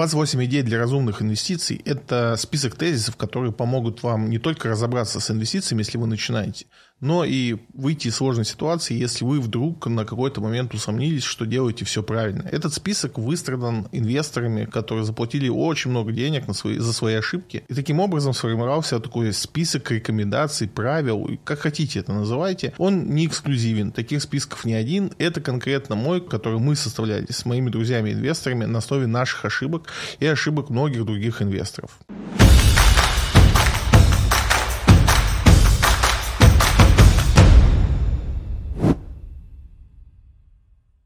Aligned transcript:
28 0.00 0.42
идей 0.46 0.62
для 0.62 0.78
разумных 0.78 1.20
инвестиций– 1.20 1.82
это 1.84 2.36
список 2.38 2.74
тезисов, 2.74 3.16
которые 3.16 3.52
помогут 3.52 4.02
вам 4.02 4.30
не 4.30 4.38
только 4.38 4.70
разобраться 4.70 5.20
с 5.20 5.30
инвестициями, 5.30 5.82
если 5.82 5.98
вы 5.98 6.06
начинаете, 6.06 6.64
но 7.00 7.24
и 7.24 7.56
выйти 7.74 8.08
из 8.08 8.16
сложной 8.16 8.44
ситуации, 8.44 8.94
если 8.94 9.24
вы 9.24 9.40
вдруг 9.40 9.86
на 9.86 10.04
какой-то 10.04 10.40
момент 10.40 10.74
усомнились, 10.74 11.24
что 11.24 11.46
делаете 11.46 11.84
все 11.84 12.02
правильно. 12.02 12.42
Этот 12.50 12.74
список 12.74 13.18
выстрадан 13.18 13.88
инвесторами, 13.92 14.64
которые 14.66 15.04
заплатили 15.04 15.48
очень 15.48 15.90
много 15.90 16.12
денег 16.12 16.46
на 16.46 16.54
свои, 16.54 16.78
за 16.78 16.92
свои 16.92 17.14
ошибки. 17.14 17.64
И 17.68 17.74
таким 17.74 18.00
образом 18.00 18.34
сформировался 18.34 19.00
такой 19.00 19.32
список 19.32 19.90
рекомендаций, 19.90 20.68
правил, 20.68 21.38
как 21.44 21.60
хотите 21.60 22.00
это 22.00 22.12
называйте. 22.12 22.72
Он 22.78 23.14
не 23.14 23.26
эксклюзивен, 23.26 23.92
таких 23.92 24.22
списков 24.22 24.64
не 24.64 24.74
один. 24.74 25.12
Это 25.18 25.40
конкретно 25.40 25.94
мой, 25.94 26.20
который 26.20 26.58
мы 26.58 26.76
составляли 26.76 27.26
с 27.30 27.44
моими 27.44 27.70
друзьями-инвесторами 27.70 28.66
на 28.66 28.78
основе 28.78 29.06
наших 29.06 29.44
ошибок 29.44 29.88
и 30.18 30.26
ошибок 30.26 30.70
многих 30.70 31.04
других 31.04 31.42
инвесторов. 31.42 31.98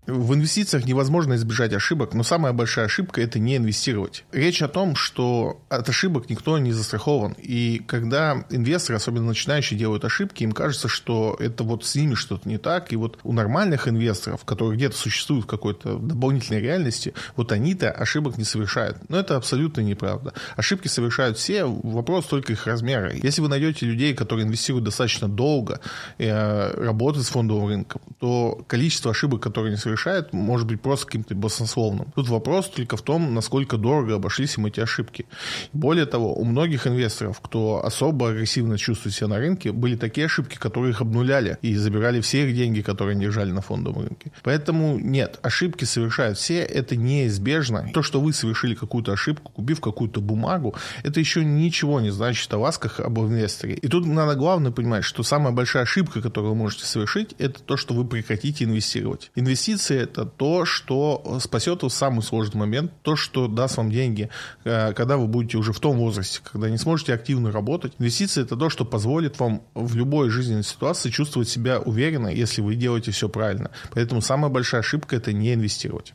В 0.07 0.35
инвестициях 0.35 0.85
невозможно 0.85 1.35
избежать 1.35 1.73
ошибок, 1.73 2.13
но 2.13 2.23
самая 2.23 2.53
большая 2.53 2.85
ошибка– 2.85 3.21
это 3.23 3.39
не 3.39 3.57
инвестировать. 3.57 4.25
Речь 4.33 4.61
о 4.61 4.69
том, 4.69 4.97
что 4.97 5.63
от 5.71 5.89
ошибок 5.89 6.29
никто 6.29 6.59
не 6.59 6.73
застрахован. 6.73 7.35
И 7.39 7.83
когда 7.87 8.45
инвесторы, 8.51 8.97
особенно 8.97 9.29
начинающие, 9.29 9.79
делают 9.79 10.05
ошибки, 10.05 10.43
им 10.43 10.53
кажется, 10.53 10.89
что 10.89 11.37
это 11.41 11.65
вот 11.65 11.87
с 11.87 11.95
ними 11.95 12.15
что-то 12.15 12.47
не 12.47 12.59
так. 12.59 12.93
И 12.93 12.97
вот 12.97 13.19
у 13.25 13.33
нормальных 13.33 13.89
инвесторов, 13.89 14.45
которые 14.45 14.77
где-то 14.77 14.95
существуют 14.95 15.47
в 15.47 15.49
какой-то 15.49 15.97
дополнительной 15.97 16.61
реальности, 16.61 17.15
вот 17.35 17.51
они-то 17.51 17.91
ошибок 17.91 18.37
не 18.37 18.45
совершают. 18.45 18.99
Но 19.09 19.19
это 19.19 19.37
абсолютно 19.37 19.81
неправда. 19.81 20.35
Ошибки 20.55 20.89
совершают 20.89 21.39
все, 21.39 21.65
вопрос 21.65 22.27
только 22.27 22.53
их 22.53 22.67
размера. 22.67 23.11
Если 23.15 23.41
вы 23.41 23.49
найдете 23.49 23.87
людей, 23.87 24.13
которые 24.13 24.47
инвестируют 24.47 24.85
достаточно 24.85 25.29
долго, 25.29 25.81
э, 26.19 26.75
работают 26.77 27.27
с 27.27 27.31
фондовым 27.31 27.69
рынком, 27.69 28.03
то 28.21 28.63
количество 28.69 29.11
ошибок, 29.11 29.43
которые 29.43 29.71
они 29.71 29.79
совершают, 29.79 29.94
совершает, 29.95 30.33
может 30.33 30.67
быть 30.67 30.81
просто 30.81 31.07
каким-то 31.07 31.35
баснословным. 31.35 32.09
Тут 32.15 32.29
вопрос 32.29 32.69
только 32.69 32.97
в 32.97 33.03
том, 33.03 33.35
насколько 33.35 33.77
дорого 33.77 34.17
обошлись 34.17 34.57
им 34.59 34.67
эти 34.67 34.81
ошибки. 34.81 35.27
Более 35.73 36.07
того, 36.07 36.35
у 36.35 36.45
многих 36.45 36.87
инвесторов, 36.87 37.41
кто 37.41 37.85
особо 37.85 38.31
агрессивно 38.31 38.77
чувствует 38.77 39.15
себя 39.15 39.29
на 39.29 39.39
рынке, 39.39 39.73
были 39.73 39.97
такие 39.97 40.27
ошибки, 40.27 40.57
которые 40.57 40.91
их 40.91 41.01
обнуляли 41.01 41.59
и 41.63 41.77
забирали 41.77 42.21
все 42.21 42.49
их 42.49 42.57
деньги, 42.57 42.81
которые 42.81 43.13
они 43.13 43.23
держали 43.23 43.53
на 43.53 43.61
фондовом 43.61 44.03
рынке. 44.03 44.33
Поэтому 44.43 44.99
нет, 44.99 45.39
ошибки 45.43 45.85
совершают 45.85 46.39
все, 46.39 46.59
это 46.59 46.97
неизбежно. 46.97 47.91
То, 47.95 48.03
что 48.03 48.21
вы 48.21 48.33
совершили 48.33 48.75
какую-то 48.75 49.13
ошибку, 49.13 49.53
купив 49.53 49.81
какую-то 49.81 50.21
бумагу, 50.21 50.75
это 51.05 51.21
еще 51.21 51.45
ничего 51.45 52.01
не 52.01 52.11
значит 52.11 52.53
о 52.53 52.59
вас, 52.59 52.79
как 52.79 53.01
об 53.01 53.19
инвесторе. 53.21 53.75
И 53.75 53.89
тут 53.89 54.07
надо 54.07 54.35
главное 54.35 54.73
понимать, 54.73 55.05
что 55.05 55.23
самая 55.23 55.53
большая 55.53 55.85
ошибка, 55.85 56.21
которую 56.21 56.53
вы 56.53 56.59
можете 56.59 56.85
совершить, 56.85 57.35
это 57.39 57.63
то, 57.63 57.77
что 57.77 57.95
вы 57.95 58.05
прекратите 58.05 58.65
инвестировать. 58.65 59.31
Инвестиции 59.35 59.84
инвестиции– 59.85 59.99
это 60.03 60.25
то, 60.25 60.65
что 60.65 61.39
спасет 61.41 61.83
вас 61.83 61.95
самый 61.95 62.23
сложный 62.23 62.59
момент, 62.59 62.93
то, 63.03 63.17
что 63.17 63.49
даст 63.49 63.77
вам 63.77 63.91
деньги, 63.91 64.29
э, 64.65 64.93
когда 64.93 65.17
вы 65.17 65.27
будете 65.27 65.59
уже 65.59 65.73
в 65.73 65.81
том 65.81 65.97
возрасте, 65.97 66.41
когда 66.53 66.71
не 66.71 66.79
сможете 66.79 67.15
активно 67.15 67.53
работать. 67.53 67.93
Инвестиции– 67.99 68.43
это 68.45 68.57
то, 68.57 68.71
что 68.71 68.85
позволит 68.85 69.39
вам 69.39 69.63
в 69.75 69.97
любой 69.97 70.31
жизненной 70.31 70.65
ситуации 70.65 71.11
чувствовать 71.11 71.49
себя 71.49 71.81
уверенно, 71.81 72.29
если 72.29 72.63
вы 72.63 72.75
делаете 72.75 73.11
все 73.11 73.29
правильно. 73.29 73.71
Поэтому 73.93 74.21
самая 74.21 74.51
большая 74.51 74.81
ошибка– 74.81 75.17
это 75.19 75.33
не 75.33 75.55
инвестировать. 75.55 76.15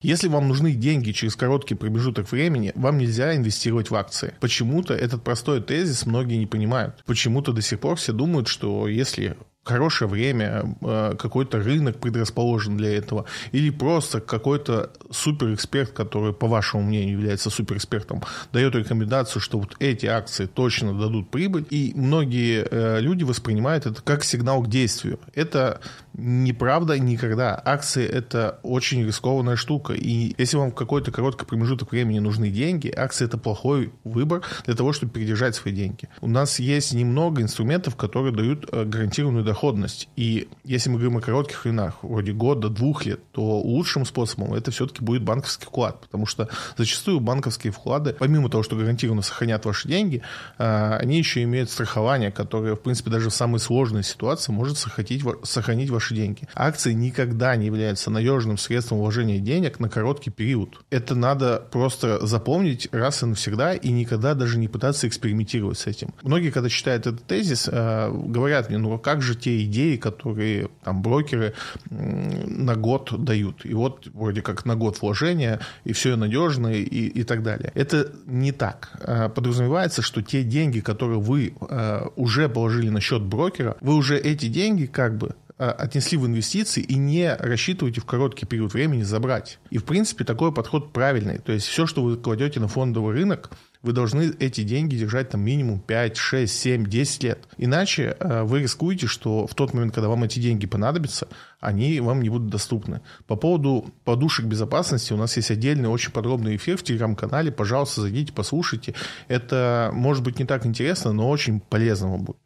Если 0.00 0.28
вам 0.28 0.46
нужны 0.46 0.74
деньги 0.74 1.10
через 1.10 1.34
короткий 1.34 1.74
промежуток 1.74 2.30
времени, 2.30 2.70
вам 2.76 2.98
нельзя 2.98 3.34
инвестировать 3.34 3.90
в 3.90 3.96
акции. 3.96 4.32
Почему-то 4.38 4.94
этот 4.94 5.24
простой 5.24 5.60
тезис 5.60 6.06
многие 6.06 6.36
не 6.36 6.46
понимают. 6.46 7.02
Почему-то 7.04 7.52
до 7.52 7.62
сих 7.62 7.80
пор 7.80 7.96
все 7.96 8.12
думают, 8.12 8.46
что 8.46 8.86
если 8.86 9.36
хорошее 9.68 10.08
время, 10.08 10.76
э, 10.80 11.14
какой-то 11.18 11.58
рынок 11.58 11.98
предрасположен 11.98 12.76
для 12.76 12.96
этого, 12.96 13.24
или 13.52 13.70
просто 13.70 14.20
какой-то 14.20 14.90
суперэксперт, 15.10 15.90
который, 15.90 16.32
по 16.32 16.46
вашему 16.46 16.82
мнению, 16.82 17.18
является 17.18 17.50
суперэкспертом, 17.50 18.22
дает 18.52 18.74
рекомендацию, 18.74 19.40
что 19.40 19.58
вот 19.58 19.76
эти 19.78 20.06
акции 20.06 20.46
точно 20.46 20.98
дадут 20.98 21.30
прибыль, 21.30 21.66
и 21.70 21.92
многие 21.94 22.66
э, 22.70 23.00
люди 23.00 23.24
воспринимают 23.24 23.86
это 23.86 24.02
как 24.02 24.24
сигнал 24.24 24.62
к 24.62 24.68
действию. 24.68 25.20
Это 25.34 25.80
неправда 26.18 26.98
никогда. 26.98 27.60
Акции– 27.64 28.06
это 28.06 28.58
очень 28.62 29.06
рискованная 29.06 29.56
штука, 29.56 29.92
и 29.94 30.34
если 30.36 30.56
вам 30.56 30.72
в 30.72 30.74
какой-то 30.74 31.12
короткий 31.12 31.46
промежуток 31.46 31.92
времени 31.92 32.18
нужны 32.18 32.50
деньги, 32.50 32.92
акции– 32.94 33.24
это 33.26 33.38
плохой 33.38 33.92
выбор 34.04 34.42
для 34.66 34.74
того, 34.74 34.92
чтобы 34.92 35.12
передержать 35.12 35.54
свои 35.54 35.72
деньги. 35.72 36.08
У 36.20 36.28
нас 36.28 36.58
есть 36.58 36.92
немного 36.92 37.40
инструментов, 37.40 37.96
которые 37.96 38.34
дают 38.34 38.68
э, 38.70 38.84
гарантированную 38.84 39.44
доходность. 39.44 40.08
И 40.16 40.48
если 40.64 40.90
мы 40.90 40.96
говорим 40.96 41.18
о 41.18 41.20
коротких 41.20 41.64
временах, 41.64 42.02
вроде 42.02 42.32
года, 42.32 42.68
двух 42.68 43.06
лет, 43.06 43.20
то 43.32 43.60
лучшим 43.60 44.04
способом 44.04 44.54
это 44.54 44.70
все-таки 44.70 45.04
будет 45.04 45.22
банковский 45.22 45.66
вклад. 45.66 46.00
Потому 46.00 46.26
что 46.26 46.48
зачастую 46.76 47.20
банковские 47.20 47.72
вклады, 47.72 48.16
помимо 48.18 48.50
того, 48.50 48.62
что 48.62 48.76
гарантированно 48.76 49.22
сохранят 49.22 49.64
ваши 49.64 49.88
деньги, 49.88 50.22
а, 50.58 50.96
они 50.96 51.18
еще 51.18 51.42
имеют 51.44 51.70
страхование, 51.70 52.32
которое, 52.32 52.74
в 52.74 52.80
принципе, 52.80 53.10
даже 53.10 53.30
в 53.30 53.34
самой 53.34 53.60
сложной 53.60 54.02
ситуации 54.02 54.52
может 54.52 54.78
сохранить, 54.78 55.22
сохранить 55.44 55.90
ваши 55.90 56.07
деньги. 56.14 56.48
Акции 56.54 56.92
никогда 56.92 57.56
не 57.56 57.66
являются 57.66 58.10
надежным 58.10 58.58
средством 58.58 58.98
вложения 58.98 59.38
денег 59.38 59.80
на 59.80 59.88
короткий 59.88 60.30
период. 60.30 60.84
Это 60.90 61.14
надо 61.14 61.64
просто 61.70 62.24
запомнить 62.26 62.88
раз 62.92 63.22
и 63.22 63.26
навсегда 63.26 63.74
и 63.74 63.90
никогда 63.90 64.34
даже 64.34 64.58
не 64.58 64.68
пытаться 64.68 65.08
экспериментировать 65.08 65.78
с 65.78 65.86
этим. 65.86 66.14
Многие, 66.22 66.50
когда 66.50 66.68
читают 66.68 67.06
этот 67.06 67.24
тезис, 67.24 67.68
а, 67.70 68.10
говорят 68.10 68.68
мне, 68.68 68.78
ну 68.78 68.92
а 68.94 68.98
как 68.98 69.22
же 69.22 69.34
те 69.34 69.62
идеи, 69.64 69.96
которые 69.96 70.68
там 70.84 71.02
брокеры 71.02 71.54
на 71.90 72.74
год 72.76 73.12
дают. 73.24 73.64
И 73.64 73.74
вот 73.74 74.06
вроде 74.12 74.42
как 74.42 74.64
на 74.64 74.76
год 74.76 75.00
вложения, 75.00 75.60
и 75.84 75.92
все 75.92 76.16
надежно, 76.16 76.68
и, 76.68 76.82
и 76.82 77.22
так 77.24 77.42
далее. 77.42 77.72
Это 77.74 78.12
не 78.26 78.52
так. 78.52 78.90
А, 79.02 79.28
подразумевается, 79.28 80.02
что 80.02 80.22
те 80.22 80.42
деньги, 80.42 80.80
которые 80.80 81.20
вы 81.20 81.54
а, 81.60 82.10
уже 82.16 82.48
положили 82.48 82.88
на 82.88 83.00
счет 83.00 83.22
брокера, 83.22 83.76
вы 83.80 83.94
уже 83.94 84.18
эти 84.18 84.46
деньги 84.46 84.86
как 84.86 85.16
бы 85.16 85.34
отнесли 85.58 86.16
в 86.16 86.26
инвестиции 86.26 86.82
и 86.82 86.96
не 86.96 87.34
рассчитываете 87.34 88.00
в 88.00 88.04
короткий 88.04 88.46
период 88.46 88.72
времени 88.72 89.02
забрать. 89.02 89.58
И, 89.70 89.78
в 89.78 89.84
принципе, 89.84 90.24
такой 90.24 90.52
подход 90.52 90.92
правильный. 90.92 91.38
То 91.38 91.52
есть 91.52 91.66
все, 91.66 91.86
что 91.86 92.02
вы 92.02 92.16
кладете 92.16 92.60
на 92.60 92.68
фондовый 92.68 93.14
рынок, 93.14 93.50
вы 93.82 93.92
должны 93.92 94.32
эти 94.40 94.62
деньги 94.62 94.96
держать 94.96 95.30
там 95.30 95.40
минимум 95.40 95.80
5, 95.80 96.16
6, 96.16 96.52
7, 96.52 96.86
10 96.86 97.22
лет. 97.22 97.38
Иначе 97.58 98.16
э, 98.18 98.42
вы 98.42 98.60
рискуете, 98.60 99.06
что 99.06 99.46
в 99.46 99.54
тот 99.54 99.72
момент, 99.72 99.94
когда 99.94 100.08
вам 100.08 100.24
эти 100.24 100.40
деньги 100.40 100.66
понадобятся, 100.66 101.28
они 101.60 102.00
вам 102.00 102.22
не 102.22 102.28
будут 102.28 102.48
доступны. 102.48 103.00
По 103.26 103.36
поводу 103.36 103.92
подушек 104.04 104.46
безопасности 104.46 105.12
у 105.12 105.16
нас 105.16 105.36
есть 105.36 105.50
отдельный 105.50 105.88
очень 105.88 106.12
подробный 106.12 106.56
эфир 106.56 106.76
в 106.76 106.82
телеграм-канале. 106.82 107.52
Пожалуйста, 107.52 108.02
зайдите, 108.02 108.32
послушайте. 108.32 108.94
Это 109.28 109.90
может 109.92 110.24
быть 110.24 110.38
не 110.38 110.44
так 110.44 110.66
интересно, 110.66 111.12
но 111.12 111.28
очень 111.28 111.60
полезно 111.60 112.10
вам 112.10 112.24
будет. 112.24 112.38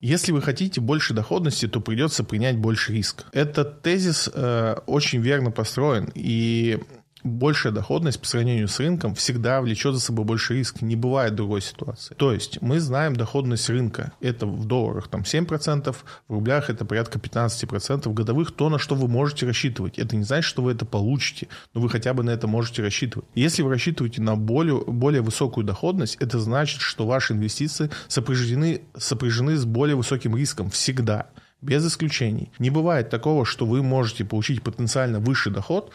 Если 0.00 0.30
вы 0.30 0.42
хотите 0.42 0.80
больше 0.80 1.14
доходности, 1.14 1.66
то 1.66 1.80
придется 1.80 2.22
принять 2.22 2.58
больше 2.58 2.92
риск. 2.92 3.24
Этот 3.32 3.80
тезис 3.82 4.28
э, 4.32 4.76
очень 4.86 5.20
верно 5.20 5.50
построен, 5.50 6.10
и 6.14 6.78
большая 7.26 7.72
доходность 7.72 8.20
по 8.20 8.26
сравнению 8.26 8.68
с 8.68 8.78
рынком 8.78 9.14
всегда 9.14 9.60
влечет 9.60 9.94
за 9.94 10.00
собой 10.00 10.24
больше 10.24 10.54
риск. 10.54 10.82
Не 10.82 10.96
бывает 10.96 11.34
другой 11.34 11.60
ситуации. 11.60 12.14
То 12.14 12.32
есть 12.32 12.62
мы 12.62 12.80
знаем 12.80 13.16
доходность 13.16 13.68
рынка. 13.68 14.12
Это 14.20 14.46
в 14.46 14.64
долларах 14.64 15.08
там 15.08 15.22
7%, 15.22 15.94
в 16.28 16.32
рублях 16.32 16.70
это 16.70 16.84
порядка 16.84 17.18
15% 17.18 18.12
годовых. 18.12 18.52
То, 18.52 18.68
на 18.68 18.78
что 18.78 18.94
вы 18.94 19.08
можете 19.08 19.46
рассчитывать. 19.46 19.98
Это 19.98 20.16
не 20.16 20.24
значит, 20.24 20.48
что 20.48 20.62
вы 20.62 20.72
это 20.72 20.84
получите, 20.84 21.48
но 21.74 21.80
вы 21.80 21.90
хотя 21.90 22.14
бы 22.14 22.22
на 22.22 22.30
это 22.30 22.46
можете 22.46 22.82
рассчитывать. 22.82 23.28
Если 23.34 23.62
вы 23.62 23.70
рассчитываете 23.70 24.22
на 24.22 24.36
более, 24.36 24.80
более 24.86 25.22
высокую 25.22 25.64
доходность, 25.64 26.16
это 26.20 26.38
значит, 26.38 26.80
что 26.80 27.06
ваши 27.06 27.32
инвестиции 27.32 27.90
сопряжены, 28.08 28.82
сопряжены 28.96 29.56
с 29.56 29.64
более 29.64 29.96
высоким 29.96 30.36
риском 30.36 30.70
всегда 30.70 31.28
без 31.62 31.86
исключений. 31.86 32.52
Не 32.58 32.70
бывает 32.70 33.10
такого, 33.10 33.44
что 33.44 33.66
вы 33.66 33.82
можете 33.82 34.24
получить 34.24 34.62
потенциально 34.62 35.20
высший 35.20 35.52
доход, 35.52 35.92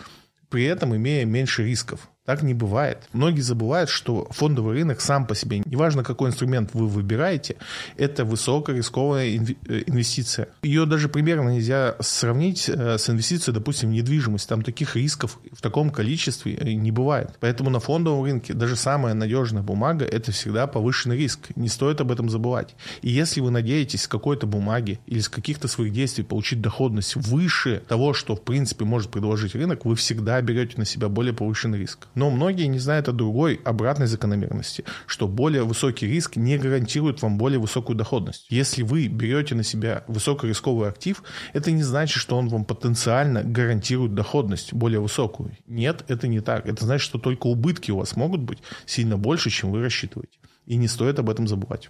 при 0.51 0.65
этом 0.65 0.95
имея 0.95 1.25
меньше 1.25 1.63
рисков. 1.63 2.09
Так 2.23 2.43
не 2.43 2.53
бывает. 2.53 3.09
Многие 3.13 3.41
забывают, 3.41 3.89
что 3.89 4.27
фондовый 4.29 4.75
рынок 4.75 5.01
сам 5.01 5.25
по 5.25 5.33
себе, 5.33 5.63
неважно 5.65 6.03
какой 6.03 6.29
инструмент 6.29 6.69
вы 6.73 6.87
выбираете, 6.87 7.55
это 7.97 8.25
высокорисковая 8.25 9.25
э, 9.25 9.83
инвестиция. 9.87 10.49
Ее 10.61 10.85
даже 10.85 11.09
примерно 11.09 11.49
нельзя 11.49 11.95
сравнить 11.99 12.69
э, 12.69 12.99
с 12.99 13.09
инвестицией, 13.09 13.55
допустим, 13.55 13.89
в 13.89 13.93
недвижимость. 13.93 14.47
Там 14.47 14.61
таких 14.61 14.95
рисков 14.95 15.39
в 15.51 15.63
таком 15.63 15.89
количестве 15.89 16.53
э, 16.53 16.73
не 16.73 16.91
бывает. 16.91 17.31
Поэтому 17.39 17.71
на 17.71 17.79
фондовом 17.79 18.23
рынке 18.23 18.53
даже 18.53 18.75
самая 18.75 19.15
надежная 19.15 19.63
бумага– 19.63 20.05
это 20.11 20.31
всегда 20.31 20.67
повышенный 20.67 21.17
риск. 21.17 21.49
Не 21.55 21.69
стоит 21.69 22.01
об 22.01 22.11
этом 22.11 22.29
забывать. 22.29 22.75
И 23.01 23.09
если 23.09 23.41
вы 23.41 23.49
надеетесь 23.49 24.03
с 24.03 24.07
какой-то 24.07 24.45
бумаги 24.45 24.99
или 25.07 25.21
с 25.21 25.27
каких-то 25.27 25.67
своих 25.67 25.91
действий 25.91 26.23
получить 26.23 26.61
доходность 26.61 27.15
выше 27.15 27.81
того, 27.87 28.13
что 28.13 28.35
в 28.35 28.43
принципе 28.43 28.85
может 28.85 29.09
предложить 29.09 29.55
рынок, 29.55 29.85
вы 29.85 29.95
всегда 29.95 30.39
берете 30.41 30.75
на 30.77 30.85
себя 30.85 31.09
более 31.09 31.33
повышенный 31.33 31.79
риск. 31.79 32.07
Но 32.15 32.29
многие 32.29 32.65
не 32.65 32.79
знают 32.79 33.07
о 33.07 33.11
другой 33.11 33.59
обратной 33.63 34.07
закономерности, 34.07 34.83
что 35.05 35.27
более 35.27 35.63
высокий 35.63 36.07
риск 36.07 36.35
не 36.35 36.57
гарантирует 36.57 37.21
вам 37.21 37.37
более 37.37 37.59
высокую 37.59 37.95
доходность. 37.95 38.47
Если 38.49 38.83
вы 38.83 39.07
берете 39.07 39.55
на 39.55 39.63
себя 39.63 40.03
высокорисковый 40.07 40.89
актив, 40.89 41.23
это 41.53 41.71
не 41.71 41.83
значит, 41.83 42.19
что 42.19 42.37
он 42.37 42.49
вам 42.49 42.65
потенциально 42.65 43.43
гарантирует 43.43 44.13
доходность 44.13 44.73
более 44.73 44.99
высокую. 44.99 45.57
Нет, 45.67 46.03
это 46.07 46.27
не 46.27 46.41
так. 46.41 46.67
Это 46.67 46.85
значит, 46.85 47.05
что 47.05 47.19
только 47.19 47.47
убытки 47.47 47.91
у 47.91 47.97
вас 47.97 48.15
могут 48.15 48.41
быть 48.41 48.59
сильно 48.85 49.17
больше, 49.17 49.49
чем 49.49 49.71
вы 49.71 49.81
рассчитываете. 49.81 50.37
И 50.65 50.75
не 50.75 50.87
стоит 50.87 51.19
об 51.19 51.29
этом 51.29 51.47
забывать. 51.47 51.89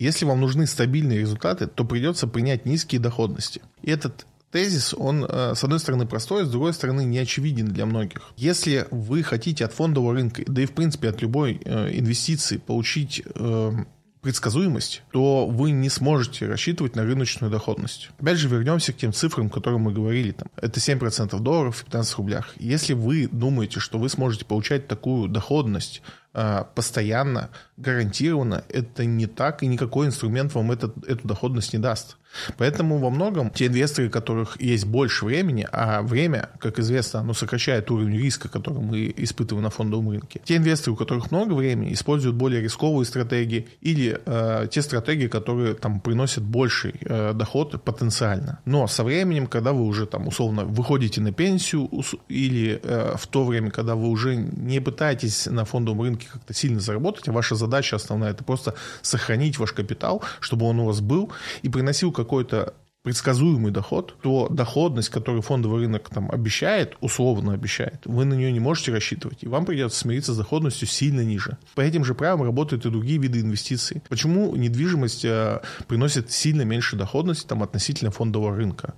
Если 0.00 0.24
вам 0.24 0.40
нужны 0.40 0.66
стабильные 0.66 1.18
результаты, 1.18 1.66
то 1.66 1.84
придется 1.84 2.26
принять 2.26 2.64
низкие 2.64 3.02
доходности. 3.02 3.60
Этот 3.82 4.26
тезис, 4.50 4.94
он, 4.94 5.24
э, 5.24 5.54
с 5.54 5.64
одной 5.64 5.78
стороны, 5.78 6.06
простой, 6.06 6.44
с 6.44 6.48
другой 6.48 6.72
стороны, 6.74 7.04
не 7.04 7.18
очевиден 7.18 7.68
для 7.68 7.86
многих. 7.86 8.32
Если 8.36 8.86
вы 8.90 9.22
хотите 9.22 9.64
от 9.64 9.72
фондового 9.72 10.14
рынка, 10.14 10.42
да 10.46 10.62
и, 10.62 10.66
в 10.66 10.72
принципе, 10.72 11.08
от 11.08 11.22
любой 11.22 11.60
э, 11.64 11.98
инвестиции 11.98 12.56
получить 12.58 13.22
э, 13.34 13.72
предсказуемость, 14.20 15.02
то 15.12 15.46
вы 15.46 15.70
не 15.70 15.88
сможете 15.88 16.46
рассчитывать 16.46 16.94
на 16.94 17.04
рыночную 17.04 17.50
доходность. 17.50 18.10
Опять 18.18 18.38
же, 18.38 18.48
вернемся 18.48 18.92
к 18.92 18.96
тем 18.96 19.12
цифрам, 19.12 19.46
о 19.46 19.50
которых 19.50 19.80
мы 19.80 19.92
говорили. 19.92 20.32
Там, 20.32 20.48
это 20.56 20.78
7% 20.78 21.38
долларов 21.40 21.76
в 21.76 21.84
15 21.84 22.16
рублях. 22.16 22.54
Если 22.58 22.92
вы 22.92 23.28
думаете, 23.30 23.80
что 23.80 23.98
вы 23.98 24.08
сможете 24.08 24.44
получать 24.44 24.88
такую 24.88 25.28
доходность 25.28 26.02
э, 26.34 26.64
постоянно, 26.74 27.50
гарантированно, 27.80 28.64
это 28.68 29.04
не 29.04 29.26
так, 29.26 29.62
и 29.62 29.66
никакой 29.66 30.06
инструмент 30.06 30.54
вам 30.54 30.72
этот, 30.72 30.96
эту 31.08 31.26
доходность 31.26 31.72
не 31.72 31.78
даст. 31.78 32.16
Поэтому 32.58 32.98
во 32.98 33.10
многом 33.10 33.50
те 33.50 33.66
инвесторы, 33.66 34.08
у 34.08 34.10
которых 34.10 34.60
есть 34.60 34.86
больше 34.86 35.24
времени, 35.24 35.66
а 35.72 36.02
время, 36.02 36.50
как 36.58 36.78
известно, 36.78 37.20
оно 37.20 37.34
сокращает 37.34 37.90
уровень 37.90 38.18
риска, 38.18 38.48
который 38.48 38.80
мы 38.80 39.12
испытываем 39.16 39.64
на 39.64 39.70
фондовом 39.70 40.10
рынке. 40.10 40.40
Те 40.44 40.56
инвесторы, 40.56 40.92
у 40.92 40.96
которых 40.96 41.30
много 41.30 41.54
времени, 41.54 41.92
используют 41.92 42.36
более 42.36 42.62
рисковые 42.62 43.04
стратегии 43.04 43.68
или 43.80 44.20
э, 44.24 44.68
те 44.70 44.82
стратегии, 44.82 45.26
которые 45.26 45.74
там 45.74 46.00
приносят 46.00 46.44
больший 46.44 46.94
э, 47.00 47.32
доход 47.34 47.82
потенциально. 47.82 48.60
Но 48.64 48.86
со 48.86 49.04
временем, 49.04 49.46
когда 49.46 49.72
вы 49.72 49.82
уже 49.82 50.06
там 50.06 50.28
условно 50.28 50.64
выходите 50.64 51.20
на 51.20 51.32
пенсию 51.32 51.90
или 52.28 52.80
э, 52.82 53.16
в 53.16 53.26
то 53.26 53.44
время, 53.44 53.70
когда 53.70 53.96
вы 53.96 54.08
уже 54.08 54.36
не 54.36 54.80
пытаетесь 54.80 55.46
на 55.46 55.64
фондовом 55.64 56.02
рынке 56.02 56.28
как-то 56.32 56.54
сильно 56.54 56.80
заработать, 56.80 57.28
а 57.28 57.32
ваша 57.32 57.54
задача 57.54 57.69
основная 57.96 58.30
это 58.30 58.44
просто 58.44 58.74
сохранить 59.02 59.58
ваш 59.58 59.72
капитал, 59.72 60.22
чтобы 60.40 60.66
он 60.66 60.80
у 60.80 60.86
вас 60.86 61.00
был 61.00 61.32
и 61.62 61.68
приносил 61.68 62.12
какой-то 62.12 62.74
предсказуемый 63.02 63.72
доход, 63.72 64.14
то 64.22 64.48
доходность, 64.50 65.08
которую 65.08 65.42
фондовый 65.42 65.80
рынок 65.80 66.10
там 66.10 66.30
обещает, 66.30 66.96
условно 67.00 67.54
обещает, 67.54 68.00
вы 68.04 68.24
на 68.24 68.34
нее 68.34 68.52
не 68.52 68.60
можете 68.60 68.92
рассчитывать, 68.92 69.42
и 69.42 69.48
вам 69.48 69.64
придется 69.64 69.98
смириться 69.98 70.34
с 70.34 70.36
доходностью 70.36 70.86
сильно 70.86 71.22
ниже. 71.22 71.56
По 71.74 71.80
этим 71.80 72.04
же 72.04 72.14
правилам 72.14 72.42
работают 72.42 72.84
и 72.84 72.90
другие 72.90 73.18
виды 73.18 73.40
инвестиций. 73.40 74.02
Почему 74.08 74.54
недвижимость 74.54 75.24
э, 75.24 75.62
приносит 75.88 76.30
сильно 76.30 76.62
меньше 76.62 76.96
доходности 76.96 77.46
там, 77.46 77.62
относительно 77.62 78.10
фондового 78.10 78.54
рынка? 78.54 78.94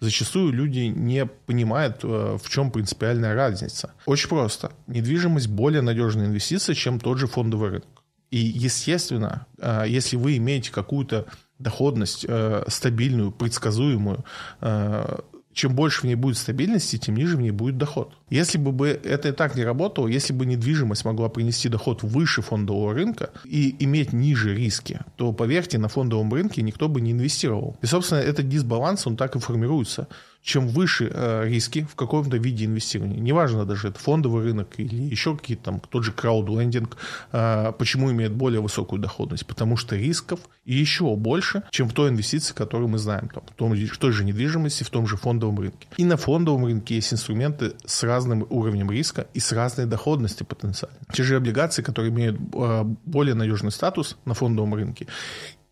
Зачастую 0.00 0.52
люди 0.52 0.80
не 0.80 1.24
понимают, 1.24 2.00
э, 2.02 2.38
в 2.42 2.48
чем 2.50 2.72
принципиальная 2.72 3.34
разница. 3.34 3.92
Очень 4.04 4.28
просто. 4.28 4.72
Недвижимость 4.88 5.48
более 5.48 5.80
надежная 5.80 6.26
инвестиция, 6.26 6.74
чем 6.74 6.98
тот 6.98 7.18
же 7.18 7.28
фондовый 7.28 7.70
рынок. 7.70 8.03
И, 8.34 8.38
естественно, 8.38 9.46
э, 9.58 9.84
если 9.86 10.16
вы 10.16 10.38
имеете 10.38 10.72
какую-то 10.72 11.26
доходность 11.60 12.26
э, 12.28 12.64
стабильную, 12.66 13.30
предсказуемую, 13.30 14.24
э, 14.60 15.18
чем 15.52 15.76
больше 15.76 16.00
в 16.00 16.04
ней 16.04 16.16
будет 16.16 16.36
стабильности, 16.36 16.98
тем 16.98 17.14
ниже 17.14 17.36
в 17.36 17.40
ней 17.40 17.52
будет 17.52 17.78
доход. 17.78 18.12
Если 18.34 18.58
бы 18.58 18.88
это 18.88 19.28
и 19.28 19.32
так 19.32 19.54
не 19.54 19.62
работало, 19.62 20.08
если 20.08 20.32
бы 20.32 20.44
недвижимость 20.44 21.04
могла 21.04 21.28
принести 21.28 21.68
доход 21.68 22.02
выше 22.02 22.42
фондового 22.42 22.92
рынка 22.92 23.30
и 23.44 23.76
иметь 23.78 24.12
ниже 24.12 24.56
риски, 24.56 24.98
то, 25.14 25.32
поверьте, 25.32 25.78
на 25.78 25.86
фондовом 25.86 26.34
рынке 26.34 26.60
никто 26.62 26.88
бы 26.88 27.00
не 27.00 27.12
инвестировал. 27.12 27.76
И, 27.80 27.86
собственно, 27.86 28.18
этот 28.18 28.48
дисбаланс, 28.48 29.06
он 29.06 29.16
так 29.16 29.36
и 29.36 29.38
формируется 29.38 30.08
чем 30.44 30.68
выше 30.68 31.10
э, 31.12 31.48
риски 31.48 31.86
в 31.90 31.94
каком-то 31.94 32.36
виде 32.36 32.66
инвестирования, 32.66 33.18
неважно 33.18 33.64
даже 33.64 33.88
это 33.88 33.98
фондовый 33.98 34.44
рынок 34.44 34.68
или 34.76 35.02
еще 35.02 35.34
какие-то 35.36 35.64
там, 35.64 35.80
тот 35.80 36.04
же 36.04 36.12
краудлендинг, 36.12 36.98
э, 37.32 37.72
почему 37.78 38.12
имеет 38.12 38.32
более 38.32 38.60
высокую 38.60 39.00
доходность? 39.00 39.46
Потому 39.46 39.78
что 39.78 39.96
рисков 39.96 40.40
еще 40.66 41.16
больше, 41.16 41.62
чем 41.70 41.88
в 41.88 41.94
той 41.94 42.10
инвестиции, 42.10 42.52
которую 42.52 42.88
мы 42.88 42.98
знаем, 42.98 43.30
там, 43.30 43.42
в, 43.46 43.54
том, 43.54 43.72
в 43.72 43.96
той 43.98 44.12
же 44.12 44.24
недвижимости, 44.24 44.84
в 44.84 44.90
том 44.90 45.06
же 45.06 45.16
фондовом 45.16 45.58
рынке. 45.58 45.88
И 45.96 46.04
на 46.04 46.18
фондовом 46.18 46.66
рынке 46.66 46.96
есть 46.96 47.14
инструменты 47.14 47.72
с 47.86 48.02
разным 48.24 48.46
уровнем 48.50 48.90
риска 48.90 49.26
и 49.34 49.40
с 49.40 49.52
разной 49.52 49.86
доходностью 49.86 50.46
потенциально. 50.46 50.98
Те 51.12 51.22
же 51.22 51.36
облигации, 51.36 51.82
которые 51.82 52.10
имеют 52.10 52.36
э, 52.36 52.84
более 53.04 53.34
надежный 53.34 53.70
статус 53.70 54.16
на 54.24 54.34
фондовом 54.34 54.74
рынке, 54.74 55.06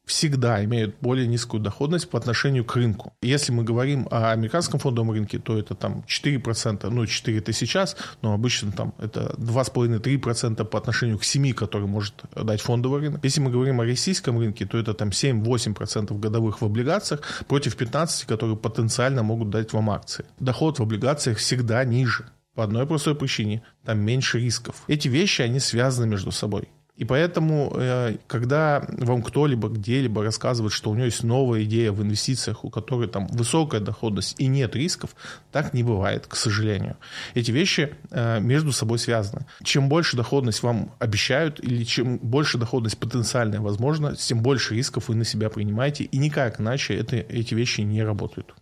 всегда 0.04 0.64
имеют 0.64 0.96
более 1.00 1.26
низкую 1.26 1.62
доходность 1.62 2.10
по 2.10 2.18
отношению 2.18 2.64
к 2.64 2.76
рынку. 2.76 3.12
Если 3.22 3.52
мы 3.52 3.64
говорим 3.64 4.08
о 4.10 4.32
американском 4.32 4.80
фондовом 4.80 5.12
рынке, 5.12 5.38
то 5.38 5.58
это 5.58 5.74
там 5.74 6.04
4%, 6.06 6.90
ну 6.90 7.06
4 7.06 7.38
это 7.38 7.52
сейчас, 7.52 7.96
но 8.22 8.34
обычно 8.34 8.72
там 8.72 8.94
это 8.98 9.34
2,5-3% 9.38 10.64
по 10.64 10.78
отношению 10.78 11.18
к 11.18 11.24
7, 11.24 11.52
который 11.52 11.86
может 11.86 12.14
дать 12.34 12.60
фондовый 12.60 13.00
рынок. 13.00 13.24
Если 13.24 13.40
мы 13.40 13.50
говорим 13.50 13.80
о 13.80 13.84
российском 13.84 14.38
рынке, 14.38 14.66
то 14.66 14.78
это 14.78 14.92
там 14.94 15.10
7-8% 15.10 16.18
годовых 16.18 16.60
в 16.60 16.64
облигациях 16.64 17.44
против 17.46 17.76
15, 17.76 18.24
которые 18.24 18.56
потенциально 18.56 19.22
могут 19.22 19.50
дать 19.50 19.72
вам 19.72 19.90
акции. 19.90 20.24
Доход 20.40 20.78
в 20.78 20.82
облигациях 20.82 21.38
всегда 21.38 21.84
ниже. 21.84 22.24
По 22.54 22.64
одной 22.64 22.86
простой 22.86 23.14
причине. 23.14 23.62
Там 23.84 24.00
меньше 24.00 24.38
рисков. 24.38 24.82
Эти 24.86 25.08
вещи, 25.08 25.42
они 25.42 25.58
связаны 25.58 26.06
между 26.06 26.30
собой. 26.32 26.68
И 26.94 27.04
поэтому, 27.04 27.72
э, 27.74 28.18
когда 28.26 28.86
вам 28.86 29.22
кто-либо 29.22 29.68
где-либо 29.68 30.22
рассказывает, 30.22 30.74
что 30.74 30.90
у 30.90 30.94
него 30.94 31.06
есть 31.06 31.24
новая 31.24 31.64
идея 31.64 31.90
в 31.90 32.02
инвестициях, 32.02 32.64
у 32.64 32.70
которой 32.70 33.08
там 33.08 33.26
высокая 33.28 33.80
доходность 33.80 34.34
и 34.38 34.46
нет 34.46 34.76
рисков, 34.76 35.16
так 35.50 35.72
не 35.72 35.82
бывает, 35.82 36.26
к 36.26 36.36
сожалению. 36.36 36.98
Эти 37.32 37.50
вещи 37.50 37.94
э, 38.10 38.40
между 38.40 38.72
собой 38.72 38.98
связаны. 38.98 39.46
Чем 39.64 39.88
больше 39.88 40.18
доходность 40.18 40.62
вам 40.62 40.92
обещают, 40.98 41.58
или 41.64 41.82
чем 41.84 42.18
больше 42.18 42.58
доходность 42.58 42.98
потенциальная 42.98 43.60
возможна, 43.60 44.14
тем 44.14 44.42
больше 44.42 44.74
рисков 44.74 45.08
вы 45.08 45.14
на 45.14 45.24
себя 45.24 45.48
принимаете, 45.48 46.04
и 46.04 46.18
никак 46.18 46.60
иначе 46.60 46.94
это, 46.94 47.16
эти 47.16 47.54
вещи 47.54 47.80
не 47.80 48.02
работают. 48.02 48.54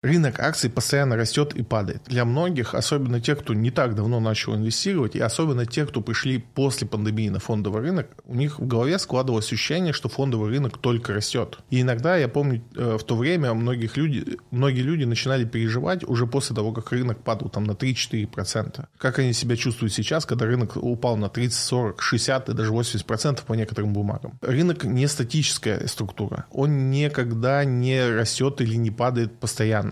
Рынок 0.00 0.38
акций 0.38 0.70
постоянно 0.70 1.16
растет 1.16 1.54
и 1.54 1.64
падает. 1.64 2.02
Для 2.06 2.24
многих, 2.24 2.76
особенно 2.76 3.20
тех, 3.20 3.40
кто 3.40 3.52
не 3.52 3.72
так 3.72 3.96
давно 3.96 4.20
начал 4.20 4.54
инвестировать, 4.54 5.16
и 5.16 5.20
особенно 5.20 5.66
тех, 5.66 5.88
кто 5.88 6.00
пришли 6.00 6.38
после 6.38 6.86
пандемии 6.86 7.30
на 7.30 7.40
фондовый 7.40 7.82
рынок, 7.82 8.06
у 8.24 8.36
них 8.36 8.60
в 8.60 8.66
голове 8.68 8.96
складывалось 9.00 9.46
ощущение, 9.46 9.92
что 9.92 10.08
фондовый 10.08 10.50
рынок 10.50 10.78
только 10.78 11.14
растет. 11.14 11.58
И 11.70 11.80
иногда, 11.80 12.16
я 12.16 12.28
помню, 12.28 12.62
э, 12.76 12.96
в 12.96 13.02
то 13.02 13.16
время 13.16 13.52
многих 13.54 13.96
люди, 13.96 14.38
многие 14.52 14.82
люди 14.82 15.02
начинали 15.02 15.44
переживать 15.44 16.04
уже 16.04 16.28
после 16.28 16.54
того, 16.54 16.70
как 16.70 16.92
рынок 16.92 17.24
падал 17.24 17.48
там 17.48 17.64
на 17.64 17.72
3-4%. 17.72 18.86
Как 18.98 19.18
они 19.18 19.32
себя 19.32 19.56
чувствуют 19.56 19.92
сейчас, 19.92 20.26
когда 20.26 20.46
рынок 20.46 20.76
упал 20.76 21.16
на 21.16 21.28
30, 21.28 21.58
40, 21.58 22.00
60 22.02 22.50
и 22.50 22.52
даже 22.52 22.70
80% 22.70 23.44
по 23.44 23.54
некоторым 23.54 23.92
бумагам. 23.92 24.38
Рынок 24.42 24.84
не 24.84 25.08
статическая 25.08 25.88
структура. 25.88 26.46
Он 26.52 26.88
никогда 26.90 27.64
не 27.64 28.08
растет 28.08 28.60
или 28.60 28.76
не 28.76 28.92
падает 28.92 29.40
постоянно 29.40 29.87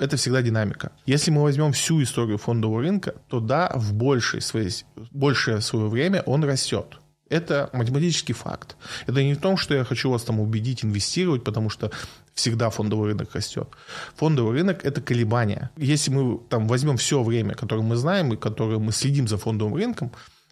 это 0.00 0.16
всегда 0.16 0.42
динамика. 0.42 0.92
Если 1.06 1.30
мы 1.30 1.42
возьмем 1.42 1.72
всю 1.72 2.02
историю 2.02 2.38
фондового 2.38 2.80
рынка, 2.80 3.14
то 3.28 3.40
да, 3.40 3.70
в 3.74 3.92
большей 3.94 4.40
своей, 4.40 4.70
большее 5.10 5.60
свое 5.60 5.88
время 5.88 6.22
он 6.22 6.42
растет. 6.44 6.98
Это 7.28 7.70
математический 7.72 8.34
факт. 8.34 8.76
Это 9.06 9.22
не 9.22 9.34
в 9.34 9.40
том, 9.40 9.56
что 9.56 9.74
я 9.74 9.84
хочу 9.84 10.10
вас 10.10 10.24
там 10.24 10.40
убедить 10.40 10.84
инвестировать, 10.84 11.44
потому 11.44 11.70
что 11.70 11.92
всегда 12.34 12.70
фондовый 12.70 13.10
рынок 13.10 13.34
растет. 13.34 13.68
Фондовый 14.16 14.52
рынок– 14.54 14.80
это 14.84 15.00
колебания. 15.00 15.70
Если 15.76 16.10
мы 16.10 16.40
там 16.48 16.66
возьмем 16.66 16.96
все 16.96 17.22
время, 17.22 17.54
которое 17.54 17.82
мы 17.82 17.94
знаем 17.96 18.32
и 18.32 18.36
которое 18.36 18.78
мы 18.78 18.90
следим 18.90 19.28
за 19.28 19.36
фондовым 19.36 19.76
рынком, 19.76 20.10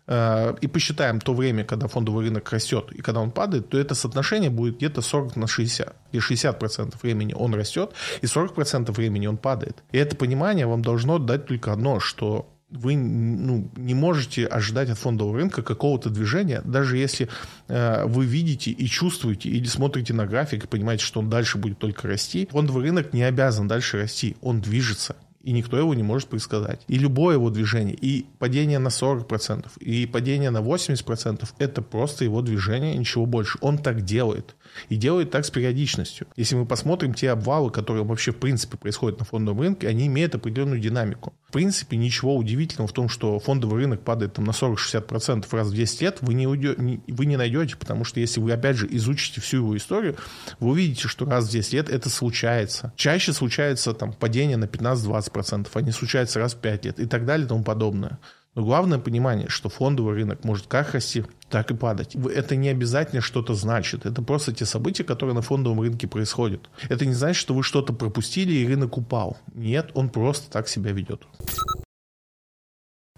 и 0.08 0.66
посчитаем 0.66 1.20
то 1.20 1.34
время, 1.34 1.64
когда 1.64 1.86
фондовый 1.86 2.24
рынок 2.24 2.50
растет 2.50 2.92
и 2.92 3.02
когда 3.02 3.20
он 3.20 3.30
падает, 3.30 3.68
то 3.68 3.78
это 3.78 3.94
соотношение 3.94 4.48
будет 4.48 4.76
где-то 4.76 5.02
40 5.02 5.36
на 5.36 5.46
60. 5.46 5.94
И 6.12 6.18
60% 6.18 6.94
времени 7.02 7.34
он 7.34 7.54
растет, 7.54 7.92
и 8.22 8.26
40% 8.26 8.90
времени 8.92 9.26
он 9.26 9.36
падает. 9.36 9.82
И 9.92 9.98
это 9.98 10.16
понимание 10.16 10.66
вам 10.66 10.82
должно 10.82 11.18
дать 11.18 11.46
только 11.46 11.72
одно, 11.72 12.00
что 12.00 12.48
вы 12.70 12.96
ну, 12.96 13.70
не 13.76 13.94
можете 13.94 14.46
ожидать 14.46 14.90
от 14.90 14.98
фондового 14.98 15.36
рынка 15.36 15.62
какого-то 15.62 16.10
движения, 16.10 16.60
даже 16.64 16.98
если 16.98 17.28
э, 17.68 18.04
вы 18.04 18.26
видите 18.26 18.70
и 18.70 18.86
чувствуете 18.86 19.48
или 19.48 19.66
смотрите 19.66 20.12
на 20.12 20.26
график 20.26 20.64
и 20.64 20.66
понимаете, 20.66 21.04
что 21.04 21.20
он 21.20 21.30
дальше 21.30 21.58
будет 21.58 21.78
только 21.78 22.06
расти. 22.06 22.46
Фондовый 22.50 22.84
рынок 22.84 23.12
не 23.12 23.22
обязан 23.22 23.68
дальше 23.68 23.98
расти, 23.98 24.36
он 24.42 24.60
движется 24.60 25.16
и 25.42 25.52
никто 25.52 25.78
его 25.78 25.94
не 25.94 26.02
может 26.02 26.28
предсказать. 26.28 26.82
И 26.88 26.98
любое 26.98 27.34
его 27.34 27.50
движение, 27.50 27.94
и 27.94 28.26
падение 28.38 28.78
на 28.78 28.88
40%, 28.88 29.66
и 29.80 30.06
падение 30.06 30.50
на 30.50 30.58
80%— 30.58 31.48
это 31.58 31.82
просто 31.82 32.24
его 32.24 32.42
движение, 32.42 32.96
ничего 32.96 33.26
больше. 33.26 33.58
Он 33.60 33.78
так 33.78 34.02
делает. 34.02 34.56
И 34.88 34.96
делает 34.96 35.30
так 35.30 35.44
с 35.44 35.50
периодичностью. 35.50 36.26
Если 36.36 36.54
мы 36.54 36.66
посмотрим 36.66 37.14
те 37.14 37.30
обвалы, 37.30 37.70
которые 37.70 38.04
вообще 38.04 38.32
в 38.32 38.36
принципе 38.36 38.76
происходят 38.76 39.18
на 39.18 39.24
фондовом 39.24 39.60
рынке, 39.62 39.88
они 39.88 40.06
имеют 40.06 40.34
определенную 40.34 40.80
динамику. 40.80 41.32
В 41.48 41.52
принципе, 41.52 41.96
ничего 41.96 42.36
удивительного 42.36 42.88
в 42.88 42.92
том, 42.92 43.08
что 43.08 43.38
фондовый 43.38 43.82
рынок 43.82 44.02
падает 44.02 44.34
там, 44.34 44.44
на 44.44 44.50
40-60% 44.50 45.46
раз 45.52 45.68
в 45.68 45.74
10 45.74 46.00
лет, 46.02 46.18
вы 46.20 46.34
не, 46.34 46.46
уйдете, 46.46 47.00
вы 47.08 47.26
не 47.26 47.36
найдете, 47.38 47.76
потому 47.76 48.04
что 48.04 48.20
если 48.20 48.40
вы, 48.40 48.52
опять 48.52 48.76
же, 48.76 48.86
изучите 48.90 49.40
всю 49.40 49.58
его 49.58 49.76
историю, 49.76 50.16
вы 50.60 50.70
увидите, 50.72 51.08
что 51.08 51.24
раз 51.24 51.48
в 51.48 51.50
10 51.50 51.72
лет 51.72 51.88
это 51.88 52.10
случается. 52.10 52.92
Чаще 52.96 53.32
случается 53.32 53.94
там, 53.94 54.12
падение 54.12 54.58
на 54.58 54.64
15-20%, 54.64 55.27
а 55.74 55.82
не 55.82 55.92
случается 55.92 56.38
раз 56.38 56.54
в 56.54 56.58
5 56.58 56.84
лет 56.84 57.00
и 57.00 57.06
так 57.06 57.24
далее 57.24 57.46
и 57.46 57.48
тому 57.48 57.62
подобное. 57.62 58.18
Но 58.54 58.64
главное 58.64 58.98
понимание, 58.98 59.48
что 59.48 59.68
фондовый 59.68 60.14
рынок 60.14 60.42
может 60.44 60.66
как 60.66 60.92
расти, 60.92 61.24
так 61.48 61.70
и 61.70 61.74
падать. 61.74 62.16
Это 62.16 62.56
не 62.56 62.68
обязательно 62.68 63.20
что-то 63.20 63.54
значит. 63.54 64.04
Это 64.04 64.20
просто 64.20 64.52
те 64.52 64.64
события, 64.64 65.04
которые 65.04 65.34
на 65.34 65.42
фондовом 65.42 65.80
рынке 65.80 66.08
происходят. 66.08 66.68
Это 66.88 67.06
не 67.06 67.14
значит, 67.14 67.40
что 67.40 67.54
вы 67.54 67.62
что-то 67.62 67.92
пропустили 67.92 68.52
и 68.52 68.66
рынок 68.66 68.96
упал. 68.96 69.38
Нет, 69.54 69.90
он 69.94 70.08
просто 70.08 70.50
так 70.50 70.68
себя 70.68 70.92
ведет. 70.92 71.22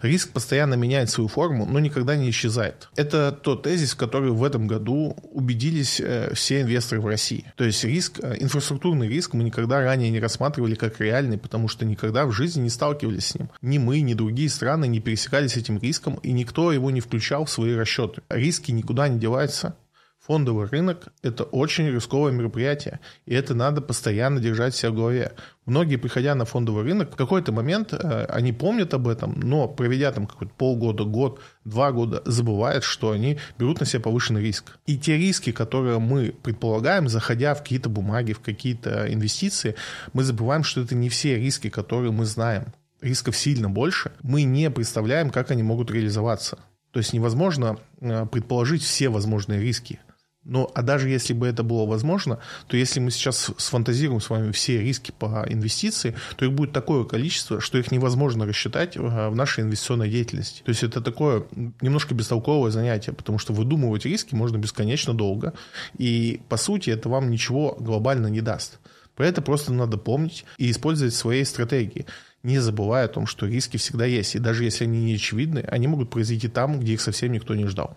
Риск 0.01 0.31
постоянно 0.31 0.73
меняет 0.75 1.09
свою 1.09 1.27
форму, 1.27 1.65
но 1.65 1.79
никогда 1.79 2.15
не 2.15 2.29
исчезает. 2.29 2.89
Это 2.95 3.31
тот 3.31 3.63
тезис, 3.63 3.93
в 3.93 3.97
который 3.97 4.31
в 4.31 4.43
этом 4.43 4.67
году 4.67 5.15
убедились 5.31 5.99
э, 5.99 6.33
все 6.33 6.61
инвесторы 6.61 7.01
в 7.01 7.07
России. 7.07 7.45
То 7.55 7.63
есть 7.63 7.83
риск, 7.83 8.19
э, 8.21 8.37
инфраструктурный 8.39 9.07
риск 9.07 9.33
мы 9.33 9.43
никогда 9.43 9.81
ранее 9.81 10.09
не 10.09 10.19
рассматривали 10.19 10.75
как 10.75 10.99
реальный, 10.99 11.37
потому 11.37 11.67
что 11.67 11.85
никогда 11.85 12.25
в 12.25 12.31
жизни 12.31 12.61
не 12.61 12.69
сталкивались 12.69 13.27
с 13.27 13.35
ним. 13.35 13.49
Ни 13.61 13.77
мы, 13.77 14.01
ни 14.01 14.13
другие 14.13 14.49
страны 14.49 14.87
не 14.87 14.99
пересекались 14.99 15.57
этим 15.57 15.77
риском, 15.77 16.15
и 16.15 16.31
никто 16.31 16.71
его 16.71 16.91
не 16.91 17.01
включал 17.01 17.45
в 17.45 17.51
свои 17.51 17.73
расчеты. 17.73 18.21
Риски 18.29 18.71
никуда 18.71 19.07
не 19.07 19.19
деваются, 19.19 19.75
Фондовый 20.21 20.67
рынок– 20.67 21.07
это 21.23 21.43
очень 21.43 21.87
рисковое 21.87 22.31
мероприятие, 22.31 22.99
и 23.25 23.33
это 23.33 23.55
надо 23.55 23.81
постоянно 23.81 24.39
держать 24.39 24.75
себя 24.75 24.91
в 24.91 24.95
голове. 24.95 25.31
Многие, 25.71 25.95
приходя 25.95 26.35
на 26.35 26.43
фондовый 26.43 26.83
рынок, 26.83 27.13
в 27.13 27.15
какой-то 27.15 27.53
момент 27.53 27.93
э, 27.93 28.25
они 28.25 28.51
помнят 28.51 28.93
об 28.93 29.07
этом, 29.07 29.39
но 29.39 29.69
проведя 29.69 30.11
там 30.11 30.27
какой-то 30.27 30.53
полгода, 30.57 31.05
год, 31.05 31.39
два 31.63 31.93
года, 31.93 32.21
забывают, 32.25 32.83
что 32.83 33.11
они 33.11 33.39
берут 33.57 33.79
на 33.79 33.85
себя 33.85 34.01
повышенный 34.01 34.41
риск. 34.41 34.77
И 34.85 34.97
те 34.97 35.15
риски, 35.15 35.53
которые 35.53 35.99
мы 35.99 36.35
предполагаем, 36.43 37.07
заходя 37.07 37.55
в 37.55 37.59
какие-то 37.59 37.87
бумаги, 37.87 38.33
в 38.33 38.41
какие-то 38.41 39.05
инвестиции, 39.13 39.75
мы 40.11 40.25
забываем, 40.25 40.65
что 40.65 40.81
это 40.81 40.93
не 40.93 41.07
все 41.07 41.37
риски, 41.37 41.69
которые 41.69 42.11
мы 42.11 42.25
знаем. 42.25 42.73
Рисков 42.99 43.37
сильно 43.37 43.69
больше. 43.69 44.11
Мы 44.23 44.43
не 44.43 44.69
представляем, 44.71 45.29
как 45.29 45.51
они 45.51 45.63
могут 45.63 45.89
реализоваться. 45.89 46.59
То 46.91 46.99
есть 46.99 47.13
невозможно 47.13 47.77
э, 48.01 48.25
предположить 48.25 48.83
все 48.83 49.07
возможные 49.07 49.61
риски. 49.61 50.01
Ну, 50.43 50.71
а 50.73 50.81
даже 50.81 51.07
если 51.07 51.33
бы 51.33 51.47
это 51.47 51.61
было 51.61 51.85
возможно, 51.85 52.39
то 52.65 52.75
если 52.75 52.99
мы 52.99 53.11
сейчас 53.11 53.51
сфантазируем 53.57 54.21
с 54.21 54.29
вами 54.29 54.51
все 54.51 54.81
риски 54.81 55.11
по 55.11 55.45
инвестиции, 55.47 56.15
то 56.35 56.45
их 56.45 56.53
будет 56.53 56.71
такое 56.73 57.03
количество, 57.03 57.61
что 57.61 57.77
их 57.77 57.91
невозможно 57.91 58.47
рассчитать 58.47 58.97
в 58.97 59.35
нашей 59.35 59.63
инвестиционной 59.63 60.09
деятельности. 60.09 60.63
То 60.63 60.69
есть 60.69 60.81
это 60.81 60.99
такое 60.99 61.45
немножко 61.81 62.15
бестолковое 62.15 62.71
занятие, 62.71 63.13
потому 63.13 63.37
что 63.37 63.53
выдумывать 63.53 64.05
риски 64.05 64.33
можно 64.33 64.57
бесконечно 64.57 65.13
долго, 65.13 65.53
и 65.97 66.41
по 66.49 66.57
сути 66.57 66.89
это 66.89 67.07
вам 67.07 67.29
ничего 67.29 67.77
глобально 67.79 68.27
не 68.27 68.41
даст. 68.41 68.79
Про 69.15 69.27
это 69.27 69.43
просто 69.43 69.71
надо 69.71 69.97
помнить 69.97 70.45
и 70.57 70.71
использовать 70.71 71.13
свои 71.13 71.43
стратегии 71.43 72.07
не 72.43 72.57
забывая 72.57 73.05
о 73.05 73.07
том, 73.07 73.27
что 73.27 73.45
риски 73.45 73.77
всегда 73.77 74.05
есть, 74.05 74.35
и 74.35 74.39
даже 74.39 74.63
если 74.63 74.85
они 74.85 75.03
не 75.03 75.13
очевидны, 75.13 75.59
они 75.59 75.87
могут 75.87 76.09
произойти 76.09 76.47
там, 76.47 76.79
где 76.79 76.93
их 76.93 77.01
совсем 77.01 77.31
никто 77.31 77.53
не 77.53 77.67
ждал. 77.67 77.95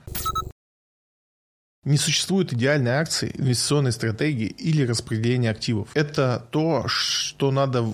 Не 1.84 1.98
существует 1.98 2.52
идеальной 2.52 2.92
акции, 2.92 3.30
инвестиционной 3.34 3.92
стратегии 3.92 4.46
или 4.46 4.86
распределения 4.86 5.50
активов. 5.50 5.88
Это 5.94 6.46
то, 6.50 6.84
что 6.88 7.50
надо 7.50 7.84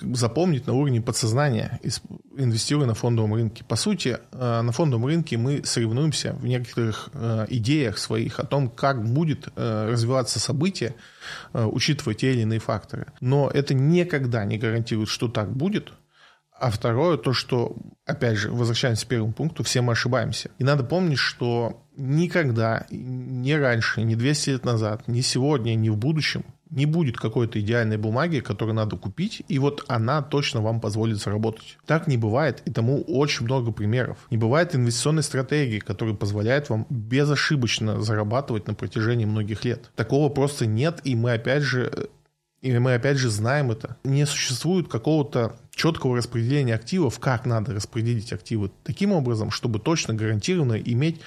запомнить 0.00 0.66
на 0.66 0.72
уровне 0.72 1.00
подсознания, 1.00 1.80
инвестируя 2.36 2.86
на 2.86 2.94
фондовом 2.94 3.34
рынке. 3.34 3.64
По 3.64 3.76
сути, 3.76 4.18
э, 4.32 4.60
на 4.62 4.72
фондовом 4.72 5.06
рынке 5.06 5.36
мы 5.36 5.64
соревнуемся 5.64 6.32
в 6.34 6.46
некоторых 6.46 7.10
э, 7.12 7.46
идеях 7.50 7.98
своих 7.98 8.40
о 8.40 8.44
том, 8.44 8.68
как 8.68 9.04
будет 9.04 9.48
э, 9.54 9.88
развиваться 9.90 10.40
событие, 10.40 10.94
учитывая 11.52 12.14
те 12.14 12.32
или 12.32 12.42
иные 12.42 12.58
факторы. 12.58 13.06
Но 13.20 13.48
это 13.48 13.72
никогда 13.74 14.44
не 14.44 14.58
гарантирует, 14.58 15.08
что 15.08 15.28
так 15.28 15.52
будет– 15.52 15.92
а 16.58 16.70
второе, 16.70 17.16
то, 17.16 17.32
что, 17.32 17.76
опять 18.06 18.36
же, 18.36 18.50
возвращаемся 18.50 19.06
к 19.06 19.08
первому 19.08 19.32
пункту, 19.32 19.62
все 19.64 19.80
мы 19.80 19.92
ошибаемся. 19.92 20.50
И 20.58 20.64
надо 20.64 20.84
помнить, 20.84 21.18
что 21.18 21.82
никогда, 21.96 22.86
ни 22.90 23.52
раньше, 23.52 24.02
ни 24.02 24.14
200 24.14 24.50
лет 24.50 24.64
назад, 24.64 25.08
ни 25.08 25.20
сегодня, 25.20 25.74
ни 25.74 25.88
в 25.88 25.96
будущем 25.96 26.44
не 26.74 26.86
будет 26.86 27.16
какой-то 27.16 27.60
идеальной 27.60 27.96
бумаги, 27.96 28.40
которую 28.40 28.74
надо 28.74 28.96
купить, 28.96 29.42
и 29.48 29.58
вот 29.58 29.84
она 29.86 30.22
точно 30.22 30.60
вам 30.60 30.80
позволит 30.80 31.18
заработать. 31.18 31.78
Так 31.86 32.06
не 32.06 32.16
бывает, 32.16 32.62
и 32.64 32.72
тому 32.72 33.02
очень 33.02 33.44
много 33.44 33.70
примеров. 33.70 34.18
Не 34.30 34.36
бывает 34.36 34.74
инвестиционной 34.74 35.22
стратегии, 35.22 35.78
которая 35.78 36.14
позволяет 36.14 36.68
вам 36.70 36.86
безошибочно 36.90 38.00
зарабатывать 38.00 38.66
на 38.66 38.74
протяжении 38.74 39.24
многих 39.24 39.64
лет. 39.64 39.90
Такого 39.94 40.28
просто 40.28 40.66
нет, 40.66 41.00
и 41.04 41.14
мы 41.14 41.32
опять 41.32 41.62
же 41.62 42.08
и 42.60 42.78
мы 42.78 42.94
опять 42.94 43.18
же 43.18 43.28
знаем 43.28 43.70
это. 43.70 43.98
Не 44.04 44.24
существует 44.24 44.88
какого-то 44.88 45.54
четкого 45.74 46.16
распределения 46.16 46.74
активов, 46.74 47.18
как 47.18 47.46
надо 47.46 47.72
распределить 47.72 48.32
активы 48.32 48.70
таким 48.82 49.12
образом, 49.12 49.50
чтобы 49.50 49.78
точно 49.78 50.14
гарантированно 50.14 50.74
иметь 50.74 51.20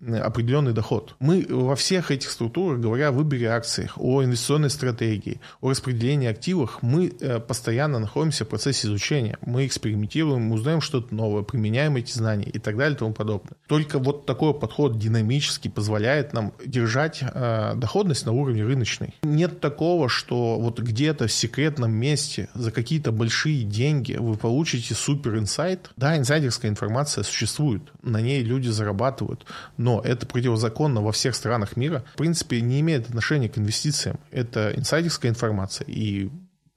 определенный 0.00 0.72
доход. 0.72 1.14
Мы 1.20 1.46
во 1.48 1.76
всех 1.76 2.10
этих 2.10 2.30
структурах, 2.30 2.80
говоря 2.80 3.08
о 3.08 3.12
выборе 3.12 3.48
акций, 3.48 3.90
о 3.96 4.22
инвестиционной 4.24 4.70
стратегии, 4.70 5.40
о 5.60 5.70
распределении 5.70 6.28
активов, 6.28 6.78
мы 6.80 7.12
э, 7.20 7.38
постоянно 7.38 7.98
находимся 7.98 8.44
в 8.44 8.48
процессе 8.48 8.86
изучения. 8.86 9.38
Мы 9.44 9.66
экспериментируем, 9.66 10.42
мы 10.42 10.54
узнаем 10.54 10.80
что-то 10.80 11.14
новое, 11.14 11.42
применяем 11.42 11.96
эти 11.96 12.12
знания 12.12 12.48
и 12.48 12.58
так 12.58 12.76
далее 12.76 12.96
и 12.96 12.98
тому 12.98 13.12
подобное. 13.12 13.56
Только 13.66 13.98
вот 13.98 14.26
такой 14.26 14.54
подход 14.54 14.98
динамически 14.98 15.68
позволяет 15.68 16.32
нам 16.32 16.54
держать 16.64 17.20
э, 17.22 17.74
доходность 17.76 18.24
на 18.24 18.32
уровне 18.32 18.64
рыночной. 18.64 19.14
Нет 19.22 19.60
такого, 19.60 20.08
что 20.08 20.58
вот 20.58 20.80
где-то 20.80 21.26
в 21.26 21.32
секретном 21.32 21.92
месте 21.92 22.48
за 22.54 22.70
какие-то 22.70 23.12
большие 23.12 23.64
деньги 23.64 24.14
вы 24.14 24.36
получите 24.36 24.94
супер 24.94 25.36
инсайт. 25.36 25.90
Да, 25.96 26.16
инсайдерская 26.16 26.70
информация 26.70 27.22
существует, 27.24 27.82
на 28.02 28.20
ней 28.20 28.42
люди 28.42 28.68
зарабатывают, 28.68 29.44
но 29.80 30.02
это 30.04 30.26
противозаконно 30.26 31.00
во 31.00 31.10
всех 31.10 31.34
странах 31.34 31.74
мира, 31.74 32.04
в 32.12 32.18
принципе, 32.18 32.60
не 32.60 32.80
имеет 32.80 33.08
отношения 33.08 33.48
к 33.48 33.56
инвестициям. 33.56 34.20
Это 34.30 34.74
инсайдерская 34.76 35.30
информация, 35.30 35.86
и 35.86 36.28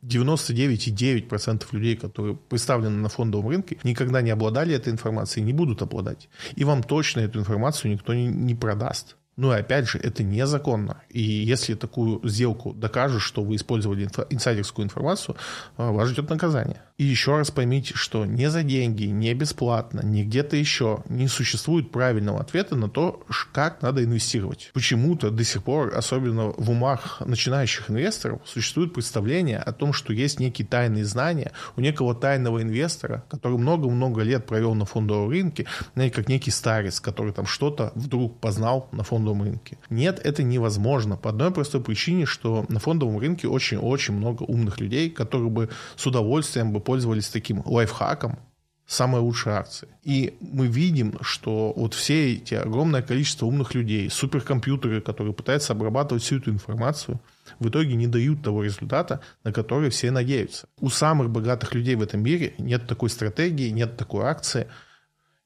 99,9% 0.02 1.66
людей, 1.74 1.98
которые 1.98 2.38
представлены 2.38 2.96
на 2.96 3.10
фондовом 3.10 3.50
рынке, 3.50 3.78
никогда 3.84 4.22
не 4.22 4.32
обладали 4.32 4.74
этой 4.74 4.94
информацией, 4.94 5.46
не 5.46 5.52
будут 5.52 5.82
обладать. 5.82 6.30
И 6.56 6.64
вам 6.64 6.82
точно 6.82 7.20
эту 7.20 7.40
информацию 7.40 7.92
никто 7.92 8.14
не, 8.14 8.28
не 8.28 8.56
продаст. 8.56 9.18
Ну 9.36 9.52
и 9.52 9.58
опять 9.58 9.88
же, 9.88 9.98
это 9.98 10.24
незаконно. 10.24 11.02
И 11.10 11.22
если 11.22 11.74
такую 11.74 12.22
сделку 12.28 12.74
докажут, 12.74 13.22
что 13.22 13.44
вы 13.44 13.56
использовали 13.56 14.06
инфо- 14.06 14.28
инсайдерскую 14.30 14.86
информацию, 14.86 15.36
э, 15.78 15.90
вас 15.90 16.10
ждет 16.10 16.30
наказание. 16.30 16.82
И 17.00 17.06
еще 17.06 17.38
раз 17.38 17.50
поймите, 17.50 17.96
что 17.96 18.26
не 18.26 18.52
за 18.52 18.62
деньги, 18.62 19.06
не 19.06 19.34
бесплатно, 19.34 20.02
не 20.04 20.24
где-то 20.24 20.56
еще 20.56 21.04
не 21.10 21.28
существует 21.28 21.92
правильного 21.92 22.40
ответа 22.40 22.76
на 22.76 22.88
то, 22.88 23.26
как 23.52 23.82
надо 23.82 24.04
инвестировать. 24.04 24.70
Почему-то 24.74 25.32
до 25.32 25.44
сих 25.44 25.64
пор, 25.64 25.92
особенно 25.96 26.54
в 26.56 26.70
умах 26.70 27.22
начинающих 27.26 27.90
инвесторов, 27.90 28.42
существует 28.46 28.94
представление 28.94 29.58
о 29.58 29.74
том, 29.74 29.92
что 29.94 30.14
есть 30.14 30.40
некие 30.40 30.68
тайные 30.68 31.06
знания 31.06 31.52
у 31.76 31.82
некого 31.82 32.14
тайного 32.14 32.62
инвестора, 32.62 33.24
который 33.28 33.58
много-много 33.58 34.22
лет 34.22 34.46
провел 34.46 34.76
на 34.76 34.86
фондовом 34.86 35.30
рынке, 35.30 35.66
знаете, 35.96 36.14
как 36.14 36.30
некий 36.30 36.52
старец, 36.52 37.00
который 37.00 37.34
там 37.34 37.48
что-то 37.48 37.92
вдруг 37.96 38.40
познал 38.40 38.88
на 38.92 39.04
фондовом 39.04 39.23
рынке. 39.32 39.78
Нет, 39.90 40.20
это 40.24 40.44
невозможно 40.44 41.16
по 41.16 41.30
одной 41.30 41.52
простой 41.52 41.82
причине, 41.82 42.26
что 42.26 42.66
на 42.70 42.80
фондовом 42.80 43.18
рынке 43.18 43.48
очень-очень 43.48 44.14
много 44.14 44.44
умных 44.44 44.80
людей, 44.80 45.10
которые 45.10 45.50
бы 45.50 45.70
с 45.96 46.06
удовольствием 46.06 46.74
бы 46.74 46.80
пользовались 46.80 47.30
таким 47.30 47.62
лайфхаком, 47.66 48.40
самые 48.86 49.22
лучшие 49.22 49.56
акции. 49.56 49.88
И 50.04 50.38
мы 50.42 50.68
видим, 50.68 51.18
что 51.22 51.74
вот 51.76 51.94
все 51.94 52.34
эти 52.34 52.54
огромное 52.56 53.02
количество 53.02 53.46
умных 53.46 53.74
людей, 53.74 54.10
суперкомпьютеры, 54.10 55.02
которые 55.02 55.34
пытаются 55.34 55.74
обрабатывать 55.74 56.24
всю 56.24 56.38
эту 56.38 56.52
информацию, 56.52 57.20
в 57.60 57.70
итоге 57.70 57.96
не 57.96 58.08
дают 58.08 58.44
того 58.44 58.64
результата, 58.64 59.22
на 59.44 59.52
который 59.52 59.90
все 59.90 60.12
надеются. 60.12 60.68
У 60.80 60.90
самых 60.90 61.30
богатых 61.30 61.74
людей 61.74 61.96
в 61.96 62.02
этом 62.02 62.22
мире 62.22 62.54
нет 62.58 62.88
такой 62.88 63.10
стратегии, 63.10 63.70
нет 63.70 63.98
такой 63.98 64.26
акции, 64.26 64.68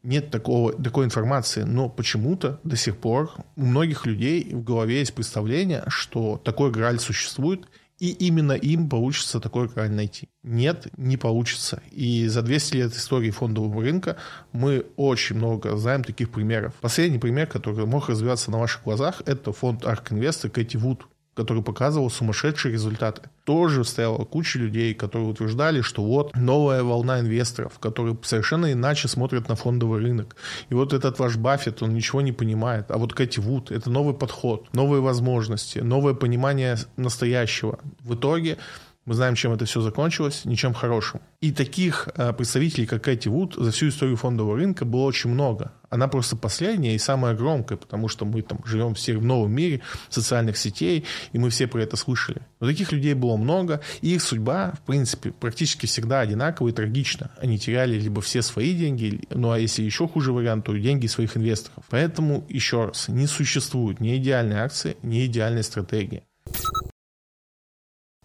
нет 0.04 0.32
такого, 0.32 0.74
такой 0.74 1.06
информации, 1.06 1.64
но 1.64 1.90
почему-то 1.90 2.60
до 2.64 2.76
сих 2.76 2.98
пор 2.98 3.32
у 3.56 3.66
многих 3.66 4.06
людей 4.06 4.54
в 4.54 4.64
голове 4.64 5.00
есть 5.00 5.14
представление, 5.14 5.84
что 5.88 6.42
такой 6.44 6.72
граль 6.72 7.00
существует, 7.00 7.68
и 8.00 8.12
именно 8.12 8.52
им 8.52 8.90
получится 8.90 9.40
такой 9.40 9.68
граль 9.68 9.92
найти. 9.92 10.30
Нет, 10.44 10.88
не 10.98 11.18
получится. 11.18 11.82
И 11.92 12.28
за 12.28 12.44
200 12.44 12.76
лет 12.76 12.94
истории 12.94 13.32
фондового 13.32 13.82
рынка 13.82 14.18
мы 14.52 14.86
очень 14.98 15.36
много 15.36 15.76
знаем 15.78 16.04
таких 16.04 16.30
примеров. 16.30 16.76
Последний 16.80 17.18
пример, 17.18 17.48
который 17.48 17.86
мог 17.88 18.10
развиваться 18.10 18.52
на 18.52 18.60
ваших 18.60 18.84
глазах, 18.84 19.24
это 19.26 19.52
фонд 19.52 19.84
Ark 19.84 20.10
Invest 20.12 20.48
и 20.48 20.50
Кэти 20.50 20.78
Вуд 20.78 21.08
который 21.38 21.62
показывал 21.62 22.10
сумасшедшие 22.10 22.74
результаты. 22.74 23.22
Тоже 23.44 23.84
стояла 23.86 24.26
куча 24.26 24.58
людей, 24.58 24.96
которые 24.96 25.30
утверждали, 25.30 25.82
что 25.82 26.04
вот 26.04 26.36
новая 26.36 26.82
волна 26.82 27.20
инвесторов, 27.20 27.78
которые 27.80 28.18
совершенно 28.24 28.72
иначе 28.72 29.08
смотрят 29.08 29.48
на 29.48 29.56
фондовый 29.56 30.02
рынок. 30.02 30.36
И 30.70 30.74
вот 30.74 30.94
этот 30.94 31.20
ваш 31.20 31.38
Баффет, 31.38 31.84
он 31.84 31.94
ничего 31.94 32.22
не 32.22 32.32
понимает. 32.32 32.90
А 32.90 32.98
вот 32.98 33.14
Кэти 33.14 33.40
Вуд– 33.40 33.70
это 33.72 33.92
новый 33.92 34.16
подход, 34.16 34.66
новые 34.74 35.02
возможности, 35.02 35.78
новое 35.78 36.16
понимание 36.16 36.78
настоящего. 36.98 37.78
В 38.00 38.16
итоге 38.16 38.58
мы 39.08 39.14
знаем, 39.14 39.36
чем 39.36 39.54
это 39.54 39.64
все 39.64 39.80
закончилось, 39.80 40.42
ничем 40.44 40.74
хорошим. 40.74 41.22
И 41.40 41.54
таких 41.54 42.10
э, 42.16 42.34
представителей, 42.34 42.86
как 42.86 43.04
Кэти 43.04 43.30
Вуд, 43.30 43.56
за 43.56 43.72
всю 43.72 43.88
историю 43.88 44.18
фондового 44.18 44.58
рынка 44.58 44.84
было 44.84 45.04
очень 45.04 45.30
много. 45.30 45.72
Она 45.90 46.10
просто 46.10 46.36
последняя 46.36 46.94
и 46.94 46.98
самая 46.98 47.34
громкая, 47.34 47.78
потому 47.78 48.10
что 48.10 48.26
мы 48.26 48.42
там 48.42 48.60
живем 48.66 48.96
все 48.96 49.16
в 49.16 49.24
новом 49.24 49.54
мире 49.54 49.80
социальных 50.10 50.58
сетей, 50.58 51.06
и 51.32 51.40
мы 51.40 51.50
все 51.52 51.68
про 51.68 51.84
это 51.84 51.96
слышали. 51.96 52.42
Но 52.60 52.68
таких 52.68 52.92
людей 52.92 53.14
было 53.14 53.38
много, 53.38 53.80
и 54.02 54.14
их 54.14 54.22
судьба, 54.22 54.74
в 54.74 54.86
принципе, 54.86 55.32
практически 55.32 55.86
всегда 55.86 56.20
одинаковая 56.20 56.74
и 56.74 56.76
трагична. 56.76 57.32
Они 57.40 57.58
теряли 57.58 57.98
либо 57.98 58.20
все 58.20 58.42
свои 58.42 58.76
деньги, 58.76 59.22
ну 59.30 59.52
а 59.52 59.58
если 59.58 59.84
еще 59.84 60.06
хуже 60.10 60.34
вариант, 60.34 60.66
то 60.66 60.78
деньги 60.78 61.08
своих 61.08 61.38
инвесторов. 61.38 61.86
Поэтому, 61.90 62.46
еще 62.50 62.88
раз, 62.88 63.08
не 63.08 63.26
существует 63.26 64.02
ни 64.02 64.18
идеальной 64.18 64.58
акции, 64.58 64.98
ни 65.02 65.26
идеальной 65.26 65.64
стратегии 65.64 66.24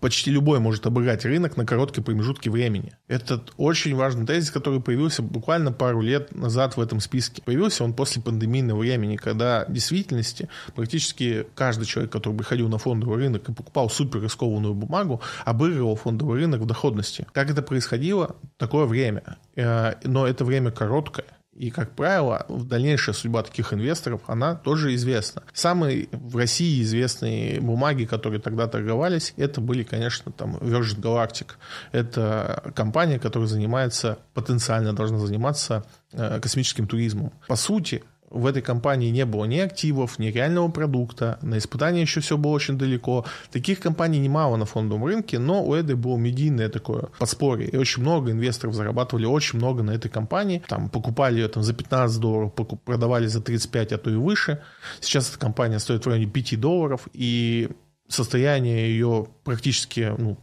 почти 0.02 0.32
любой 0.32 0.58
может 0.58 0.84
обыграть 0.84 1.24
рынок 1.24 1.56
на 1.56 1.64
короткие 1.64 2.02
промежутки 2.02 2.48
времени. 2.48 2.92
Это 3.06 3.40
очень 3.56 3.94
важный 3.94 4.26
тезис, 4.26 4.50
который 4.50 4.80
появился 4.80 5.22
буквально 5.22 5.72
пару 5.72 6.02
лет 6.02 6.34
назад 6.34 6.76
в 6.76 6.80
этом 6.80 7.00
списке. 7.00 7.40
Появился 7.42 7.84
он 7.84 7.94
после 7.94 8.20
пандемийного 8.20 8.80
времени, 8.80 9.16
когда 9.16 9.64
в 9.68 9.72
действительности 9.72 10.48
практически 10.74 11.46
каждый 11.54 11.86
человек, 11.86 12.10
который 12.10 12.36
приходил 12.36 12.68
на 12.68 12.78
фондовый 12.78 13.16
рынок 13.18 13.48
и 13.48 13.52
покупал 13.52 13.88
супер 13.88 14.20
рискованную 14.20 14.74
бумагу, 14.74 15.22
обыгрывал 15.44 15.94
фондовый 15.94 16.40
рынок 16.40 16.60
в 16.62 16.66
доходности. 16.66 17.26
Как 17.32 17.48
это 17.48 17.62
происходило? 17.62 18.34
Такое 18.58 18.86
время. 18.86 19.38
Э, 19.54 19.94
но 20.02 20.26
это 20.26 20.44
время 20.44 20.72
короткое. 20.72 21.26
И, 21.54 21.70
как 21.70 21.92
правило, 21.92 22.46
дальнейшая 22.48 23.14
судьба 23.14 23.42
таких 23.42 23.74
инвесторов, 23.74 24.22
она 24.26 24.54
тоже 24.54 24.94
известна. 24.94 25.42
Самые 25.52 26.08
в 26.10 26.36
России 26.36 26.82
известные 26.82 27.60
бумаги, 27.60 28.04
которые 28.04 28.40
тогда 28.40 28.66
торговались, 28.66 29.34
это 29.36 29.60
были, 29.60 29.82
конечно, 29.82 30.32
там 30.32 30.56
Virgin 30.56 31.00
Galactic. 31.00 31.52
Это 31.92 32.72
компания, 32.74 33.18
которая 33.18 33.48
занимается, 33.48 34.18
потенциально 34.32 34.94
должна 34.94 35.18
заниматься 35.18 35.84
э, 36.12 36.40
космическим 36.40 36.86
туризмом. 36.86 37.32
По 37.48 37.56
сути, 37.56 38.02
в 38.32 38.46
этой 38.46 38.62
компании 38.62 39.10
не 39.10 39.24
было 39.24 39.44
ни 39.44 39.58
активов, 39.58 40.18
ни 40.18 40.26
реального 40.26 40.68
продукта, 40.68 41.38
на 41.42 41.58
испытания 41.58 42.00
еще 42.00 42.20
все 42.20 42.36
было 42.36 42.52
очень 42.52 42.78
далеко. 42.78 43.24
Таких 43.50 43.80
компаний 43.80 44.18
немало 44.18 44.56
на 44.56 44.64
фондовом 44.64 45.04
рынке, 45.04 45.38
но 45.38 45.64
у 45.64 45.74
этой 45.74 45.94
было 45.94 46.16
медийное 46.16 46.68
такое 46.68 47.08
подспорье, 47.18 47.68
и 47.68 47.76
очень 47.76 48.02
много 48.02 48.30
инвесторов 48.30 48.74
зарабатывали 48.74 49.26
очень 49.26 49.58
много 49.58 49.82
на 49.82 49.92
этой 49.92 50.10
компании, 50.10 50.62
там 50.66 50.88
покупали 50.88 51.40
ее 51.40 51.48
там, 51.48 51.62
за 51.62 51.74
15 51.74 52.20
долларов, 52.20 52.52
продавали 52.84 53.26
за 53.26 53.40
35, 53.40 53.92
а 53.92 53.98
то 53.98 54.10
и 54.10 54.14
выше. 54.14 54.62
Сейчас 55.00 55.28
эта 55.28 55.38
компания 55.38 55.78
стоит 55.78 56.04
в 56.04 56.08
районе 56.08 56.26
5 56.26 56.60
долларов, 56.60 57.08
и 57.12 57.68
состояние 58.08 58.88
ее 58.90 59.26
практически 59.44 60.12
ну, 60.16 60.38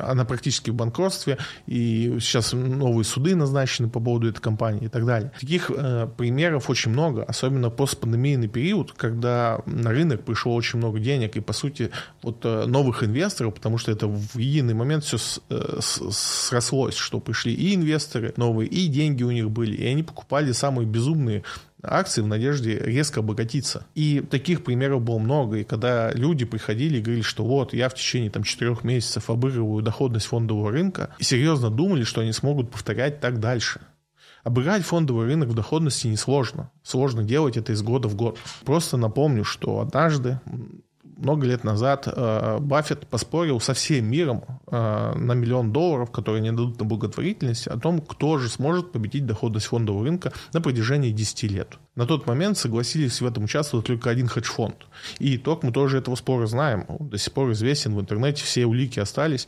она 0.00 0.24
практически 0.24 0.70
в 0.70 0.74
банкротстве, 0.74 1.38
и 1.66 2.16
сейчас 2.20 2.52
новые 2.52 3.04
суды 3.04 3.34
назначены 3.34 3.88
по 3.88 4.00
поводу 4.00 4.28
этой 4.28 4.40
компании 4.40 4.86
и 4.86 4.88
так 4.88 5.06
далее. 5.06 5.32
Таких 5.40 5.70
э, 5.74 6.08
примеров 6.16 6.70
очень 6.70 6.90
много, 6.90 7.24
особенно 7.24 7.70
постпандемийный 7.70 8.48
период, 8.48 8.92
когда 8.92 9.60
на 9.66 9.90
рынок 9.90 10.24
пришло 10.24 10.54
очень 10.54 10.78
много 10.78 10.98
денег, 10.98 11.36
и, 11.36 11.40
по 11.40 11.52
сути, 11.52 11.90
вот 12.22 12.44
э, 12.44 12.66
новых 12.66 13.02
инвесторов, 13.02 13.54
потому 13.54 13.78
что 13.78 13.92
это 13.92 14.06
в 14.06 14.38
единый 14.38 14.74
момент 14.74 15.04
все 15.04 15.18
с, 15.18 15.40
э, 15.48 15.78
с, 15.80 16.10
срослось, 16.12 16.96
что 16.96 17.20
пришли 17.20 17.54
и 17.54 17.74
инвесторы 17.74 18.34
новые, 18.36 18.68
и 18.68 18.86
деньги 18.88 19.22
у 19.22 19.30
них 19.30 19.50
были, 19.50 19.74
и 19.76 19.86
они 19.86 20.02
покупали 20.02 20.52
самые 20.52 20.86
безумные 20.86 21.42
акции 21.82 22.22
в 22.22 22.26
надежде 22.26 22.78
резко 22.78 23.20
обогатиться. 23.20 23.86
И 23.94 24.20
таких 24.20 24.64
примеров 24.64 25.02
было 25.02 25.18
много. 25.18 25.58
И 25.58 25.64
когда 25.64 26.10
люди 26.12 26.44
приходили 26.44 26.98
и 26.98 27.02
говорили, 27.02 27.22
что 27.22 27.44
вот, 27.44 27.72
я 27.72 27.88
в 27.88 27.94
течение 27.94 28.30
там, 28.30 28.42
четырех 28.42 28.84
месяцев 28.84 29.30
обыгрываю 29.30 29.82
доходность 29.82 30.26
фондового 30.26 30.70
рынка, 30.70 31.14
и 31.18 31.24
серьезно 31.24 31.70
думали, 31.70 32.04
что 32.04 32.20
они 32.20 32.32
смогут 32.32 32.70
повторять 32.70 33.20
так 33.20 33.40
дальше. 33.40 33.80
Обыграть 34.42 34.84
фондовый 34.84 35.26
рынок 35.26 35.50
в 35.50 35.54
доходности 35.54 36.06
несложно. 36.06 36.70
Сложно 36.82 37.22
делать 37.22 37.56
это 37.56 37.72
из 37.72 37.82
года 37.82 38.08
в 38.08 38.14
год. 38.14 38.38
Просто 38.64 38.96
напомню, 38.96 39.44
что 39.44 39.80
однажды 39.80 40.40
много 41.20 41.46
лет 41.46 41.64
назад 41.64 42.06
э, 42.06 42.58
Баффет 42.60 43.06
поспорил 43.06 43.60
со 43.60 43.74
всем 43.74 44.06
миром 44.06 44.44
э, 44.66 45.12
на 45.14 45.32
миллион 45.32 45.72
долларов, 45.72 46.10
которые 46.10 46.42
не 46.42 46.50
дадут 46.50 46.78
на 46.78 46.84
благотворительность, 46.84 47.66
о 47.66 47.78
том, 47.78 48.00
кто 48.00 48.38
же 48.38 48.48
сможет 48.48 48.92
победить 48.92 49.26
доходность 49.26 49.66
фондового 49.66 50.04
рынка 50.04 50.32
на 50.52 50.60
протяжении 50.60 51.10
10 51.10 51.42
лет. 51.44 51.78
На 51.96 52.06
тот 52.06 52.26
момент 52.26 52.58
согласились 52.58 53.20
в 53.20 53.26
этом 53.26 53.44
участвовать 53.44 53.86
только 53.86 54.10
один 54.10 54.28
хедж-фонд. 54.28 54.86
И 55.18 55.36
итог 55.36 55.62
мы 55.62 55.72
тоже 55.72 55.98
этого 55.98 56.14
спора 56.14 56.46
знаем. 56.46 56.84
Он 56.88 57.08
до 57.08 57.18
сих 57.18 57.32
пор 57.32 57.52
известен 57.52 57.94
в 57.94 58.00
интернете, 58.00 58.44
все 58.44 58.66
улики 58.66 58.98
остались 59.00 59.46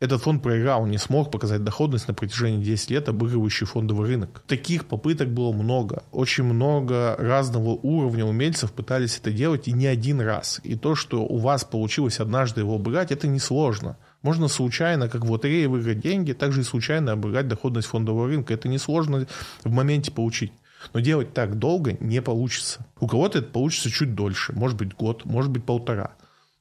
этот 0.00 0.22
фонд 0.22 0.42
проиграл, 0.42 0.86
не 0.86 0.98
смог 0.98 1.30
показать 1.30 1.62
доходность 1.62 2.08
на 2.08 2.14
протяжении 2.14 2.62
10 2.62 2.90
лет, 2.90 3.08
обыгрывающий 3.08 3.66
фондовый 3.66 4.08
рынок. 4.08 4.42
Таких 4.46 4.86
попыток 4.86 5.28
было 5.28 5.52
много. 5.52 6.02
Очень 6.10 6.44
много 6.44 7.14
разного 7.16 7.70
уровня 7.70 8.24
умельцев 8.24 8.72
пытались 8.72 9.18
это 9.18 9.30
делать 9.32 9.68
и 9.68 9.72
не 9.72 9.86
один 9.86 10.20
раз. 10.20 10.60
И 10.64 10.74
то, 10.74 10.94
что 10.94 11.24
у 11.24 11.38
вас 11.38 11.64
получилось 11.64 12.20
однажды 12.20 12.60
его 12.60 12.74
обыграть, 12.74 13.12
это 13.12 13.28
несложно. 13.28 13.96
Можно 14.22 14.48
случайно, 14.48 15.08
как 15.08 15.24
в 15.24 15.30
лотерее, 15.30 15.68
выиграть 15.68 16.00
деньги, 16.00 16.32
также 16.32 16.62
и 16.62 16.64
случайно 16.64 17.12
обыграть 17.12 17.46
доходность 17.46 17.88
фондового 17.88 18.26
рынка. 18.26 18.52
Это 18.52 18.68
несложно 18.68 19.26
в 19.62 19.70
моменте 19.70 20.10
получить. 20.10 20.52
Но 20.92 21.00
делать 21.00 21.32
так 21.32 21.58
долго 21.58 21.96
не 22.00 22.20
получится. 22.20 22.84
У 23.00 23.06
кого-то 23.06 23.38
это 23.38 23.48
получится 23.48 23.90
чуть 23.90 24.14
дольше, 24.14 24.52
может 24.52 24.76
быть 24.76 24.94
год, 24.94 25.24
может 25.24 25.50
быть 25.50 25.64
полтора. 25.64 26.14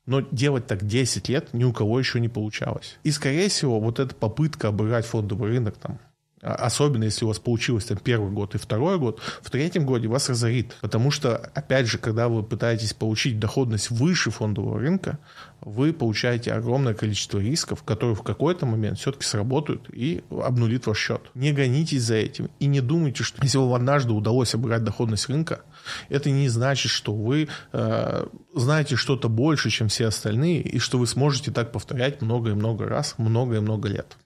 Но 0.06 0.22
делать 0.22 0.68
так 0.68 0.86
10 0.86 1.30
лет 1.30 1.54
ни 1.54 1.63
у 1.63 1.72
кого 1.72 2.00
еще 2.00 2.20
не 2.20 2.30
получалось. 2.30 2.98
И, 3.04 3.12
скорее 3.12 3.50
всего, 3.50 3.80
вот 3.80 4.00
эта 4.00 4.13
попытка 4.13 4.70
обыграть 4.70 5.06
фондовый 5.06 5.50
рынок 5.50 5.78
там 5.78 6.00
особенно 6.44 7.06
если 7.06 7.26
у 7.26 7.30
вас 7.30 7.40
получилось 7.40 7.86
там 7.86 7.98
первый 7.98 8.32
год 8.32 8.56
и 8.56 8.58
второй 8.58 9.00
год, 9.00 9.20
в 9.42 9.50
третьем 9.50 9.86
годе 9.86 10.08
вас 10.08 10.30
разорит. 10.30 10.76
Потому 10.82 11.12
что, 11.12 11.38
опять 11.54 11.88
же, 11.88 11.98
когда 11.98 12.28
вы 12.28 12.44
пытаетесь 12.44 12.94
получить 12.94 13.40
доходность 13.40 13.90
выше 13.90 14.32
фондового 14.32 14.80
рынка, 14.80 15.20
вы 15.62 15.94
получаете 15.94 16.52
огромное 16.52 16.94
количество 16.94 17.40
рисков, 17.40 17.84
которые 17.84 18.16
в 18.16 18.22
какой-то 18.24 18.66
момент 18.66 19.00
все-таки 19.00 19.26
сработают 19.26 19.90
и 19.92 20.24
обнулит 20.30 20.88
ваш 20.88 20.98
счет. 20.98 21.22
Не 21.36 21.54
гонитесь 21.54 22.04
за 22.04 22.16
этим 22.16 22.50
и 22.60 22.66
не 22.66 22.82
думайте, 22.82 23.24
что 23.24 23.42
если 23.42 23.58
вам 23.58 23.74
однажды 23.74 24.12
удалось 24.12 24.54
обыграть 24.54 24.84
доходность 24.84 25.30
рынка, 25.30 25.62
это 26.10 26.30
не 26.30 26.50
значит, 26.50 26.92
что 26.92 27.14
вы 27.14 27.48
э, 27.72 28.26
знаете 28.54 28.96
что-то 28.96 29.30
больше, 29.30 29.70
чем 29.70 29.88
все 29.88 30.08
остальные, 30.08 30.62
и 30.62 30.80
что 30.80 30.98
вы 30.98 31.08
сможете 31.08 31.52
так 31.52 31.72
повторять 31.72 32.22
много 32.22 32.52
и 32.52 32.54
много 32.54 32.86
раз, 32.86 33.16
много 33.18 33.58
и 33.58 33.60
много 33.60 33.88
лет. 33.88 34.18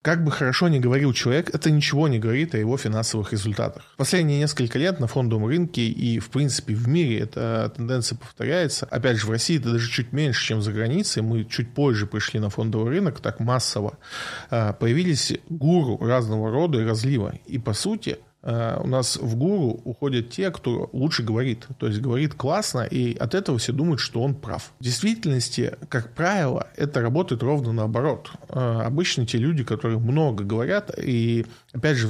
Как 0.00 0.22
бы 0.22 0.30
хорошо 0.30 0.68
ни 0.68 0.78
говорил 0.78 1.12
человек, 1.12 1.52
это 1.52 1.72
ничего 1.72 2.06
не 2.06 2.20
говорит 2.20 2.54
о 2.54 2.58
его 2.58 2.76
финансовых 2.76 3.32
результатах. 3.32 3.82
Последние 3.96 4.38
несколько 4.38 4.78
лет 4.78 5.00
на 5.00 5.08
фондовом 5.08 5.46
рынке 5.46 5.82
и, 5.88 6.20
в 6.20 6.30
принципе, 6.30 6.74
в 6.74 6.86
мире 6.86 7.18
эта 7.18 7.72
тенденция 7.74 8.16
повторяется. 8.16 8.86
Опять 8.86 9.16
же, 9.16 9.26
в 9.26 9.30
России 9.30 9.58
это 9.58 9.72
даже 9.72 9.90
чуть 9.90 10.12
меньше, 10.12 10.46
чем 10.46 10.62
за 10.62 10.72
границей. 10.72 11.22
Мы 11.22 11.44
чуть 11.44 11.74
позже 11.74 12.06
пришли 12.06 12.38
на 12.38 12.48
фондовый 12.48 12.90
рынок, 12.90 13.20
так 13.20 13.40
массово. 13.40 13.98
А, 14.50 14.72
появились 14.72 15.34
гуру 15.48 15.98
разного 15.98 16.52
рода 16.52 16.78
и 16.78 16.84
разлива. 16.84 17.34
И, 17.46 17.58
по 17.58 17.72
сути, 17.72 18.18
у 18.42 18.86
нас 18.86 19.16
в 19.16 19.36
гуру 19.36 19.80
уходят 19.84 20.30
те, 20.30 20.50
кто 20.50 20.88
лучше 20.92 21.22
говорит. 21.22 21.66
То 21.78 21.86
есть 21.86 22.00
говорит 22.00 22.34
классно, 22.34 22.80
и 22.80 23.16
от 23.16 23.34
этого 23.34 23.58
все 23.58 23.72
думают, 23.72 24.00
что 24.00 24.22
он 24.22 24.34
прав. 24.34 24.72
В 24.78 24.84
действительности, 24.84 25.76
как 25.88 26.14
правило, 26.14 26.68
это 26.76 27.00
работает 27.00 27.42
ровно 27.42 27.72
наоборот. 27.72 28.30
Э, 28.48 28.82
обычно 28.84 29.26
те 29.26 29.38
люди, 29.38 29.64
которые 29.64 29.98
много 29.98 30.44
говорят, 30.44 30.90
и 30.96 31.46
опять 31.72 31.96
же, 31.96 32.08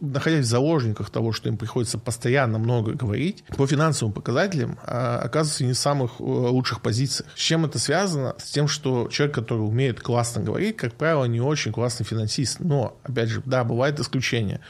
находясь 0.00 0.44
в 0.44 0.48
заложниках 0.48 1.10
того, 1.10 1.32
что 1.32 1.48
им 1.48 1.56
приходится 1.56 1.98
постоянно 1.98 2.58
много 2.58 2.92
говорить, 2.92 3.44
по 3.56 3.66
финансовым 3.66 4.12
показателям 4.12 4.78
э, 4.86 4.90
оказываются 4.90 5.64
не 5.64 5.72
в 5.72 5.78
самых 5.78 6.20
лучших 6.20 6.82
позициях. 6.82 7.30
С 7.34 7.40
чем 7.40 7.64
это 7.64 7.78
связано? 7.78 8.34
С 8.38 8.50
тем, 8.50 8.68
что 8.68 9.08
человек, 9.08 9.34
который 9.34 9.60
умеет 9.60 10.00
классно 10.00 10.42
говорить, 10.42 10.76
как 10.76 10.94
правило, 10.94 11.24
не 11.24 11.40
очень 11.40 11.72
классный 11.72 12.04
финансист. 12.04 12.60
Но, 12.60 12.98
опять 13.02 13.28
же, 13.28 13.42
да, 13.44 13.64
бывают 13.64 13.98
исключения. 14.00 14.60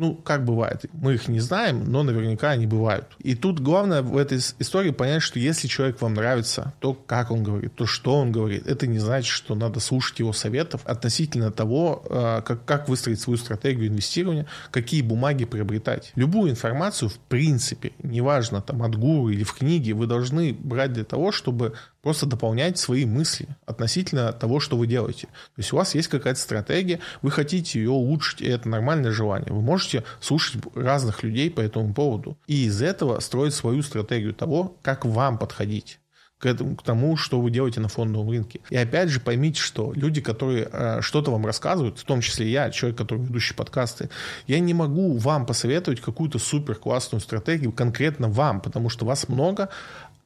Ну, 0.00 0.14
как 0.14 0.46
бывает. 0.46 0.86
Мы 0.94 1.12
их 1.12 1.28
не 1.28 1.40
знаем, 1.40 1.84
но 1.84 2.02
наверняка 2.02 2.52
они 2.52 2.66
бывают. 2.66 3.04
И 3.18 3.34
тут 3.34 3.60
главное 3.60 4.00
в 4.00 4.16
этой 4.16 4.38
истории 4.38 4.92
понять, 4.92 5.20
что 5.20 5.38
если 5.38 5.68
человек 5.68 6.00
вам 6.00 6.14
нравится, 6.14 6.72
то 6.78 6.94
как 6.94 7.30
он 7.30 7.42
говорит, 7.42 7.74
то 7.74 7.84
что 7.84 8.16
он 8.16 8.32
говорит, 8.32 8.66
это 8.66 8.86
не 8.86 8.98
значит, 8.98 9.30
что 9.30 9.54
надо 9.54 9.78
слушать 9.78 10.18
его 10.18 10.32
советов 10.32 10.80
относительно 10.86 11.50
того, 11.50 12.02
э, 12.08 12.40
как, 12.46 12.64
как 12.64 12.88
выстроить 12.88 13.20
свою 13.20 13.36
стратегию 13.36 13.88
инвестирования, 13.88 14.46
какие 14.70 15.02
бумаги 15.02 15.44
приобретать. 15.44 16.12
Любую 16.14 16.50
информацию, 16.50 17.10
в 17.10 17.18
принципе, 17.18 17.92
неважно, 18.02 18.62
там, 18.62 18.82
от 18.82 18.96
гуру 18.96 19.28
или 19.28 19.44
в 19.44 19.52
книге, 19.52 19.92
вы 19.92 20.06
должны 20.06 20.54
брать 20.54 20.94
для 20.94 21.04
того, 21.04 21.30
чтобы 21.30 21.74
просто 22.02 22.26
дополнять 22.26 22.78
свои 22.78 23.04
мысли 23.04 23.48
относительно 23.66 24.32
того, 24.32 24.60
что 24.60 24.76
вы 24.76 24.86
делаете. 24.86 25.26
То 25.26 25.58
есть 25.58 25.72
у 25.72 25.76
вас 25.76 25.94
есть 25.94 26.08
какая-то 26.08 26.40
стратегия, 26.40 27.00
вы 27.22 27.30
хотите 27.30 27.78
ее 27.78 27.90
улучшить, 27.90 28.40
и 28.40 28.46
это 28.46 28.68
нормальное 28.68 29.12
желание. 29.12 29.52
Вы 29.52 29.60
можете 29.60 30.04
слушать 30.20 30.62
разных 30.74 31.22
людей 31.22 31.50
по 31.50 31.60
этому 31.60 31.92
поводу 31.94 32.38
и 32.46 32.64
из 32.64 32.82
этого 32.82 33.20
строить 33.20 33.54
свою 33.54 33.82
стратегию 33.82 34.34
того, 34.34 34.76
как 34.82 35.04
вам 35.04 35.38
подходить 35.38 36.00
к, 36.40 36.46
этому, 36.46 36.74
к 36.74 36.82
тому, 36.82 37.16
что 37.16 37.40
вы 37.40 37.50
делаете 37.50 37.80
на 37.80 37.88
фондовом 37.88 38.30
рынке. 38.30 38.60
И 38.70 38.76
опять 38.76 39.10
же 39.10 39.20
поймите, 39.20 39.60
что 39.60 39.92
люди, 39.94 40.22
которые 40.22 40.68
э, 40.72 41.00
что-то 41.02 41.30
вам 41.30 41.44
рассказывают, 41.44 41.98
в 41.98 42.04
том 42.04 42.22
числе 42.22 42.50
я, 42.50 42.70
человек, 42.70 42.98
который 42.98 43.22
ведущий 43.22 43.54
подкасты, 43.54 44.08
я 44.46 44.58
не 44.58 44.72
могу 44.72 45.18
вам 45.18 45.44
посоветовать 45.44 46.00
какую-то 46.00 46.38
супер 46.38 46.76
классную 46.76 47.20
стратегию 47.20 47.72
конкретно 47.72 48.28
вам, 48.28 48.62
потому 48.62 48.88
что 48.88 49.04
вас 49.04 49.28
много, 49.28 49.68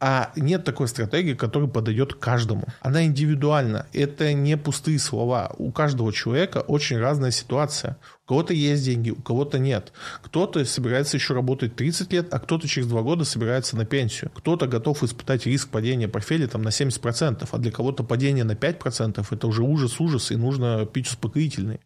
а 0.07 0.33
нет 0.37 0.65
такой 0.65 0.87
стратегии, 0.87 1.33
которая 1.33 1.67
подойдет 1.67 2.13
каждому. 2.13 2.67
Она 2.83 3.07
индивидуальна. 3.07 3.87
Это 3.95 4.35
не 4.35 4.59
пустые 4.59 4.99
слова. 4.99 5.55
У 5.57 5.73
каждого 5.73 6.13
человека 6.13 6.59
очень 6.59 6.99
разная 6.99 7.31
ситуация. 7.31 7.97
У 8.27 8.29
кого-то 8.29 8.53
есть 8.53 8.85
деньги, 8.85 9.09
у 9.09 9.23
кого-то 9.23 9.59
нет. 9.59 9.95
Кто-то 10.23 10.63
собирается 10.67 11.17
еще 11.17 11.33
работать 11.33 11.75
30 11.77 12.13
лет, 12.13 12.35
а 12.35 12.39
кто-то 12.39 12.69
через 12.69 12.87
2 12.87 13.01
года 13.01 13.25
собирается 13.25 13.79
на 13.79 13.87
пенсию. 13.87 14.31
Кто-то 14.35 14.67
готов 14.67 15.03
испытать 15.03 15.47
риск 15.47 15.71
падения 15.71 16.07
портфеля 16.07 16.49
там, 16.49 16.61
на 16.61 16.69
70%, 16.69 17.49
а 17.51 17.59
для 17.59 17.73
кого-то 17.73 18.05
падение 18.05 18.45
на 18.45 18.53
5% 18.53 19.27
это 19.31 19.47
уже 19.47 19.63
ужас-ужас, 19.63 20.31
и 20.31 20.37
нужно 20.37 20.85
пить 20.85 21.07
успокоительные 21.07 21.81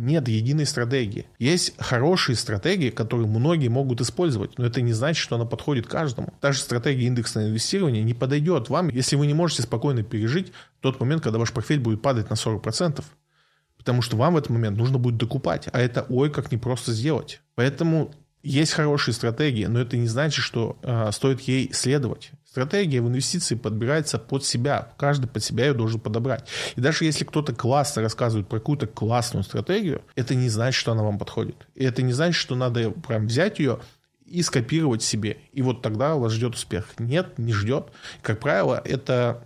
нет 0.00 0.28
единой 0.28 0.66
стратегии. 0.66 1.26
Есть 1.38 1.74
хорошие 1.78 2.36
стратегии, 2.36 2.90
которые 2.90 3.28
многие 3.28 3.68
могут 3.68 4.00
использовать, 4.00 4.58
но 4.58 4.66
это 4.66 4.80
не 4.80 4.92
значит, 4.92 5.22
что 5.22 5.36
она 5.36 5.44
подходит 5.44 5.86
каждому. 5.86 6.34
Та 6.40 6.52
же 6.52 6.60
стратегия 6.60 7.06
индексного 7.06 7.46
инвестирования 7.46 8.02
не 8.02 8.14
подойдет 8.14 8.68
вам, 8.68 8.88
если 8.88 9.16
вы 9.16 9.26
не 9.26 9.34
можете 9.34 9.62
спокойно 9.62 10.02
пережить 10.02 10.52
тот 10.80 10.98
момент, 11.00 11.22
когда 11.22 11.38
ваш 11.38 11.52
портфель 11.52 11.80
будет 11.80 12.02
падать 12.02 12.30
на 12.30 12.34
40%. 12.34 13.04
Потому 13.76 14.02
что 14.02 14.16
вам 14.16 14.34
в 14.34 14.36
этот 14.36 14.50
момент 14.50 14.76
нужно 14.76 14.98
будет 14.98 15.16
докупать, 15.16 15.68
а 15.72 15.80
это 15.80 16.04
ой 16.08 16.30
как 16.30 16.52
непросто 16.52 16.92
сделать. 16.92 17.40
Поэтому 17.54 18.12
есть 18.42 18.72
хорошие 18.72 19.14
стратегии, 19.14 19.66
но 19.66 19.80
это 19.80 19.96
не 19.96 20.06
значит, 20.06 20.44
что 20.44 20.78
э, 20.82 21.10
стоит 21.12 21.40
ей 21.42 21.72
следовать. 21.72 22.32
Стратегия 22.50 23.00
в 23.00 23.06
инвестиции 23.06 23.54
подбирается 23.54 24.18
под 24.18 24.44
себя. 24.44 24.92
Каждый 24.98 25.28
под 25.28 25.44
себя 25.44 25.66
ее 25.66 25.72
должен 25.72 26.00
подобрать. 26.00 26.48
И 26.74 26.80
даже 26.80 27.04
если 27.04 27.24
кто-то 27.24 27.54
классно 27.54 28.02
рассказывает 28.02 28.48
про 28.48 28.58
какую-то 28.58 28.88
классную 28.88 29.44
стратегию, 29.44 30.02
это 30.16 30.34
не 30.34 30.48
значит, 30.48 30.80
что 30.80 30.90
она 30.90 31.04
вам 31.04 31.16
подходит. 31.16 31.68
И 31.76 31.84
это 31.84 32.02
не 32.02 32.12
значит, 32.12 32.34
что 32.34 32.56
надо 32.56 32.90
прям 32.90 33.28
взять 33.28 33.60
ее 33.60 33.78
и 34.26 34.42
скопировать 34.42 35.04
себе. 35.04 35.38
И 35.52 35.62
вот 35.62 35.80
тогда 35.80 36.16
вас 36.16 36.32
ждет 36.32 36.54
успех. 36.54 36.88
Нет, 36.98 37.38
не 37.38 37.52
ждет. 37.52 37.92
Как 38.20 38.40
правило, 38.40 38.82
это 38.84 39.44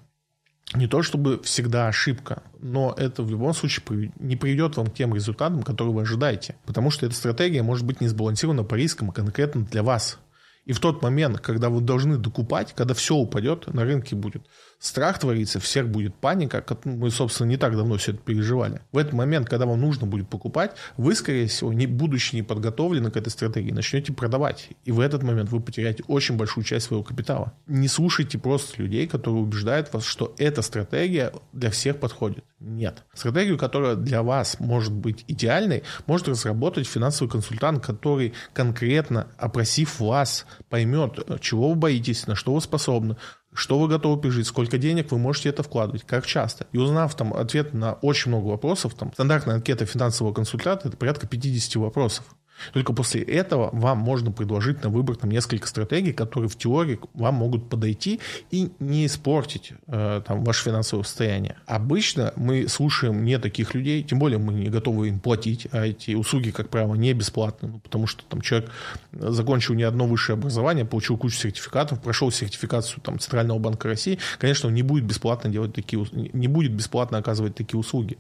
не 0.73 0.87
то 0.87 1.03
чтобы 1.03 1.43
всегда 1.43 1.89
ошибка, 1.89 2.43
но 2.59 2.95
это 2.97 3.23
в 3.23 3.31
любом 3.31 3.53
случае 3.53 4.13
не 4.19 4.37
приведет 4.37 4.79
вам 4.79 4.87
к 4.87 4.95
тем 4.95 5.15
результатам, 5.15 5.63
которые 5.63 5.93
вы 5.93 6.03
ожидаете. 6.03 6.57
Потому 6.65 6.91
что 6.91 7.05
эта 7.05 7.15
стратегия 7.15 7.63
может 7.63 7.85
быть 7.85 8.01
не 8.01 8.09
сбалансирована 8.09 8.65
по 8.65 8.77
рискам 8.77 9.11
конкретно 9.11 9.67
для 9.67 9.83
вас. 9.83 10.19
И 10.65 10.73
в 10.73 10.81
тот 10.81 11.03
момент, 11.03 11.41
когда 11.41 11.69
вы 11.69 11.81
должны 11.81 12.17
докупать, 12.17 12.73
когда 12.75 12.95
все 12.95 13.15
упадет, 13.15 13.73
на 13.73 13.85
рынке 13.85 14.17
будет 14.17 14.47
страх 14.79 15.19
творится, 15.19 15.61
всех 15.61 15.89
будет 15.89 16.15
паника, 16.15 16.65
мы, 16.85 17.11
собственно, 17.11 17.49
не 17.49 17.57
так 17.57 17.77
давно 17.77 17.97
все 17.97 18.13
это 18.13 18.21
переживали. 18.21 18.81
В 18.93 18.99
этот 18.99 19.13
момент, 19.13 19.49
когда 19.49 19.67
вам 19.67 19.81
нужно 19.81 20.07
будет 20.07 20.29
покупать, 20.29 20.73
вы, 20.97 21.15
скорее 21.15 21.47
всего, 21.47 21.73
не, 21.73 21.87
будучи 21.87 22.35
не 22.35 22.43
подготовлены 22.43 23.11
к 23.11 23.17
этой 23.17 23.31
стратегии, 23.31 23.71
начнете 23.73 24.13
продавать. 24.13 24.71
И 24.85 24.93
в 24.93 25.01
этот 25.01 25.23
момент 25.23 25.51
вы 25.51 25.61
потеряете 25.61 26.05
очень 26.07 26.37
большую 26.37 26.65
часть 26.65 26.87
своего 26.87 27.03
капитала. 27.03 27.53
Не 27.67 27.89
слушайте 27.89 28.39
просто 28.39 28.83
людей, 28.83 29.07
которые 29.07 29.43
убеждают 29.43 29.93
вас, 29.93 30.05
что 30.05 30.35
эта 30.39 30.63
стратегия 30.63 31.33
для 31.53 31.71
всех 31.71 31.99
подходит. 31.99 32.45
Нет. 32.61 33.05
Стратегию, 33.13 33.59
которая 33.59 33.95
для 33.95 34.23
вас 34.23 34.59
может 34.59 34.93
быть 34.93 35.25
идеальной, 35.29 35.83
может 36.07 36.29
разработать 36.29 36.87
финансовый 36.87 37.29
консультант, 37.29 37.85
который 37.85 38.33
конкретно, 38.53 39.29
опросив 39.39 40.01
вас, 40.01 40.47
поймет, 40.71 41.19
чего 41.41 41.71
вы 41.71 41.75
боитесь, 41.75 42.27
на 42.27 42.35
что 42.35 42.55
вы 42.55 42.61
способны, 42.61 43.17
что 43.55 43.79
вы 43.79 43.89
готовы 43.89 44.21
пережить, 44.21 44.47
сколько 44.47 44.79
денег 44.79 45.13
вы 45.13 45.19
можете 45.19 45.49
это 45.49 45.63
вкладывать, 45.63 46.05
как 46.05 46.27
часто. 46.27 46.67
И 46.73 46.79
узнав 46.79 47.15
там 47.15 47.33
ответ 47.33 47.73
на 47.73 47.95
очень 47.95 48.31
много 48.31 48.49
вопросов, 48.49 48.95
там 48.95 49.13
стандартная 49.13 49.55
анкета 49.57 49.87
финансового 49.87 50.35
консультанта 50.35 50.89
это 50.89 50.97
порядка 50.97 51.27
50 51.27 51.77
вопросов. 51.77 52.25
Только 52.73 52.93
после 52.93 53.23
этого 53.23 53.71
вам 53.73 53.99
можно 53.99 54.31
предложить 54.33 54.83
на 54.83 54.89
выбор 54.89 55.17
там, 55.17 55.31
несколько 55.31 55.67
стратегий, 55.67 56.13
которые 56.13 56.49
в 56.49 56.57
теории 56.57 56.99
вам 57.15 57.35
могут 57.35 57.69
подойти 57.69 58.21
и 58.51 58.71
не 58.79 59.07
испортить 59.07 59.73
э, 59.87 60.23
там, 60.27 60.45
ваше 60.45 60.65
финансовое 60.65 61.05
состояние. 61.05 61.57
Обычно 61.67 62.33
мы 62.37 62.69
слушаем 62.69 63.25
не 63.25 63.39
таких 63.39 63.75
людей, 63.75 64.03
тем 64.03 64.19
более 64.19 64.39
мы 64.39 64.55
не 64.55 64.69
готовы 64.69 65.09
им 65.09 65.21
платить, 65.21 65.67
а 65.73 65.87
эти 65.87 66.15
услуги, 66.15 66.51
как 66.51 66.69
правило, 66.69 66.95
не 66.95 67.13
бесплатны, 67.13 67.69
ну, 67.69 67.79
потому 67.81 68.07
что 68.07 68.25
там 68.25 68.41
человек 68.41 68.71
закончил 69.13 69.75
не 69.75 69.83
одно 69.83 70.07
высшее 70.07 70.35
образование, 70.35 70.85
получил 70.85 71.17
кучу 71.17 71.37
сертификатов, 71.37 72.01
прошел 72.01 72.31
сертификацию 72.31 73.01
там, 73.03 73.19
Центрального 73.19 73.59
банка 73.59 73.89
России, 73.89 74.19
конечно, 74.39 74.69
он 74.69 74.75
не 74.75 74.83
будет 74.83 75.05
бесплатно 75.05 75.51
делать 75.51 75.75
такие, 75.75 76.05
не 76.13 76.49
будет 76.49 76.73
бесплатно 76.73 77.19
оказывать 77.19 77.55
такие 77.55 77.79
услуги. 77.79 78.19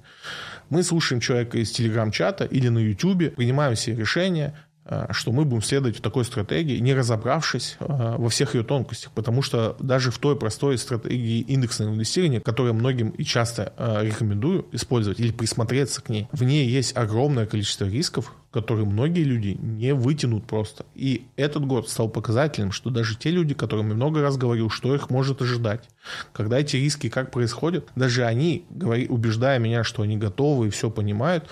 Мы 0.71 0.83
слушаем 0.83 1.21
человека 1.21 1.59
из 1.59 1.71
телеграм-чата 1.71 2.45
или 2.45 2.69
на 2.69 2.79
YouTube, 2.79 3.35
принимаем 3.35 3.75
все 3.75 3.95
решения, 3.95 4.55
что 5.11 5.33
мы 5.33 5.45
будем 5.45 5.63
следовать 5.63 6.03
такой 6.03 6.25
стратегии, 6.25 6.79
не 6.79 6.95
разобравшись 6.95 7.77
э, 7.81 8.17
во 8.19 8.29
всех 8.29 8.55
ее 8.55 8.65
тонкостях, 8.65 9.13
потому 9.13 9.41
что 9.41 9.77
даже 9.81 10.11
в 10.11 10.19
той 10.19 10.37
простой 10.37 10.77
стратегии 10.77 11.41
индексного 11.41 11.95
инвестирования, 11.95 12.41
которую 12.41 12.75
многим 12.75 13.11
и 13.11 13.25
часто 13.25 13.73
э, 13.79 14.05
рекомендую 14.05 14.67
использовать 14.73 15.21
или 15.21 15.33
присмотреться 15.33 16.03
к 16.03 16.11
ней, 16.11 16.29
в 16.33 16.45
ней 16.45 16.69
есть 16.69 16.97
огромное 16.97 17.47
количество 17.47 17.87
рисков, 17.87 18.35
которые 18.55 18.87
многие 18.87 19.25
люди 19.25 19.59
не 19.61 19.95
вытянут 19.95 20.47
просто. 20.47 20.87
И 20.95 21.27
этот 21.35 21.67
год 21.67 21.89
стал 21.89 22.09
показателем, 22.09 22.71
что 22.71 22.89
даже 22.89 23.17
те 23.17 23.31
люди, 23.31 23.53
которым 23.53 23.89
я 23.89 23.95
много 23.95 24.23
раз 24.23 24.37
говорил, 24.37 24.71
что 24.71 24.95
их 24.95 25.11
может 25.11 25.43
ожидать, 25.43 25.89
когда 26.33 26.61
эти 26.61 26.77
риски 26.77 27.09
как 27.09 27.33
происходят, 27.33 27.89
даже 27.97 28.25
они, 28.25 28.65
убеждая 28.71 29.59
меня, 29.59 29.83
что 29.83 30.03
они 30.03 30.17
готовы 30.17 30.69
и 30.69 30.71
все 30.71 30.89
понимают, 30.89 31.49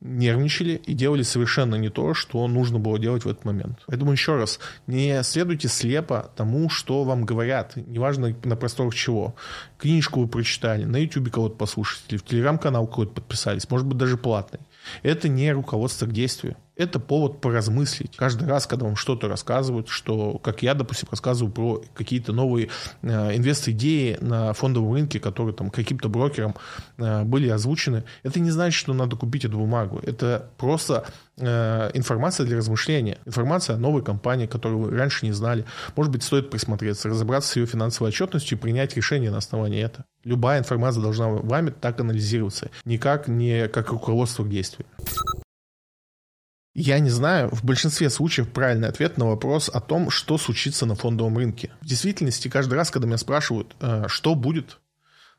нервничали 0.00 0.74
и 0.74 0.92
делали 0.94 1.22
совершенно 1.22 1.76
не 1.76 1.88
то, 1.88 2.14
что 2.14 2.46
нужно 2.48 2.78
было 2.78 2.98
делать 2.98 3.24
в 3.24 3.28
этот 3.28 3.44
момент. 3.44 3.78
Поэтому 3.86 4.12
еще 4.12 4.36
раз, 4.36 4.60
не 4.86 5.22
следуйте 5.22 5.68
слепо 5.68 6.30
тому, 6.36 6.68
что 6.68 7.04
вам 7.04 7.24
говорят, 7.24 7.76
неважно 7.76 8.34
на 8.44 8.56
просторах 8.56 8.94
чего. 8.94 9.34
Книжку 9.78 10.20
вы 10.20 10.28
прочитали, 10.28 10.84
на 10.84 10.96
YouTube 10.96 11.30
кого-то 11.30 11.56
послушали, 11.56 12.18
в 12.18 12.24
телеграм-канал 12.24 12.86
какой-то 12.86 13.12
подписались, 13.12 13.68
может 13.70 13.86
быть 13.86 13.98
даже 13.98 14.16
платный. 14.16 14.60
Это 15.02 15.28
не 15.28 15.50
руководство 15.52 16.06
к 16.06 16.12
действию. 16.12 16.56
Это 16.76 17.00
повод 17.00 17.40
поразмыслить. 17.40 18.16
Каждый 18.16 18.46
раз, 18.46 18.66
когда 18.66 18.84
вам 18.84 18.96
что-то 18.96 19.28
рассказывают, 19.28 19.88
что, 19.88 20.38
как 20.38 20.62
я, 20.62 20.74
допустим, 20.74 21.08
рассказываю 21.10 21.50
про 21.50 21.82
какие-то 21.94 22.34
новые 22.34 22.68
э, 23.00 23.36
инвест-идеи 23.36 24.18
на 24.20 24.52
фондовом 24.52 24.92
рынке, 24.92 25.18
которые 25.18 25.54
там 25.54 25.70
каким-то 25.70 26.10
брокером 26.10 26.54
э, 26.98 27.24
были 27.24 27.48
озвучены, 27.48 28.04
это 28.24 28.40
не 28.40 28.50
значит, 28.50 28.78
что 28.78 28.92
надо 28.92 29.16
купить 29.16 29.46
эту 29.46 29.56
бумагу. 29.56 30.00
Это 30.02 30.50
просто 30.58 31.06
э, 31.38 31.90
информация 31.94 32.44
для 32.44 32.58
размышления. 32.58 33.16
Информация 33.24 33.76
о 33.76 33.78
новой 33.78 34.04
компании, 34.04 34.46
которую 34.46 34.80
вы 34.80 34.90
раньше 34.90 35.24
не 35.24 35.32
знали. 35.32 35.64
Может 35.96 36.12
быть, 36.12 36.24
стоит 36.24 36.50
присмотреться, 36.50 37.08
разобраться 37.08 37.52
с 37.52 37.56
ее 37.56 37.64
финансовой 37.64 38.10
отчетностью 38.10 38.58
и 38.58 38.60
принять 38.60 38.94
решение 38.94 39.30
на 39.30 39.38
основании 39.38 39.82
этого. 39.82 40.04
Любая 40.24 40.58
информация 40.58 41.02
должна 41.02 41.28
вами 41.28 41.70
так 41.70 41.98
анализироваться, 42.00 42.70
никак 42.84 43.28
не 43.28 43.66
как 43.68 43.90
руководство 43.92 44.44
к 44.44 44.50
действию. 44.50 44.86
Я 46.78 46.98
не 46.98 47.08
знаю, 47.08 47.48
в 47.52 47.64
большинстве 47.64 48.10
случаев 48.10 48.50
правильный 48.50 48.88
ответ 48.88 49.16
на 49.16 49.24
вопрос 49.24 49.70
о 49.72 49.80
том, 49.80 50.10
что 50.10 50.36
случится 50.36 50.84
на 50.84 50.94
фондовом 50.94 51.38
рынке. 51.38 51.70
В 51.80 51.86
действительности, 51.86 52.48
каждый 52.48 52.74
раз, 52.74 52.90
когда 52.90 53.06
меня 53.06 53.16
спрашивают, 53.16 53.74
э, 53.80 54.04
что 54.08 54.34
будет 54.34 54.78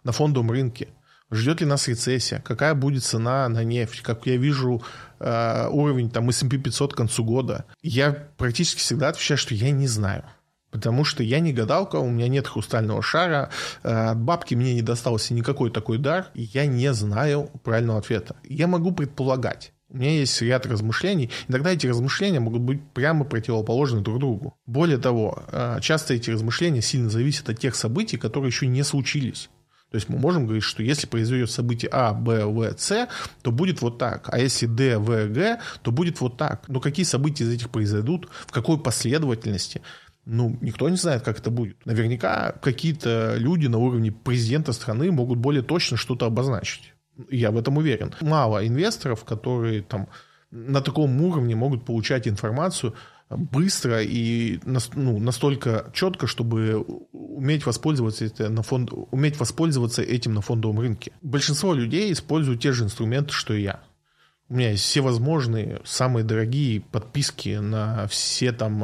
на 0.03 0.11
фондовом 0.11 0.49
рынке, 0.49 0.87
ждет 1.29 1.61
ли 1.61 1.67
нас 1.67 1.87
рецессия, 1.87 2.41
какая 2.43 2.73
будет 2.73 3.03
цена 3.03 3.47
на 3.49 3.63
нефть, 3.63 4.01
как 4.01 4.25
я 4.25 4.35
вижу 4.35 4.81
э, 5.19 5.67
уровень 5.69 6.09
там 6.09 6.27
S&P 6.27 6.57
500 6.57 6.93
к 6.93 6.97
концу 6.97 7.23
года, 7.23 7.65
я 7.83 8.29
практически 8.37 8.79
всегда 8.79 9.09
отвечаю, 9.09 9.37
что 9.37 9.53
я 9.53 9.69
не 9.69 9.85
знаю. 9.85 10.23
Потому 10.71 11.03
что 11.03 11.21
я 11.21 11.39
не 11.39 11.53
гадалка, 11.53 11.97
у 11.97 12.09
меня 12.09 12.29
нет 12.29 12.47
хрустального 12.47 13.03
шара, 13.03 13.51
э, 13.83 13.89
от 13.89 14.19
бабки 14.19 14.55
мне 14.55 14.73
не 14.73 14.81
достался 14.81 15.35
никакой 15.35 15.69
такой 15.69 15.99
дар, 15.99 16.31
и 16.33 16.41
я 16.41 16.65
не 16.65 16.91
знаю 16.93 17.51
правильного 17.63 17.99
ответа. 17.99 18.37
Я 18.43 18.65
могу 18.65 18.91
предполагать. 18.91 19.71
У 19.89 19.97
меня 19.97 20.11
есть 20.11 20.41
ряд 20.41 20.65
размышлений, 20.65 21.31
и 21.47 21.51
тогда 21.51 21.71
эти 21.71 21.87
размышления 21.87 22.41
могут 22.41 22.61
быть 22.61 22.81
прямо 22.93 23.23
противоположны 23.23 24.01
друг 24.01 24.19
другу. 24.19 24.57
Более 24.65 24.97
того, 24.97 25.43
э, 25.49 25.79
часто 25.81 26.13
эти 26.13 26.29
размышления 26.29 26.81
сильно 26.81 27.09
зависят 27.09 27.49
от 27.49 27.59
тех 27.59 27.73
событий, 27.73 28.17
которые 28.17 28.49
еще 28.49 28.67
не 28.67 28.83
случились. 28.83 29.49
То 29.89 29.95
есть 29.95 30.09
мы 30.09 30.17
можем 30.17 30.43
говорить, 30.43 30.65
что 30.65 30.83
если 30.83 31.07
произойдет 31.07 31.49
событие 31.49 31.89
А, 31.93 32.13
Б, 32.13 32.45
В, 32.45 32.75
С, 32.77 33.07
то 33.41 33.51
будет 33.51 33.81
вот 33.81 33.97
так. 33.97 34.27
А 34.29 34.37
если 34.37 34.65
Д, 34.65 34.97
В, 34.97 35.27
Г, 35.29 35.59
то 35.81 35.91
будет 35.91 36.19
вот 36.19 36.35
так. 36.35 36.67
Но 36.67 36.81
какие 36.81 37.05
события 37.05 37.45
из 37.45 37.53
этих 37.53 37.69
произойдут, 37.69 38.27
в 38.45 38.51
какой 38.51 38.77
последовательности, 38.77 39.81
ну, 40.25 40.57
никто 40.59 40.89
не 40.89 40.97
знает, 40.97 41.23
как 41.23 41.39
это 41.39 41.49
будет. 41.49 41.77
Наверняка 41.85 42.51
какие-то 42.61 43.35
люди 43.37 43.67
на 43.67 43.77
уровне 43.77 44.11
президента 44.11 44.73
страны 44.73 45.09
могут 45.09 45.39
более 45.39 45.63
точно 45.63 45.95
что-то 45.95 46.25
обозначить. 46.25 46.93
Я 47.29 47.51
в 47.51 47.57
этом 47.57 47.77
уверен. 47.77 48.13
Мало 48.21 48.65
инвесторов, 48.67 49.23
которые 49.23 49.81
там 49.81 50.07
на 50.51 50.81
таком 50.81 51.21
уровне 51.21 51.55
могут 51.55 51.85
получать 51.85 52.27
информацию 52.27 52.93
быстро 53.29 54.01
и 54.01 54.59
ну, 54.63 55.19
настолько 55.19 55.91
четко, 55.93 56.27
чтобы 56.27 56.85
уметь 57.11 57.65
воспользоваться, 57.65 58.25
это 58.25 58.49
на 58.49 58.63
фонд, 58.63 58.91
уметь 59.11 59.37
воспользоваться 59.39 60.01
этим 60.01 60.33
на 60.33 60.41
фондовом 60.41 60.79
рынке. 60.79 61.11
Большинство 61.21 61.73
людей 61.73 62.11
используют 62.13 62.61
те 62.61 62.71
же 62.71 62.85
инструменты, 62.85 63.33
что 63.33 63.53
и 63.53 63.63
я. 63.63 63.81
У 64.49 64.55
меня 64.55 64.71
есть 64.71 64.83
все 64.83 65.01
возможные, 65.01 65.81
самые 65.83 66.23
дорогие 66.23 66.79
подписки 66.79 67.57
на 67.57 68.07
все 68.07 68.53
там 68.53 68.79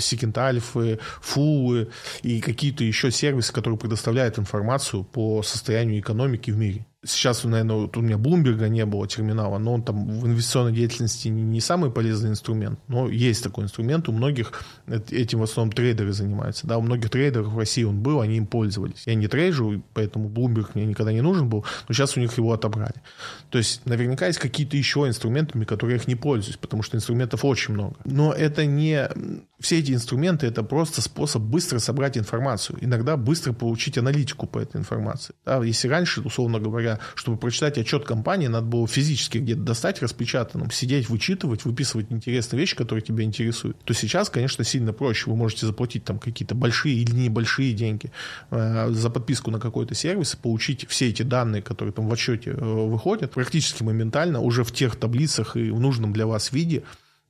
Seeking 0.00 0.36
Alpha, 0.36 0.98
Fool 1.20 1.76
ы 1.76 1.90
и 2.22 2.40
какие-то 2.40 2.82
еще 2.82 3.12
сервисы, 3.12 3.52
которые 3.52 3.78
предоставляют 3.78 4.36
информацию 4.36 5.04
по 5.04 5.44
состоянию 5.44 6.00
экономики 6.00 6.50
в 6.50 6.56
мире. 6.56 6.86
Сейчас, 7.06 7.44
наверное, 7.44 7.76
вот 7.76 7.96
у 7.96 8.00
меня 8.00 8.18
Блумберга 8.18 8.68
не 8.68 8.84
было 8.84 9.06
терминала, 9.06 9.58
но 9.58 9.74
он 9.74 9.82
там 9.82 10.06
в 10.06 10.26
инвестиционной 10.26 10.72
деятельности 10.72 11.28
не 11.28 11.60
самый 11.60 11.90
полезный 11.90 12.30
инструмент, 12.30 12.80
но 12.88 13.08
есть 13.08 13.42
такой 13.42 13.64
инструмент. 13.64 14.08
У 14.08 14.12
многих 14.12 14.64
этим 14.86 15.40
в 15.40 15.42
основном 15.44 15.72
трейдеры 15.72 16.12
занимаются. 16.12 16.66
Да, 16.66 16.78
у 16.78 16.82
многих 16.82 17.10
трейдеров 17.10 17.48
в 17.48 17.58
России 17.58 17.84
он 17.84 18.00
был, 18.00 18.20
они 18.20 18.36
им 18.36 18.46
пользовались. 18.46 19.04
Я 19.06 19.14
не 19.14 19.28
трейджу, 19.28 19.82
поэтому 19.94 20.28
Bloomberg 20.28 20.70
мне 20.74 20.86
никогда 20.86 21.12
не 21.12 21.20
нужен 21.20 21.48
был, 21.48 21.64
но 21.88 21.94
сейчас 21.94 22.16
у 22.16 22.20
них 22.20 22.36
его 22.36 22.52
отобрали. 22.52 22.94
То 23.50 23.58
есть 23.58 23.86
наверняка 23.86 24.26
есть 24.26 24.38
какие-то 24.38 24.76
еще 24.76 25.06
инструментами, 25.06 25.64
которые 25.64 25.96
их 25.96 26.08
не 26.08 26.16
пользуюсь, 26.16 26.56
потому 26.56 26.82
что 26.82 26.96
инструментов 26.96 27.44
очень 27.44 27.74
много. 27.74 27.94
Но 28.04 28.32
это 28.32 28.66
не... 28.66 29.08
Все 29.58 29.78
эти 29.78 29.92
инструменты— 29.92 30.46
это 30.48 30.62
просто 30.62 31.00
способ 31.00 31.42
быстро 31.42 31.78
собрать 31.78 32.18
информацию. 32.18 32.78
Иногда 32.82 33.16
быстро 33.16 33.52
получить 33.54 33.96
аналитику 33.96 34.46
по 34.46 34.58
этой 34.58 34.76
информации. 34.76 35.34
Да, 35.46 35.64
если 35.64 35.88
раньше, 35.88 36.20
условно 36.20 36.58
говоря, 36.58 36.95
чтобы 37.14 37.36
прочитать 37.36 37.78
отчет 37.78 38.04
компании, 38.04 38.46
надо 38.46 38.66
было 38.66 38.86
физически 38.86 39.38
где-то 39.38 39.62
достать 39.62 40.02
распечатанным, 40.02 40.70
сидеть, 40.70 41.08
вычитывать, 41.08 41.64
выписывать 41.64 42.06
интересные 42.10 42.60
вещи, 42.60 42.76
которые 42.76 43.02
тебя 43.02 43.24
интересуют. 43.24 43.78
То 43.84 43.94
сейчас, 43.94 44.30
конечно, 44.30 44.64
сильно 44.64 44.92
проще. 44.92 45.30
Вы 45.30 45.36
можете 45.36 45.66
заплатить 45.66 46.04
там 46.04 46.18
какие-то 46.18 46.54
большие 46.54 46.96
или 46.96 47.12
небольшие 47.12 47.72
деньги 47.72 48.10
э, 48.50 48.90
за 48.90 49.10
подписку 49.10 49.50
на 49.50 49.60
какой-то 49.60 49.94
сервис, 49.94 50.36
получить 50.36 50.86
все 50.88 51.08
эти 51.08 51.22
данные, 51.22 51.62
которые 51.62 51.92
там 51.92 52.08
в 52.08 52.12
отчете 52.12 52.50
э, 52.50 52.54
выходят, 52.54 53.32
практически 53.32 53.82
моментально, 53.82 54.40
уже 54.40 54.64
в 54.64 54.72
тех 54.72 54.96
таблицах 54.96 55.56
и 55.56 55.70
в 55.70 55.80
нужном 55.80 56.12
для 56.12 56.26
вас 56.26 56.52
виде, 56.52 56.82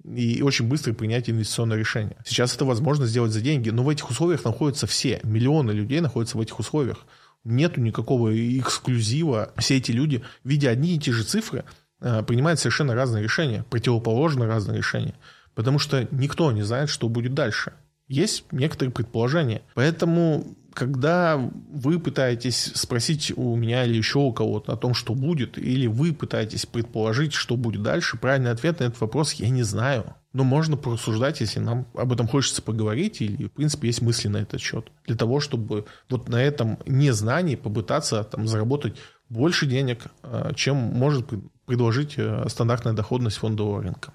и 0.04 0.42
очень 0.42 0.68
быстро 0.68 0.92
принять 0.92 1.28
инвестиционное 1.28 1.76
решение. 1.76 2.16
Сейчас 2.24 2.54
это 2.54 2.64
возможно 2.64 3.06
сделать 3.06 3.32
за 3.32 3.40
деньги, 3.40 3.70
но 3.70 3.82
в 3.82 3.88
этих 3.88 4.08
условиях 4.10 4.44
находятся 4.44 4.86
все. 4.86 5.20
Миллионы 5.24 5.72
людей 5.72 6.00
находятся 6.00 6.38
в 6.38 6.40
этих 6.40 6.58
условиях 6.58 7.06
нету 7.46 7.80
никакого 7.80 8.34
эксклюзива. 8.58 9.52
Все 9.56 9.76
эти 9.76 9.92
люди, 9.92 10.22
видя 10.44 10.70
одни 10.70 10.96
и 10.96 10.98
те 10.98 11.12
же 11.12 11.24
цифры, 11.24 11.64
э, 12.00 12.22
принимают 12.22 12.60
совершенно 12.60 12.94
разные 12.94 13.22
решения, 13.22 13.64
противоположно 13.70 14.46
разные 14.46 14.78
решения. 14.78 15.14
Потому 15.54 15.78
что 15.78 16.06
никто 16.10 16.52
не 16.52 16.62
знает, 16.62 16.90
что 16.90 17.08
будет 17.08 17.34
дальше. 17.34 17.72
Есть 18.08 18.44
некоторые 18.52 18.92
предположения. 18.92 19.62
Поэтому, 19.74 20.56
когда 20.74 21.36
вы 21.36 21.98
пытаетесь 21.98 22.72
спросить 22.74 23.32
у 23.36 23.56
меня 23.56 23.84
или 23.84 23.96
еще 23.96 24.18
у 24.18 24.32
кого-то 24.32 24.74
о 24.74 24.76
том, 24.76 24.94
что 24.94 25.14
будет, 25.14 25.58
или 25.58 25.86
вы 25.86 26.12
пытаетесь 26.12 26.66
предположить, 26.66 27.32
что 27.32 27.56
будет 27.56 27.82
дальше, 27.82 28.16
правильный 28.16 28.52
ответ 28.52 28.80
на 28.80 28.84
этот 28.84 29.00
вопрос 29.00 29.32
я 29.34 29.48
не 29.48 29.62
знаю. 29.62 30.14
Но 30.36 30.44
можно 30.44 30.76
порассуждать, 30.76 31.40
если 31.40 31.60
нам 31.60 31.86
об 31.94 32.12
этом 32.12 32.28
хочется 32.28 32.60
поговорить, 32.60 33.22
или, 33.22 33.46
в 33.46 33.52
принципе, 33.52 33.86
есть 33.86 34.02
мысли 34.02 34.28
на 34.28 34.36
этот 34.36 34.60
счет. 34.60 34.92
Для 35.06 35.16
того, 35.16 35.40
чтобы 35.40 35.86
вот 36.10 36.28
на 36.28 36.42
этом 36.42 36.78
незнании 36.84 37.56
попытаться 37.56 38.22
там, 38.22 38.46
заработать 38.46 38.98
больше 39.30 39.64
денег, 39.64 40.04
э, 40.22 40.52
чем 40.54 40.76
может 40.76 41.26
предложить 41.64 42.18
э, 42.18 42.44
стандартная 42.50 42.92
доходность 42.92 43.38
фондового 43.38 43.82
рынка. 43.82 44.12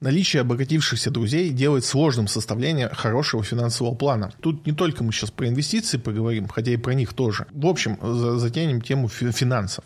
Наличие 0.00 0.40
обогатившихся 0.40 1.10
друзей 1.10 1.50
делает 1.50 1.84
сложным 1.84 2.26
составление 2.26 2.88
хорошего 2.88 3.42
финансового 3.42 3.94
плана. 3.94 4.32
Тут 4.40 4.64
не 4.66 4.72
только 4.72 5.04
мы 5.04 5.12
сейчас 5.12 5.30
про 5.30 5.46
инвестиции 5.46 5.98
поговорим, 5.98 6.48
хотя 6.48 6.72
и 6.72 6.78
про 6.78 6.94
них 6.94 7.12
тоже. 7.12 7.48
В 7.52 7.66
общем, 7.66 7.98
затянем 8.38 8.80
тему 8.80 9.08
финансов. 9.08 9.84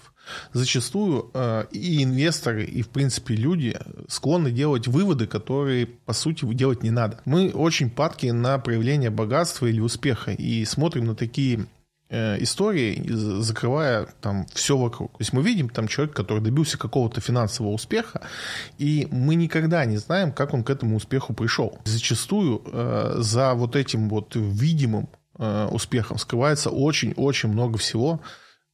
Зачастую 0.52 1.30
э, 1.34 1.64
и 1.72 2.02
инвесторы, 2.02 2.64
и, 2.64 2.82
в 2.82 2.88
принципе, 2.88 3.34
люди 3.34 3.78
склонны 4.08 4.50
делать 4.50 4.88
выводы, 4.88 5.26
которые, 5.26 5.86
по 5.86 6.12
сути, 6.12 6.44
делать 6.54 6.82
не 6.82 6.90
надо. 6.90 7.20
Мы 7.24 7.50
очень 7.50 7.90
падки 7.90 8.26
на 8.26 8.58
проявление 8.58 9.10
богатства 9.10 9.66
или 9.66 9.80
успеха 9.80 10.32
и 10.32 10.64
смотрим 10.64 11.06
на 11.06 11.14
такие 11.14 11.66
Э, 12.08 12.40
истории, 12.40 13.02
закрывая 13.08 14.06
там 14.20 14.46
все 14.54 14.76
вокруг. 14.76 15.10
То 15.10 15.22
есть 15.22 15.32
мы 15.32 15.42
видим 15.42 15.68
там 15.68 15.88
человека, 15.88 16.14
который 16.22 16.40
добился 16.40 16.78
какого-то 16.78 17.20
финансового 17.20 17.72
успеха, 17.72 18.20
и 18.78 19.08
мы 19.10 19.34
никогда 19.34 19.84
не 19.84 19.96
знаем, 19.96 20.30
как 20.30 20.54
он 20.54 20.62
к 20.62 20.70
этому 20.70 20.96
успеху 20.96 21.34
пришел. 21.34 21.80
Зачастую 21.84 22.62
э, 22.64 23.14
за 23.18 23.54
вот 23.54 23.74
этим 23.74 24.08
вот 24.08 24.36
видимым 24.36 25.08
э, 25.36 25.66
успехом 25.72 26.18
скрывается 26.18 26.70
очень-очень 26.70 27.48
много 27.48 27.76
всего, 27.76 28.20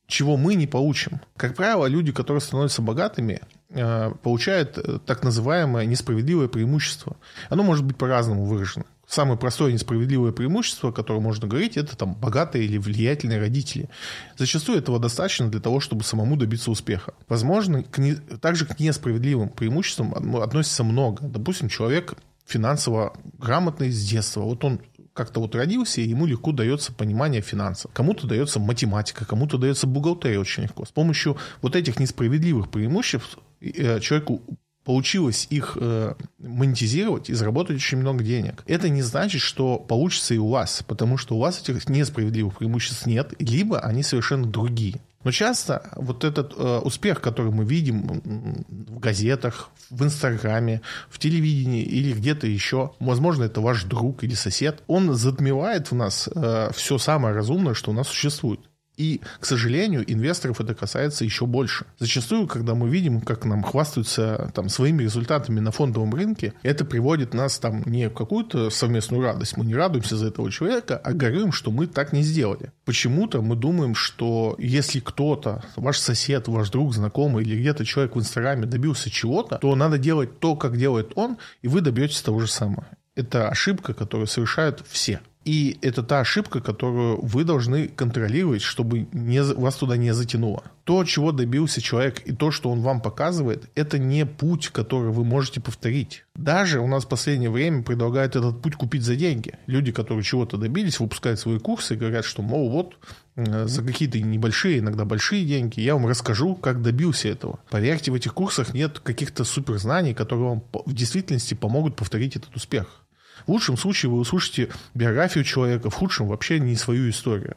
чего 0.07 0.37
мы 0.37 0.55
не 0.55 0.67
получим. 0.67 1.21
Как 1.37 1.55
правило, 1.55 1.87
люди, 1.87 2.13
которые 2.13 2.41
становятся 2.41 2.83
богатыми, 2.83 3.41
э, 3.71 4.13
получают 4.23 4.79
э, 4.79 4.99
так 5.07 5.23
называемое 5.23 5.87
несправедливое 5.87 6.49
преимущество. 6.49 7.17
Оно 7.49 7.63
может 7.63 7.85
быть 7.85 7.97
по-разному 7.97 8.45
выражено 8.45 8.85
самое 9.13 9.39
простое 9.39 9.73
несправедливое 9.73 10.33
преимущество, 10.33 10.91
о 10.91 10.93
котором 10.93 11.23
можно 11.23 11.47
говорить, 11.47 11.77
это 11.77 11.97
там 11.97 12.15
богатые 12.15 12.65
или 12.65 12.79
влиятельные 12.79 13.39
родители. 13.39 13.89
Зачастую 14.37 14.79
этого 14.79 14.99
достаточно 14.99 15.49
для 15.49 15.61
того, 15.61 15.81
чтобы 15.81 16.03
самому 16.03 16.37
добиться 16.37 16.71
успеха. 16.71 17.15
Возможно, 17.29 17.83
к 17.83 17.99
не, 17.99 18.15
также 18.15 18.67
к 18.67 18.79
несправедливым 18.81 19.49
преимуществам 19.51 20.37
относится 20.37 20.83
много. 20.85 21.27
Допустим, 21.27 21.69
человек 21.69 22.15
финансово 22.47 23.15
грамотный 23.39 23.91
с 23.91 24.05
детства. 24.05 24.41
Вот 24.41 24.65
он 24.65 24.81
как-то 25.13 25.41
вот 25.41 25.55
родился, 25.55 26.01
и 26.01 26.09
ему 26.09 26.27
легко 26.27 26.53
дается 26.53 26.93
понимание 26.93 27.43
финансов. 27.43 27.91
Кому-то 27.93 28.27
дается 28.27 28.61
математика, 28.61 29.25
кому-то 29.25 29.59
дается 29.59 29.87
бухгалтерия 29.87 30.39
очень 30.39 30.65
легко. 30.65 30.85
С 30.85 30.91
помощью 30.91 31.37
вот 31.61 31.77
этих 31.77 31.99
несправедливых 32.01 32.71
преимуществ 32.71 33.39
э, 33.61 34.01
человеку 34.01 34.43
получилось 34.85 35.47
их 35.51 35.77
э, 35.81 36.15
монетизировать 36.39 37.31
и 37.31 37.35
заработать 37.35 37.77
очень 37.77 37.99
много 37.99 38.25
денег. 38.25 38.65
Это 38.67 38.89
не 38.89 39.03
значит, 39.03 39.41
что 39.41 39.79
получится 39.79 40.35
и 40.35 40.39
у 40.39 40.49
вас, 40.49 40.83
потому 40.87 41.17
что 41.17 41.37
у 41.37 41.39
вас 41.39 41.61
этих 41.61 41.89
несправедливых 41.89 42.59
преимуществ 42.59 43.07
нет, 43.07 43.33
либо 43.39 43.79
они 43.81 44.03
совершенно 44.03 44.47
другие. 44.47 45.01
Но 45.25 45.31
часто 45.31 45.91
вот 45.97 46.25
этот 46.25 46.55
э, 46.57 46.79
успех, 46.79 47.21
который 47.21 47.53
мы 47.53 47.65
видим 47.65 48.23
в 48.69 48.99
газетах, 48.99 49.71
в 49.91 50.03
Инстаграме, 50.03 50.81
в 51.09 51.19
телевидении 51.19 51.83
или 51.83 52.13
где-то 52.13 52.47
еще, 52.47 52.93
возможно, 52.99 53.45
это 53.45 53.61
ваш 53.61 53.85
друг 53.85 54.25
или 54.25 54.35
сосед, 54.35 54.83
он 54.87 55.15
затмевает 55.15 55.91
в 55.91 55.95
нас 55.95 56.29
э, 56.35 56.71
все 56.75 56.99
самое 56.99 57.35
разумное, 57.35 57.75
что 57.75 57.91
у 57.91 57.95
нас 57.95 58.09
существует. 58.09 58.61
И, 59.03 59.21
к 59.41 59.47
сожалению, 59.47 60.05
инвесторов 60.07 60.61
это 60.61 60.77
касается 60.77 61.25
еще 61.25 61.45
больше. 61.45 61.87
Зачастую, 61.99 62.47
когда 62.47 62.77
мы 62.77 62.89
видим, 62.89 63.21
как 63.21 63.45
нам 63.45 63.65
хвастаются 63.65 64.53
там, 64.55 64.69
своими 64.69 65.03
результатами 65.03 65.59
на 65.59 65.73
фондовом 65.73 66.15
рынке, 66.15 66.55
это 66.63 66.85
приводит 66.85 67.35
нас 67.35 67.59
там 67.59 67.83
не 67.85 68.09
в 68.09 68.15
какую-то 68.15 68.71
совместную 68.71 69.25
радость. 69.25 69.57
Мы 69.57 69.65
не 69.65 69.75
радуемся 69.75 70.17
за 70.17 70.29
этого 70.29 70.53
человека, 70.53 71.01
а 71.03 71.13
горюем, 71.15 71.51
что 71.51 71.73
мы 71.73 71.89
так 71.89 72.13
не 72.13 72.23
сделали. 72.23 72.71
Почему-то 72.85 73.43
мы 73.43 73.57
думаем, 73.57 73.97
что 73.97 74.55
если 74.59 75.01
кто-то, 75.01 75.65
ваш 75.75 75.99
сосед, 75.99 76.47
ваш 76.47 76.71
друг, 76.71 76.95
знакомый 76.95 77.43
или 77.43 77.59
где-то 77.59 77.85
человек 77.85 78.15
в 78.15 78.21
Инстаграме 78.21 78.67
добился 78.67 79.11
чего-то, 79.11 79.59
то 79.59 79.75
надо 79.75 79.99
делать 79.99 80.39
то, 80.39 80.55
как 80.55 80.77
делает 80.77 81.11
он, 81.17 81.39
и 81.61 81.67
вы 81.67 81.81
добьетесь 81.81 82.23
того 82.23 82.39
же 82.39 82.47
самого. 82.47 82.87
Это 83.17 83.49
ошибка, 83.49 83.95
которую 83.95 84.29
совершают 84.29 84.85
все. 84.89 85.21
И 85.45 85.79
это 85.83 86.03
та 86.03 86.21
ошибка, 86.21 86.61
которую 86.61 87.21
вы 87.21 87.45
должны 87.45 87.89
контролировать, 87.89 88.63
чтобы 88.63 89.09
не, 89.13 89.43
вас 89.43 89.77
туда 89.77 89.97
не 89.97 90.15
затянуло. 90.15 90.63
То, 90.85 91.05
чего 91.05 91.33
добился 91.33 91.81
человек, 91.81 92.23
и 92.25 92.33
то, 92.33 92.51
что 92.51 92.71
он 92.71 92.81
вам 92.81 93.01
показывает, 93.01 93.69
это 93.75 93.99
не 93.99 94.25
путь, 94.27 94.69
который 94.69 95.11
вы 95.11 95.25
можете 95.25 95.61
повторить. 95.61 96.25
Даже 96.35 96.81
у 96.81 96.87
нас 96.87 97.05
в 97.05 97.09
последнее 97.09 97.51
время 97.51 97.83
предлагают 97.83 98.37
этот 98.37 98.63
путь 98.63 98.77
купить 98.77 99.03
за 99.03 99.17
деньги. 99.17 99.55
Люди, 99.67 99.93
которые 99.93 100.25
чего-то 100.25 100.57
добились, 100.57 101.01
выпускают 101.01 101.41
свои 101.41 101.59
курсы 101.59 101.95
и 101.95 101.97
говорят, 101.97 102.25
что, 102.25 102.43
мол, 102.43 102.71
вот 102.71 102.99
э, 103.37 103.67
за 103.67 103.83
какие-то 103.83 104.21
небольшие, 104.21 104.79
иногда 104.79 105.05
большие 105.05 105.45
деньги, 105.45 105.81
я 105.81 105.95
вам 105.95 106.07
расскажу, 106.07 106.55
как 106.55 106.83
добился 106.83 107.29
этого. 107.29 107.61
Поверьте, 107.71 108.11
в 108.11 108.15
этих 108.15 108.35
курсах 108.35 108.75
нет 108.75 108.99
каких-то 109.01 109.45
суперзнаний, 109.45 110.15
которые 110.15 110.49
вам 110.49 110.65
в 110.87 110.95
действительности 110.95 111.55
помогут 111.55 111.97
повторить 111.97 112.37
этот 112.37 112.55
успех. 112.55 113.02
В 113.47 113.51
лучшем 113.51 113.77
случае 113.77 114.11
вы 114.11 114.19
услышите 114.19 114.71
биографию 114.95 115.45
человека, 115.45 115.91
в 115.91 115.95
худшем 115.95 116.29
вообще 116.29 116.59
не 116.61 116.77
свою 116.77 117.11
историю. 117.11 117.57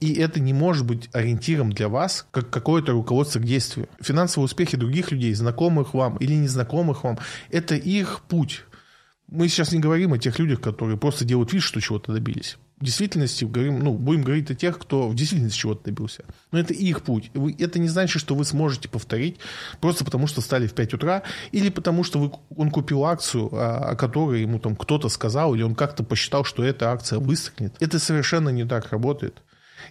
И 0.00 0.14
это 0.14 0.40
не 0.40 0.52
может 0.52 0.84
быть 0.84 1.08
ориентиром 1.12 1.72
для 1.72 1.88
вас, 1.88 2.26
как 2.30 2.50
какое-то 2.50 2.92
руководство 2.92 3.38
к 3.38 3.44
действию. 3.44 3.88
Финансовые 4.00 4.46
успехи 4.46 4.76
других 4.76 5.12
людей, 5.12 5.32
знакомых 5.34 5.94
вам 5.94 6.16
или 6.16 6.34
незнакомых 6.34 7.04
вам, 7.04 7.18
это 7.50 7.76
их 7.76 8.20
путь. 8.28 8.64
Мы 9.28 9.48
сейчас 9.48 9.72
не 9.72 9.78
говорим 9.78 10.12
о 10.12 10.18
тех 10.18 10.38
людях, 10.38 10.60
которые 10.60 10.98
просто 10.98 11.24
делают 11.24 11.52
вид, 11.52 11.62
что 11.62 11.80
чего-то 11.80 12.12
добились 12.12 12.58
действительности 12.84 13.44
говорим, 13.44 13.80
ну, 13.80 13.94
будем 13.94 14.22
говорить 14.22 14.50
о 14.50 14.54
тех, 14.54 14.78
кто 14.78 15.08
в 15.08 15.14
действительности 15.14 15.58
чего-то 15.58 15.84
добился. 15.84 16.24
Но 16.52 16.58
это 16.58 16.72
их 16.72 17.02
путь. 17.02 17.30
Это 17.58 17.78
не 17.78 17.88
значит, 17.88 18.20
что 18.20 18.34
вы 18.34 18.44
сможете 18.44 18.88
повторить 18.88 19.38
просто 19.80 20.04
потому, 20.04 20.26
что 20.26 20.40
стали 20.40 20.66
в 20.66 20.74
5 20.74 20.94
утра, 20.94 21.22
или 21.52 21.70
потому, 21.70 22.04
что 22.04 22.18
вы, 22.18 22.32
он 22.56 22.70
купил 22.70 23.04
акцию, 23.04 23.52
о, 23.52 23.90
о 23.90 23.96
которой 23.96 24.42
ему 24.42 24.58
там 24.58 24.76
кто-то 24.76 25.08
сказал, 25.08 25.54
или 25.54 25.62
он 25.62 25.74
как-то 25.74 26.04
посчитал, 26.04 26.44
что 26.44 26.62
эта 26.62 26.92
акция 26.92 27.18
выстрелит. 27.18 27.74
Это 27.80 27.98
совершенно 27.98 28.50
не 28.50 28.64
так 28.64 28.92
работает. 28.92 29.42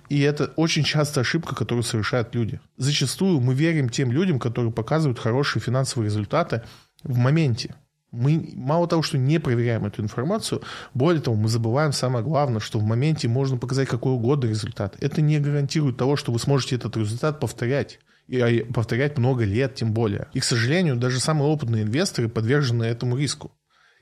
И 0.10 0.20
это 0.22 0.54
очень 0.56 0.84
часто 0.84 1.22
ошибка, 1.22 1.56
которую 1.56 1.84
совершают 1.84 2.34
люди. 2.36 2.60
Зачастую 2.78 3.40
мы 3.40 3.54
верим 3.54 3.90
тем 3.90 4.12
людям, 4.12 4.40
которые 4.40 4.72
показывают 4.72 5.20
хорошие 5.20 5.62
финансовые 5.62 6.08
результаты 6.08 6.64
в 7.04 7.18
моменте 7.18 7.76
мы 8.14 8.52
мало 8.54 8.88
того, 8.88 9.02
что 9.02 9.18
не 9.18 9.40
проверяем 9.40 9.86
эту 9.86 10.04
информацию, 10.04 10.62
более 10.94 11.22
того, 11.22 11.36
мы 11.36 11.50
забываем 11.50 11.92
самое 11.92 12.24
главное, 12.24 12.60
что 12.60 12.78
в 12.80 12.84
моменте 12.84 13.28
можно 13.28 13.58
показать 13.58 13.90
какой 13.90 14.14
угодно 14.14 14.48
результат. 14.48 14.96
Это 15.02 15.22
не 15.22 15.40
гарантирует 15.40 15.98
того, 15.98 16.16
что 16.16 16.32
вы 16.32 16.40
сможете 16.40 16.76
этот 16.76 16.96
результат 16.96 17.40
повторять. 17.40 18.00
И 18.28 18.40
а, 18.40 18.72
повторять 18.72 19.18
много 19.18 19.44
лет, 19.44 19.76
тем 19.76 19.94
более. 19.94 20.28
И, 20.34 20.40
к 20.40 20.44
сожалению, 20.44 20.96
даже 20.96 21.20
самые 21.20 21.50
опытные 21.50 21.84
инвесторы 21.84 22.30
подвержены 22.30 22.84
этому 22.84 23.18
риску. 23.18 23.52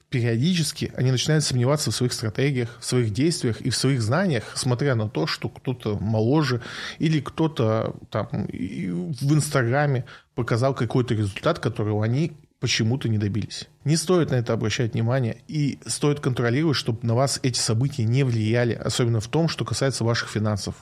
Периодически 0.09 0.91
они 0.97 1.09
начинают 1.09 1.45
сомневаться 1.45 1.89
в 1.89 1.95
своих 1.95 2.11
стратегиях, 2.11 2.77
в 2.81 2.85
своих 2.85 3.13
действиях 3.13 3.61
и 3.61 3.69
в 3.69 3.75
своих 3.77 4.01
знаниях, 4.01 4.43
смотря 4.55 4.93
на 4.93 5.09
то, 5.09 5.25
что 5.25 5.47
кто-то 5.47 5.97
моложе 5.97 6.61
или 6.99 7.21
кто-то 7.21 7.95
там 8.09 8.27
в 8.29 9.33
Инстаграме 9.33 10.03
показал 10.35 10.73
какой-то 10.75 11.13
результат, 11.13 11.59
которого 11.59 12.03
они 12.03 12.33
почему-то 12.61 13.09
не 13.09 13.17
добились. 13.17 13.67
Не 13.83 13.97
стоит 13.97 14.29
на 14.29 14.35
это 14.35 14.53
обращать 14.53 14.93
внимание 14.93 15.41
и 15.47 15.79
стоит 15.85 16.21
контролировать, 16.21 16.77
чтобы 16.77 16.99
на 17.01 17.15
вас 17.15 17.39
эти 17.43 17.59
события 17.59 18.05
не 18.05 18.23
влияли, 18.23 18.73
особенно 18.73 19.19
в 19.19 19.27
том, 19.27 19.49
что 19.49 19.65
касается 19.65 20.05
ваших 20.05 20.29
финансов. 20.29 20.75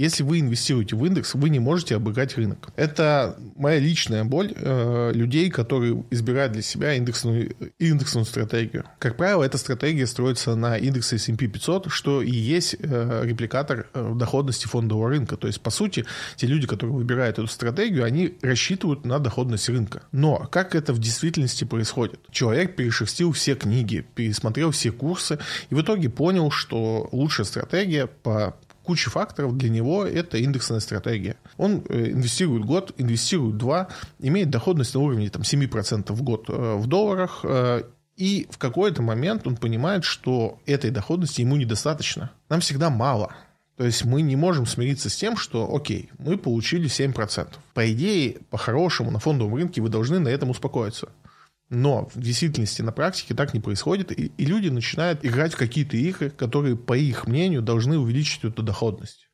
Если 0.00 0.22
вы 0.22 0.40
инвестируете 0.40 0.96
в 0.96 1.04
индекс, 1.04 1.34
вы 1.34 1.50
не 1.50 1.58
можете 1.58 1.94
обыграть 1.94 2.34
рынок. 2.38 2.70
Это 2.74 3.36
моя 3.54 3.78
личная 3.78 4.24
боль 4.24 4.50
э, 4.56 5.12
людей, 5.12 5.50
которые 5.50 6.02
избирают 6.08 6.54
для 6.54 6.62
себя 6.62 6.94
индексную, 6.94 7.54
индексную 7.78 8.24
стратегию. 8.24 8.84
Как 8.98 9.18
правило, 9.18 9.44
эта 9.44 9.58
стратегия 9.58 10.06
строится 10.06 10.54
на 10.54 10.78
индексе 10.78 11.16
S&P 11.16 11.48
500, 11.48 11.88
что 11.90 12.22
и 12.22 12.30
есть 12.30 12.76
э, 12.78 13.24
репликатор 13.26 13.90
э, 13.92 14.12
доходности 14.16 14.66
фондового 14.66 15.10
рынка. 15.10 15.36
То 15.36 15.48
есть, 15.48 15.60
по 15.60 15.68
сути, 15.68 16.06
те 16.36 16.46
люди, 16.46 16.66
которые 16.66 16.96
выбирают 16.96 17.38
эту 17.38 17.48
стратегию, 17.48 18.06
они 18.06 18.38
рассчитывают 18.40 19.04
на 19.04 19.18
доходность 19.18 19.68
рынка. 19.68 20.04
Но 20.12 20.48
как 20.50 20.74
это 20.74 20.94
в 20.94 20.98
действительности 20.98 21.64
происходит? 21.64 22.20
Человек 22.30 22.74
перешерстил 22.74 23.32
все 23.32 23.54
книги, 23.54 24.06
пересмотрел 24.14 24.70
все 24.70 24.92
курсы 24.92 25.38
и 25.68 25.74
в 25.74 25.82
итоге 25.82 26.08
понял, 26.08 26.50
что 26.50 27.06
лучшая 27.12 27.44
стратегия 27.44 28.06
по 28.06 28.56
куча 28.90 29.08
факторов 29.08 29.56
для 29.56 29.70
него 29.70 30.04
это 30.04 30.36
индексная 30.38 30.80
стратегия. 30.80 31.36
Он 31.56 31.84
э, 31.88 32.10
инвестирует 32.10 32.64
год, 32.64 32.92
инвестирует 32.98 33.56
два, 33.56 33.86
имеет 34.18 34.50
доходность 34.50 34.94
на 34.94 35.00
уровне 35.00 35.30
там, 35.30 35.42
7% 35.42 36.12
в 36.12 36.22
год 36.22 36.46
э, 36.48 36.74
в 36.74 36.88
долларах, 36.88 37.44
э, 37.44 37.84
и 38.16 38.48
в 38.50 38.58
какой-то 38.58 39.00
момент 39.00 39.46
он 39.46 39.54
понимает, 39.54 40.02
что 40.02 40.58
этой 40.66 40.90
доходности 40.90 41.42
ему 41.42 41.54
недостаточно. 41.54 42.32
Нам 42.48 42.58
всегда 42.58 42.90
мало. 42.90 43.32
То 43.76 43.84
есть 43.84 44.04
мы 44.04 44.22
не 44.22 44.34
можем 44.34 44.66
смириться 44.66 45.08
с 45.08 45.14
тем, 45.14 45.36
что, 45.36 45.72
окей, 45.72 46.10
мы 46.18 46.36
получили 46.36 46.90
7%. 46.90 47.46
По 47.74 47.92
идее, 47.92 48.38
по-хорошему, 48.50 49.12
на 49.12 49.20
фондовом 49.20 49.54
рынке 49.54 49.80
вы 49.80 49.88
должны 49.88 50.18
на 50.18 50.28
этом 50.28 50.50
успокоиться. 50.50 51.10
Но 51.70 52.08
в 52.12 52.20
действительности 52.20 52.82
на 52.82 52.92
практике 52.92 53.34
так 53.34 53.54
не 53.54 53.60
происходит, 53.60 54.12
и, 54.12 54.32
и 54.36 54.44
люди 54.44 54.68
начинают 54.68 55.24
играть 55.24 55.54
в 55.54 55.56
какие-то 55.56 55.96
игры, 55.96 56.30
которые, 56.30 56.76
по 56.76 56.96
их 56.96 57.26
мнению, 57.26 57.62
должны 57.62 57.98
увеличить 57.98 58.44
эту 58.44 58.62
доходность. 58.62 59.30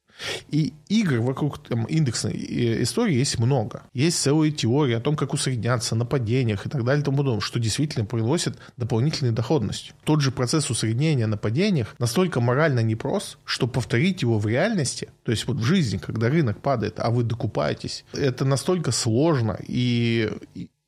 И 0.49 0.73
игр 0.89 1.21
вокруг 1.21 1.59
там, 1.59 1.85
индексной 1.85 2.33
э, 2.33 2.83
истории 2.83 3.15
есть 3.15 3.39
много. 3.39 3.83
Есть 3.93 4.21
целые 4.21 4.53
теории 4.53 4.95
о 4.95 5.01
том, 5.01 5.17
как 5.17 5.35
усредняться 5.35 5.95
на 5.95 6.07
падениях 6.07 6.67
и 6.67 6.69
так 6.69 6.85
далее 6.85 7.03
и 7.03 7.05
тому 7.05 7.19
подобное, 7.19 7.41
что 7.41 7.59
действительно 7.59 8.05
приносит 8.05 8.57
дополнительную 8.77 9.35
доходность. 9.35 9.93
Тот 10.05 10.21
же 10.21 10.31
процесс 10.31 10.71
усреднения 10.71 11.27
на 11.27 11.37
падениях 11.37 11.95
настолько 11.99 12.41
морально 12.41 12.81
непрост, 12.81 13.39
что 13.45 13.67
повторить 13.67 14.23
его 14.23 14.39
в 14.39 14.47
реальности, 14.47 15.09
то 15.23 15.33
есть 15.33 15.47
вот 15.47 15.59
в 15.59 15.65
жизни, 15.65 15.99
когда 15.99 16.29
рынок 16.29 16.61
падает, 16.63 16.99
а 16.99 17.11
вы 17.11 17.23
докупаетесь, 17.23 18.05
это 18.13 18.45
настолько 18.45 18.93
сложно 18.93 19.59
и, 19.67 20.31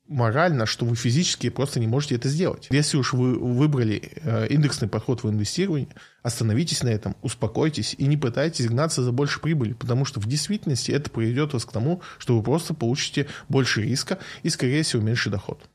морально, 0.09 0.65
что 0.65 0.85
вы 0.85 0.95
физически 0.95 1.49
просто 1.49 1.79
не 1.79 1.87
можете 1.87 2.15
это 2.15 2.27
сделать. 2.27 2.67
Если 2.71 2.97
уж 2.97 3.13
вы 3.13 3.35
выбрали 3.35 4.11
э, 4.15 4.47
индексный 4.49 4.89
подход 4.89 5.23
в 5.23 5.29
инвестировании, 5.29 5.87
остановитесь 6.23 6.83
на 6.83 6.89
этом, 6.89 7.15
успокойтесь 7.21 7.95
и 7.97 8.05
не 8.05 8.17
пытайтесь 8.17 8.67
гнаться 8.67 9.03
за 9.03 9.11
больше 9.11 9.39
прибыли, 9.39 9.73
потому 9.73 10.05
что 10.05 10.19
в 10.19 10.25
действительности 10.25 10.91
это 10.91 11.09
приведет 11.09 11.53
вас 11.53 11.63
к 11.63 11.71
тому, 11.71 12.01
что 12.17 12.35
вы 12.35 12.43
просто 12.43 12.73
получите 12.73 13.27
больше 13.47 13.83
риска 13.83 14.17
и, 14.43 14.49
скорее 14.49 14.83
всего, 14.83 15.01
меньше 15.01 15.29
доход. 15.29 15.69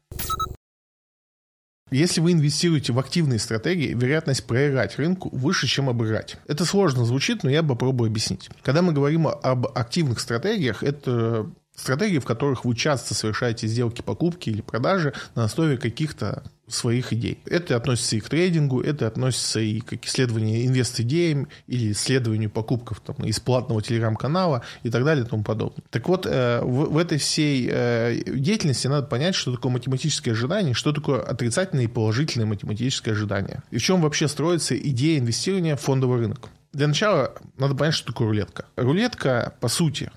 Если 1.91 2.21
вы 2.21 2.33
инвестируете 2.33 2.93
в 2.93 2.99
активные 2.99 3.39
стратегии, 3.39 3.95
вероятность 3.95 4.45
проиграть 4.47 4.99
рынку 4.99 5.29
выше, 5.33 5.69
чем 5.69 5.89
обыграть. 5.89 6.39
Это 6.49 6.65
сложно 6.65 7.05
звучит, 7.05 7.45
но 7.45 7.51
я 7.51 7.63
попробую 7.63 8.09
объяснить. 8.09 8.51
Когда 8.63 8.83
мы 8.83 8.93
говорим 8.93 9.29
об 9.29 9.67
активных 9.79 10.19
стратегиях, 10.19 10.83
это 10.83 11.49
Стратегии, 11.77 12.19
в 12.19 12.25
которых 12.25 12.65
вы 12.65 12.77
часто 12.77 13.15
совершаете 13.15 13.67
сделки 13.67 14.01
покупки 14.01 14.51
или 14.51 14.61
продажи 14.61 15.13
на 15.35 15.45
основе 15.45 15.77
каких-то 15.77 16.45
своих 16.67 17.13
идей. 17.13 17.39
Это 17.47 17.77
относится 17.77 18.17
и 18.17 18.21
к 18.21 18.29
трейдингу, 18.29 18.81
это 18.81 19.07
относится 19.07 19.61
и 19.61 19.81
к 19.81 20.07
исследованию 20.07 20.67
инвест-идеям 20.67 21.49
или 21.67 21.93
исследованию 21.93 22.49
покупков 22.49 23.01
там, 23.01 23.17
из 23.25 23.39
платного 23.41 23.83
телеграм-канала 23.83 24.63
и 24.83 24.91
так 24.91 25.05
далее 25.05 25.25
и 25.25 25.29
тому 25.29 25.43
подобное. 25.43 25.85
Так 25.91 26.09
вот, 26.09 26.27
э, 26.27 26.61
в, 26.63 26.93
в 26.93 26.99
этой 26.99 27.19
всей 27.19 27.69
э, 27.71 28.23
деятельности 28.25 28.87
надо 28.87 29.07
понять, 29.07 29.35
что 29.35 29.53
такое 29.53 29.73
математическое 29.73 30.33
ожидание, 30.33 30.75
что 30.75 30.93
такое 30.93 31.21
отрицательное 31.21 31.85
и 31.85 31.89
положительное 31.89 32.47
математическое 32.47 33.13
ожидание. 33.13 33.63
И 33.71 33.79
в 33.79 33.83
чем 33.83 34.01
вообще 34.01 34.29
строится 34.29 34.77
идея 34.79 35.19
инвестирования 35.19 35.77
в 35.77 35.81
фондовый 35.81 36.21
рынок. 36.21 36.49
Для 36.73 36.89
начала 36.89 37.35
надо 37.59 37.75
понять, 37.75 37.95
что 37.95 38.09
такое 38.09 38.29
рулетка. 38.29 38.65
Рулетка, 38.77 39.55
по 39.61 39.69
сути, 39.69 40.11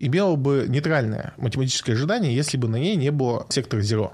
имела 0.00 0.36
бы 0.36 0.66
нейтральное 0.68 1.34
математическое 1.36 1.92
ожидание, 1.92 2.34
если 2.34 2.56
бы 2.56 2.68
на 2.68 2.76
ней 2.76 2.96
не 2.96 3.10
было 3.10 3.46
сектора 3.50 3.82
zero. 3.82 4.12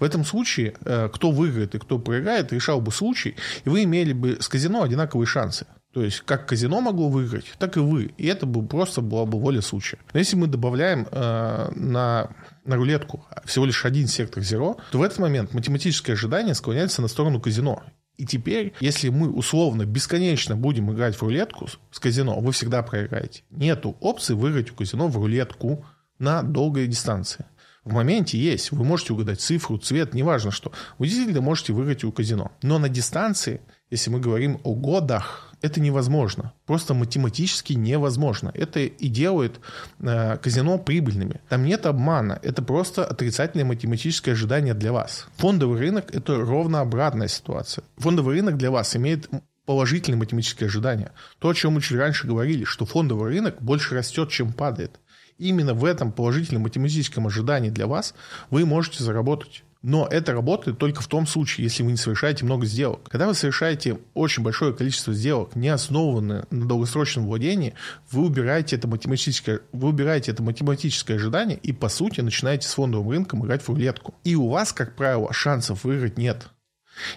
В 0.00 0.04
этом 0.04 0.24
случае, 0.24 0.74
э, 0.84 1.08
кто 1.12 1.30
выиграет 1.30 1.74
и 1.74 1.78
кто 1.78 1.98
проиграет, 1.98 2.52
решал 2.52 2.80
бы 2.80 2.90
случай, 2.90 3.36
и 3.64 3.68
вы 3.68 3.84
имели 3.84 4.12
бы 4.12 4.38
с 4.40 4.48
казино 4.48 4.82
одинаковые 4.82 5.26
шансы. 5.26 5.66
То 5.92 6.02
есть, 6.02 6.20
как 6.20 6.46
казино 6.46 6.80
могло 6.80 7.08
выиграть, 7.08 7.46
так 7.58 7.76
и 7.76 7.80
вы. 7.80 8.12
И 8.18 8.26
это 8.26 8.44
бы 8.44 8.66
просто 8.66 9.00
была 9.00 9.24
бы 9.24 9.40
воля 9.40 9.62
случая. 9.62 9.98
Но 10.12 10.18
если 10.18 10.36
мы 10.36 10.46
добавляем 10.46 11.06
э, 11.10 11.72
на, 11.74 12.30
на 12.64 12.76
рулетку 12.76 13.24
всего 13.44 13.64
лишь 13.64 13.84
один 13.84 14.06
сектор 14.06 14.42
zero, 14.42 14.76
то 14.92 14.98
в 14.98 15.02
этот 15.02 15.18
момент 15.18 15.54
математическое 15.54 16.12
ожидание 16.12 16.54
склоняется 16.54 17.00
на 17.00 17.08
сторону 17.08 17.40
казино. 17.40 17.82
И 18.18 18.26
теперь, 18.26 18.74
если 18.80 19.10
мы 19.10 19.30
условно 19.30 19.86
бесконечно 19.86 20.56
будем 20.56 20.92
играть 20.92 21.14
в 21.14 21.22
рулетку 21.22 21.68
с 21.90 21.98
казино, 22.00 22.38
вы 22.40 22.50
всегда 22.50 22.82
проиграете. 22.82 23.44
Нету 23.50 23.96
опции 24.00 24.34
выиграть 24.34 24.72
у 24.72 24.74
казино 24.74 25.06
в 25.06 25.16
рулетку 25.16 25.86
на 26.18 26.42
долгой 26.42 26.88
дистанции. 26.88 27.46
В 27.84 27.94
моменте 27.94 28.36
есть, 28.36 28.72
вы 28.72 28.84
можете 28.84 29.12
угадать 29.12 29.40
цифру, 29.40 29.78
цвет, 29.78 30.14
неважно 30.14 30.50
что. 30.50 30.72
Вы 30.98 31.06
действительно 31.06 31.40
можете 31.40 31.72
выиграть 31.72 32.02
у 32.02 32.10
казино. 32.10 32.50
Но 32.60 32.78
на 32.80 32.88
дистанции, 32.88 33.60
если 33.90 34.10
мы 34.10 34.20
говорим 34.20 34.60
о 34.64 34.74
годах, 34.74 35.54
это 35.60 35.80
невозможно. 35.80 36.52
Просто 36.66 36.94
математически 36.94 37.72
невозможно. 37.72 38.52
Это 38.54 38.80
и 38.80 39.08
делает 39.08 39.60
э, 40.00 40.36
казино 40.38 40.78
прибыльными. 40.78 41.40
Там 41.48 41.64
нет 41.64 41.86
обмана. 41.86 42.38
Это 42.42 42.62
просто 42.62 43.04
отрицательное 43.04 43.64
математическое 43.64 44.32
ожидание 44.32 44.74
для 44.74 44.92
вас. 44.92 45.26
Фондовый 45.36 45.80
рынок– 45.80 46.10
это 46.14 46.36
ровно 46.36 46.80
обратная 46.80 47.28
ситуация. 47.28 47.82
Фондовый 47.96 48.36
рынок 48.36 48.56
для 48.56 48.70
вас 48.70 48.94
имеет 48.94 49.28
положительные 49.66 50.18
математические 50.18 50.68
ожидания. 50.68 51.12
То, 51.38 51.48
о 51.48 51.54
чем 51.54 51.74
мы 51.74 51.82
чуть 51.82 51.98
раньше 51.98 52.26
говорили, 52.26 52.64
что 52.64 52.86
фондовый 52.86 53.30
рынок 53.30 53.60
больше 53.60 53.94
растет, 53.94 54.30
чем 54.30 54.52
падает. 54.52 55.00
Именно 55.38 55.74
в 55.74 55.84
этом 55.84 56.12
положительном 56.12 56.62
математическом 56.62 57.26
ожидании 57.26 57.70
для 57.70 57.86
вас 57.86 58.14
вы 58.50 58.64
можете 58.64 59.04
заработать. 59.04 59.64
Но 59.82 60.08
это 60.10 60.32
работает 60.32 60.78
только 60.78 61.02
в 61.02 61.06
том 61.06 61.26
случае, 61.26 61.64
если 61.64 61.84
вы 61.84 61.92
не 61.92 61.96
совершаете 61.96 62.44
много 62.44 62.66
сделок. 62.66 63.08
Когда 63.08 63.28
вы 63.28 63.34
совершаете 63.34 63.98
очень 64.12 64.42
большое 64.42 64.74
количество 64.74 65.14
сделок, 65.14 65.54
не 65.54 65.68
основанные 65.68 66.46
на 66.50 66.66
долгосрочном 66.66 67.26
владении, 67.26 67.74
вы 68.10 68.26
убираете 68.26 68.74
это 68.74 68.88
математическое, 68.88 69.60
вы 69.72 69.88
убираете 69.88 70.32
это 70.32 70.42
математическое 70.42 71.14
ожидание 71.14 71.58
и, 71.58 71.72
по 71.72 71.88
сути, 71.88 72.20
начинаете 72.20 72.66
с 72.66 72.74
фондовым 72.74 73.10
рынком 73.10 73.44
играть 73.44 73.62
в 73.62 73.68
рулетку. 73.68 74.14
И 74.24 74.34
у 74.34 74.48
вас, 74.48 74.72
как 74.72 74.96
правило, 74.96 75.32
шансов 75.32 75.84
выиграть 75.84 76.18
нет. 76.18 76.48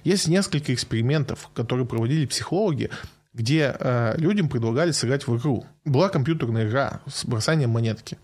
Есть 0.03 0.27
несколько 0.27 0.71
экспериментов, 0.73 1.49
которые 1.55 1.87
проводили 1.87 2.27
психологи, 2.27 2.91
где 3.33 3.75
э, 3.79 4.13
людям 4.17 4.49
предлагали 4.49 4.91
сыграть 4.91 5.25
в 5.25 5.35
игру. 5.37 5.65
Была 5.83 6.09
компьютерная 6.09 6.67
игра 6.67 7.01
с 7.07 7.25
бросанием 7.25 7.71
монетки. 7.71 8.19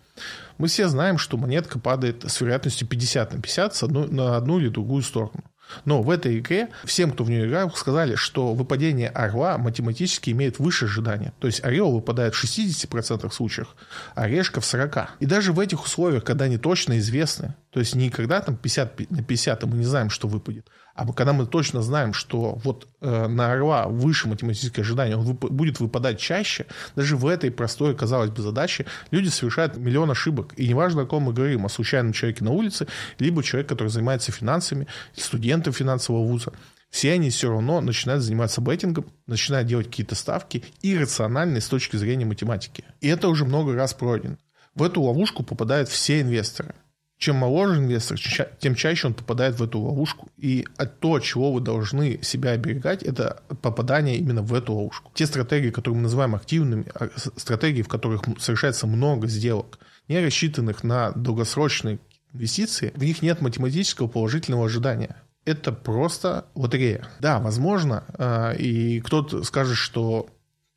Мы 0.58 0.68
все 0.68 0.88
знаем, 0.88 1.18
что 1.18 1.38
монетка 1.38 1.80
падает 1.80 2.24
с 2.28 2.42
вероятностью 2.42 2.88
50 2.88 3.34
на 3.34 3.42
50 3.42 3.76
с 3.76 3.84
одну, 3.84 4.08
на 4.08 4.38
одну 4.38 4.60
или 4.60 4.70
другую 4.70 5.04
сторону. 5.04 5.44
Но 5.86 6.02
в 6.02 6.10
этой 6.10 6.40
игре 6.40 6.70
всем, 6.86 7.12
кто 7.12 7.24
в 7.24 7.30
нее 7.30 7.48
играл, 7.48 7.72
сказали, 7.72 8.16
что 8.16 8.54
выпадение 8.54 9.10
орла 9.10 9.58
математически 9.58 10.32
имеет 10.32 10.60
выше 10.60 10.86
ожидания. 10.86 11.34
То 11.40 11.48
есть 11.48 11.64
орел 11.64 11.92
выпадает 11.92 12.36
в 12.36 12.44
60% 12.44 13.32
случаев, 13.32 13.76
а 14.16 14.28
решка 14.28 14.62
в 14.62 14.64
40%. 14.64 15.08
И 15.20 15.26
даже 15.26 15.54
в 15.54 15.60
этих 15.60 15.84
условиях, 15.84 16.24
когда 16.24 16.46
они 16.46 16.58
точно 16.58 16.98
известны, 17.00 17.56
то 17.72 17.80
есть 17.80 17.96
не 17.96 18.10
когда 18.10 18.42
там 18.42 18.56
50 18.56 19.12
на 19.12 19.24
50, 19.24 19.64
мы 19.66 19.78
не 19.78 19.86
знаем, 19.86 20.10
что 20.10 20.28
выпадет, 20.28 20.68
а 20.98 21.06
когда 21.14 21.32
мы 21.32 21.46
точно 21.46 21.84
знаем, 21.84 22.12
что 22.12 22.60
вот 22.64 22.88
э, 23.02 23.28
на 23.28 23.52
орла 23.52 23.88
выше 23.88 24.28
математическое 24.28 24.82
ожидание, 24.82 25.16
он 25.16 25.28
вып- 25.28 25.50
будет 25.50 25.80
выпадать 25.80 26.20
чаще, 26.20 26.66
даже 26.96 27.16
в 27.16 27.28
этой 27.28 27.52
простой, 27.52 27.96
казалось 27.96 28.32
бы, 28.32 28.42
задаче 28.42 28.88
люди 29.12 29.30
совершают 29.30 29.78
миллион 29.78 30.10
ошибок. 30.10 30.54
И 30.58 30.68
неважно, 30.68 31.04
о 31.04 31.06
ком 31.06 31.24
мы 31.24 31.34
говорим, 31.34 31.68
о 31.68 31.70
случайном 31.70 32.14
человеке 32.14 32.44
на 32.44 32.52
улице, 32.52 32.88
либо 33.20 33.44
человек, 33.44 33.70
который 33.70 33.90
занимается 33.90 34.32
финансами, 34.32 34.88
студентом 35.16 35.72
финансового 35.72 36.26
вуза. 36.26 36.52
Все 36.90 37.14
они 37.14 37.30
все 37.30 37.52
равно 37.52 37.80
начинают 37.80 38.24
заниматься 38.24 38.60
беттингом, 38.60 39.06
начинают 39.28 39.68
делать 39.68 39.86
какие-то 39.86 40.16
ставки 40.16 40.66
иррациональные 40.82 41.62
с 41.62 41.68
точки 41.68 41.96
зрения 41.98 42.26
математики. 42.26 42.84
И 43.02 43.08
это 43.08 43.28
уже 43.28 43.46
много 43.46 43.76
раз 43.76 43.94
пройдено. 43.94 44.38
В 44.74 44.82
эту 44.82 45.02
ловушку 45.02 45.44
попадают 45.44 45.90
все 45.90 46.22
инвесторы– 46.22 46.74
чем 47.18 47.38
моложе 47.38 47.80
инвестор, 47.80 48.20
тем 48.60 48.76
чаще 48.76 49.08
он 49.08 49.14
попадает 49.14 49.60
в 49.60 49.64
эту 49.64 49.80
ловушку. 49.80 50.30
И 50.38 50.68
то, 51.00 51.16
от 51.16 51.24
чего 51.24 51.52
вы 51.52 51.62
должны 51.62 52.22
себя 52.22 52.52
оберегать, 52.52 53.02
это 53.02 53.42
попадание 53.62 54.18
именно 54.18 54.44
в 54.44 54.54
эту 54.54 54.74
ловушку. 54.74 55.12
Те 55.16 55.26
стратегии, 55.26 55.72
которые 55.72 55.98
мы 55.98 56.04
называем 56.04 56.36
активными, 56.36 56.86
а, 56.94 57.10
стратегии, 57.36 57.82
в 57.82 57.88
которых 57.88 58.24
совершается 58.40 58.86
много 58.86 59.28
сделок, 59.28 59.80
не 60.08 60.20
рассчитанных 60.20 60.84
на 60.84 61.12
долгосрочные 61.12 62.00
инвестиции, 62.34 62.94
в 62.96 63.04
них 63.04 63.22
нет 63.22 63.42
математического 63.42 64.08
положительного 64.08 64.66
ожидания. 64.66 65.16
Это 65.44 65.72
просто 65.72 66.46
лотерея. 66.56 67.08
Да, 67.20 67.40
возможно, 67.40 68.04
а, 68.14 68.52
и 68.52 69.00
кто-то 69.00 69.44
скажет, 69.44 69.78
что 69.78 70.30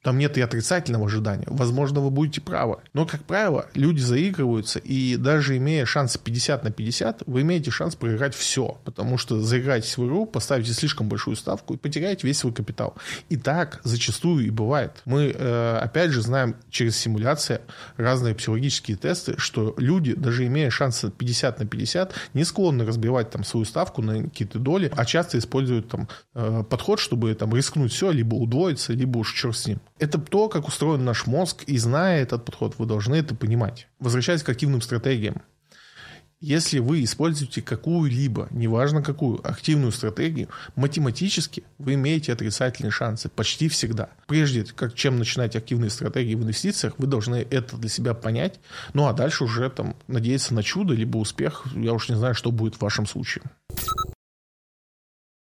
там 0.02 0.18
нет 0.18 0.38
и 0.38 0.40
отрицательного 0.40 1.06
ожидания. 1.06 1.46
Возможно, 1.46 2.00
вы 2.00 2.10
будете 2.10 2.40
правы. 2.40 2.78
Но, 2.94 3.04
как 3.04 3.24
правило, 3.24 3.66
люди 3.74 4.00
заигрываются, 4.00 4.78
и 4.78 5.16
даже 5.16 5.56
имея 5.58 5.84
шанс 5.84 6.16
50 6.16 6.64
на 6.64 6.70
50, 6.70 7.24
вы 7.26 7.42
имеете 7.42 7.70
шанс 7.70 7.96
проиграть 7.96 8.34
все. 8.34 8.78
Потому 8.84 9.18
что 9.18 9.40
заиграетесь 9.40 9.98
в 9.98 10.06
игру, 10.06 10.24
поставите 10.24 10.72
слишком 10.72 11.08
большую 11.08 11.36
ставку 11.36 11.74
и 11.74 11.76
потеряете 11.76 12.26
весь 12.26 12.38
свой 12.38 12.54
капитал. 12.54 12.94
И 13.28 13.36
так 13.36 13.80
зачастую 13.84 14.46
и 14.46 14.50
бывает. 14.50 15.02
Мы, 15.04 15.34
э, 15.34 15.78
опять 15.78 16.10
же, 16.10 16.22
знаем 16.22 16.56
через 16.70 16.96
симуляции 16.96 17.60
разные 17.96 18.34
психологические 18.34 18.96
тесты, 18.96 19.34
что 19.38 19.74
люди, 19.76 20.14
даже 20.14 20.46
имея 20.46 20.70
шанс 20.70 21.04
50 21.16 21.60
на 21.60 21.66
50, 21.66 22.14
не 22.32 22.44
склонны 22.44 22.86
разбивать 22.86 23.30
там 23.30 23.44
свою 23.44 23.66
ставку 23.66 24.00
на 24.00 24.22
какие-то 24.22 24.58
доли, 24.58 24.90
а 24.96 25.04
часто 25.04 25.38
используют 25.38 25.88
там 25.88 26.08
э, 26.34 26.64
подход, 26.68 27.00
чтобы 27.00 27.34
там 27.34 27.54
рискнуть 27.54 27.92
все, 27.92 28.10
либо 28.10 28.34
удвоиться, 28.36 28.94
либо 28.94 29.18
уж 29.18 29.34
черт 29.34 29.56
с 29.56 29.66
ним. 29.66 29.80
Это 30.00 30.18
то, 30.18 30.48
как 30.48 30.66
устроен 30.66 31.04
наш 31.04 31.26
мозг, 31.26 31.62
и 31.64 31.76
зная 31.76 32.22
этот 32.22 32.46
подход, 32.46 32.74
вы 32.78 32.86
должны 32.86 33.16
это 33.16 33.34
понимать. 33.34 33.86
Возвращаясь 33.98 34.42
к 34.42 34.48
активным 34.48 34.80
стратегиям. 34.80 35.42
Если 36.40 36.78
вы 36.78 37.04
используете 37.04 37.60
какую-либо, 37.60 38.48
неважно 38.50 39.02
какую, 39.02 39.46
активную 39.46 39.92
стратегию, 39.92 40.48
математически 40.74 41.64
вы 41.76 41.94
имеете 41.94 42.32
отрицательные 42.32 42.90
шансы 42.90 43.28
почти 43.28 43.68
всегда. 43.68 44.08
Прежде 44.26 44.64
как, 44.64 44.94
чем 44.94 45.18
начинать 45.18 45.54
активные 45.54 45.90
стратегии 45.90 46.34
в 46.34 46.42
инвестициях, 46.42 46.94
вы 46.96 47.06
должны 47.06 47.46
это 47.50 47.76
для 47.76 47.90
себя 47.90 48.14
понять, 48.14 48.58
ну 48.94 49.06
а 49.06 49.12
дальше 49.12 49.44
уже 49.44 49.68
там 49.68 49.94
надеяться 50.08 50.54
на 50.54 50.62
чудо, 50.62 50.94
либо 50.94 51.18
успех. 51.18 51.66
Я 51.74 51.92
уж 51.92 52.08
не 52.08 52.16
знаю, 52.16 52.34
что 52.34 52.50
будет 52.50 52.76
в 52.76 52.80
вашем 52.80 53.04
случае. 53.04 53.44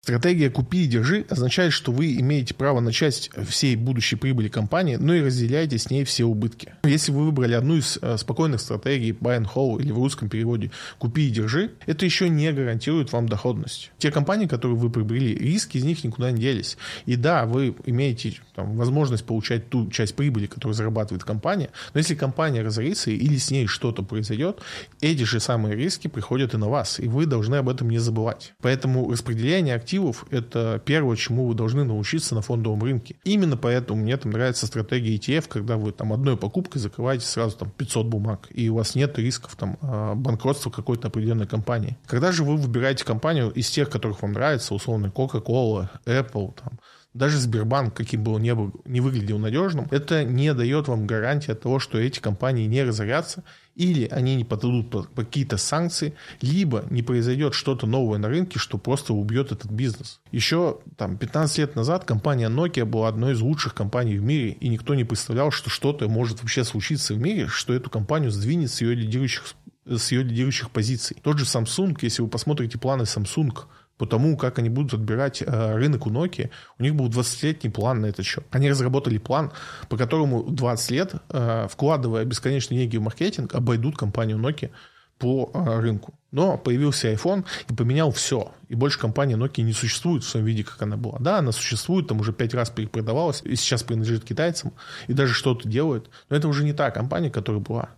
Стратегия 0.09 0.49
«купи 0.49 0.85
и 0.85 0.87
держи» 0.87 1.27
означает, 1.29 1.75
что 1.75 1.93
вы 1.93 2.15
имеете 2.15 2.55
право 2.55 2.81
на 2.81 2.95
часть 2.95 3.31
всей 3.47 3.77
будущей 3.77 4.17
прибыли 4.17 4.49
компании, 4.49 4.97
но 4.97 5.13
и 5.13 5.21
разделяете 5.21 5.77
с 5.77 5.91
ней 5.91 6.05
все 6.05 6.25
убытки. 6.25 6.73
Если 6.85 7.13
вы 7.13 7.27
выбрали 7.27 7.53
одну 7.53 7.77
из 7.77 7.99
э, 8.01 8.17
спокойных 8.17 8.63
стратегий 8.63 9.11
buy 9.11 9.39
and 9.39 9.47
hold 9.55 9.83
или 9.83 9.93
в 9.93 9.97
русском 9.97 10.31
переводе 10.31 10.71
«купи 10.99 11.29
и 11.29 11.31
держи», 11.31 11.73
это 11.85 12.07
еще 12.07 12.31
не 12.31 12.51
гарантирует 12.55 13.13
вам 13.13 13.29
доходность. 13.29 13.91
Те 13.99 14.11
компании, 14.11 14.47
которые 14.47 14.79
вы 14.79 14.89
приобрели, 14.89 15.35
риски 15.35 15.77
из 15.77 15.85
них 15.85 16.03
никуда 16.03 16.31
не 16.31 16.41
делись. 16.41 16.79
И 17.05 17.15
да, 17.17 17.45
вы 17.45 17.75
имеете 17.85 18.33
там, 18.55 18.79
возможность 18.79 19.27
получать 19.27 19.69
ту 19.69 19.91
часть 19.91 20.15
прибыли, 20.15 20.47
которую 20.47 20.75
зарабатывает 20.75 21.23
компания, 21.23 21.69
но 21.93 21.99
если 21.99 22.15
компания 22.15 22.63
разорится 22.63 23.11
или 23.11 23.37
с 23.37 23.51
ней 23.51 23.67
что-то 23.67 24.03
произойдет, 24.03 24.61
эти 25.03 25.25
же 25.25 25.39
самые 25.39 25.77
риски 25.77 26.09
приходят 26.09 26.55
и 26.55 26.57
на 26.57 26.71
вас, 26.71 26.99
и 26.99 27.09
вы 27.09 27.27
должны 27.27 27.57
об 27.57 27.69
этом 27.69 27.91
не 27.91 27.99
забывать. 27.99 28.55
Поэтому 28.63 29.11
распределение 29.11 29.75
активов 29.75 29.98
активов– 29.99 30.25
это 30.31 30.81
первое, 30.85 31.17
чему 31.17 31.47
вы 31.47 31.55
должны 31.55 31.85
научиться 31.85 32.35
на 32.35 32.43
фондовом 32.43 32.83
рынке. 32.83 33.17
Именно 33.25 33.57
поэтому 33.57 34.03
мне 34.03 34.17
там 34.17 34.33
нравится 34.33 34.67
стратегия 34.67 35.17
ETF, 35.17 35.49
когда 35.49 35.77
вы 35.77 35.93
там 35.93 36.13
одной 36.13 36.37
покупкой 36.37 36.81
закрываете 36.81 37.27
сразу 37.27 37.57
там 37.57 37.71
500 37.71 38.07
бумаг, 38.07 38.47
и 38.51 38.69
у 38.69 38.77
вас 38.77 38.95
нет 38.95 39.19
рисков 39.19 39.57
там 39.57 39.77
а, 39.83 40.15
банкротства 40.15 40.71
какой-то 40.71 41.09
определенной 41.09 41.47
компании. 41.47 41.97
Когда 42.07 42.33
же 42.33 42.45
вы 42.45 42.57
выбираете 42.57 43.05
компанию 43.05 43.51
из 43.51 43.71
тех, 43.71 43.91
которых 43.91 44.23
вам 44.23 44.33
нравится, 44.33 44.75
условно 44.75 45.13
Coca-Cola, 45.15 45.89
Apple, 46.07 46.55
там, 46.55 46.79
даже 47.15 47.39
Сбербанк, 47.39 47.95
каким 47.95 48.23
бы 48.23 48.33
он 48.33 48.43
ни, 48.43 48.53
был, 48.53 48.73
не 48.85 49.01
выглядел 49.01 49.39
надежным, 49.39 49.89
это 49.91 50.25
не 50.25 50.55
дает 50.55 50.89
вам 50.89 51.07
гарантии 51.07 51.51
от 51.51 51.61
того, 51.61 51.79
что 51.79 51.99
эти 51.99 52.21
компании 52.21 52.67
не 52.67 52.85
разорятся, 52.85 53.43
или 53.79 54.09
они 54.09 54.35
не 54.35 54.45
подадут 54.45 54.91
под 54.91 55.09
какие-то 55.15 55.57
санкции, 55.57 56.15
либо 56.43 56.85
не 56.91 57.03
произойдет 57.03 57.55
что-то 57.55 57.87
новое 57.87 58.19
на 58.19 58.29
рынке, 58.29 58.59
что 58.59 58.77
просто 58.77 59.15
убьет 59.15 59.53
этот 59.53 59.71
бизнес. 59.71 60.21
Еще 60.33 60.79
там 60.97 61.17
15 61.17 61.59
лет 61.59 61.77
назад 61.77 62.05
компания 62.05 62.51
Nokia 62.51 62.85
была 62.85 63.09
одной 63.09 63.35
из 63.35 63.41
лучших 63.41 63.75
компаний 63.75 64.19
в 64.19 64.23
мире, 64.23 64.51
и 64.51 64.69
никто 64.69 64.97
не 64.97 65.05
представлял, 65.05 65.53
что 65.53 65.71
что-то 65.71 66.09
может 66.09 66.43
вообще 66.43 66.65
случиться 66.65 67.15
в 67.15 67.19
мире, 67.19 67.47
что 67.47 67.73
эту 67.73 67.89
компанию 67.89 68.33
сдвинет 68.33 68.71
с 68.71 68.81
ее 68.81 68.95
лидирующих 68.95 69.55
с 69.87 70.13
ее 70.13 70.23
лидирующих 70.23 70.71
позиций. 70.71 71.17
Тот 71.23 71.39
же 71.39 71.47
Samsung, 71.47 71.97
если 72.03 72.21
вы 72.21 72.29
посмотрите 72.29 72.77
планы 72.77 73.03
Samsung, 73.03 73.57
по 73.99 74.07
тому, 74.07 74.37
как 74.37 74.59
они 74.59 74.71
будут 74.71 74.95
отбирать 74.95 75.43
э, 75.43 75.75
рынок 75.75 76.07
у 76.07 76.11
Nokia, 76.11 76.51
у 76.79 76.83
них 76.83 76.95
был 76.95 77.09
20-летний 77.09 77.69
план 77.69 78.01
на 78.01 78.07
этот 78.07 78.25
счет. 78.25 78.45
Они 78.51 78.71
разработали 78.71 79.19
план, 79.19 79.53
по 79.89 79.97
которому 79.97 80.45
20 80.45 80.91
лет, 80.93 81.15
э, 81.31 81.67
вкладывая 81.69 82.25
бесконечные 82.25 82.81
деньги 82.81 82.97
в 82.97 83.03
маркетинг, 83.03 83.55
обойдут 83.55 83.99
компанию 83.99 84.39
Nokia 84.39 84.71
по 85.19 85.51
э, 85.53 85.81
рынку. 85.81 86.15
Но 86.31 86.57
появился 86.57 87.13
iPhone 87.13 87.45
и 87.69 87.75
поменял 87.75 88.13
все. 88.13 88.53
И 88.69 88.75
больше 88.75 89.01
компания 89.01 89.35
Nokia 89.35 89.63
не 89.63 89.73
существует 89.73 90.23
в 90.23 90.29
своем 90.29 90.47
виде, 90.47 90.63
как 90.63 90.81
она 90.83 90.97
была. 90.97 91.19
Да, 91.19 91.39
она 91.39 91.53
существует, 91.53 92.07
там 92.07 92.21
уже 92.21 92.33
пять 92.33 92.55
раз 92.55 92.71
перепродавалась, 92.71 93.43
и 93.43 93.57
сейчас 93.57 93.83
принадлежит 93.83 94.25
китайцам, 94.25 94.73
и 95.09 95.13
даже 95.13 95.35
что-то 95.35 95.69
делает. 95.69 96.09
Но 96.31 96.37
это 96.37 96.47
уже 96.47 96.65
не 96.65 96.73
та 96.73 96.91
компания, 96.91 97.31
которая 97.31 97.61
была. 97.61 97.89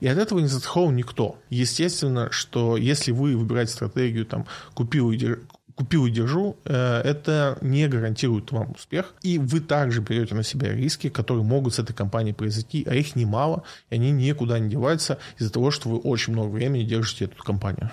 И 0.00 0.08
от 0.08 0.18
этого 0.18 0.38
не 0.40 0.46
застрахован 0.46 0.96
никто. 0.96 1.38
Естественно, 1.50 2.30
что 2.30 2.76
если 2.76 3.12
вы 3.12 3.36
выбираете 3.36 3.72
стратегию 3.72 4.26
там, 4.26 4.46
купил 4.74 5.10
и, 5.10 5.36
купил 5.74 6.06
и 6.06 6.10
держу, 6.10 6.56
э, 6.64 7.00
это 7.02 7.58
не 7.60 7.88
гарантирует 7.88 8.52
вам 8.52 8.72
успех. 8.72 9.14
И 9.22 9.38
вы 9.38 9.60
также 9.60 10.00
берете 10.00 10.34
на 10.34 10.42
себя 10.42 10.72
риски, 10.72 11.08
которые 11.08 11.44
могут 11.44 11.74
с 11.74 11.78
этой 11.78 11.94
компанией 11.94 12.34
произойти, 12.34 12.84
а 12.88 12.94
их 12.94 13.16
немало, 13.16 13.62
и 13.90 13.94
они 13.96 14.10
никуда 14.10 14.58
не 14.58 14.70
деваются 14.70 15.18
из-за 15.38 15.52
того, 15.52 15.70
что 15.70 15.88
вы 15.88 15.98
очень 15.98 16.32
много 16.32 16.50
времени 16.50 16.84
держите 16.84 17.26
эту 17.26 17.42
компанию. 17.42 17.90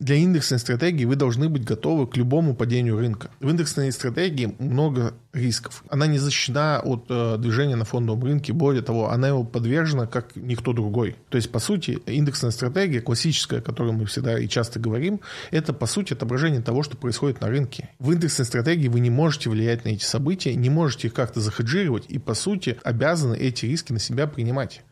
Для 0.00 0.16
индексной 0.16 0.58
стратегии 0.58 1.04
вы 1.04 1.14
должны 1.14 1.50
быть 1.50 1.62
готовы 1.62 2.06
к 2.06 2.16
любому 2.16 2.54
падению 2.54 2.98
рынка. 2.98 3.30
В 3.38 3.50
индексной 3.50 3.92
стратегии 3.92 4.56
много 4.58 5.12
рисков. 5.34 5.84
Она 5.90 6.06
не 6.06 6.16
защищена 6.16 6.80
от 6.80 7.04
э, 7.10 7.36
движения 7.36 7.76
на 7.76 7.84
фондовом 7.84 8.24
рынке. 8.24 8.54
Более 8.54 8.82
того, 8.82 9.10
она 9.10 9.28
его 9.28 9.44
подвержена 9.44 10.06
как 10.06 10.34
никто 10.36 10.72
другой. 10.72 11.16
То 11.28 11.36
есть, 11.36 11.52
по 11.52 11.58
сути, 11.58 11.98
индексная 12.06 12.50
стратегия, 12.50 13.02
классическая, 13.02 13.58
о 13.58 13.62
которой 13.62 13.92
мы 13.92 14.06
всегда 14.06 14.38
и 14.38 14.48
часто 14.48 14.80
говорим, 14.80 15.20
это, 15.50 15.74
по 15.74 15.84
сути, 15.84 16.14
отображение 16.14 16.62
того, 16.62 16.82
что 16.82 16.96
происходит 16.96 17.42
на 17.42 17.48
рынке. 17.48 17.90
В 17.98 18.10
индексной 18.10 18.46
стратегии 18.46 18.88
вы 18.88 19.00
не 19.00 19.10
можете 19.10 19.50
влиять 19.50 19.84
на 19.84 19.90
эти 19.90 20.04
события, 20.04 20.54
не 20.54 20.70
можете 20.70 21.08
их 21.08 21.14
как-то 21.14 21.40
захеджировать 21.40 22.06
и, 22.08 22.18
по 22.18 22.32
сути, 22.32 22.78
обязаны 22.84 23.36
эти 23.36 23.66
риски 23.66 23.92
на 23.92 23.98
себя 23.98 24.26
принимать. 24.26 24.82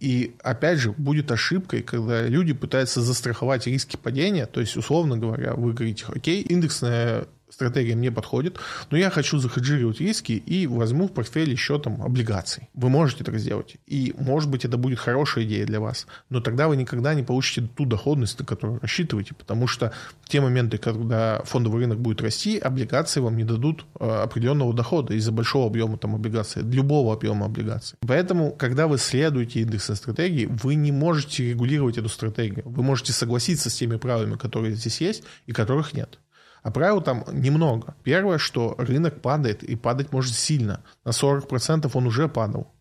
И 0.00 0.34
опять 0.42 0.78
же, 0.78 0.92
будет 0.92 1.30
ошибкой, 1.30 1.82
когда 1.82 2.26
люди 2.26 2.54
пытаются 2.54 3.02
застраховать 3.02 3.66
риски 3.66 3.96
падения, 3.96 4.46
то 4.46 4.60
есть, 4.60 4.76
условно 4.76 5.18
говоря, 5.18 5.52
вы 5.52 5.74
говорите, 5.74 6.06
окей, 6.08 6.40
индексная 6.40 7.26
стратегия 7.50 7.94
мне 7.94 8.10
подходит, 8.10 8.58
но 8.90 8.96
я 8.96 9.10
хочу 9.10 9.38
захеджировать 9.38 10.00
риски 10.00 10.32
и 10.32 10.66
возьму 10.66 11.08
в 11.08 11.12
портфель 11.12 11.50
еще 11.50 11.78
там 11.78 12.02
облигаций. 12.02 12.68
Вы 12.74 12.88
можете 12.88 13.24
это 13.24 13.36
сделать. 13.38 13.76
И, 13.86 14.14
может 14.18 14.50
быть, 14.50 14.64
это 14.64 14.76
будет 14.76 14.98
хорошая 14.98 15.44
идея 15.44 15.66
для 15.66 15.80
вас. 15.80 16.06
Но 16.28 16.40
тогда 16.40 16.68
вы 16.68 16.76
никогда 16.76 17.14
не 17.14 17.22
получите 17.22 17.68
ту 17.76 17.84
доходность, 17.84 18.38
на 18.38 18.44
которую 18.44 18.80
рассчитываете, 18.80 19.34
потому 19.34 19.66
что 19.66 19.92
те 20.26 20.40
моменты, 20.40 20.78
когда 20.78 21.42
фондовый 21.44 21.80
рынок 21.80 22.00
будет 22.00 22.22
расти, 22.22 22.58
облигации 22.58 23.20
вам 23.20 23.36
не 23.36 23.44
дадут 23.44 23.84
э, 23.98 24.08
определенного 24.08 24.72
дохода 24.74 25.14
из-за 25.14 25.32
большого 25.32 25.66
объема 25.66 25.98
там 25.98 26.14
облигаций, 26.14 26.62
любого 26.62 27.12
объема 27.12 27.46
облигаций. 27.46 27.98
Поэтому, 28.06 28.52
когда 28.52 28.86
вы 28.86 28.98
следуете 28.98 29.60
индексной 29.60 29.96
стратегии, 29.96 30.46
вы 30.46 30.74
не 30.74 30.92
можете 30.92 31.50
регулировать 31.50 31.98
эту 31.98 32.08
стратегию. 32.08 32.62
Вы 32.64 32.82
можете 32.82 33.12
согласиться 33.12 33.70
с 33.70 33.74
теми 33.74 33.96
правилами, 33.96 34.36
которые 34.36 34.74
здесь 34.74 35.00
есть 35.00 35.24
и 35.46 35.52
которых 35.52 35.92
нет. 35.92 36.18
А 36.62 36.70
правил 36.70 37.00
там 37.00 37.24
немного. 37.32 37.94
Первое, 38.02 38.38
что 38.38 38.74
рынок 38.78 39.22
падает, 39.22 39.62
и 39.62 39.76
падать 39.76 40.12
может 40.12 40.34
сильно. 40.34 40.84
На 41.04 41.10
40% 41.10 41.90
он 41.92 42.06
уже 42.06 42.28
падал. 42.28 42.72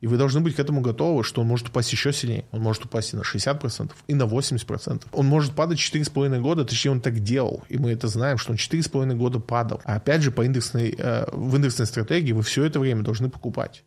И 0.00 0.08
вы 0.08 0.16
должны 0.16 0.40
быть 0.40 0.56
к 0.56 0.58
этому 0.58 0.80
готовы, 0.80 1.22
что 1.22 1.42
он 1.42 1.46
может 1.46 1.68
упасть 1.68 1.92
еще 1.92 2.12
сильнее. 2.12 2.44
Он 2.50 2.60
может 2.60 2.84
упасть 2.84 3.12
и 3.12 3.16
на 3.16 3.20
60%, 3.20 3.92
и 4.08 4.14
на 4.14 4.24
80%. 4.24 5.06
Он 5.12 5.26
может 5.26 5.54
падать 5.54 5.78
4,5 5.78 6.40
года, 6.40 6.64
точнее 6.64 6.90
он 6.90 7.00
так 7.00 7.20
делал. 7.20 7.62
И 7.68 7.78
мы 7.78 7.92
это 7.92 8.08
знаем, 8.08 8.36
что 8.36 8.50
он 8.50 8.56
4,5 8.56 9.14
года 9.14 9.38
падал. 9.38 9.80
А 9.84 9.94
опять 9.94 10.22
же, 10.22 10.32
по 10.32 10.44
индексной, 10.44 10.92
э, 10.98 11.26
в 11.30 11.54
индексной 11.54 11.86
стратегии 11.86 12.32
вы 12.32 12.42
все 12.42 12.64
это 12.64 12.80
время 12.80 13.04
должны 13.04 13.30
покупать. 13.30 13.84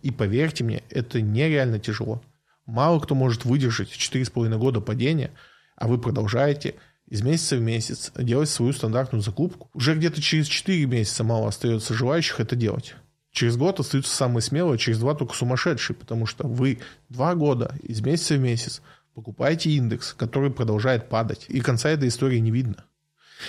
И 0.00 0.10
поверьте 0.10 0.64
мне, 0.64 0.82
это 0.88 1.20
нереально 1.20 1.78
тяжело. 1.78 2.22
Мало 2.64 2.98
кто 2.98 3.14
может 3.14 3.44
выдержать 3.44 3.90
4,5 3.90 4.56
года 4.56 4.80
падения, 4.80 5.32
а 5.76 5.86
вы 5.86 5.98
продолжаете– 5.98 6.74
из 7.08 7.22
месяца 7.22 7.56
в 7.56 7.60
месяц 7.60 8.12
делать 8.16 8.48
свою 8.48 8.72
стандартную 8.72 9.22
закупку. 9.22 9.70
Уже 9.72 9.94
где-то 9.94 10.20
через 10.20 10.46
4 10.46 10.86
месяца 10.86 11.24
мало 11.24 11.48
остается 11.48 11.94
желающих 11.94 12.40
это 12.40 12.54
делать. 12.54 12.94
Через 13.30 13.56
год 13.56 13.80
остаются 13.80 14.14
самые 14.14 14.42
смелые, 14.42 14.78
через 14.78 14.98
два 14.98 15.14
только 15.14 15.34
сумасшедшие, 15.34 15.96
потому 15.96 16.26
что 16.26 16.46
вы 16.46 16.80
два 17.08 17.34
года 17.34 17.74
из 17.82 18.00
месяца 18.00 18.34
в 18.34 18.40
месяц 18.40 18.82
покупаете 19.14 19.70
индекс, 19.70 20.14
который 20.14 20.50
продолжает 20.50 21.08
падать, 21.08 21.46
и 21.48 21.60
конца 21.60 21.90
этой 21.90 22.08
истории 22.08 22.38
не 22.38 22.50
видно. 22.50 22.84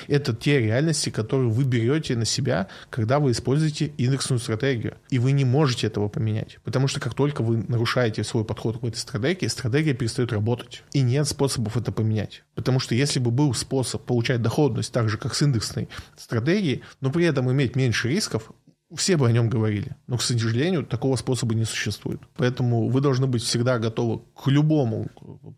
Это 0.08 0.34
те 0.34 0.60
реальности, 0.60 1.10
которые 1.10 1.50
вы 1.50 1.64
берете 1.64 2.16
на 2.16 2.26
себя, 2.26 2.68
когда 2.90 3.20
вы 3.20 3.32
используете 3.32 3.88
индексную 3.98 4.40
стратегию. 4.40 4.98
И 5.10 5.20
вы 5.20 5.32
не 5.32 5.46
можете 5.46 5.88
этого 5.88 6.08
поменять. 6.08 6.60
Потому 6.64 6.88
что 6.88 7.00
как 7.00 7.14
только 7.14 7.44
вы 7.44 7.58
нарушаете 7.68 8.24
свой 8.24 8.46
подход 8.46 8.80
к 8.80 8.84
этой 8.84 8.98
стратегии, 8.98 9.48
стратегия 9.48 9.94
перестает 9.94 10.32
работать. 10.32 10.84
И 10.94 11.02
нет 11.02 11.28
способов 11.28 11.78
это 11.78 11.92
поменять. 11.92 12.44
Потому 12.56 12.80
что 12.80 12.96
если 12.96 13.20
бы 13.20 13.32
был 13.32 13.54
способ 13.54 14.04
получать 14.04 14.42
доходность 14.42 14.92
так 14.92 15.10
же, 15.10 15.18
как 15.18 15.36
с 15.36 15.42
индексной 15.42 15.90
стратегией, 16.18 16.84
но 17.02 17.12
при 17.12 17.26
этом 17.26 17.52
иметь 17.52 17.76
меньше 17.76 18.10
рисков, 18.10 18.52
все 18.96 19.18
бы 19.18 19.28
о 19.28 19.32
нем 19.32 19.50
говорили. 19.50 19.96
Но, 20.08 20.18
к 20.18 20.22
сожалению, 20.24 20.84
такого 20.84 21.16
способа 21.16 21.54
не 21.54 21.66
существует. 21.66 22.22
Поэтому 22.38 22.90
вы 22.90 23.02
должны 23.02 23.28
быть 23.28 23.44
всегда 23.44 23.78
готовы 23.78 24.22
к 24.36 24.48
любому 24.48 25.10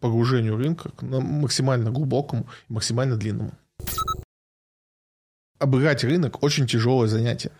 погружению 0.02 0.58
рынка, 0.58 0.90
к 0.90 1.02
максимально 1.04 1.92
глубокому 1.92 2.48
и 2.70 2.74
максимально 2.74 3.16
длинному 3.16 3.54
обыграть 5.62 6.04
рынок 6.04 6.44
очень 6.44 6.68
тяжелое 6.68 7.08
занятие. 7.08 7.52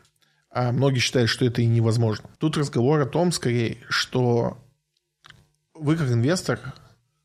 А 0.50 0.72
многие 0.72 1.00
считают, 1.00 1.30
что 1.30 1.46
это 1.46 1.62
и 1.62 1.66
невозможно. 1.66 2.30
Тут 2.40 2.58
разговор 2.58 3.00
о 3.00 3.06
том, 3.06 3.32
скорее, 3.32 3.78
что 3.90 4.58
вы 5.74 5.96
как 5.96 6.10
инвестор, 6.10 6.60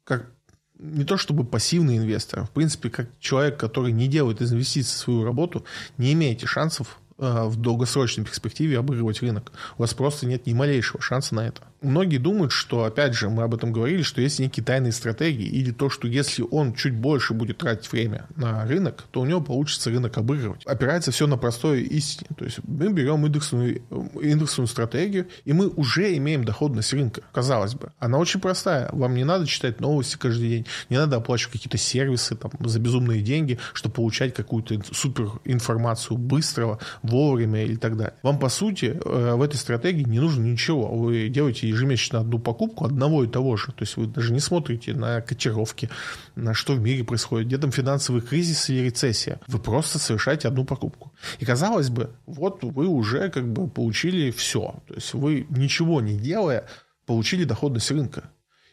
как 0.05 0.31
не 0.79 1.05
то 1.05 1.17
чтобы 1.17 1.45
пассивный 1.45 1.97
инвестор, 1.97 2.41
а 2.41 2.45
в 2.45 2.51
принципе, 2.51 2.91
как 2.91 3.09
человек, 3.19 3.59
который 3.59 3.91
не 3.91 4.07
делает 4.07 4.43
из 4.43 4.53
инвестиций 4.53 4.97
свою 4.97 5.25
работу, 5.25 5.65
не 5.97 6.13
имеете 6.13 6.47
шансов 6.47 7.01
э, 7.19 7.45
в 7.47 7.57
долгосрочной 7.57 8.25
перспективе 8.25 8.79
обыгрывать 8.79 9.23
рынок. 9.23 9.53
У 9.79 9.83
вас 9.83 9.95
просто 9.95 10.27
нет 10.27 10.47
ни 10.47 10.53
малейшего 10.53 11.01
шанса 11.01 11.35
на 11.35 11.49
это 11.49 11.63
многие 11.81 12.19
думают, 12.19 12.53
что, 12.53 12.85
опять 12.85 13.15
же, 13.15 13.29
мы 13.29 13.43
об 13.43 13.55
этом 13.55 13.73
говорили, 13.73 14.03
что 14.03 14.21
есть 14.21 14.39
некие 14.39 14.65
тайные 14.65 14.93
стратегии, 14.93 15.47
или 15.47 15.71
то, 15.71 15.91
что 15.91 16.09
если 16.09 16.45
он 16.51 16.75
чуть 16.75 16.95
больше 16.95 17.35
будет 17.35 17.59
тратить 17.59 17.91
время 17.91 18.27
на 18.37 18.65
рынок, 18.67 19.05
то 19.11 19.21
у 19.21 19.25
него 19.25 19.41
получится 19.41 19.91
рынок 19.91 20.17
обыгрывать. 20.19 20.65
Опирается 20.65 21.11
все 21.11 21.27
на 21.27 21.37
простой 21.37 21.83
истине. 21.83 22.29
То 22.37 22.45
есть 22.45 22.59
мы 22.65 22.93
берем 22.93 23.27
индексную, 23.27 23.83
индексную 24.21 24.67
стратегию, 24.67 25.27
и 25.45 25.53
мы 25.53 25.69
уже 25.69 26.17
имеем 26.17 26.45
доходность 26.45 26.93
рынка, 26.93 27.23
казалось 27.33 27.75
бы. 27.75 27.93
Она 27.99 28.19
очень 28.19 28.41
простая. 28.41 28.89
Вам 28.93 29.15
не 29.15 29.25
надо 29.25 29.47
читать 29.47 29.81
новости 29.81 30.17
каждый 30.17 30.49
день, 30.49 30.67
не 30.91 30.97
надо 30.97 31.17
оплачивать 31.17 31.53
какие-то 31.53 31.79
сервисы 31.79 32.37
там, 32.37 32.51
за 32.61 32.81
безумные 32.81 33.23
деньги, 33.23 33.59
чтобы 33.73 33.95
получать 33.95 34.35
какую-то 34.35 34.81
супер 34.93 35.31
информацию 35.45 36.17
быстрого, 36.17 36.79
вовремя 37.03 37.65
или 37.65 37.77
так 37.77 37.97
далее. 37.97 38.15
Вам, 38.23 38.39
по 38.39 38.49
сути, 38.49 38.99
э, 39.05 39.35
в 39.35 39.43
этой 39.43 39.57
стратегии 39.57 40.03
не 40.03 40.21
нужно 40.21 40.45
ничего. 40.45 40.89
Вы 40.95 41.29
делаете 41.29 41.66
ежемесячно 41.69 42.21
одну 42.21 42.39
покупку 42.39 42.85
одного 42.85 43.25
и 43.25 43.29
того 43.29 43.57
же. 43.57 43.69
То 43.69 43.83
есть 43.83 43.97
вы 43.97 44.07
даже 44.07 44.33
не 44.33 44.41
смотрите 44.41 44.95
на 44.95 45.21
котировки, 45.21 45.91
на 46.35 46.55
что 46.55 46.75
в 46.75 46.81
мире 46.81 47.05
происходит, 47.05 47.49
где 47.49 47.59
там 47.59 47.73
финансовый 47.73 48.21
кризис 48.23 48.69
или 48.71 48.87
рецессия. 48.87 49.41
Вы 49.47 49.59
просто 49.59 49.99
совершаете 49.99 50.49
одну 50.49 50.65
покупку. 50.65 51.13
И 51.39 51.45
казалось 51.45 51.91
бы, 51.91 52.11
вот 52.27 52.63
вы 52.63 52.87
уже 52.87 53.31
как 53.31 53.51
бы 53.53 53.69
получили 53.69 54.31
все. 54.31 54.83
То 54.87 54.95
есть 54.95 55.15
вы 55.15 55.47
ничего 55.51 56.01
не 56.01 56.17
делая, 56.17 56.67
получили 57.07 57.45
доходность 57.45 57.91
рынка. 57.91 58.31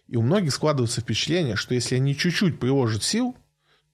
И 0.08 0.18
у 0.18 0.22
многих 0.22 0.54
складывается 0.54 1.02
впечатление, 1.02 1.56
что 1.56 1.74
если 1.74 1.96
они 1.96 2.16
чуть-чуть 2.16 2.60
приложат 2.60 3.04
сил, 3.04 3.36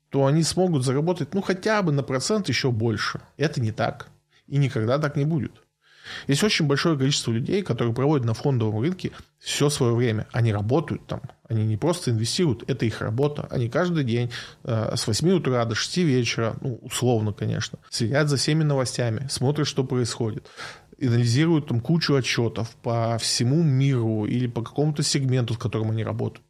то 0.10 0.26
они 0.26 0.43
смогут 0.43 0.84
заработать 0.84 1.34
ну 1.34 1.41
хотя 1.41 1.82
бы 1.82 1.91
на 1.91 2.04
процент 2.04 2.50
еще 2.50 2.72
больше. 2.72 3.22
Это 3.38 3.62
не 3.62 3.72
так. 3.72 4.08
И 4.47 4.58
никогда 4.58 4.97
так 4.97 5.16
не 5.16 5.26
будет. 5.26 5.62
Есть 6.28 6.43
очень 6.43 6.68
большое 6.68 6.97
количество 6.97 7.32
людей, 7.32 7.62
которые 7.62 7.93
проводят 7.93 8.26
на 8.26 8.34
фондовом 8.34 8.82
рынке 8.82 9.12
все 9.39 9.70
свое 9.70 9.93
время. 9.93 10.28
Они 10.32 10.51
работают 10.51 11.05
там, 11.07 11.22
они 11.47 11.66
не 11.66 11.78
просто 11.78 12.12
инвестируют, 12.12 12.70
это 12.70 12.86
их 12.86 13.01
работа. 13.01 13.47
Они 13.49 13.70
каждый 13.70 14.03
день 14.03 14.32
э, 14.64 14.95
с 14.95 15.07
8 15.07 15.30
утра 15.32 15.66
до 15.66 15.76
6 15.76 15.97
вечера, 15.97 16.55
ну, 16.62 16.80
условно, 16.82 17.34
конечно, 17.34 17.80
следят 17.89 18.30
за 18.30 18.38
всеми 18.38 18.64
новостями, 18.64 19.28
смотрят, 19.30 19.68
что 19.68 19.84
происходит 19.84 20.47
анализируют 21.01 21.68
там 21.68 21.80
кучу 21.80 22.14
отчетов 22.16 22.76
по 22.82 23.18
всему 23.20 23.64
миру 23.64 24.26
или 24.26 24.47
по 24.47 24.62
какому-то 24.62 25.03
сегменту, 25.03 25.53
с 25.53 25.57
которым 25.57 25.91
они 25.91 26.03
работают. 26.03 26.45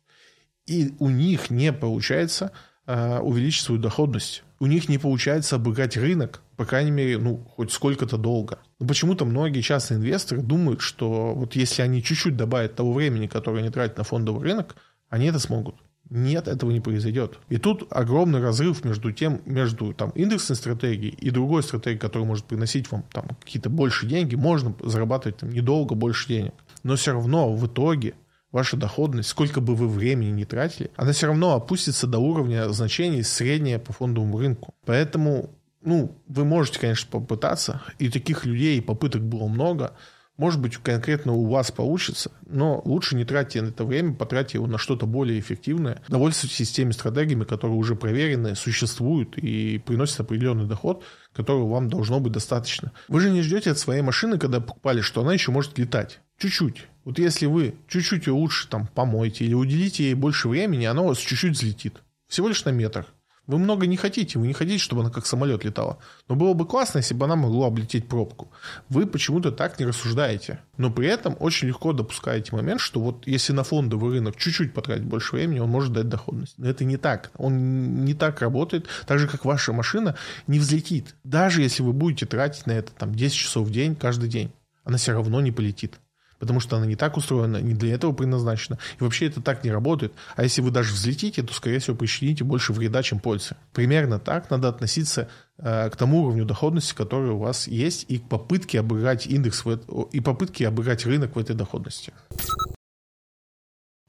И 0.66 0.93
у 0.99 1.10
них 1.10 1.49
не 1.49 1.74
получается 1.74 2.51
э, 2.86 3.20
увеличить 3.20 3.64
свою 3.64 3.82
доходность. 3.82 4.43
У 4.60 4.66
них 4.66 4.89
не 4.89 4.97
получается 4.97 5.55
обыграть 5.55 5.97
рынок, 5.97 6.41
по 6.57 6.66
крайней 6.66 6.91
мере, 6.91 7.18
ну, 7.18 7.38
хоть 7.55 7.72
сколько-то 7.72 8.18
долго. 8.18 8.60
Но 8.80 8.88
почему-то 8.88 9.25
многие 9.25 9.61
частные 9.61 9.97
инвесторы 9.97 10.41
думают, 10.41 10.82
что 10.82 11.34
вот 11.36 11.55
если 11.55 11.82
они 11.82 12.01
чуть-чуть 12.01 12.38
добавят 12.38 12.75
того 12.75 12.93
времени, 12.93 13.27
которое 13.27 13.59
они 13.59 13.69
тратят 13.69 13.97
на 13.97 14.03
фондовый 14.03 14.43
рынок, 14.43 14.75
они 15.09 15.27
это 15.27 15.39
смогут. 15.39 15.75
Нет, 16.09 16.47
этого 16.47 16.71
не 16.71 16.80
произойдет. 16.80 17.38
И 17.49 17.57
тут 17.57 17.86
огромный 17.91 18.41
разрыв 18.41 18.84
между 18.84 19.11
тем, 19.11 19.41
между 19.45 19.93
там, 19.93 20.09
индексной 20.11 20.55
стратегией 20.55 21.13
и 21.13 21.30
другой 21.30 21.61
стратегией, 21.61 21.99
которая 21.99 22.27
может 22.27 22.45
приносить 22.45 22.89
вам 22.91 23.03
там, 23.11 23.27
какие-то 23.41 23.69
больше 23.69 24.07
деньги. 24.07 24.36
Можно 24.36 24.73
зарабатывать 24.82 25.38
там, 25.38 25.51
недолго 25.51 25.93
больше 25.93 26.27
денег. 26.27 26.53
Но 26.82 26.95
все 26.95 27.11
равно 27.11 27.53
в 27.53 27.67
итоге 27.67 28.15
ваша 28.51 28.75
доходность, 28.75 29.30
сколько 29.30 29.61
бы 29.61 29.75
вы 29.75 29.88
времени 29.88 30.32
не 30.32 30.45
тратили, 30.45 30.89
она 30.95 31.11
все 31.11 31.27
равно 31.27 31.53
опустится 31.53 32.07
до 32.07 32.17
уровня 32.17 32.69
значений 32.69 33.23
среднее 33.23 33.77
по 33.77 33.93
фондовому 33.93 34.39
рынку. 34.39 34.73
Поэтому 34.86 35.51
ну, 35.82 36.21
вы 36.27 36.45
можете, 36.45 36.80
конечно, 36.80 37.09
попытаться, 37.09 37.82
и 37.99 38.09
таких 38.09 38.45
людей, 38.45 38.82
попыток 38.82 39.21
было 39.23 39.47
много, 39.47 39.95
Может 40.39 40.61
быть, 40.61 40.77
конкретно 40.77 41.34
у 41.34 41.47
вас 41.49 41.69
получится, 41.69 42.32
но 42.47 42.82
лучше 42.86 43.17
не 43.17 43.25
тратьте 43.25 43.59
это 43.59 43.84
время, 43.84 44.13
потратьте 44.13 44.57
его 44.57 44.67
на 44.67 44.77
что-то 44.77 45.05
более 45.05 45.38
эффективное. 45.38 46.01
Довольствуйтесь 46.07 46.71
теми 46.71 46.91
стратегиями, 46.91 47.43
которые 47.43 47.75
уже 47.75 47.93
проверены, 47.95 48.55
существуют 48.55 49.38
и 49.38 49.80
приносят 49.80 50.21
определенный 50.21 50.65
доход, 50.65 51.03
которого 51.34 51.69
вам 51.69 51.89
должно 51.89 52.21
быть 52.21 52.32
достаточно. 52.32 52.93
Вы 53.09 53.19
же 53.19 53.32
не 53.32 53.41
ждете 53.41 53.71
от 53.71 53.80
своей 53.80 54.01
машины, 54.01 54.39
когда 54.39 54.61
покупали, 54.61 55.01
что 55.01 55.23
она 55.23 55.34
еще 55.34 55.51
может 55.51 55.77
летать. 55.77 56.21
Чуть-чуть. 56.38 56.88
Вот 57.03 57.19
если 57.19 57.45
вы 57.45 57.75
чуть-чуть 57.89 58.27
ее 58.27 58.34
лучше 58.34 58.69
там 58.69 58.88
помойте 58.88 59.43
или 59.43 59.53
уделите 59.53 60.05
ей 60.05 60.13
больше 60.13 60.47
времени, 60.47 60.86
она 60.86 61.01
у 61.01 61.07
вас 61.07 61.17
чуть-чуть 61.17 61.57
взлетит. 61.57 62.01
Всего 62.30 62.47
лишь 62.47 62.63
на 62.63 62.69
метр. 62.69 63.05
Вы 63.50 63.58
много 63.58 63.88
не 63.88 63.97
хотите, 63.97 64.38
вы 64.38 64.45
не 64.45 64.54
хотите, 64.54 64.78
чтобы 64.78 65.02
она 65.02 65.10
как 65.10 65.26
самолет 65.26 65.64
летала. 65.66 65.97
Но 66.28 66.36
было 66.36 66.54
бы 66.54 66.68
классно, 66.68 67.00
если 67.00 67.16
бы 67.16 67.26
она 67.26 67.36
могла 67.36 67.66
облететь 67.66 68.08
пробку. 68.08 68.52
Вы 68.89 69.08
почему-то 69.08 69.52
так 69.52 69.80
не 69.80 69.88
рассуждаете. 69.88 70.60
Но 70.78 70.91
при 70.91 71.08
этом 71.08 71.36
очень 71.39 71.68
легко 71.68 71.91
допускаете 71.91 72.56
момент, 72.56 72.80
что 72.80 73.00
вот 73.00 73.26
если 73.26 73.52
на 73.52 73.64
фондовый 73.64 74.12
рынок 74.12 74.36
чуть-чуть 74.36 74.72
потратить 74.72 75.06
больше 75.06 75.36
времени, 75.36 75.62
он 75.62 75.70
может 75.70 75.93
дать 75.93 76.08
доходность. 76.08 76.54
Но 76.60 76.70
это 76.70 76.86
не 76.86 76.97
так. 76.97 77.32
Он 77.38 78.06
не 78.06 78.14
так 78.14 78.39
работает. 78.39 78.86
Так 79.08 79.18
же, 79.18 79.28
как 79.28 79.45
ваша 79.45 79.74
машина 79.74 80.16
не 80.45 80.60
взлетит. 80.60 81.16
Даже 81.24 81.64
если 81.64 81.82
вы 81.82 81.91
будете 81.91 82.28
тратить 82.28 82.68
на 82.68 82.74
это 82.74 82.91
там, 82.91 83.16
10 83.16 83.36
часов 83.36 83.68
в 83.68 83.72
день, 83.72 83.95
каждый 83.95 84.30
день, 84.30 84.52
она 84.84 84.97
все 84.97 85.14
равно 85.14 85.41
не 85.41 85.52
полетит 85.52 86.00
потому 86.40 86.60
что 86.60 86.78
она 86.78 86.86
не 86.86 86.96
так 86.96 87.18
устроена, 87.18 87.58
не 87.58 87.74
для 87.74 87.94
этого 87.94 88.14
предназначена. 88.14 88.80
И 89.00 89.04
вообще 89.04 89.28
это 89.28 89.42
так 89.42 89.64
не 89.64 89.72
работает. 89.72 90.14
А 90.36 90.44
если 90.44 90.62
вы 90.62 90.72
даже 90.72 90.94
взлетите, 90.94 91.44
то, 91.44 91.54
скорее 91.54 91.80
всего, 91.80 91.96
причините 91.96 92.44
больше 92.44 92.74
вреда, 92.74 93.04
чем 93.04 93.20
пользы. 93.20 93.56
Примерно 93.74 94.20
так 94.20 94.50
надо 94.50 94.70
относиться 94.70 95.30
э, 95.58 95.90
к 95.90 95.96
тому 95.96 96.24
уровню 96.24 96.46
доходности, 96.46 96.94
который 96.96 97.32
у 97.32 97.38
вас 97.38 97.68
есть, 97.68 98.06
и 98.08 98.20
к 98.20 98.28
попытке 98.28 98.80
обыграть 98.80 99.28
индекс, 99.28 99.66
в, 99.66 99.78
и 100.12 100.20
попытке 100.20 100.68
обыграть 100.68 101.06
рынок 101.06 101.36
в 101.36 101.40
этой 101.40 101.56
доходности. 101.56 102.14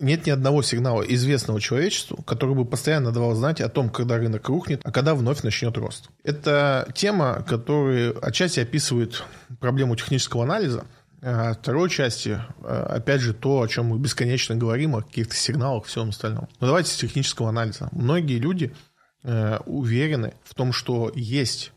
Нет 0.01 0.25
ни 0.25 0.31
одного 0.31 0.63
сигнала 0.63 1.03
известного 1.03 1.61
человечеству, 1.61 2.23
который 2.23 2.55
бы 2.55 2.65
постоянно 2.65 3.13
давал 3.13 3.35
знать 3.35 3.61
о 3.61 3.69
том, 3.69 3.91
когда 3.91 4.17
рынок 4.17 4.49
рухнет, 4.49 4.81
а 4.83 4.93
когда 4.93 5.15
вновь 5.15 5.43
начнет 5.43 5.77
рост. 5.77 6.09
Это 6.25 6.89
тема, 6.95 7.45
которая 7.47 8.13
отчасти 8.23 8.61
описывает 8.61 9.23
проблему 9.61 9.95
технического 9.97 10.45
анализа, 10.45 10.87
второй 11.21 11.91
части, 11.91 12.41
а, 12.63 12.95
опять 12.97 13.21
же, 13.21 13.35
то, 13.35 13.61
о 13.61 13.69
чем 13.69 13.87
мы 13.87 13.99
бесконечно 13.99 14.57
говорим, 14.57 14.97
о 14.97 15.03
каких-то 15.03 15.35
сигналах, 15.35 15.85
всем 15.85 16.11
остальном. 16.11 16.49
Но 16.61 16.67
давайте 16.67 16.91
с 16.91 16.97
технического 16.97 17.49
анализа. 17.49 17.89
Многие 17.93 18.39
люди 18.39 18.75
э, 19.23 19.59
уверены 19.67 20.35
в 20.45 20.55
том, 20.55 20.73
что 20.73 21.13
есть 21.15 21.73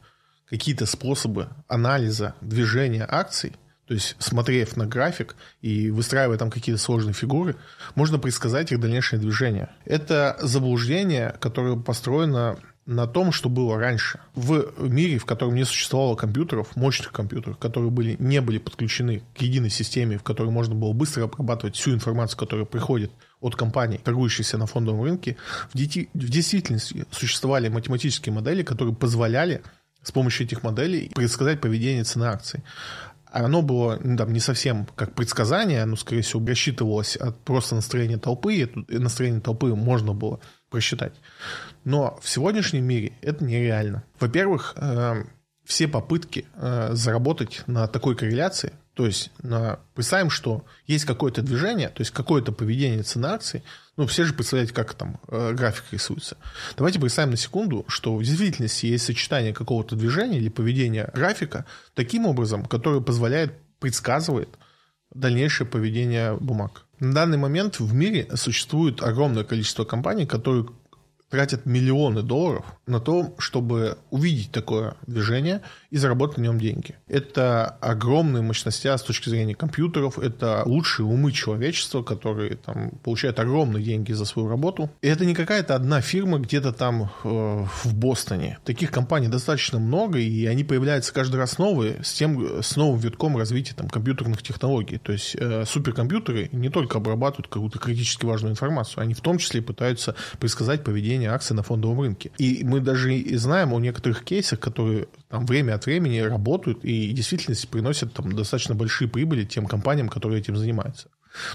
какие-то 0.50 0.86
способы 0.86 1.50
анализа 1.68 2.36
движения 2.42 3.06
акций, 3.10 3.54
то 3.88 3.96
есть, 3.96 4.16
смотрев 4.20 4.78
на 4.78 4.86
график 4.86 5.36
и 5.62 5.92
выстраивая 5.92 6.38
там 6.38 6.50
какие-то 6.50 6.82
сложные 6.82 7.14
фигуры, 7.14 7.58
можно 7.96 8.18
предсказать 8.18 8.72
их 8.72 8.80
дальнейшее 8.80 9.20
движение. 9.20 9.70
Это 9.84 10.38
заблуждение, 10.42 11.36
которое 11.42 11.76
построено 11.76 12.58
на 12.86 13.08
том, 13.08 13.32
что 13.32 13.50
было 13.50 13.78
раньше. 13.78 14.20
В 14.36 14.66
мире, 14.78 15.18
в 15.18 15.26
котором 15.26 15.56
не 15.56 15.64
существовало 15.64 16.16
компьютеров, 16.16 16.76
мощных 16.76 17.12
компьютеров, 17.12 17.58
которые 17.58 17.92
были, 17.92 18.16
не 18.20 18.42
были 18.42 18.58
подключены 18.58 19.24
к 19.38 19.42
единой 19.42 19.70
системе, 19.70 20.18
в 20.18 20.24
которой 20.24 20.50
можно 20.52 20.76
было 20.76 20.92
быстро 20.94 21.24
обрабатывать 21.24 21.76
всю 21.76 21.94
информацию, 21.94 22.38
которая 22.38 22.66
приходит 22.66 23.12
от 23.40 23.56
компаний, 23.56 24.00
торгующихся 24.04 24.58
на 24.58 24.66
фондовом 24.66 25.04
рынке, 25.04 25.38
в, 25.72 25.78
дети, 25.78 26.10
в 26.14 26.30
действительности 26.30 27.06
существовали 27.12 27.70
математические 27.70 28.34
модели, 28.34 28.64
которые 28.64 28.96
позволяли 28.96 29.62
с 30.02 30.12
помощью 30.12 30.46
этих 30.46 30.64
моделей 30.64 31.12
предсказать 31.16 31.62
поведение 31.62 32.04
цены 32.04 32.26
акций. 32.26 32.64
Оно 33.32 33.64
было 33.64 34.00
ну, 34.04 34.16
там, 34.16 34.32
не 34.32 34.40
совсем 34.40 34.88
как 34.96 35.16
предсказание, 35.16 35.82
оно, 35.82 35.96
скорее 35.96 36.22
всего, 36.22 36.46
рассчитывалось 36.46 37.16
от 37.16 37.40
просто 37.40 37.74
настроения 37.74 38.18
толпы, 38.18 38.56
и 38.56 38.98
настроение 38.98 39.42
толпы 39.42 39.74
можно 39.74 40.14
было 40.14 40.40
просчитать. 40.70 41.14
Но 41.84 42.20
в 42.22 42.30
сегодняшнем 42.30 42.86
мире 42.86 43.14
это 43.22 43.44
нереально. 43.44 44.04
Во-первых, 44.20 44.74
э, 44.78 45.24
все 45.66 45.88
попытки 45.88 46.46
э, 46.56 46.90
заработать 46.94 47.64
на 47.68 47.88
такой 47.88 48.16
корреляции, 48.16 48.74
то 48.94 49.06
есть 49.06 49.32
на, 49.42 49.80
представим, 49.96 50.30
что 50.30 50.66
есть 50.86 51.06
какое-то 51.06 51.42
движение, 51.42 51.90
то 51.90 52.02
есть 52.02 52.12
какое-то 52.12 52.52
поведение 52.52 53.02
цены 53.02 53.28
акций, 53.28 53.64
ну, 53.98 54.06
все 54.08 54.24
же 54.24 54.34
представляете, 54.34 54.74
как 54.74 54.94
там 54.94 55.20
э, 55.28 55.54
график 55.54 55.86
рисуется. 55.92 56.38
Давайте 56.78 57.00
представим 57.00 57.32
на 57.32 57.38
секунду, 57.38 57.86
что 57.88 58.16
в 58.16 58.24
действительности 58.24 58.86
есть 58.86 59.06
сочетание 59.06 59.54
какого-то 59.54 59.96
движения 59.96 60.38
или 60.38 60.50
поведения 60.50 61.10
графика 61.14 61.66
таким 61.96 62.26
образом, 62.26 62.66
которое 62.66 63.02
позволяет, 63.02 63.54
предсказывает 63.80 64.50
дальнейшее 65.14 65.68
поведение 65.68 66.36
бумаг. 66.36 66.86
На 67.00 67.14
данный 67.14 67.38
момент 67.38 67.80
в 67.80 67.94
мире 67.94 68.28
существует 68.36 69.02
огромное 69.02 69.44
количество 69.44 69.86
компаний, 69.86 70.26
которые 70.26 70.68
тратят 71.34 71.66
миллионы 71.66 72.22
долларов 72.22 72.64
на 72.86 73.00
то, 73.00 73.34
чтобы 73.40 73.98
увидеть 74.12 74.52
такое 74.52 74.94
движение 75.08 75.62
и 75.90 75.98
заработать 75.98 76.38
на 76.38 76.44
нем 76.44 76.60
деньги. 76.60 76.94
Это 77.08 77.70
огромные 77.82 78.44
мощности 78.44 78.86
с 78.86 79.02
точки 79.02 79.30
зрения 79.30 79.56
компьютеров, 79.56 80.20
это 80.20 80.62
лучшие 80.68 81.08
умы 81.08 81.32
человечества, 81.32 82.04
которые 82.04 82.58
там, 82.58 82.92
получают 83.04 83.40
огромные 83.40 83.84
деньги 83.84 84.12
за 84.12 84.26
свою 84.26 84.48
работу. 84.48 84.92
И 85.02 85.08
это 85.08 85.26
не 85.26 85.34
какая-то 85.34 85.74
одна 85.74 86.02
фирма 86.02 86.38
где-то 86.38 86.72
там 86.72 87.10
э, 87.24 87.66
в 87.84 87.96
Бостоне. 87.96 88.60
Таких 88.64 88.92
компаний 88.92 89.28
достаточно 89.28 89.80
много, 89.80 90.20
и 90.20 90.46
они 90.46 90.64
появляются 90.64 91.12
каждый 91.16 91.38
раз 91.38 91.58
новые 91.58 92.04
с, 92.04 92.14
тем, 92.14 92.62
с 92.62 92.76
новым 92.76 93.00
витком 93.00 93.38
развития 93.38 93.74
там, 93.74 93.90
компьютерных 93.90 94.44
технологий. 94.44 95.00
То 95.00 95.14
есть 95.14 95.36
э, 95.40 95.66
суперкомпьютеры 95.66 96.50
не 96.52 96.70
только 96.70 97.00
обрабатывают 97.00 97.48
какую-то 97.48 97.80
критически 97.80 98.24
важную 98.28 98.52
информацию, 98.52 99.02
они 99.02 99.16
в 99.16 99.22
том 99.22 99.40
числе 99.40 99.64
пытаются 99.64 100.14
предсказать 100.38 100.84
поведение 100.84 101.23
поведение 101.24 101.32
акций 101.32 101.56
на 101.56 101.64
фондовом 101.64 102.02
рынке. 102.02 102.32
И 102.38 102.64
мы 102.64 102.80
даже 102.80 103.16
и 103.16 103.38
знаем 103.38 103.74
о 103.74 103.80
некоторых 103.80 104.24
кейсах, 104.24 104.60
которые 104.60 105.08
там 105.30 105.46
время 105.46 105.76
от 105.76 105.86
времени 105.86 106.20
работают 106.20 106.84
и 106.84 107.12
в 107.12 107.14
действительности 107.14 107.68
приносят 107.68 108.14
там 108.14 108.34
достаточно 108.34 108.76
большие 108.76 109.08
прибыли 109.08 109.46
тем 109.46 109.66
компаниям, 109.66 110.10
которые 110.10 110.40
этим 110.40 110.56
занимаются. 110.56 111.08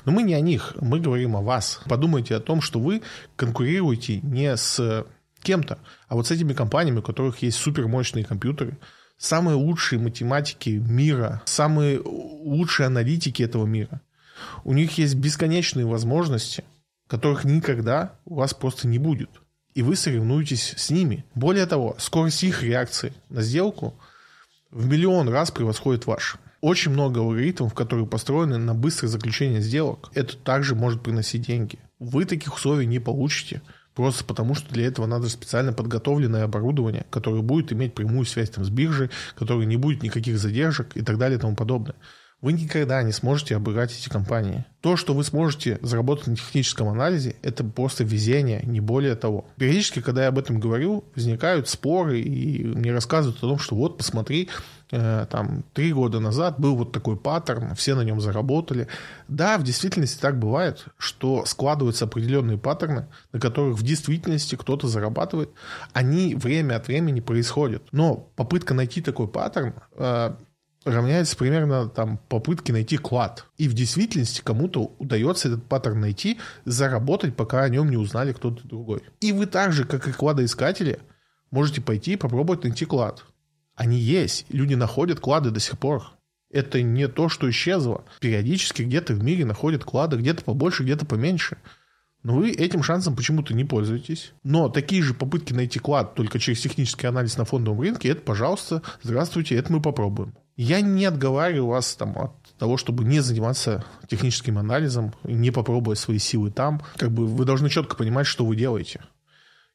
Но 0.05 0.13
мы 0.13 0.23
не 0.23 0.35
о 0.35 0.41
них, 0.41 0.75
мы 0.81 1.01
говорим 1.01 1.37
о 1.37 1.43
вас. 1.43 1.81
Подумайте 1.89 2.35
о 2.35 2.41
том, 2.41 2.61
что 2.61 2.81
вы 2.81 3.03
конкурируете 3.37 4.21
не 4.23 4.57
с 4.57 5.07
кем-то, 5.43 5.79
а 6.09 6.15
вот 6.15 6.27
с 6.27 6.31
этими 6.33 6.53
компаниями, 6.53 6.99
у 6.99 7.03
которых 7.03 7.43
есть 7.43 7.59
супермощные 7.59 8.25
компьютеры, 8.25 8.77
самые 9.19 9.55
лучшие 9.55 10.01
математики 10.01 10.71
мира, 10.71 11.43
самые 11.45 12.01
лучшие 12.01 12.87
аналитики 12.87 13.45
этого 13.45 13.67
мира. 13.67 14.01
У 14.65 14.73
них 14.73 14.99
есть 14.99 15.15
бесконечные 15.15 15.87
возможности, 15.87 16.65
которых 17.07 17.45
никогда 17.45 18.11
у 18.25 18.35
вас 18.35 18.53
просто 18.55 18.89
не 18.89 18.99
будет 18.99 19.31
и 19.79 19.83
вы 19.83 19.95
соревнуетесь 19.95 20.75
с 20.77 20.91
ними. 20.91 21.25
Более 21.37 21.65
того, 21.65 21.95
скорость 22.01 22.43
их 22.43 22.65
реакции 22.65 23.13
на 23.31 23.43
сделку 23.43 23.95
в 24.73 24.89
миллион 24.89 25.29
раз 25.29 25.53
превосходит 25.53 26.05
ваш. 26.07 26.35
Очень 26.61 26.91
много 26.91 27.21
алгоритмов, 27.21 27.75
которые 27.75 28.05
построены 28.05 28.59
на 28.59 28.75
быстрое 28.75 29.09
заключение 29.09 29.61
сделок. 29.61 30.11
Это 30.15 30.37
также 30.37 30.75
может 30.75 31.05
приносить 31.05 31.47
деньги. 31.47 31.79
Вы 32.01 32.25
таких 32.25 32.57
условий 32.57 32.87
не 32.87 32.99
получите, 32.99 33.63
просто 33.95 34.25
потому 34.25 34.57
что 34.57 34.69
для 34.75 34.85
этого 34.85 35.07
надо 35.07 35.29
специально 35.29 35.73
подготовленное 35.73 36.43
оборудование, 36.43 37.07
которое 37.11 37.43
будет 37.43 37.73
иметь 37.73 37.95
прямую 37.95 38.27
связь 38.27 38.51
там, 38.51 38.65
с 38.65 38.71
биржей, 38.71 39.11
которое 39.37 39.65
не 39.65 39.77
будет 39.77 40.03
никаких 40.03 40.41
задержек 40.41 40.97
и 40.97 41.03
так 41.03 41.19
далее 41.19 41.39
и 41.39 41.41
тому 41.41 41.55
подобное 41.55 41.95
вы 42.41 42.53
никогда 42.53 43.03
не 43.03 43.13
сможете 43.13 43.57
обыграть 43.57 43.93
эти 43.93 44.09
компании. 44.09 44.65
То, 44.81 44.97
что 44.97 45.13
вы 45.13 45.25
сможете 45.25 45.79
заработать 45.83 46.29
на 46.29 46.37
техническом 46.37 46.89
анализе, 46.89 47.35
это 47.43 47.65
просто 47.65 48.05
везение, 48.05 48.61
не 48.63 48.79
более 48.79 49.17
того. 49.17 49.47
Периодически, 49.57 50.01
когда 50.01 50.23
я 50.23 50.29
об 50.29 50.39
этом 50.39 50.61
говорю, 50.61 51.05
возникают 51.17 51.69
споры, 51.69 52.21
и 52.21 52.65
мне 52.65 52.93
рассказывают 52.93 53.39
о 53.39 53.49
том, 53.49 53.59
что 53.59 53.75
вот, 53.75 53.99
посмотри, 53.99 54.51
э, 54.93 55.27
там, 55.29 55.65
три 55.75 55.93
года 55.93 56.21
назад 56.21 56.61
был 56.61 56.77
вот 56.77 56.93
такой 56.93 57.17
паттерн, 57.17 57.75
все 57.75 57.97
на 57.97 58.03
нем 58.03 58.21
заработали. 58.21 58.87
Да, 59.27 59.59
в 59.59 59.65
действительности 59.65 60.21
так 60.21 60.39
бывает, 60.39 60.85
что 60.97 61.45
складываются 61.45 62.05
определенные 62.05 62.57
паттерны, 62.57 63.07
на 63.33 63.41
которых 63.41 63.77
в 63.77 63.83
действительности 63.83 64.55
кто-то 64.55 64.87
зарабатывает. 64.87 65.51
Они 65.93 66.37
время 66.37 66.77
от 66.77 66.87
времени 66.87 67.19
происходят. 67.19 67.83
Но 67.91 68.29
попытка 68.37 68.75
найти 68.75 69.01
такой 69.01 69.27
паттерн 69.27 69.75
э, 69.97 70.37
равняется 70.91 71.37
примерно 71.37 71.89
там 71.89 72.19
попытке 72.29 72.73
найти 72.73 72.97
клад. 72.97 73.47
И 73.57 73.69
в 73.69 73.75
действительности 73.75 74.41
кому-то 74.43 74.95
удается 74.99 75.49
этот 75.49 75.65
паттерн 75.65 76.01
найти, 76.01 76.39
заработать, 76.65 77.37
пока 77.37 77.63
о 77.63 77.69
нем 77.69 77.91
не 77.91 77.97
узнали 77.97 78.33
кто-то 78.33 78.67
другой. 78.67 79.03
И 79.21 79.33
вы 79.33 79.47
так 79.47 79.73
же, 79.73 79.85
как 79.85 80.09
и 80.09 80.13
кладоискатели, 80.13 81.01
можете 81.51 81.81
пойти 81.81 82.13
и 82.13 82.17
попробовать 82.17 82.65
найти 82.65 82.85
клад. 82.85 83.25
Они 83.75 83.99
есть. 83.99 84.47
Люди 84.49 84.75
находят 84.75 85.21
клады 85.21 85.51
до 85.51 85.61
сих 85.61 85.79
пор. 85.79 86.03
Это 86.51 86.83
не 86.83 87.09
то, 87.09 87.29
что 87.29 87.49
исчезло. 87.49 88.05
Периодически 88.21 88.83
где-то 88.83 89.15
в 89.15 89.23
мире 89.23 89.45
находят 89.45 89.85
клады, 89.85 90.17
где-то 90.17 90.43
побольше, 90.45 90.83
где-то 90.83 91.07
поменьше. 91.07 91.59
Но 92.23 92.35
вы 92.35 92.51
этим 92.51 92.83
шансом 92.83 93.15
почему-то 93.15 93.55
не 93.55 93.65
пользуетесь. 93.65 94.33
Но 94.43 94.69
такие 94.69 95.03
же 95.03 95.15
попытки 95.15 95.53
найти 95.53 95.79
клад 95.79 96.15
только 96.15 96.39
через 96.39 96.61
технический 96.61 97.07
анализ 97.07 97.37
на 97.37 97.45
фондовом 97.45 97.81
рынке, 97.81 98.09
это, 98.09 98.23
пожалуйста, 98.23 98.83
здравствуйте, 99.03 99.55
это 99.55 99.73
мы 99.73 99.81
попробуем. 99.81 100.35
Я 100.59 100.81
не 100.81 101.05
отговариваю 101.05 101.69
вас 101.69 101.95
там, 101.95 102.19
от 102.19 102.33
того, 102.59 102.77
чтобы 102.77 103.05
не 103.05 103.21
заниматься 103.21 103.85
техническим 104.09 104.59
анализом, 104.59 105.15
не 105.23 105.53
попробовать 105.53 106.01
свои 106.01 106.19
силы 106.19 106.51
там. 106.51 106.83
Как 106.97 107.13
бы 107.13 107.29
вы 107.29 107.45
должны 107.45 107.71
четко 107.71 107.95
понимать, 107.95 108.27
что 108.27 108.45
вы 108.45 108.57
делаете. 108.57 109.01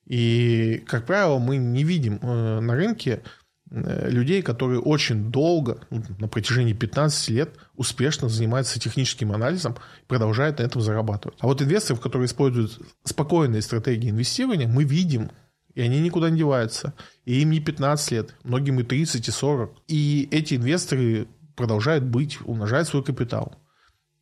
И, 0.06 0.84
как 0.86 1.06
правило, 1.06 1.40
мы 1.40 1.56
не 1.56 1.86
видим 1.86 2.20
э, 2.22 2.60
на 2.60 2.76
рынке 2.76 3.24
э, 3.72 4.10
людей, 4.10 4.42
которые 4.42 4.82
очень 4.82 5.32
долго, 5.32 5.80
ну, 5.90 6.04
на 6.20 6.28
протяжении 6.28 6.74
15 6.74 7.30
лет, 7.30 7.52
успешно 7.78 8.28
занимаются 8.28 8.78
техническим 8.78 9.32
анализом 9.32 9.78
и 10.02 10.06
продолжают 10.10 10.60
на 10.60 10.64
этом 10.64 10.82
зарабатывать. 10.82 11.38
А 11.40 11.48
вот 11.48 11.62
инвесторов, 11.62 12.02
которые 12.02 12.26
используют 12.26 12.78
спокойные 13.06 13.62
стратегии 13.62 14.10
инвестирования, 14.10 14.68
мы 14.68 14.84
видим, 14.84 15.32
и 15.76 15.82
они 15.82 16.00
никуда 16.00 16.30
не 16.30 16.40
деваются. 16.40 16.94
И 17.26 17.42
им 17.42 17.52
не 17.52 17.60
15 17.60 18.12
лет, 18.12 18.36
многим 18.44 18.80
и 18.80 18.84
30, 18.84 19.28
и 19.28 19.32
40. 19.32 19.72
И 19.88 20.28
эти 20.32 20.56
инвесторы 20.56 21.28
продолжают 21.56 22.04
быть, 22.04 22.40
умножают 22.46 22.88
свой 22.88 23.04
капитал. 23.04 23.56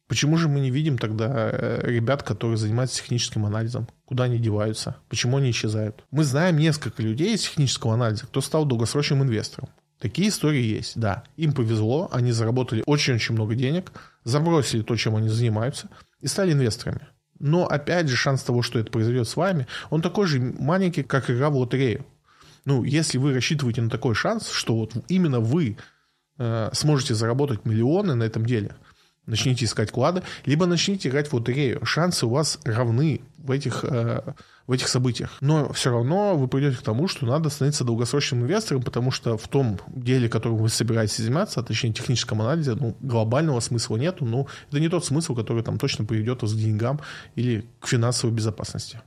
Почему 0.08 0.38
же 0.38 0.50
мы 0.50 0.60
не 0.60 0.72
видим 0.72 0.98
тогда 0.98 1.50
э, 1.52 1.82
ребят, 1.86 2.22
которые 2.24 2.58
занимаются 2.58 2.98
техническим 2.98 3.46
анализом? 3.46 3.88
Куда 4.04 4.26
они 4.26 4.40
деваются? 4.40 4.98
Почему 5.08 5.38
они 5.38 5.52
исчезают? 5.52 6.04
Мы 6.12 6.26
знаем 6.26 6.58
несколько 6.58 7.02
людей 7.02 7.34
из 7.34 7.44
технического 7.44 7.94
анализа, 7.94 8.26
кто 8.26 8.42
стал 8.42 8.66
долгосрочным 8.66 9.24
инвестором. 9.24 9.70
Такие 10.00 10.28
истории 10.28 10.64
есть, 10.64 11.00
да. 11.00 11.24
Им 11.38 11.54
повезло, 11.54 12.10
они 12.12 12.34
заработали 12.34 12.84
очень-очень 12.86 13.36
много 13.36 13.56
денег, 13.56 13.94
забросили 14.26 14.82
то, 14.82 14.98
чем 14.98 15.16
они 15.16 15.30
занимаются, 15.30 15.88
и 16.20 16.28
стали 16.28 16.52
инвесторами. 16.52 17.08
Но, 17.42 17.66
опять 17.66 18.08
же, 18.08 18.16
шанс 18.16 18.44
того, 18.44 18.62
что 18.62 18.80
это 18.80 18.92
произойдет 18.92 19.28
с 19.28 19.36
вами, 19.36 19.68
он 19.90 20.02
такой 20.02 20.28
же 20.28 20.40
маленький, 20.40 21.04
как 21.04 21.30
игра 21.30 21.50
в 21.50 21.58
лотерею. 21.58 22.06
Ну, 22.66 22.84
если 22.84 23.18
вы 23.18 23.34
рассчитываете 23.34 23.82
на 23.82 23.90
такой 23.90 24.14
шанс, 24.16 24.50
что 24.50 24.76
вот 24.76 24.94
именно 25.08 25.40
вы 25.40 25.78
э, 26.38 26.70
сможете 26.74 27.16
заработать 27.16 27.66
миллионы 27.66 28.14
на 28.16 28.24
этом 28.24 28.46
деле– 28.46 28.76
начните 29.26 29.66
искать 29.66 29.92
клады, 29.92 30.24
либо 30.46 30.66
начните 30.66 31.10
играть 31.10 31.28
в 31.28 31.34
лотерею. 31.34 31.86
Шансы 31.86 32.26
у 32.26 32.30
вас 32.30 32.60
равны 32.64 33.22
в 33.38 33.52
этих, 33.52 33.84
э, 33.84 34.22
в 34.72 34.74
этих 34.74 34.88
событиях. 34.88 35.36
Но 35.42 35.74
все 35.74 35.92
равно 35.92 36.38
вы 36.38 36.48
придете 36.48 36.78
к 36.78 36.82
тому, 36.82 37.10
что 37.10 37.26
надо 37.26 37.50
становиться 37.50 37.84
долгосрочным 37.84 38.44
инвестором, 38.44 38.82
потому 38.82 39.12
что 39.12 39.38
в 39.38 39.46
том 39.50 39.78
деле, 39.88 40.30
которым 40.30 40.60
вы 40.60 40.70
собираетесь 40.70 41.18
заниматься, 41.18 41.60
а 41.60 41.64
точнее 41.64 41.92
техническом 41.92 42.42
анализе, 42.42 42.76
ну, 42.76 42.96
глобального 43.02 43.60
смысла 43.60 43.98
нету, 43.98 44.24
но 44.24 44.48
это 44.70 44.80
не 44.80 44.88
тот 44.88 45.04
смысл, 45.04 45.36
который 45.36 45.62
там 45.62 45.78
точно 45.78 46.06
приведет 46.06 46.42
вас 46.42 46.54
к 46.54 46.56
деньгам 46.56 47.02
или 47.36 47.66
к 47.82 47.88
финансовой 47.88 48.34
безопасности. 48.34 49.02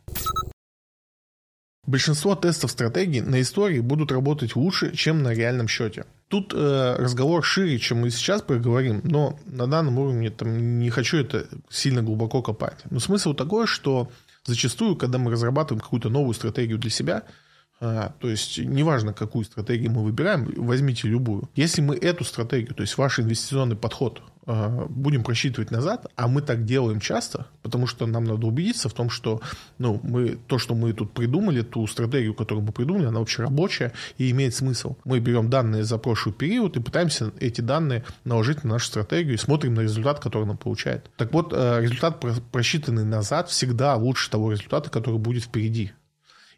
Большинство 1.87 2.35
тестов 2.35 2.71
стратегий 2.71 3.23
на 3.23 3.41
истории 3.41 3.81
будут 3.81 4.13
работать 4.13 4.57
лучше, 4.57 4.95
чем 4.95 5.23
на 5.23 5.33
реальном 5.33 5.69
счете. 5.69 6.05
Тут 6.29 6.53
э, 6.55 6.97
разговор 6.99 7.45
шире, 7.45 7.79
чем 7.79 8.01
мы 8.01 8.11
сейчас 8.11 8.43
проговорим, 8.43 9.01
но 9.05 9.39
на 9.47 9.67
данном 9.67 9.99
уровне 9.99 10.31
там, 10.31 10.79
не 10.79 10.91
хочу 10.91 11.19
это 11.19 11.47
сильно 11.71 12.03
глубоко 12.03 12.43
копать. 12.43 12.83
Но 12.91 13.01
смысл 13.01 13.35
такой, 13.35 13.67
что 13.67 14.11
зачастую, 14.45 14.97
когда 14.97 15.19
мы 15.19 15.31
разрабатываем 15.31 15.81
какую-то 15.81 16.09
новую 16.09 16.35
стратегию 16.35 16.79
для 16.79 16.91
себя, 16.91 17.25
а, 17.81 18.15
то 18.21 18.29
есть 18.29 18.59
неважно, 18.59 19.13
какую 19.13 19.45
стратегию 19.45 19.91
мы 19.91 20.05
выбираем, 20.05 20.53
возьмите 20.57 21.09
любую. 21.09 21.49
Если 21.55 21.81
мы 21.83 21.97
эту 21.97 22.25
стратегию, 22.25 22.75
то 22.75 22.83
есть 22.83 22.97
ваш 22.97 23.19
инвестиционный 23.19 23.77
подход, 23.77 24.23
а, 24.47 24.87
будем 24.89 25.23
просчитывать 25.23 25.71
назад, 25.71 26.07
а 26.17 26.29
мы 26.29 26.43
так 26.43 26.65
делаем 26.65 27.01
часто, 27.01 27.47
потому 27.63 27.87
что 27.87 28.07
нам 28.07 28.25
надо 28.25 28.47
убедиться 28.47 28.89
в 28.89 28.93
том, 28.93 29.09
что 29.09 29.41
ну, 29.79 30.01
мы, 30.03 30.39
то, 30.47 30.59
что 30.59 30.75
мы 30.75 30.93
тут 30.93 31.13
придумали, 31.13 31.63
ту 31.63 31.87
стратегию, 31.87 32.35
которую 32.35 32.65
мы 32.65 32.73
придумали, 32.73 33.07
она 33.07 33.21
вообще 33.21 33.43
рабочая 33.43 33.93
и 34.19 34.31
имеет 34.31 34.55
смысл. 34.55 34.97
Мы 35.05 35.21
берем 35.21 35.49
данные 35.49 35.85
за 35.85 35.97
прошлый 35.97 36.35
период 36.35 36.77
и 36.77 36.81
пытаемся 36.81 37.33
эти 37.41 37.61
данные 37.61 38.05
наложить 38.25 38.65
на 38.65 38.71
нашу 38.71 38.87
стратегию 38.87 39.35
и 39.35 39.39
смотрим 39.39 39.75
на 39.75 39.81
результат, 39.81 40.21
который 40.21 40.47
нам 40.47 40.59
получает. 40.59 41.11
Так 41.17 41.33
вот, 41.33 41.53
а, 41.53 41.81
результат, 41.81 42.23
просчитанный 42.53 43.05
назад, 43.05 43.49
всегда 43.49 43.97
лучше 43.97 44.31
того 44.31 44.53
результата, 44.53 44.91
который 44.91 45.19
будет 45.19 45.45
впереди. 45.45 45.93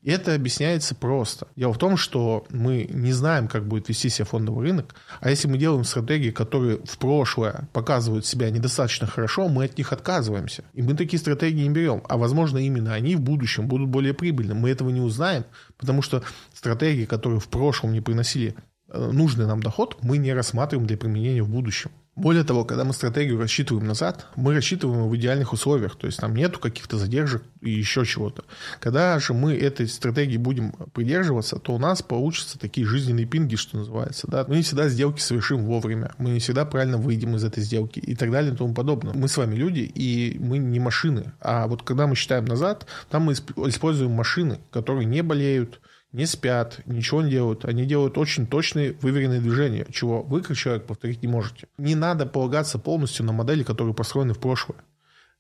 Это 0.07 0.37
объясняется 0.37 0.95
просто. 0.95 1.49
Дело 1.57 1.73
в 1.73 1.79
том, 1.79 1.97
что 1.97 2.47
мы 2.51 2.87
не 2.89 3.13
знаем, 3.13 3.49
как 3.49 3.67
будет 3.67 3.89
вести 3.89 4.09
себя 4.09 4.25
фондовый 4.25 4.69
рынок, 4.69 4.95
а 5.21 5.31
если 5.31 5.49
мы 5.49 5.59
делаем 5.59 5.83
стратегии, 5.83 6.31
которые 6.31 6.79
в 6.85 6.97
прошлое 6.99 7.69
показывают 7.73 8.25
себя 8.25 8.49
недостаточно 8.51 9.09
хорошо, 9.09 9.49
мы 9.49 9.65
от 9.65 9.77
них 9.77 9.93
отказываемся. 9.93 10.63
И 10.75 10.83
мы 10.83 10.95
такие 10.95 11.19
стратегии 11.19 11.65
не 11.65 11.71
берем. 11.71 12.05
А 12.09 12.19
возможно, 12.19 12.59
именно 12.59 12.95
они 12.95 13.17
в 13.17 13.21
будущем 13.21 13.67
будут 13.67 13.89
более 13.89 14.15
прибыльны. 14.15 14.55
Мы 14.55 14.71
этого 14.71 14.91
не 14.91 15.01
узнаем, 15.01 15.45
потому 15.77 16.03
что 16.03 16.23
стратегии, 16.55 17.05
которые 17.05 17.41
в 17.41 17.49
прошлом 17.49 17.93
не 17.93 18.01
приносили 18.01 18.55
э, 18.89 19.11
нужный 19.11 19.47
нам 19.47 19.61
доход, 19.61 19.99
мы 20.03 20.19
не 20.19 20.33
рассматриваем 20.33 20.87
для 20.87 20.97
применения 20.97 21.43
в 21.43 21.49
будущем. 21.49 21.91
Более 22.17 22.45
того, 22.45 22.65
когда 22.65 22.85
мы 22.85 22.95
стратегию 22.95 23.39
рассчитываем 23.39 23.87
назад, 23.87 24.27
мы 24.37 24.55
рассчитываем 24.55 25.07
в 25.07 25.15
идеальных 25.17 25.53
условиях, 25.53 25.97
то 25.97 26.07
есть 26.07 26.19
там 26.19 26.35
нету 26.35 26.59
каких-то 26.59 26.97
задержек 26.97 27.43
и 27.61 27.71
еще 27.71 28.07
чего-то. 28.07 28.45
Когда 28.81 29.19
же 29.19 29.35
мы 29.35 29.55
этой 29.55 29.87
стратегии 29.87 30.39
будем 30.39 30.73
придерживаться, 30.95 31.59
то 31.59 31.75
у 31.75 31.79
нас 31.79 32.01
получатся 32.01 32.59
такие 32.59 32.87
жизненные 32.87 33.27
пинги, 33.27 33.57
что 33.57 33.77
называется. 33.77 34.27
Да? 34.31 34.47
Мы 34.49 34.57
не 34.57 34.63
всегда 34.63 34.89
сделки 34.89 35.21
совершим 35.21 35.67
вовремя, 35.67 36.15
мы 36.17 36.31
не 36.31 36.41
всегда 36.41 36.65
правильно 36.65 36.97
выйдем 36.97 37.37
из 37.37 37.45
этой 37.45 37.63
сделки 37.63 37.99
и 37.99 38.17
так 38.17 38.31
далее 38.31 38.55
и 38.55 38.57
тому 38.57 38.73
подобное. 38.73 39.13
Мы 39.13 39.29
с 39.29 39.37
вами 39.37 39.55
люди, 39.55 39.81
и 39.81 40.39
мы 40.41 40.57
не 40.57 40.81
машины. 40.81 41.35
А 41.43 41.67
вот 41.67 41.83
когда 41.83 42.07
мы 42.07 42.15
считаем 42.15 42.47
назад, 42.47 42.87
там 43.11 43.25
мы 43.25 43.35
используем 43.35 44.13
машины, 44.13 44.59
которые 44.71 45.05
не 45.05 45.23
болеют, 45.23 45.81
не 46.17 46.25
спят, 46.25 46.81
ничего 46.87 47.21
не 47.21 47.31
делают. 47.31 47.67
Они 47.67 47.85
делают 47.85 48.17
очень 48.17 48.47
точные, 48.47 48.95
выверенные 49.03 49.41
движения, 49.41 49.87
чего 49.93 50.23
вы, 50.23 50.41
как 50.41 50.57
человек, 50.57 50.87
повторить 50.87 51.23
не 51.23 51.29
можете. 51.29 51.69
Не 51.77 51.95
надо 51.95 52.25
полагаться 52.25 52.79
полностью 52.79 53.27
на 53.27 53.33
модели, 53.33 53.63
которые 53.63 53.95
построены 53.95 54.33
в 54.33 54.39
прошлое 54.39 54.79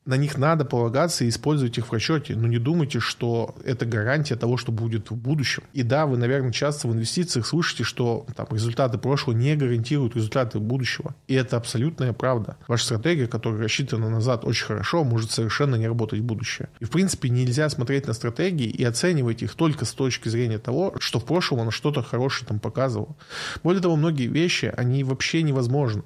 на 0.06 0.16
них 0.16 0.38
надо 0.38 0.64
полагаться 0.64 1.24
и 1.24 1.28
использовать 1.28 1.76
их 1.78 1.88
в 1.88 1.92
расчете. 1.92 2.36
Но 2.36 2.46
не 2.46 2.58
думайте, 2.58 3.00
что 3.00 3.54
это 3.64 3.84
гарантия 3.84 4.36
того, 4.36 4.56
что 4.56 4.72
будет 4.72 5.10
в 5.10 5.16
будущем. 5.16 5.64
И 5.72 5.82
да, 5.82 6.06
вы, 6.06 6.16
наверное, 6.16 6.52
часто 6.52 6.88
в 6.88 6.92
инвестициях 6.92 7.46
слышите, 7.46 7.84
что 7.84 8.24
там, 8.36 8.46
результаты 8.50 8.98
прошлого 8.98 9.36
не 9.36 9.56
гарантируют 9.56 10.14
результаты 10.16 10.60
будущего. 10.60 11.14
И 11.26 11.34
это 11.34 11.56
абсолютная 11.56 12.12
правда. 12.12 12.56
Ваша 12.68 12.84
стратегия, 12.84 13.26
которая 13.26 13.60
рассчитана 13.62 14.08
назад 14.08 14.44
очень 14.44 14.66
хорошо, 14.66 15.04
может 15.04 15.32
совершенно 15.32 15.74
не 15.74 15.88
работать 15.88 16.20
в 16.20 16.24
будущее. 16.24 16.68
И, 16.80 16.84
в 16.84 16.90
принципе, 16.90 17.28
нельзя 17.28 17.68
смотреть 17.68 18.06
на 18.06 18.12
стратегии 18.12 18.68
и 18.68 18.84
оценивать 18.84 19.42
их 19.42 19.54
только 19.54 19.84
с 19.84 19.92
точки 19.92 20.28
зрения 20.28 20.58
того, 20.58 20.94
что 21.00 21.18
в 21.18 21.24
прошлом 21.24 21.60
оно 21.60 21.70
что-то 21.72 22.02
хорошее 22.02 22.46
там 22.48 22.60
показывало. 22.60 23.16
Более 23.64 23.82
того, 23.82 23.96
многие 23.96 24.28
вещи, 24.28 24.72
они 24.76 25.02
вообще 25.02 25.42
невозможны. 25.42 26.04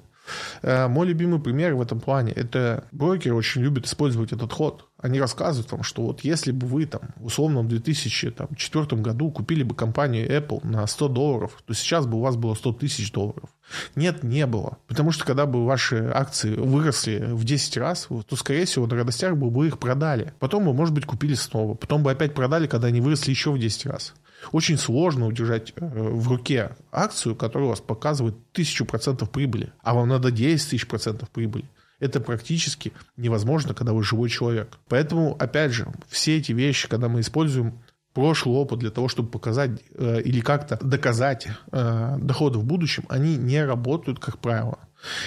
Э, 0.61 0.87
мой 0.87 1.07
любимый 1.07 1.39
пример 1.39 1.75
в 1.75 1.81
этом 1.81 1.99
плане– 1.99 2.31
это 2.35 2.85
брокеры 2.91 3.35
очень 3.35 3.61
любят 3.61 3.85
использовать 3.85 4.31
этот 4.31 4.51
ход. 4.51 4.87
Они 4.97 5.19
рассказывают 5.19 5.71
вам, 5.71 5.83
что 5.83 6.03
вот 6.03 6.21
если 6.21 6.51
бы 6.51 6.67
вы 6.67 6.85
там 6.85 7.01
условно 7.19 7.61
в 7.61 7.67
2004 7.67 9.01
году 9.01 9.31
купили 9.31 9.63
бы 9.63 9.73
компанию 9.73 10.29
Apple 10.29 10.65
на 10.65 10.85
100 10.85 11.07
долларов, 11.07 11.57
то 11.65 11.73
сейчас 11.73 12.05
бы 12.05 12.17
у 12.17 12.21
вас 12.21 12.35
было 12.35 12.53
100 12.53 12.73
тысяч 12.73 13.11
долларов. 13.11 13.49
Нет, 13.95 14.23
не 14.23 14.45
было. 14.45 14.77
Потому 14.87 15.11
что 15.11 15.25
когда 15.25 15.45
бы 15.45 15.65
ваши 15.65 16.11
акции 16.13 16.55
выросли 16.55 17.19
в 17.31 17.43
10 17.43 17.77
раз, 17.77 18.07
то, 18.27 18.35
скорее 18.35 18.65
всего, 18.65 18.85
на 18.85 18.95
радостях 18.95 19.35
бы 19.35 19.49
вы 19.49 19.67
их 19.67 19.79
продали. 19.79 20.33
Потом 20.39 20.65
вы, 20.65 20.73
может 20.73 20.93
быть, 20.93 21.05
купили 21.05 21.33
снова. 21.33 21.73
Потом 21.73 22.03
бы 22.03 22.11
опять 22.11 22.33
продали, 22.33 22.67
когда 22.67 22.87
они 22.87 23.01
выросли 23.01 23.31
еще 23.31 23.51
в 23.51 23.59
10 23.59 23.85
раз. 23.87 24.13
Очень 24.51 24.77
сложно 24.77 25.27
удержать 25.27 25.73
э, 25.75 25.85
в 25.85 26.27
руке 26.27 26.71
акцию, 26.91 27.35
которая 27.35 27.67
у 27.67 27.69
вас 27.69 27.81
показывает 27.81 28.35
тысячу 28.51 28.85
процентов 28.85 29.29
прибыли, 29.29 29.71
а 29.81 29.93
вам 29.93 30.09
надо 30.09 30.31
10 30.31 30.69
тысяч 30.69 30.87
процентов 30.87 31.29
прибыли. 31.29 31.65
Это 31.99 32.19
практически 32.19 32.93
невозможно, 33.15 33.73
когда 33.75 33.93
вы 33.93 34.03
живой 34.03 34.29
человек. 34.29 34.79
Поэтому, 34.89 35.35
опять 35.39 35.71
же, 35.71 35.87
все 36.09 36.37
эти 36.37 36.51
вещи, 36.51 36.89
когда 36.89 37.07
мы 37.07 37.19
используем 37.19 37.79
прошлый 38.13 38.55
опыт 38.55 38.79
для 38.79 38.89
того, 38.89 39.07
чтобы 39.07 39.29
показать 39.29 39.71
э, 39.93 40.21
или 40.21 40.41
как-то 40.41 40.77
доказать 40.83 41.47
э, 41.71 42.17
доходы 42.19 42.57
в 42.57 42.65
будущем, 42.65 43.05
они 43.07 43.37
не 43.37 43.63
работают, 43.63 44.19
как 44.19 44.39
правило. 44.39 44.79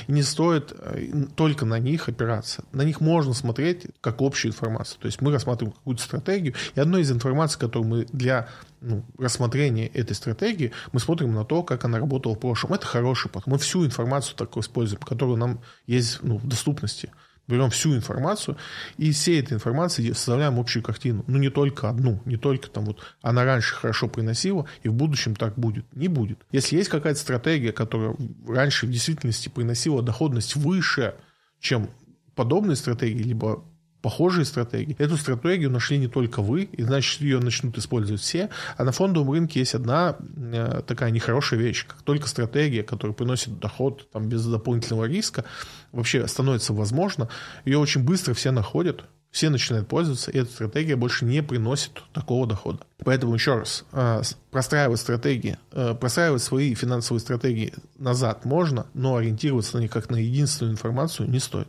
И 0.06 0.12
не 0.12 0.22
стоит 0.22 0.72
э, 0.76 1.26
только 1.36 1.64
на 1.64 1.78
них 1.78 2.08
опираться. 2.08 2.64
На 2.72 2.82
них 2.82 3.00
можно 3.00 3.34
смотреть 3.34 3.86
как 4.00 4.20
общую 4.20 4.52
информацию. 4.52 4.98
То 5.00 5.06
есть 5.06 5.20
мы 5.20 5.32
рассматриваем 5.32 5.72
какую-то 5.72 6.02
стратегию, 6.02 6.54
и 6.74 6.80
одной 6.80 7.02
из 7.02 7.10
информаций, 7.10 7.58
которую 7.58 7.88
мы 7.88 8.06
для 8.12 8.48
ну, 8.80 9.04
рассмотрения 9.18 9.86
этой 9.88 10.14
стратегии, 10.14 10.72
мы 10.92 11.00
смотрим 11.00 11.34
на 11.34 11.44
то, 11.44 11.62
как 11.62 11.84
она 11.84 11.98
работала 11.98 12.34
в 12.34 12.38
прошлом. 12.38 12.74
Это 12.74 12.86
хороший 12.86 13.30
подход. 13.30 13.52
Мы 13.52 13.58
всю 13.58 13.84
информацию 13.84 14.36
так 14.36 14.56
используем, 14.56 15.00
которую 15.02 15.38
нам 15.38 15.60
есть 15.86 16.18
ну, 16.22 16.38
в 16.38 16.46
доступности 16.46 17.10
берем 17.46 17.70
всю 17.70 17.94
информацию 17.94 18.56
и 18.96 19.08
из 19.08 19.16
всей 19.16 19.40
этой 19.40 19.54
информации 19.54 20.12
составляем 20.12 20.58
общую 20.58 20.82
картину. 20.82 21.24
Ну, 21.26 21.38
не 21.38 21.50
только 21.50 21.88
одну, 21.88 22.20
не 22.24 22.36
только 22.36 22.68
там 22.70 22.84
вот 22.84 23.00
она 23.22 23.44
раньше 23.44 23.74
хорошо 23.74 24.08
приносила, 24.08 24.66
и 24.82 24.88
в 24.88 24.94
будущем 24.94 25.36
так 25.36 25.58
будет. 25.58 25.84
Не 25.94 26.08
будет. 26.08 26.38
Если 26.52 26.76
есть 26.76 26.88
какая-то 26.88 27.18
стратегия, 27.18 27.72
которая 27.72 28.16
раньше 28.46 28.86
в 28.86 28.90
действительности 28.90 29.48
приносила 29.48 30.02
доходность 30.02 30.56
выше, 30.56 31.14
чем 31.60 31.90
подобные 32.34 32.76
стратегии, 32.76 33.22
либо 33.22 33.64
похожие 34.04 34.44
стратегии. 34.44 34.94
Эту 34.98 35.16
стратегию 35.16 35.70
нашли 35.70 35.96
не 35.96 36.08
только 36.08 36.42
вы, 36.42 36.64
и 36.64 36.82
значит 36.82 37.22
ее 37.22 37.40
начнут 37.40 37.78
использовать 37.78 38.20
все. 38.20 38.50
А 38.76 38.84
на 38.84 38.92
фондовом 38.92 39.30
рынке 39.30 39.60
есть 39.60 39.74
одна 39.74 40.16
э, 40.36 40.82
такая 40.86 41.10
нехорошая 41.10 41.58
вещь. 41.58 41.86
Как 41.86 42.02
только 42.02 42.28
стратегия, 42.28 42.82
которая 42.82 43.14
приносит 43.14 43.58
доход 43.58 44.06
там, 44.12 44.28
без 44.28 44.44
дополнительного 44.44 45.06
риска, 45.06 45.46
вообще 45.90 46.28
становится 46.28 46.74
возможно, 46.74 47.30
ее 47.64 47.78
очень 47.78 48.04
быстро 48.04 48.34
все 48.34 48.50
находят, 48.50 49.04
все 49.30 49.48
начинают 49.48 49.88
пользоваться, 49.88 50.30
и 50.30 50.36
эта 50.36 50.52
стратегия 50.52 50.96
больше 50.96 51.24
не 51.24 51.42
приносит 51.42 52.02
такого 52.12 52.46
дохода. 52.46 52.80
Поэтому 53.06 53.32
еще 53.32 53.54
раз, 53.56 53.86
э, 53.92 54.20
простраивать 54.50 55.00
стратегии, 55.00 55.56
э, 55.72 55.94
простраивать 55.94 56.42
свои 56.42 56.74
финансовые 56.74 57.22
стратегии 57.22 57.72
назад 57.96 58.44
можно, 58.44 58.84
но 58.92 59.16
ориентироваться 59.16 59.78
на 59.78 59.80
них 59.80 59.90
как 59.90 60.10
на 60.10 60.16
единственную 60.16 60.74
информацию 60.74 61.26
не 61.30 61.38
стоит. 61.38 61.68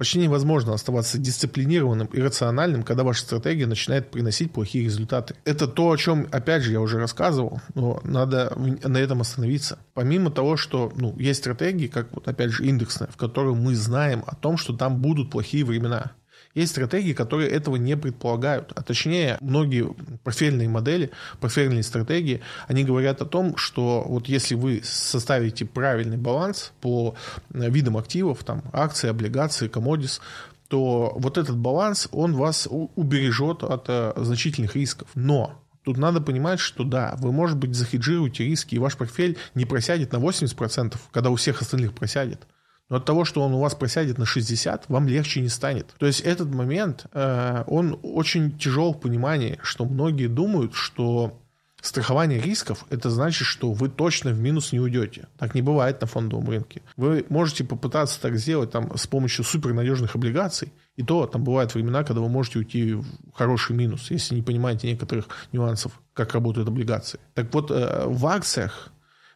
Почти 0.00 0.18
невозможно 0.18 0.72
оставаться 0.72 1.18
дисциплинированным 1.18 2.06
и 2.06 2.20
рациональным, 2.22 2.84
когда 2.84 3.04
ваша 3.04 3.20
стратегия 3.20 3.66
начинает 3.66 4.10
приносить 4.10 4.50
плохие 4.50 4.82
результаты. 4.82 5.34
Это 5.44 5.68
то, 5.68 5.90
о 5.90 5.96
чем, 5.98 6.26
опять 6.32 6.62
же, 6.62 6.72
я 6.72 6.80
уже 6.80 6.98
рассказывал, 6.98 7.60
но 7.74 8.00
надо 8.02 8.50
на 8.56 8.96
этом 8.96 9.20
остановиться. 9.20 9.78
Помимо 9.92 10.30
того, 10.30 10.56
что 10.56 10.90
ну, 10.96 11.14
есть 11.18 11.40
стратегии, 11.40 11.86
как 11.86 12.14
вот 12.14 12.26
опять 12.28 12.48
же 12.48 12.64
индексная, 12.64 13.10
в 13.12 13.18
которой 13.18 13.54
мы 13.54 13.74
знаем 13.74 14.24
о 14.26 14.34
том, 14.34 14.56
что 14.56 14.74
там 14.74 15.02
будут 15.02 15.30
плохие 15.30 15.66
времена. 15.66 16.12
Есть 16.54 16.72
стратегии, 16.72 17.12
которые 17.12 17.48
этого 17.48 17.76
не 17.76 17.96
предполагают. 17.96 18.72
А 18.74 18.82
точнее, 18.82 19.38
многие 19.40 19.94
портфельные 20.24 20.68
модели, 20.68 21.10
портфельные 21.40 21.84
стратегии, 21.84 22.40
они 22.66 22.84
говорят 22.84 23.22
о 23.22 23.26
том, 23.26 23.56
что 23.56 24.04
вот 24.06 24.26
если 24.26 24.56
вы 24.56 24.82
составите 24.84 25.64
правильный 25.64 26.16
баланс 26.16 26.72
по 26.80 27.14
э, 27.52 27.70
видам 27.70 27.96
активов, 27.96 28.42
там 28.42 28.62
акции, 28.72 29.08
облигации, 29.08 29.68
комодис, 29.68 30.20
то 30.66 31.12
вот 31.16 31.38
этот 31.38 31.56
баланс, 31.56 32.08
он 32.10 32.34
вас 32.34 32.68
убережет 32.70 33.62
от 33.62 33.84
э, 33.88 34.12
значительных 34.16 34.74
рисков. 34.74 35.08
Но 35.14 35.60
Тут 35.82 35.96
надо 35.96 36.20
понимать, 36.20 36.60
что 36.60 36.84
да, 36.84 37.16
вы, 37.18 37.32
может 37.32 37.56
быть, 37.56 37.74
захеджируете 37.74 38.44
риски, 38.44 38.74
и 38.74 38.78
ваш 38.78 38.96
портфель 38.96 39.38
не 39.54 39.64
просядет 39.64 40.12
на 40.12 40.18
80%, 40.18 40.96
когда 41.10 41.30
у 41.30 41.36
всех 41.36 41.62
остальных 41.62 41.94
просядет. 41.94 42.46
Но 42.90 42.96
от 42.96 43.04
того, 43.04 43.24
что 43.24 43.40
он 43.42 43.54
у 43.54 43.60
вас 43.60 43.74
просядет 43.74 44.18
на 44.18 44.26
60, 44.26 44.88
вам 44.88 45.08
легче 45.08 45.40
не 45.40 45.48
станет. 45.48 45.94
То 45.98 46.06
есть 46.06 46.20
этот 46.20 46.52
момент, 46.52 47.06
э, 47.12 47.64
он 47.66 47.98
очень 48.02 48.58
тяжел 48.58 48.92
в 48.92 49.00
понимании, 49.00 49.58
что 49.62 49.84
многие 49.86 50.26
думают, 50.26 50.74
что 50.74 51.40
страхование 51.80 52.40
рисков– 52.40 52.84
это 52.90 53.08
значит, 53.08 53.46
что 53.46 53.72
вы 53.72 53.88
точно 53.88 54.32
в 54.32 54.40
минус 54.40 54.72
не 54.72 54.80
уйдете. 54.80 55.28
Так 55.38 55.54
не 55.54 55.62
бывает 55.62 56.00
на 56.00 56.06
фондовом 56.06 56.48
рынке. 56.48 56.82
Вы 56.96 57.24
можете 57.28 57.64
попытаться 57.64 58.20
так 58.20 58.36
сделать 58.36 58.72
там, 58.72 58.96
с 58.96 59.06
помощью 59.06 59.44
супернадежных 59.44 60.16
облигаций, 60.16 60.72
и 60.96 61.02
то 61.02 61.26
там 61.26 61.44
бывают 61.44 61.74
времена, 61.74 62.04
когда 62.04 62.20
вы 62.20 62.28
можете 62.28 62.58
уйти 62.58 62.94
в 62.94 63.06
хороший 63.32 63.74
минус, 63.76 64.10
если 64.10 64.34
не 64.34 64.42
понимаете 64.42 64.88
некоторых 64.88 65.28
нюансов, 65.52 66.00
как 66.12 66.34
работают 66.34 66.68
облигации. 66.68 67.20
Так 67.34 67.54
вот, 67.54 67.70
э, 67.70 68.04
в 68.06 68.26
акциях 68.26 68.92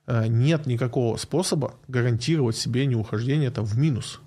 нет 0.06 0.66
никакого 0.66 1.16
способа 1.16 1.74
гарантировать 1.88 2.56
себе 2.56 2.86
неухождение 2.86 3.50
там 3.50 3.64
в 3.64 3.78
минус. 3.78 4.20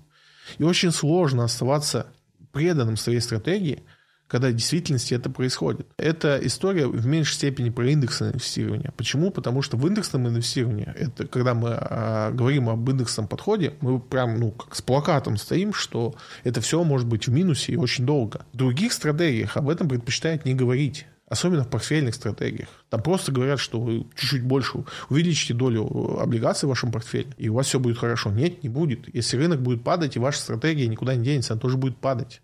И 0.58 0.64
очень 0.64 0.92
сложно 0.92 1.44
оставаться 1.44 2.06
преданным 2.52 2.96
своей 2.96 3.20
стратегии, 3.20 3.82
когда 4.26 4.48
в 4.48 4.52
действительности 4.52 5.14
это 5.14 5.30
происходит. 5.30 5.86
Эта 5.96 6.38
история 6.42 6.86
в 6.86 7.06
меньшей 7.06 7.34
степени 7.34 7.70
про 7.70 7.90
индексное 7.90 8.30
инвестирование. 8.30 8.92
Почему? 8.96 9.30
Потому 9.30 9.62
что 9.62 9.76
в 9.76 9.86
индексном 9.86 10.28
инвестировании, 10.28 10.92
это 10.94 11.26
когда 11.26 11.54
мы 11.54 11.70
а, 11.72 12.30
говорим 12.30 12.68
об 12.68 12.88
индексном 12.90 13.26
подходе, 13.26 13.74
мы 13.80 13.98
прям 13.98 14.38
ну, 14.38 14.50
как 14.50 14.74
с 14.74 14.82
плакатом 14.82 15.38
стоим, 15.38 15.72
что 15.72 16.14
это 16.44 16.60
все 16.60 16.84
может 16.84 17.08
быть 17.08 17.26
в 17.26 17.32
минусе 17.32 17.72
и 17.72 17.76
очень 17.76 18.04
долго. 18.04 18.44
В 18.52 18.56
других 18.56 18.92
стратегиях 18.92 19.56
об 19.56 19.68
этом 19.70 19.88
предпочитают 19.88 20.44
не 20.44 20.54
говорить. 20.54 21.06
Особенно 21.28 21.62
в 21.62 21.68
портфельных 21.68 22.14
стратегиях. 22.14 22.68
Там 22.88 23.02
просто 23.02 23.32
говорят, 23.32 23.60
что 23.60 23.78
вы 23.78 24.06
чуть-чуть 24.16 24.42
больше 24.42 24.84
увеличите 25.10 25.52
долю 25.52 26.18
облигаций 26.18 26.66
в 26.66 26.70
вашем 26.70 26.90
портфеле, 26.90 27.28
и 27.36 27.50
у 27.50 27.54
вас 27.54 27.66
все 27.66 27.78
будет 27.78 27.98
хорошо. 27.98 28.30
Нет, 28.30 28.62
не 28.62 28.70
будет. 28.70 29.14
Если 29.14 29.36
рынок 29.36 29.60
будет 29.60 29.84
падать, 29.84 30.16
и 30.16 30.18
ваша 30.18 30.38
стратегия 30.38 30.86
никуда 30.86 31.14
не 31.14 31.24
денется, 31.24 31.52
она 31.52 31.60
тоже 31.60 31.76
будет 31.76 31.98
падать. 31.98 32.40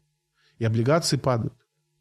И 0.59 0.64
облигации 0.64 1.16
падают. 1.16 1.55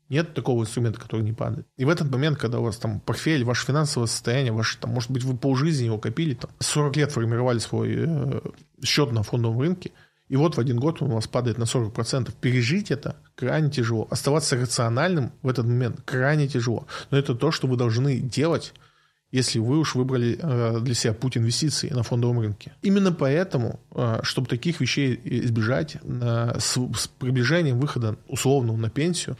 Нет 0.09 0.33
такого 0.33 0.63
инструмента, 0.63 0.99
который 0.99 1.21
не 1.21 1.31
падает. 1.31 1.65
И 1.77 1.85
в 1.85 1.89
этот 1.89 2.11
момент, 2.11 2.37
когда 2.37 2.59
у 2.59 2.63
вас 2.63 2.75
там 2.77 2.99
портфель, 2.99 3.45
ваше 3.45 3.65
финансовое 3.65 4.07
состояние, 4.07 4.51
ваше, 4.51 4.77
там, 4.77 4.91
может 4.91 5.09
быть, 5.09 5.23
вы 5.23 5.37
полжизни 5.37 5.85
его 5.85 5.97
копили, 5.97 6.33
там, 6.33 6.51
40 6.59 6.97
лет 6.97 7.11
формировали 7.13 7.59
свой 7.59 7.95
э, 7.95 8.41
счет 8.83 9.13
на 9.13 9.23
фондовом 9.23 9.61
рынке, 9.61 9.91
и 10.29 10.35
вот 10.35 10.55
в 10.55 10.59
один 10.59 10.79
год 10.79 11.01
он 11.01 11.11
у 11.11 11.15
вас 11.15 11.27
падает 11.27 11.57
на 11.57 11.63
40%. 11.63 12.33
Пережить 12.39 12.91
это 12.91 13.17
крайне 13.35 13.69
тяжело. 13.69 14.07
Оставаться 14.09 14.55
рациональным 14.55 15.31
в 15.41 15.49
этот 15.49 15.65
момент 15.65 16.01
крайне 16.05 16.47
тяжело. 16.47 16.87
Но 17.11 17.17
это 17.17 17.35
то, 17.35 17.51
что 17.51 17.67
вы 17.67 17.77
должны 17.77 18.17
делать, 18.17 18.73
если 19.31 19.59
вы 19.59 19.79
уж 19.79 19.95
выбрали 19.95 20.39
э, 20.39 20.79
для 20.79 20.93
себя 20.93 21.13
путь 21.13 21.37
инвестиций 21.37 21.89
на 21.89 22.03
фондовом 22.03 22.39
рынке. 22.39 22.73
Именно 22.81 23.11
поэтому, 23.11 23.79
э, 23.91 24.19
чтобы 24.23 24.47
таких 24.47 24.79
вещей 24.79 25.19
избежать, 25.23 25.97
э, 26.01 26.57
с 26.59 26.77
приближением 27.19 27.79
выхода 27.79 28.15
условного 28.27 28.77
на 28.77 28.89
пенсию, 28.89 29.37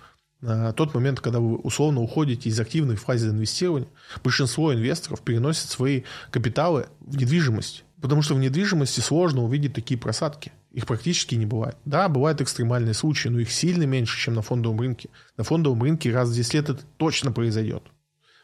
тот 0.76 0.94
момент, 0.94 1.22
когда 1.22 1.40
вы 1.40 1.56
условно 1.56 2.02
уходите 2.02 2.50
из 2.50 2.60
активной 2.60 2.98
фазы 2.98 3.30
инвестирования, 3.30 3.88
большинство 4.26 4.74
инвесторов 4.74 5.22
переносят 5.22 5.70
свои 5.70 6.04
капиталы 6.32 6.88
в 7.00 7.16
недвижимость. 7.16 7.86
Потому 8.02 8.22
что 8.22 8.36
в 8.36 8.40
недвижимости 8.40 9.00
сложно 9.00 9.46
увидеть 9.46 9.74
такие 9.74 9.98
просадки. 9.98 10.52
Их 10.74 10.88
практически 10.88 11.36
не 11.36 11.46
бывает. 11.46 11.78
Да, 11.86 12.10
бывают 12.10 12.42
экстремальные 12.42 12.96
случаи, 12.96 13.30
но 13.30 13.40
их 13.40 13.52
сильно 13.52 13.84
меньше, 13.84 14.20
чем 14.20 14.34
на 14.34 14.42
фондовом 14.42 14.80
рынке. 14.82 15.10
На 15.38 15.44
фондовом 15.44 15.82
рынке 15.84 16.12
раз 16.12 16.30
в 16.30 16.36
10 16.36 16.54
лет 16.56 16.70
это 16.70 16.84
точно 16.98 17.32
произойдет. 17.32 17.84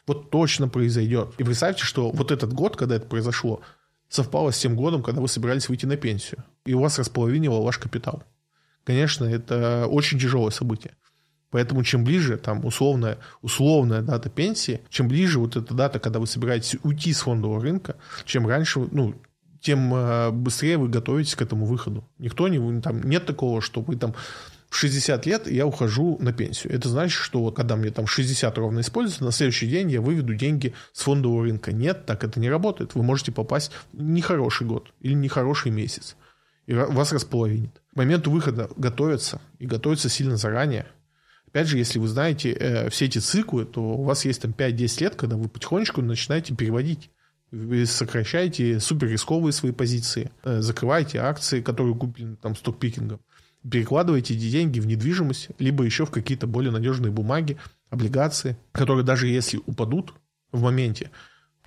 Вот 0.06 0.30
точно 0.30 0.68
произойдет. 0.68 1.34
И 1.38 1.44
представьте, 1.44 1.84
что 1.84 2.10
вот 2.10 2.30
этот 2.30 2.52
год, 2.52 2.76
когда 2.76 2.96
это 2.96 3.06
произошло, 3.06 3.60
совпало 4.08 4.52
с 4.52 4.58
тем 4.58 4.76
годом, 4.76 5.02
когда 5.02 5.20
вы 5.20 5.26
собирались 5.26 5.68
выйти 5.68 5.86
на 5.86 5.96
пенсию. 5.96 6.44
И 6.64 6.72
у 6.72 6.80
вас 6.80 7.00
располовинивал 7.00 7.64
ваш 7.64 7.78
капитал. 7.78 8.22
Конечно, 8.84 9.24
это 9.24 9.86
очень 9.88 10.18
тяжелое 10.18 10.50
событие. 10.50 10.94
Поэтому 11.50 11.82
чем 11.82 12.04
ближе 12.04 12.38
там 12.38 12.64
условная, 12.64 13.18
условная 13.42 14.02
дата 14.02 14.30
пенсии, 14.30 14.82
чем 14.88 15.08
ближе 15.08 15.40
вот 15.40 15.56
эта 15.56 15.74
дата, 15.74 15.98
когда 15.98 16.20
вы 16.20 16.28
собираетесь 16.28 16.76
уйти 16.84 17.12
с 17.12 17.22
фондового 17.22 17.60
рынка, 17.60 17.96
чем 18.24 18.46
раньше, 18.46 18.86
ну, 18.92 19.16
тем 19.60 19.94
э, 19.94 20.30
быстрее 20.30 20.78
вы 20.78 20.88
готовитесь 20.88 21.34
к 21.34 21.42
этому 21.42 21.66
выходу. 21.66 22.04
Никто 22.18 22.48
не, 22.48 22.80
там, 22.80 23.02
нет 23.02 23.26
такого, 23.26 23.60
что 23.60 23.80
вы 23.80 23.96
там 23.96 24.14
в 24.70 24.76
60 24.76 25.26
лет 25.26 25.50
я 25.50 25.66
ухожу 25.66 26.16
на 26.20 26.32
пенсию. 26.32 26.72
Это 26.72 26.88
значит, 26.88 27.18
что 27.18 27.40
вот 27.40 27.56
когда 27.56 27.76
мне 27.76 27.90
там 27.90 28.06
60 28.06 28.56
ровно 28.56 28.80
используется, 28.80 29.24
на 29.24 29.32
следующий 29.32 29.66
день 29.66 29.90
я 29.90 30.00
выведу 30.00 30.34
деньги 30.34 30.74
с 30.92 31.02
фондового 31.02 31.42
рынка. 31.42 31.72
Нет, 31.72 32.06
так 32.06 32.22
это 32.22 32.38
не 32.38 32.48
работает. 32.48 32.94
Вы 32.94 33.02
можете 33.02 33.32
попасть 33.32 33.72
в 33.92 34.00
нехороший 34.00 34.66
год 34.66 34.92
или 35.00 35.12
нехороший 35.12 35.72
месяц. 35.72 36.16
И 36.66 36.74
вас 36.74 37.12
располовинит. 37.12 37.82
К 37.92 37.96
моменту 37.96 38.30
выхода 38.30 38.70
готовиться 38.76 39.40
и 39.58 39.66
готовиться 39.66 40.08
сильно 40.08 40.36
заранее. 40.36 40.86
Опять 41.48 41.66
же, 41.66 41.78
если 41.78 41.98
вы 41.98 42.06
знаете 42.06 42.52
э, 42.52 42.90
все 42.90 43.06
эти 43.06 43.18
циклы, 43.18 43.64
то 43.64 43.82
у 43.82 44.04
вас 44.04 44.24
есть 44.24 44.42
там 44.42 44.52
5-10 44.52 45.02
лет, 45.02 45.16
когда 45.16 45.36
вы 45.36 45.48
потихонечку 45.48 46.00
начинаете 46.00 46.54
переводить 46.54 47.10
вы 47.50 47.86
сокращаете 47.86 48.80
супер 48.80 49.08
рисковые 49.08 49.52
свои 49.52 49.72
позиции, 49.72 50.30
э, 50.44 50.60
закрываете 50.60 51.18
акции, 51.18 51.60
которые 51.60 51.94
куплены 51.94 52.36
там 52.36 52.54
стокпикингом, 52.54 53.20
перекладываете 53.68 54.34
эти 54.34 54.50
деньги 54.50 54.80
в 54.80 54.86
недвижимость, 54.86 55.50
либо 55.58 55.84
еще 55.84 56.06
в 56.06 56.10
какие-то 56.10 56.46
более 56.46 56.70
надежные 56.70 57.12
бумаги, 57.12 57.56
облигации, 57.90 58.56
которые 58.72 59.04
даже 59.04 59.26
если 59.26 59.60
упадут 59.66 60.14
в 60.52 60.62
моменте, 60.62 61.10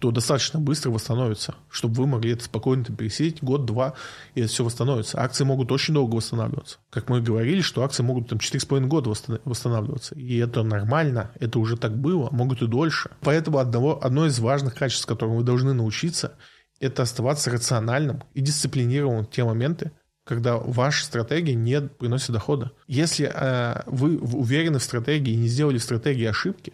то 0.04 0.12
достаточно 0.12 0.60
быстро 0.60 0.91
восстановится, 0.91 1.56
чтобы 1.70 1.95
вы 1.95 2.08
могли 2.08 2.34
это 2.34 2.43
спокойно 2.43 2.84
пересидеть 2.84 3.41
год-два, 3.41 3.93
и 4.36 4.41
это 4.41 4.49
все 4.49 4.66
восстановится. 4.66 5.18
Акции 5.18 5.45
могут 5.45 5.72
очень 5.72 5.93
долго 5.93 6.16
восстанавливаться. 6.16 6.80
Как 6.89 7.08
мы 7.08 7.22
говорили, 7.22 7.62
что 7.62 7.84
акции 7.84 8.04
могут 8.04 8.28
там 8.28 8.38
4,5 8.38 8.82
года 8.88 9.14
восстанавливаться. 9.45 10.14
И 10.16 10.36
это 10.36 10.62
нормально, 10.64 11.32
это 11.39 11.58
уже 11.58 11.78
так 11.78 11.97
было, 11.97 12.28
могут 12.32 12.62
и 12.62 12.68
дольше. 12.68 13.12
Поэтому 13.22 13.60
одного, 13.60 14.04
одно 14.04 14.26
из 14.26 14.38
важных 14.39 14.76
качеств, 14.76 15.06
которым 15.06 15.38
вы 15.38 15.43
должны 15.43 15.72
научиться, 15.72 16.34
это 16.82 17.04
оставаться 17.04 17.49
рациональным 17.49 18.24
и 18.34 18.41
дисциплинированным 18.41 19.24
в 19.24 19.30
те 19.30 19.45
моменты, 19.45 19.93
когда 20.26 20.58
ваша 20.58 21.06
стратегия 21.06 21.56
не 21.56 21.80
приносит 21.80 22.32
дохода. 22.32 22.74
Если 22.88 23.32
э, 23.34 23.84
вы 23.86 24.18
уверены 24.18 24.80
в 24.80 24.84
стратегии 24.84 25.32
и 25.32 25.38
не 25.38 25.47
сделали 25.47 25.78
в 25.78 25.84
стратегии 25.84 26.26
ошибки, 26.26 26.74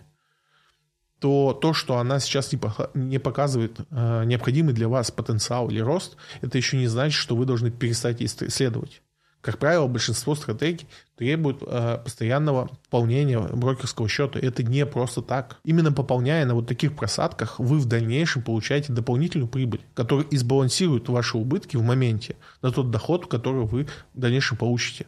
то 1.20 1.54
то, 1.54 1.74
что 1.74 1.98
она 1.98 2.20
сейчас 2.20 2.52
не, 2.94 3.20
показывает 3.20 3.78
э, 3.92 4.24
необходимый 4.26 4.74
для 4.74 4.88
вас 4.88 5.12
потенциал 5.12 5.70
или 5.70 5.80
рост, 5.80 6.16
это 6.42 6.58
еще 6.58 6.78
не 6.78 6.88
значит, 6.88 7.20
что 7.20 7.36
вы 7.36 7.46
должны 7.46 7.72
перестать 7.72 8.22
исследовать. 8.22 9.02
Как 9.42 9.58
правило, 9.58 9.88
большинство 9.88 10.36
стратегий 10.36 10.86
требуют 11.16 11.64
э, 11.66 12.00
постоянного 12.04 12.70
пополнения 12.90 13.40
брокерского 13.40 14.10
счета. 14.10 14.38
Это 14.38 14.64
не 14.64 14.86
просто 14.86 15.22
так. 15.22 15.60
Именно 15.64 15.94
пополняя 15.94 16.46
на 16.46 16.56
вот 16.56 16.68
таких 16.68 16.96
просадках, 16.96 17.58
вы 17.58 17.80
в 17.80 17.86
дальнейшем 17.86 18.42
получаете 18.42 18.92
дополнительную 18.92 19.48
прибыль, 19.48 19.82
которая 19.94 20.26
избалансирует 20.32 21.08
ваши 21.08 21.38
убытки 21.38 21.78
в 21.78 21.84
моменте 21.84 22.36
на 22.62 22.72
тот 22.72 22.92
доход, 22.92 23.28
который 23.28 23.66
вы 23.66 23.88
в 24.14 24.20
дальнейшем 24.20 24.58
получите. 24.58 25.06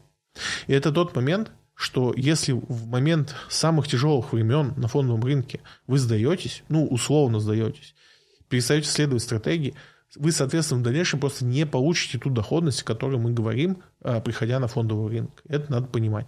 И 0.67 0.73
это 0.73 0.93
тот 0.93 1.13
момент, 1.13 1.51
что 1.81 2.13
если 2.15 2.51
в 2.51 2.87
момент 2.87 3.35
самых 3.49 3.87
тяжелых 3.87 4.33
времен 4.33 4.73
на 4.77 4.87
фондовом 4.87 5.23
рынке 5.23 5.61
вы 5.87 5.97
сдаетесь, 5.97 6.63
ну, 6.69 6.85
условно 6.85 7.39
сдаетесь, 7.39 7.95
перестаете 8.49 8.87
следовать 8.87 9.23
стратегии, 9.23 9.73
вы, 10.15 10.31
соответственно, 10.31 10.81
в 10.81 10.83
дальнейшем 10.83 11.19
просто 11.19 11.43
не 11.43 11.65
получите 11.65 12.19
ту 12.19 12.29
доходность, 12.29 12.83
о 12.83 12.85
которой 12.85 13.17
мы 13.17 13.31
говорим, 13.31 13.81
а, 14.01 14.19
приходя 14.19 14.59
на 14.59 14.67
фондовый 14.67 15.09
рынок. 15.09 15.41
Это 15.47 15.71
надо 15.71 15.87
понимать. 15.87 16.27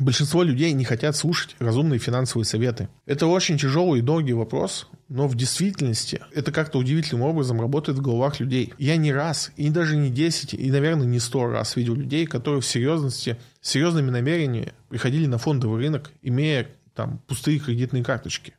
Большинство 0.00 0.42
людей 0.42 0.72
не 0.72 0.84
хотят 0.84 1.16
слушать 1.16 1.54
разумные 1.58 1.98
финансовые 1.98 2.46
советы. 2.46 2.88
Это 3.04 3.26
очень 3.26 3.58
тяжелый 3.58 3.98
и 3.98 4.02
долгий 4.02 4.32
вопрос, 4.32 4.88
но 5.08 5.28
в 5.28 5.36
действительности 5.36 6.20
это 6.34 6.50
как-то 6.50 6.78
удивительным 6.78 7.22
образом 7.22 7.60
работает 7.60 7.98
в 7.98 8.02
головах 8.02 8.40
людей. 8.40 8.72
Я 8.78 8.96
не 8.96 9.12
раз, 9.12 9.52
и 9.56 9.68
даже 9.68 9.96
не 9.96 10.08
10, 10.08 10.54
и, 10.54 10.70
наверное, 10.70 11.06
не 11.06 11.18
100 11.20 11.46
раз 11.48 11.76
видел 11.76 11.94
людей, 11.94 12.26
которые 12.26 12.62
в 12.62 12.66
серьезности, 12.66 13.36
с 13.60 13.68
серьезными 13.68 14.08
намерениями 14.10 14.72
приходили 14.88 15.26
на 15.26 15.36
фондовый 15.36 15.82
рынок, 15.82 16.10
имея 16.22 16.68
там 16.94 17.18
пустые 17.26 17.58
кредитные 17.58 18.02
карточки. 18.02 18.54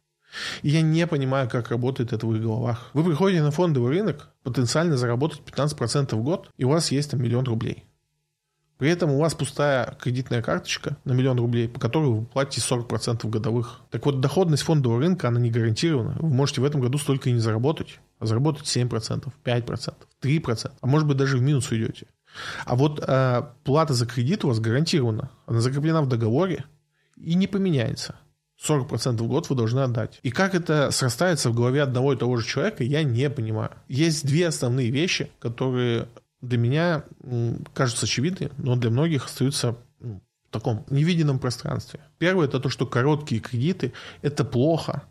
И 0.61 0.69
я 0.69 0.81
не 0.81 1.07
понимаю, 1.07 1.49
как 1.49 1.69
работает 1.69 2.13
это 2.13 2.27
в 2.27 2.36
их 2.36 2.43
головах. 2.43 2.89
Вы 2.93 3.03
приходите 3.03 3.41
на 3.41 3.51
фондовый 3.51 3.91
рынок, 3.91 4.29
потенциально 4.43 4.97
заработать 4.97 5.41
15% 5.45 6.15
в 6.15 6.23
год, 6.23 6.51
и 6.57 6.63
у 6.63 6.69
вас 6.69 6.91
есть 6.91 7.11
там 7.11 7.21
миллион 7.21 7.45
рублей. 7.45 7.86
При 8.78 8.89
этом 8.89 9.11
у 9.11 9.19
вас 9.19 9.34
пустая 9.34 9.95
кредитная 10.01 10.41
карточка 10.41 10.97
на 11.05 11.13
миллион 11.13 11.39
рублей, 11.39 11.69
по 11.69 11.80
которой 11.80 12.09
вы 12.09 12.26
платите 12.26 12.61
40% 12.61 13.28
годовых. 13.30 13.82
Так 13.91 14.05
вот, 14.05 14.19
доходность 14.19 14.63
фондового 14.63 14.99
рынка, 14.99 15.28
она 15.28 15.39
не 15.39 15.51
гарантирована. 15.51 16.17
Вы 16.19 16.30
можете 16.30 16.61
в 16.61 16.65
этом 16.65 16.82
году 16.82 16.97
столько 16.97 17.30
и 17.30 17.34
не 17.34 17.39
заработать, 17.39 17.99
а 18.19 18.26
заработать 18.26 18.65
7%, 18.65 19.28
5%, 19.43 19.93
3%, 20.21 20.71
а 20.82 20.88
может 20.88 21.07
быть 21.07 21.17
даже 21.17 21.38
в 21.38 21.41
минус 21.41 21.71
уйдете. 21.71 22.07
А 22.65 22.76
вот 22.76 23.03
э, 23.05 23.43
плата 23.63 23.93
за 23.93 24.05
кредит 24.05 24.43
у 24.43 24.47
вас 24.47 24.59
гарантирована. 24.59 25.30
Она 25.45 25.61
закреплена 25.61 26.01
в 26.01 26.07
договоре 26.07 26.65
и 27.15 27.36
не 27.36 27.47
поменяется. 27.47 28.15
40% 28.67 29.17
в 29.17 29.28
год 29.28 29.49
вы 29.49 29.55
должны 29.55 29.82
отдать. 29.82 30.19
И 30.24 30.32
как 30.32 30.55
это 30.55 30.89
срастается 30.91 31.49
в 31.49 31.55
голове 31.55 31.82
одного 31.82 32.13
и 32.13 32.17
того 32.17 32.38
же 32.38 32.47
человека, 32.47 32.84
я 32.84 33.03
не 33.03 33.30
понимаю. 33.30 33.71
Есть 33.88 34.26
две 34.26 34.47
основные 34.47 34.89
вещи, 34.89 35.32
которые 35.39 36.07
для 36.43 36.57
меня 36.57 37.05
кажутся 37.73 38.05
очевидны, 38.05 38.51
но 38.57 38.75
для 38.75 38.89
многих 38.89 39.25
остаются 39.25 39.77
в 39.99 40.19
таком 40.51 40.85
невиденном 40.89 41.39
пространстве. 41.39 42.01
Первое– 42.17 42.45
это 42.47 42.59
то, 42.59 42.69
что 42.69 42.85
короткие 42.85 43.39
кредиты– 43.39 43.93
это 44.21 44.43
плохо. 44.43 45.03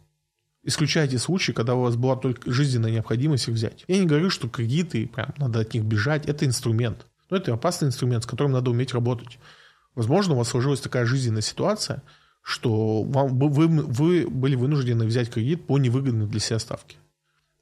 Исключайте 0.63 1.19
случаи, 1.19 1.53
когда 1.53 1.75
у 1.75 1.81
вас 1.81 1.97
была 1.97 2.17
только 2.17 2.53
жизненная 2.53 2.91
необходимость 2.91 3.49
их 3.49 3.55
взять. 3.55 3.85
Я 3.89 3.99
не 3.99 4.07
говорю, 4.07 4.29
что 4.29 4.49
кредиты, 4.49 5.09
прям 5.09 5.35
надо 5.39 5.61
от 5.61 5.73
них 5.73 5.85
бежать, 5.85 6.27
это 6.27 6.45
инструмент. 6.45 7.07
Но 7.31 7.39
это 7.39 7.55
опасный 7.55 7.89
инструмент, 7.89 8.25
с 8.25 8.27
которым 8.27 8.53
надо 8.53 8.71
уметь 8.71 8.93
работать. 8.93 9.39
Возможно, 9.95 10.35
у 10.35 10.37
вас 10.37 10.49
сложилась 10.49 10.81
такая 10.81 11.07
жизненная 11.07 11.41
ситуация, 11.41 12.03
что 12.43 13.03
вам, 13.05 13.39
вы, 13.39 13.69
вы 13.69 14.29
были 14.29 14.55
вынуждены 14.55 15.07
взять 15.07 15.31
кредит 15.31 15.67
по 15.67 15.79
невыгодной 15.79 16.27
для 16.27 16.41
себя 16.41 16.59
ставке. 16.59 16.99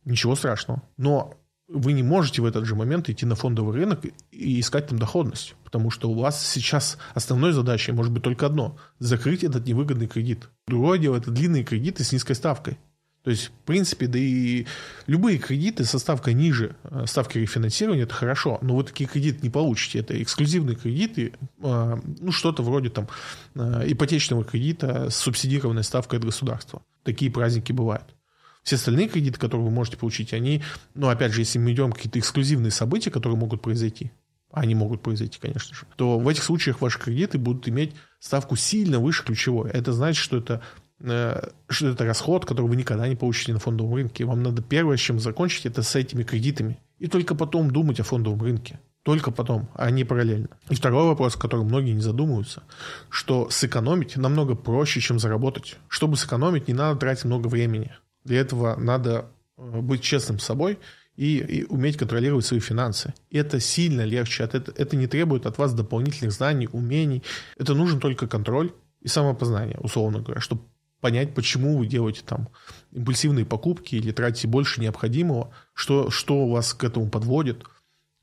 Ничего 0.04 0.34
страшного. 0.34 0.82
Но 0.96 1.39
вы 1.72 1.92
не 1.92 2.02
можете 2.02 2.42
в 2.42 2.44
этот 2.44 2.66
же 2.66 2.74
момент 2.74 3.08
идти 3.08 3.24
на 3.24 3.36
фондовый 3.36 3.74
рынок 3.74 4.04
и 4.32 4.60
искать 4.60 4.88
там 4.88 4.98
доходность, 4.98 5.54
потому 5.64 5.90
что 5.90 6.10
у 6.10 6.14
вас 6.14 6.44
сейчас 6.44 6.98
основной 7.14 7.52
задачей 7.52 7.92
может 7.92 8.12
быть 8.12 8.22
только 8.22 8.46
одно– 8.46 8.76
закрыть 8.98 9.44
этот 9.44 9.66
невыгодный 9.66 10.08
кредит. 10.08 10.48
Другое 10.66 10.98
дело– 10.98 11.16
это 11.18 11.30
длинные 11.30 11.64
кредиты 11.64 12.04
с 12.04 12.12
низкой 12.12 12.34
ставкой. 12.34 12.78
То 13.22 13.30
есть, 13.30 13.48
в 13.48 13.66
принципе, 13.66 14.06
да 14.06 14.18
и 14.18 14.66
любые 15.06 15.38
кредиты 15.38 15.84
со 15.84 15.98
ставкой 15.98 16.32
ниже 16.32 16.74
э, 16.84 17.04
ставки 17.06 17.36
рефинансирования– 17.36 18.02
это 18.04 18.14
хорошо, 18.14 18.58
но 18.62 18.76
вы 18.76 18.84
такие 18.84 19.08
кредиты 19.08 19.40
не 19.42 19.50
получите. 19.50 19.98
Это 19.98 20.20
эксклюзивные 20.22 20.74
кредиты, 20.74 21.34
э, 21.62 22.00
ну, 22.20 22.32
что-то 22.32 22.62
вроде 22.62 22.88
там 22.88 23.08
э, 23.54 23.84
ипотечного 23.88 24.42
кредита 24.44 25.10
с 25.10 25.16
субсидированной 25.16 25.84
ставкой 25.84 26.18
от 26.18 26.24
государства. 26.24 26.82
Такие 27.04 27.30
праздники 27.30 27.72
бывают. 27.72 28.14
Все 28.62 28.76
остальные 28.76 29.08
кредиты, 29.08 29.38
которые 29.38 29.66
вы 29.66 29.72
можете 29.72 29.96
получить, 29.96 30.32
они, 30.32 30.62
ну, 30.94 31.08
опять 31.08 31.32
же, 31.32 31.40
если 31.40 31.58
мы 31.58 31.72
идем 31.72 31.92
какие-то 31.92 32.18
эксклюзивные 32.18 32.70
события, 32.70 33.10
которые 33.10 33.38
могут 33.38 33.62
произойти, 33.62 34.12
они 34.52 34.74
могут 34.74 35.02
произойти, 35.02 35.38
конечно 35.40 35.74
же, 35.74 35.86
то 35.96 36.18
в 36.18 36.28
этих 36.28 36.42
случаях 36.42 36.80
ваши 36.80 36.98
кредиты 36.98 37.38
будут 37.38 37.68
иметь 37.68 37.94
ставку 38.18 38.56
сильно 38.56 38.98
выше 38.98 39.24
ключевой. 39.24 39.70
Это 39.70 39.92
значит, 39.92 40.22
что 40.22 40.38
это 40.38 40.62
э, 41.00 41.48
что 41.68 41.88
это 41.88 42.04
расход, 42.04 42.44
который 42.44 42.66
вы 42.66 42.76
никогда 42.76 43.06
не 43.08 43.16
получите 43.16 43.52
на 43.52 43.60
фондовом 43.60 43.94
рынке. 43.94 44.24
Вам 44.24 44.42
надо 44.42 44.62
первое, 44.62 44.96
с 44.96 45.00
чем 45.00 45.20
закончить, 45.20 45.66
это 45.66 45.82
с 45.82 45.94
этими 45.94 46.24
кредитами. 46.24 46.78
И 46.98 47.06
только 47.06 47.34
потом 47.34 47.70
думать 47.70 48.00
о 48.00 48.04
фондовом 48.04 48.42
рынке. 48.42 48.80
Только 49.02 49.30
потом, 49.30 49.70
а 49.74 49.90
не 49.90 50.04
параллельно. 50.04 50.48
И 50.68 50.74
второй 50.74 51.06
вопрос, 51.06 51.34
о 51.34 51.38
котором 51.38 51.66
многие 51.66 51.92
не 51.92 52.02
задумываются, 52.02 52.62
что 53.08 53.48
сэкономить 53.48 54.16
намного 54.16 54.54
проще, 54.54 55.00
чем 55.00 55.18
заработать. 55.18 55.78
Чтобы 55.88 56.16
сэкономить, 56.16 56.68
не 56.68 56.74
надо 56.74 57.00
тратить 57.00 57.24
много 57.24 57.48
времени. 57.48 57.92
Для 58.24 58.40
этого 58.40 58.76
надо 58.76 59.26
э, 59.56 59.80
быть 59.80 60.02
честным 60.02 60.38
с 60.38 60.44
собой 60.44 60.78
и, 61.16 61.38
и 61.38 61.64
уметь 61.64 61.96
контролировать 61.96 62.46
свои 62.46 62.60
финансы. 62.60 63.14
Это 63.30 63.60
сильно 63.60 64.02
легче. 64.02 64.44
Это, 64.44 64.72
это 64.76 64.96
не 64.96 65.06
требует 65.06 65.46
от 65.46 65.58
вас 65.58 65.74
дополнительных 65.74 66.32
знаний, 66.32 66.68
умений. 66.72 67.22
Это 67.58 67.74
нужен 67.74 68.00
только 68.00 68.26
контроль 68.26 68.72
и 69.00 69.08
самопознание, 69.08 69.78
условно 69.80 70.20
говоря, 70.20 70.40
чтобы 70.40 70.62
понять, 71.00 71.34
почему 71.34 71.78
вы 71.78 71.86
делаете 71.86 72.22
там 72.24 72.48
импульсивные 72.92 73.46
покупки 73.46 73.96
или 73.96 74.12
тратите 74.12 74.48
больше 74.48 74.80
необходимого, 74.80 75.50
что, 75.72 76.10
что 76.10 76.46
вас 76.46 76.74
к 76.74 76.84
этому 76.84 77.08
подводит, 77.08 77.64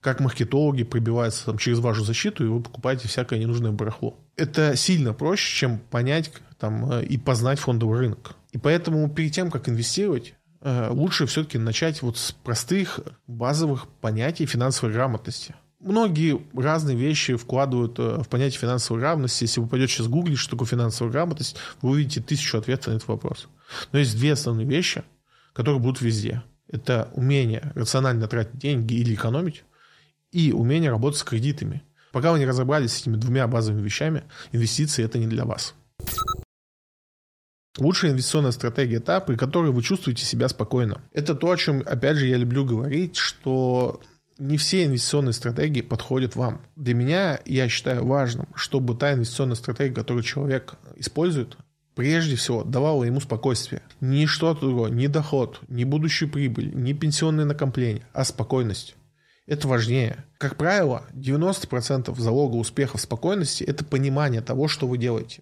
как 0.01 0.19
маркетологи 0.19 0.83
пробиваются 0.83 1.45
там 1.45 1.57
через 1.57 1.79
вашу 1.79 2.03
защиту, 2.03 2.45
и 2.45 2.47
вы 2.47 2.61
покупаете 2.61 3.07
всякое 3.07 3.39
ненужное 3.39 3.71
барахло. 3.71 4.17
Это 4.35 4.75
сильно 4.75 5.13
проще, 5.13 5.55
чем 5.55 5.79
понять 5.79 6.31
там, 6.59 6.91
э, 6.91 7.05
и 7.05 7.17
познать 7.17 7.59
фондовый 7.59 7.99
рынок. 7.99 8.35
И 8.51 8.57
поэтому 8.57 9.09
перед 9.09 9.31
тем, 9.33 9.51
как 9.51 9.69
инвестировать, 9.69 10.33
э, 10.61 10.89
лучше 10.89 11.25
все-таки 11.25 11.57
начать 11.57 12.01
вот 12.01 12.17
с 12.17 12.31
простых 12.31 12.99
базовых 13.27 13.87
понятий 14.01 14.45
финансовой 14.45 14.93
грамотности. 14.93 15.55
Многие 15.79 16.41
разные 16.53 16.97
вещи 16.97 17.35
вкладывают 17.35 17.99
э, 17.99 18.23
в 18.23 18.27
понятие 18.29 18.59
финансовой 18.59 19.01
грамотности. 19.01 19.43
Если 19.43 19.59
вы 19.59 19.67
пойдете 19.67 19.93
сейчас 19.93 20.07
гуглить, 20.07 20.39
что 20.39 20.51
такое 20.51 20.67
финансовая 20.67 21.11
грамотность, 21.11 21.55
вы 21.81 21.91
увидите 21.91 22.21
тысячу 22.21 22.57
ответов 22.57 22.87
на 22.87 22.97
этот 22.97 23.07
вопрос. 23.07 23.47
Но 23.91 23.99
есть 23.99 24.17
две 24.17 24.33
основные 24.33 24.65
вещи, 24.65 25.03
которые 25.53 25.79
будут 25.79 26.01
везде. 26.01 26.43
Это 26.67 27.09
умение 27.13 27.71
рационально 27.75 28.27
тратить 28.27 28.57
деньги 28.57 28.95
или 28.95 29.13
экономить, 29.13 29.63
и 30.31 30.51
умение 30.51 30.89
работать 30.89 31.19
с 31.19 31.23
кредитами. 31.23 31.83
Пока 32.11 32.31
вы 32.31 32.39
не 32.39 32.45
разобрались 32.45 32.93
с 32.93 33.01
этими 33.01 33.15
двумя 33.15 33.47
базовыми 33.47 33.83
вещами, 33.83 34.23
инвестиции 34.51 35.03
это 35.03 35.19
не 35.19 35.27
для 35.27 35.45
вас. 35.45 35.75
Лучшая 37.77 38.11
инвестиционная 38.11 38.51
стратегия 38.51 38.99
та, 38.99 39.19
при 39.19 39.35
которой 39.35 39.71
вы 39.71 39.83
чувствуете 39.83 40.25
себя 40.25 40.49
спокойно. 40.49 41.01
Это 41.13 41.35
то, 41.35 41.51
о 41.51 41.57
чем, 41.57 41.83
опять 41.85 42.17
же, 42.17 42.27
я 42.27 42.37
люблю 42.37 42.65
говорить, 42.65 43.17
что 43.17 44.01
не 44.39 44.57
все 44.57 44.85
инвестиционные 44.85 45.33
стратегии 45.33 45.81
подходят 45.81 46.35
вам. 46.35 46.61
Для 46.75 46.93
меня, 46.93 47.39
я 47.45 47.69
считаю 47.69 48.05
важным, 48.05 48.47
чтобы 48.55 48.95
та 48.95 49.13
инвестиционная 49.13 49.55
стратегия, 49.55 49.93
которую 49.93 50.23
человек 50.23 50.75
использует, 50.95 51.57
прежде 51.95 52.35
всего 52.35 52.63
давала 52.63 53.03
ему 53.03 53.19
спокойствие. 53.19 53.81
Не 54.01 54.27
что-то 54.27 54.61
другое, 54.61 54.91
не 54.91 55.07
доход, 55.07 55.59
не 55.67 55.85
будущую 55.85 56.29
прибыль, 56.29 56.73
не 56.73 56.93
пенсионные 56.93 57.45
накопления, 57.45 58.07
а 58.13 58.23
спокойность. 58.23 58.95
Это 59.47 59.67
важнее. 59.67 60.25
Как 60.37 60.57
правило, 60.57 61.03
90% 61.13 62.13
залога 62.19 62.55
успеха 62.55 62.97
в 62.97 63.01
спокойности– 63.01 63.63
это 63.65 63.85
понимание 63.85 64.41
того, 64.41 64.67
что 64.67 64.87
вы 64.87 64.97
делаете. 64.97 65.41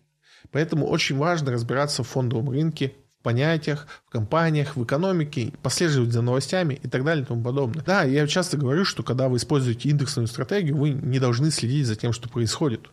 Поэтому 0.56 0.88
очень 0.88 1.18
важно 1.18 1.52
разбираться 1.52 2.02
в 2.02 2.08
фондовом 2.08 2.50
рынке, 2.50 2.94
в 3.20 3.24
понятиях, 3.24 3.88
в 4.08 4.10
компаниях, 4.10 4.78
в 4.78 4.86
экономике, 4.86 5.52
последовать 5.62 6.14
за 6.14 6.22
новостями 6.22 6.80
и 6.82 6.88
так 6.88 7.04
далее 7.04 7.26
и 7.26 7.28
тому 7.28 7.44
подобное. 7.44 7.84
Да, 7.84 8.04
я 8.04 8.26
часто 8.26 8.56
говорю, 8.56 8.86
что 8.86 9.04
когда 9.04 9.28
вы 9.28 9.36
используете 9.36 9.90
индексную 9.90 10.28
стратегию, 10.28 10.78
вы 10.78 10.92
не 10.92 11.20
должны 11.20 11.52
следить 11.52 11.86
за 11.86 11.98
тем, 11.98 12.14
что 12.14 12.30
происходит. 12.30 12.88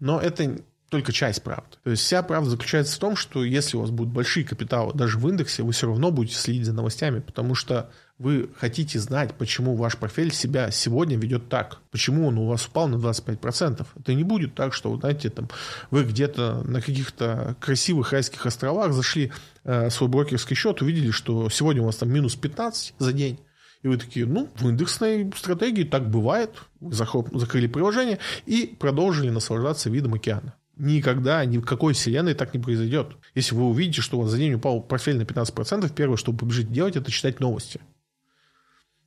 Но 0.00 0.20
это 0.20 0.58
только 0.90 1.12
часть 1.12 1.42
правды. 1.42 1.76
То 1.82 1.90
есть 1.90 2.02
вся 2.02 2.22
правда 2.22 2.50
заключается 2.50 2.96
в 2.96 2.98
том, 2.98 3.16
что 3.16 3.44
если 3.44 3.76
у 3.76 3.80
вас 3.80 3.90
будут 3.90 4.12
большие 4.12 4.44
капиталы 4.44 4.92
даже 4.94 5.18
в 5.18 5.28
индексе, 5.28 5.62
вы 5.62 5.72
все 5.72 5.88
равно 5.88 6.10
будете 6.10 6.36
следить 6.36 6.66
за 6.66 6.72
новостями, 6.72 7.20
потому 7.20 7.54
что 7.54 7.90
вы 8.18 8.48
хотите 8.56 9.00
знать, 9.00 9.34
почему 9.34 9.74
ваш 9.74 9.96
портфель 9.96 10.32
себя 10.32 10.70
сегодня 10.70 11.16
ведет 11.16 11.48
так, 11.48 11.80
почему 11.90 12.28
он 12.28 12.38
у 12.38 12.46
вас 12.46 12.66
упал 12.66 12.86
на 12.86 12.96
25%. 12.96 13.84
Это 13.98 14.14
не 14.14 14.22
будет 14.22 14.54
так, 14.54 14.72
что, 14.72 14.96
знаете, 14.96 15.30
там, 15.30 15.48
вы 15.90 16.04
где-то 16.04 16.62
на 16.64 16.80
каких-то 16.80 17.56
красивых 17.60 18.12
райских 18.12 18.46
островах 18.46 18.92
зашли 18.92 19.32
э, 19.64 19.90
свой 19.90 20.08
брокерский 20.08 20.54
счет, 20.54 20.80
увидели, 20.80 21.10
что 21.10 21.48
сегодня 21.50 21.82
у 21.82 21.86
вас 21.86 21.96
там 21.96 22.10
минус 22.12 22.36
15 22.36 22.94
за 22.98 23.12
день, 23.12 23.40
и 23.82 23.88
вы 23.88 23.98
такие, 23.98 24.26
ну, 24.26 24.48
в 24.54 24.68
индексной 24.68 25.30
стратегии 25.36 25.84
так 25.84 26.08
бывает. 26.08 26.50
Вы 26.80 26.94
закрыли 26.94 27.66
приложение 27.66 28.18
и 28.46 28.74
продолжили 28.78 29.28
наслаждаться 29.28 29.90
видом 29.90 30.14
океана. 30.14 30.54
Никогда, 30.76 31.44
ни 31.44 31.58
в 31.58 31.64
какой 31.64 31.94
вселенной 31.94 32.34
так 32.34 32.52
не 32.54 32.60
произойдет. 32.60 33.16
Если 33.34 33.54
вы 33.54 33.64
увидите, 33.64 34.02
что 34.02 34.18
у 34.18 34.22
вас 34.22 34.30
за 34.30 34.38
день 34.38 34.54
упал 34.54 34.80
портфель 34.80 35.16
на 35.16 35.22
15%, 35.22 35.92
первое, 35.94 36.16
что 36.16 36.32
вы 36.32 36.38
побежите 36.38 36.68
делать, 36.68 36.96
это 36.96 37.10
читать 37.10 37.40
новости. 37.40 37.80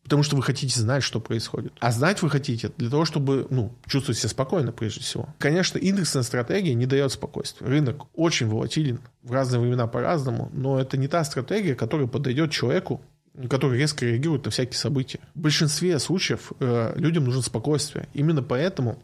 Потому 0.07 0.24
что 0.24 0.38
вы 0.38 0.43
хотите 0.43 0.80
знать, 0.80 1.03
что 1.03 1.20
происходит. 1.20 1.74
А 1.82 1.91
знать 1.91 2.22
вы 2.22 2.30
хотите 2.30 2.72
для 2.78 2.89
того, 2.89 3.03
чтобы 3.03 3.45
ну, 3.49 3.78
чувствовать 3.88 4.18
себя 4.18 4.30
спокойно, 4.30 4.72
прежде 4.72 5.01
всего. 5.01 5.36
Конечно, 5.38 5.78
индексная 5.78 6.24
стратегия 6.24 6.74
не 6.76 6.86
дает 6.86 7.11
спокойствия. 7.11 7.68
Рынок 7.68 8.05
очень 8.13 8.47
волатилен, 8.47 9.01
в 9.22 9.34
разные 9.34 9.59
времена 9.59 9.86
по-разному, 9.86 10.49
но 10.53 10.80
это 10.80 10.95
не 10.95 11.09
та 11.09 11.26
стратегия, 11.26 11.76
которая 11.76 12.07
подойдет 12.07 12.51
человеку, 12.51 13.01
который 13.49 13.78
резко 13.78 14.05
реагирует 14.05 14.45
на 14.45 14.51
всякие 14.51 14.78
события. 14.78 15.20
В 15.36 15.41
большинстве 15.41 15.99
случаев 15.99 16.53
э, 16.61 16.93
людям 16.95 17.26
нужно 17.26 17.41
спокойствие. 17.41 18.07
Именно 18.13 18.41
поэтому 18.41 19.03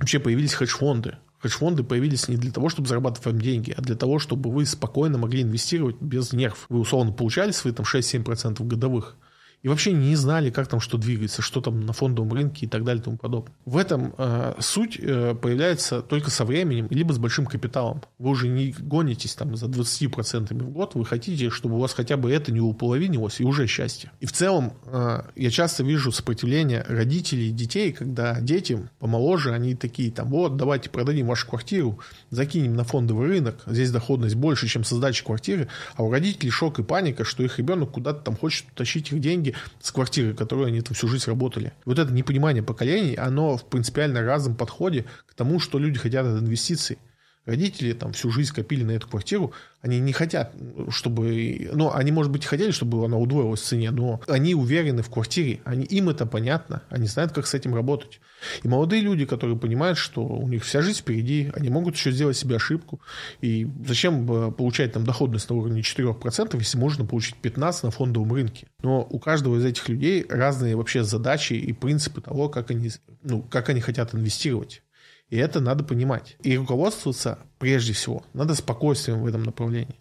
вообще 0.00 0.18
появились 0.18 0.54
хедж-фонды. 0.54 1.16
Хедж-фонды 1.44 1.84
появились 1.84 2.26
не 2.28 2.36
для 2.36 2.50
того, 2.50 2.70
чтобы 2.70 2.88
зарабатывать 2.88 3.26
вам 3.26 3.38
деньги, 3.38 3.74
а 3.76 3.82
для 3.82 3.96
того, 3.96 4.18
чтобы 4.18 4.50
вы 4.50 4.64
спокойно 4.64 5.18
могли 5.18 5.42
инвестировать 5.42 6.00
без 6.00 6.32
нерв. 6.32 6.64
Вы 6.70 6.80
условно 6.80 7.12
получали 7.12 7.50
свои 7.50 7.74
там 7.74 7.84
6-7% 7.84 8.64
годовых, 8.64 9.16
и 9.64 9.68
вообще 9.68 9.92
не 9.92 10.14
знали, 10.14 10.50
как 10.50 10.68
там 10.68 10.78
что 10.78 10.98
двигается, 10.98 11.40
что 11.40 11.62
там 11.62 11.86
на 11.86 11.94
фондовом 11.94 12.34
рынке 12.34 12.66
и 12.66 12.68
так 12.68 12.84
далее 12.84 13.00
и 13.00 13.04
тому 13.04 13.16
подобное. 13.16 13.54
В 13.64 13.78
этом 13.78 14.14
э, 14.18 14.54
суть 14.60 14.98
э, 15.00 15.34
появляется 15.34 16.02
только 16.02 16.30
со 16.30 16.44
временем, 16.44 16.86
либо 16.90 17.14
с 17.14 17.18
большим 17.18 17.46
капиталом. 17.46 18.02
Вы 18.18 18.30
уже 18.30 18.48
не 18.48 18.74
гонитесь 18.78 19.34
там 19.34 19.56
за 19.56 19.66
20% 19.66 20.52
в 20.52 20.68
год, 20.68 20.94
вы 20.94 21.06
хотите, 21.06 21.48
чтобы 21.48 21.76
у 21.76 21.78
вас 21.78 21.94
хотя 21.94 22.18
бы 22.18 22.30
это 22.30 22.52
не 22.52 22.60
уполовинилось, 22.60 23.40
и 23.40 23.44
уже 23.44 23.66
счастье. 23.66 24.12
И 24.20 24.26
в 24.26 24.32
целом 24.32 24.74
э, 24.84 25.22
я 25.34 25.50
часто 25.50 25.82
вижу 25.82 26.12
сопротивление 26.12 26.84
родителей 26.86 27.48
и 27.48 27.52
детей, 27.52 27.92
когда 27.92 28.38
дети 28.42 28.86
помоложе, 28.98 29.54
они 29.54 29.74
такие 29.74 30.12
там, 30.12 30.28
вот, 30.28 30.58
давайте 30.58 30.90
продадим 30.90 31.28
вашу 31.28 31.48
квартиру, 31.48 31.98
закинем 32.28 32.74
на 32.74 32.84
фондовый 32.84 33.28
рынок, 33.28 33.62
здесь 33.64 33.90
доходность 33.90 34.34
больше, 34.34 34.68
чем 34.68 34.84
со 34.84 34.96
сдачи 34.96 35.24
квартиры, 35.24 35.68
а 35.94 36.02
у 36.02 36.12
родителей 36.12 36.50
шок 36.50 36.80
и 36.80 36.82
паника, 36.82 37.24
что 37.24 37.42
их 37.42 37.58
ребенок 37.58 37.92
куда-то 37.92 38.20
там 38.20 38.36
хочет 38.36 38.66
тащить 38.74 39.10
их 39.10 39.20
деньги 39.20 39.53
с 39.80 39.90
квартиры, 39.90 40.34
которой 40.34 40.68
они 40.68 40.80
там 40.80 40.94
всю 40.94 41.08
жизнь 41.08 41.24
работали. 41.26 41.72
Вот 41.84 41.98
это 41.98 42.12
непонимание 42.12 42.62
поколений, 42.62 43.14
оно 43.14 43.56
в 43.56 43.64
принципиально 43.68 44.22
разном 44.22 44.56
подходе 44.56 45.04
к 45.26 45.34
тому, 45.34 45.60
что 45.60 45.78
люди 45.78 45.98
хотят 45.98 46.26
от 46.26 46.42
инвестиций. 46.42 46.98
Родители 47.46 47.92
там 47.92 48.12
всю 48.12 48.30
жизнь 48.30 48.54
копили 48.54 48.84
на 48.84 48.92
эту 48.92 49.08
квартиру, 49.08 49.52
они 49.82 50.00
не 50.00 50.12
хотят, 50.12 50.54
чтобы... 50.88 51.70
Ну, 51.74 51.92
они, 51.92 52.10
может 52.10 52.32
быть, 52.32 52.46
хотели, 52.46 52.70
чтобы 52.70 53.04
она 53.04 53.18
удвоилась 53.18 53.60
в 53.60 53.64
цене, 53.64 53.90
но 53.90 54.22
они 54.26 54.54
уверены 54.54 55.02
в 55.02 55.10
квартире, 55.10 55.60
они, 55.64 55.84
им 55.84 56.08
это 56.08 56.24
понятно, 56.24 56.82
они 56.88 57.06
знают, 57.06 57.32
как 57.32 57.46
с 57.46 57.52
этим 57.52 57.74
работать. 57.74 58.20
И 58.62 58.68
молодые 58.68 59.02
люди, 59.02 59.26
которые 59.26 59.58
понимают, 59.58 59.98
что 59.98 60.24
у 60.24 60.48
них 60.48 60.64
вся 60.64 60.80
жизнь 60.80 61.00
впереди, 61.00 61.50
они 61.54 61.68
могут 61.68 61.96
еще 61.96 62.12
сделать 62.12 62.36
себе 62.36 62.56
ошибку. 62.56 63.00
И 63.42 63.68
зачем 63.86 64.26
получать 64.54 64.92
там 64.92 65.04
доходность 65.04 65.50
на 65.50 65.56
уровне 65.56 65.82
4%, 65.82 66.56
если 66.58 66.78
можно 66.78 67.04
получить 67.04 67.36
15% 67.42 67.80
на 67.82 67.90
фондовом 67.90 68.32
рынке? 68.32 68.68
Но 68.82 69.06
у 69.10 69.18
каждого 69.18 69.58
из 69.58 69.64
этих 69.66 69.88
людей 69.90 70.24
разные 70.28 70.76
вообще 70.76 71.04
задачи 71.04 71.52
и 71.52 71.72
принципы 71.74 72.22
того, 72.22 72.48
как 72.48 72.70
они, 72.70 72.90
ну, 73.22 73.42
как 73.42 73.68
они 73.68 73.80
хотят 73.80 74.14
инвестировать. 74.14 74.82
И 75.28 75.36
это 75.36 75.60
надо 75.60 75.84
понимать. 75.84 76.36
И 76.42 76.56
руководствоваться 76.56 77.38
прежде 77.58 77.92
всего 77.92 78.24
надо 78.34 78.54
спокойствием 78.54 79.22
в 79.22 79.26
этом 79.26 79.42
направлении. 79.42 80.00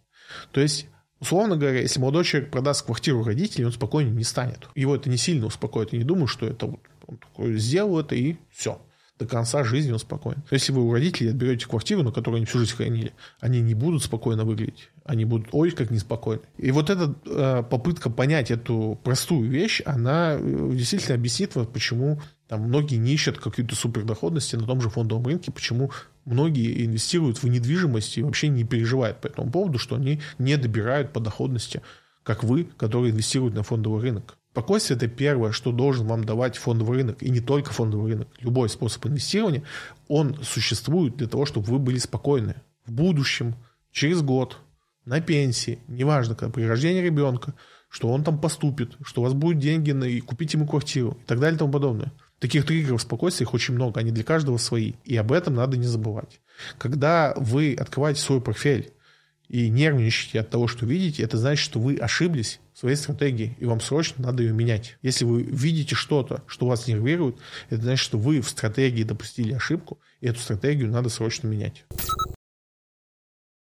То 0.52 0.62
есть 0.62 0.88
Условно 1.24 1.56
говоря, 1.56 1.80
если 1.80 2.02
молодой 2.02 2.26
человек 2.26 2.52
продаст 2.52 2.86
квартиру 2.86 3.24
родителей, 3.24 3.64
он 3.64 3.72
спокойнее 3.72 4.14
не 4.14 4.26
станет. 4.26 4.68
Его 4.76 4.94
это 4.94 5.10
не 5.10 5.16
сильно 5.16 5.46
успокоит. 5.46 5.94
Я 5.94 6.00
не 6.00 6.04
думаю, 6.04 6.28
что 6.28 6.46
это 6.46 6.66
вот 6.66 6.82
он 7.08 7.16
такой 7.16 7.58
сделал 7.58 7.98
это 7.98 8.14
и 8.14 8.36
все. 8.52 8.82
До 9.24 9.30
конца 9.30 9.64
жизни 9.64 9.94
он 9.94 10.00
спокоен. 10.00 10.44
Если 10.52 10.74
вы 10.74 10.82
у 10.82 10.92
родителей 10.92 11.30
отберете 11.30 11.66
квартиру, 11.66 12.04
на 12.04 12.12
которую 12.12 12.40
они 12.40 12.46
всю 12.46 12.60
жизнь 12.60 12.74
хранили, 12.76 13.14
они 13.40 13.62
не 13.62 13.74
будут 13.74 14.04
спокойно 14.04 14.44
выглядеть. 14.44 14.90
Они 15.06 15.24
будут, 15.24 15.48
ой, 15.54 15.72
как 15.72 15.92
неспокойны. 15.92 16.42
И 16.58 16.72
вот 16.72 16.90
эта 16.90 17.16
э, 17.26 17.64
попытка 17.64 18.10
понять 18.10 18.52
эту 18.52 19.00
простую 19.02 19.50
вещь, 19.50 19.82
она 19.86 20.36
э, 20.38 20.72
действительно 20.74 21.16
объяснит, 21.16 21.54
почему 21.72 22.20
там 22.50 22.64
многие 22.64 22.98
не 22.98 23.14
ищут 23.14 23.40
какой-то 23.40 23.76
супердоходности 23.76 24.58
на 24.58 24.66
том 24.66 24.82
же 24.82 24.90
фондовом 24.90 25.26
рынке, 25.26 25.54
почему 25.54 25.92
многие 26.26 26.86
инвестируют 26.86 27.42
в 27.42 27.48
недвижимость 27.48 28.18
и 28.18 28.24
вообще 28.24 28.50
не 28.50 28.66
переживают 28.66 29.22
по 29.22 29.28
этому 29.28 29.50
поводу, 29.50 29.80
что 29.80 29.96
они 29.96 30.20
не 30.38 30.58
добирают 30.58 31.14
по 31.14 31.22
доходности, 31.22 31.82
как 32.24 32.44
вы, 32.44 32.66
которые 32.76 33.14
инвестируют 33.14 33.56
на 33.56 33.64
фондовый 33.64 34.02
рынок. 34.02 34.38
Спокойствие– 34.54 34.98
это 34.98 35.08
первое, 35.08 35.52
что 35.52 35.72
должен 35.72 36.06
вам 36.06 36.26
давать 36.26 36.58
фондовый 36.58 37.00
рынок. 37.00 37.24
И 37.24 37.32
не 37.32 37.40
только 37.40 37.74
фондовый 37.74 38.12
рынок. 38.12 38.28
Любой 38.40 38.70
способ 38.70 39.04
инвестирования, 39.08 39.64
он 40.08 40.38
существует 40.44 41.18
для 41.18 41.28
того, 41.28 41.48
чтобы 41.48 41.72
вы 41.72 41.80
были 41.80 41.98
спокойны. 41.98 42.58
В 42.86 42.92
будущем, 42.92 43.56
через 43.92 44.22
год, 44.22 44.60
на 45.06 45.22
пенсии, 45.22 45.80
неважно, 45.88 46.36
когда 46.36 46.54
при 46.54 46.66
рождении 46.66 47.02
ребенка, 47.02 47.56
что 47.90 48.10
он 48.10 48.24
там 48.24 48.40
поступит, 48.40 48.92
что 49.04 49.22
у 49.22 49.24
вас 49.24 49.34
будут 49.34 49.58
деньги 49.58 49.92
на 49.92 50.04
и 50.04 50.22
купить 50.22 50.54
ему 50.54 50.68
квартиру 50.68 51.18
и 51.20 51.26
так 51.26 51.40
далее 51.40 51.56
и 51.56 51.58
тому 51.58 51.74
подобное. 51.74 52.12
Таких 52.38 52.68
триггеров 52.68 53.02
спокойствия 53.02 53.46
их 53.46 53.56
очень 53.56 53.74
много, 53.74 54.02
они 54.02 54.12
для 54.12 54.24
каждого 54.24 54.58
свои. 54.58 54.94
И 55.04 55.18
об 55.18 55.32
этом 55.32 55.56
надо 55.56 55.78
не 55.78 55.88
забывать. 55.88 56.42
Когда 56.78 57.34
вы 57.38 57.74
открываете 57.74 58.22
свой 58.22 58.40
портфель 58.40 58.94
и 59.54 59.70
нервничаете 59.70 60.40
от 60.40 60.50
того, 60.50 60.68
что 60.68 60.88
видите, 60.88 61.22
это 61.22 61.38
значит, 61.38 61.64
что 61.64 61.80
вы 61.80 61.98
ошиблись 61.98 62.60
в 62.74 62.80
своей 62.80 62.96
стратегии, 62.96 63.56
и 63.60 63.66
вам 63.66 63.82
срочно 63.82 64.26
надо 64.26 64.42
ее 64.42 64.52
менять. 64.52 64.98
Если 65.04 65.26
вы 65.26 65.44
видите 65.44 65.94
что-то, 65.94 66.42
что 66.48 66.66
вас 66.66 66.88
нервирует, 66.88 67.38
это 67.70 67.84
значит, 67.84 68.04
что 68.04 68.18
вы 68.18 68.42
в 68.42 68.50
стратегии 68.50 69.04
допустили 69.04 69.54
ошибку, 69.54 70.00
и 70.22 70.28
эту 70.28 70.40
стратегию 70.40 70.90
надо 70.90 71.10
срочно 71.10 71.46
менять. 71.46 71.86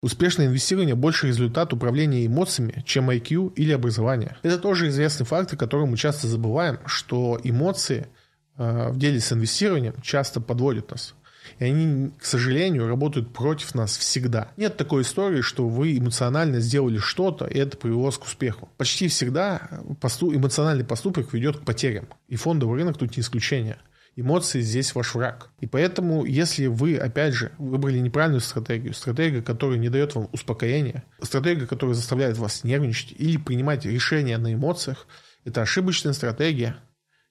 Успешное 0.03 0.45
инвестирование 0.45 0.93
больше 0.93 1.25
результат 1.25 1.73
управления 1.73 2.23
эмоциями, 2.23 2.83
чем 2.85 3.09
IQ 3.09 3.55
или 3.55 3.71
образование. 3.71 4.37
Это 4.43 4.59
тоже 4.59 4.89
известный 4.89 5.25
факт, 5.25 5.53
о 5.53 5.57
котором 5.57 5.89
мы 5.89 5.97
часто 5.97 6.27
забываем, 6.27 6.77
что 6.85 7.39
эмоции– 7.43 8.05
Э, 8.59 8.89
в 8.89 8.97
деле 8.97 9.21
с 9.21 9.31
инвестированием 9.31 9.95
часто 10.01 10.41
подводят 10.41 10.91
нас. 10.91 11.15
И 11.59 11.65
они, 11.65 12.11
к 12.17 12.25
сожалению, 12.25 12.87
работают 12.87 13.33
против 13.33 13.75
нас 13.75 13.97
всегда. 13.97 14.51
Нет 14.55 14.77
такой 14.77 15.01
истории, 15.01 15.41
что 15.41 15.67
вы 15.67 15.97
эмоционально 15.97 16.61
сделали 16.61 16.97
что-то, 16.97 17.45
и 17.45 17.57
это 17.57 17.75
привело 17.75 18.09
к 18.11 18.23
успеху. 18.23 18.69
Почти 18.77 19.09
всегда 19.09 19.69
посту- 19.99 20.33
эмоциональный 20.33 20.85
поступок 20.85 21.33
ведет 21.33 21.57
к 21.57 21.65
потерям. 21.65 22.07
И 22.29 22.37
фондовый 22.37 22.79
рынок 22.79 22.97
тут 22.97 23.15
не 23.17 23.21
исключение. 23.21 23.77
Эмоции 24.15 24.61
здесь 24.61 24.95
ваш 24.95 25.15
враг. 25.15 25.49
И 25.59 25.67
поэтому, 25.67 26.25
если 26.25 26.67
вы, 26.67 26.97
опять 26.97 27.33
же, 27.33 27.51
выбрали 27.57 27.99
неправильную 27.99 28.41
стратегию, 28.41 28.93
стратегию, 28.93 29.43
которая 29.43 29.77
не 29.77 29.89
дает 29.89 30.15
вам 30.15 30.29
успокоения, 30.31 31.03
стратегию, 31.21 31.67
которая 31.67 31.93
заставляет 31.93 32.37
вас 32.37 32.63
нервничать 32.63 33.13
или 33.17 33.37
принимать 33.37 33.85
решения 33.85 34.37
на 34.37 34.53
эмоциях, 34.53 35.07
это 35.45 35.61
ошибочная 35.61 36.13
стратегия, 36.13 36.77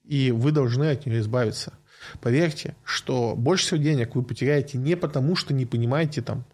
и 0.04 0.30
вы 0.30 0.52
должны 0.52 0.90
от 0.90 1.04
нее 1.04 1.20
избавиться. 1.20 1.74
Поверьте, 2.20 2.76
что 2.84 3.34
больше 3.36 3.66
всего 3.66 3.80
денег 3.80 4.14
вы 4.14 4.22
потеряете 4.22 4.78
не 4.78 4.96
потому, 4.96 5.36
что 5.36 5.54
не 5.54 5.66
понимаете 5.66 6.22
там 6.22 6.44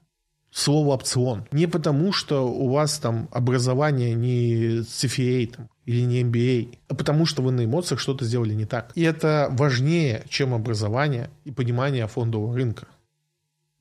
слово 0.51 0.95
опцион, 0.95 1.47
не 1.51 1.67
потому, 1.67 2.13
что 2.13 2.49
у 2.49 2.69
вас 2.69 2.99
там 2.99 3.29
образование 3.33 4.15
не 4.15 4.83
CFA 4.83 5.47
там, 5.49 5.69
или 5.85 6.03
не 6.03 6.23
MBA, 6.23 6.79
а 6.89 6.95
потому 6.95 7.27
что 7.27 7.43
вы 7.43 7.51
на 7.51 7.65
эмоциях 7.65 8.01
что-то 8.01 8.25
сделали 8.25 8.55
не 8.55 8.65
так. 8.65 8.93
И 8.95 9.03
это 9.03 9.49
важнее, 9.51 10.25
чем 10.29 10.55
образование 10.55 11.31
и 11.45 11.51
понимание 11.51 12.07
фондового 12.07 12.55
рынка. 12.55 12.87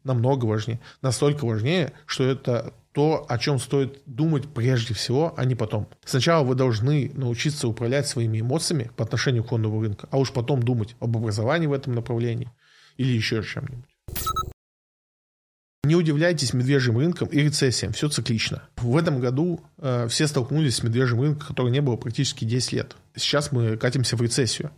Намного 0.04 0.46
важнее. 0.46 0.80
Настолько 1.02 1.46
важнее, 1.46 1.94
что 2.08 2.24
это 2.24 2.74
то, 2.94 3.26
о 3.28 3.38
чем 3.40 3.60
стоит 3.60 4.02
думать 4.06 4.48
прежде 4.54 4.94
всего, 4.94 5.34
а 5.36 5.46
не 5.46 5.56
потом. 5.56 5.88
Сначала 6.06 6.44
вы 6.44 6.56
должны 6.56 7.12
научиться 7.16 7.68
управлять 7.68 8.08
своими 8.08 8.40
эмоциями 8.40 8.92
по 8.96 9.04
отношению 9.04 9.44
к 9.44 9.50
фондовому 9.50 9.82
рынку, 9.82 10.08
а 10.12 10.18
уж 10.18 10.32
потом 10.32 10.62
думать 10.62 10.96
об 11.00 11.18
образовании 11.18 11.68
в 11.68 11.74
этом 11.74 11.96
направлении 11.96 12.52
или 12.98 13.12
еще 13.12 13.44
чем-нибудь. 13.44 13.90
Не 15.86 15.96
удивляйтесь 15.96 16.54
медвежьим 16.54 16.98
рынкам 16.98 17.28
и 17.28 17.40
рецессиям, 17.40 17.92
все 17.92 18.08
циклично. 18.08 18.64
В 18.78 18.96
этом 18.96 19.20
году 19.20 19.62
э, 19.80 20.08
все 20.08 20.28
столкнулись 20.28 20.78
с 20.78 20.84
медвежьим 20.84 21.20
рынком, 21.20 21.46
который 21.46 21.72
не 21.72 21.82
было 21.82 21.98
практически 21.98 22.46
10 22.46 22.72
лет. 22.74 22.96
Сейчас 23.16 23.52
мы 23.52 23.76
катимся 23.76 24.16
в 24.16 24.22
рецессию, 24.22 24.72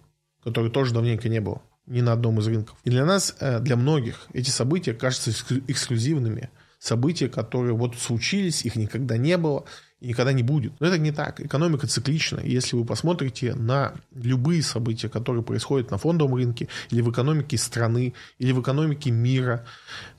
которой 0.44 0.72
тоже 0.72 0.94
давненько 0.94 1.30
не 1.30 1.42
было 1.42 1.62
ни 1.86 2.02
на 2.02 2.14
одном 2.14 2.40
из 2.40 2.48
рынков. 2.48 2.76
И 2.86 2.90
для 2.90 3.06
нас, 3.06 3.36
э, 3.40 3.60
для 3.60 3.76
многих, 3.76 4.26
эти 4.34 4.50
события 4.50 4.94
кажутся 4.94 5.32
эксклюзивными– 5.68 6.50
события, 6.80 7.28
которые 7.28 7.74
вот 7.74 7.96
случились, 7.96 8.66
их 8.66 8.76
никогда 8.76 9.18
не 9.18 9.38
было 9.38 9.66
и 10.00 10.10
никогда 10.10 10.34
не 10.34 10.44
будет. 10.44 10.74
Но 10.80 10.88
это 10.88 10.98
не 10.98 11.12
так. 11.12 11.40
Экономика 11.40 11.88
циклична. 11.88 12.40
Если 12.42 12.76
вы 12.76 12.86
посмотрите 12.86 13.56
на 13.56 13.96
любые 14.14 14.62
события, 14.62 15.10
которые 15.10 15.44
происходят 15.44 15.92
на 15.92 15.98
фондовом 15.98 16.36
рынке, 16.36 16.68
или 16.92 17.02
в 17.02 17.12
экономике 17.12 17.58
страны, 17.58 18.14
или 18.38 18.52
в 18.52 18.62
экономике 18.62 19.12
мира, 19.12 19.66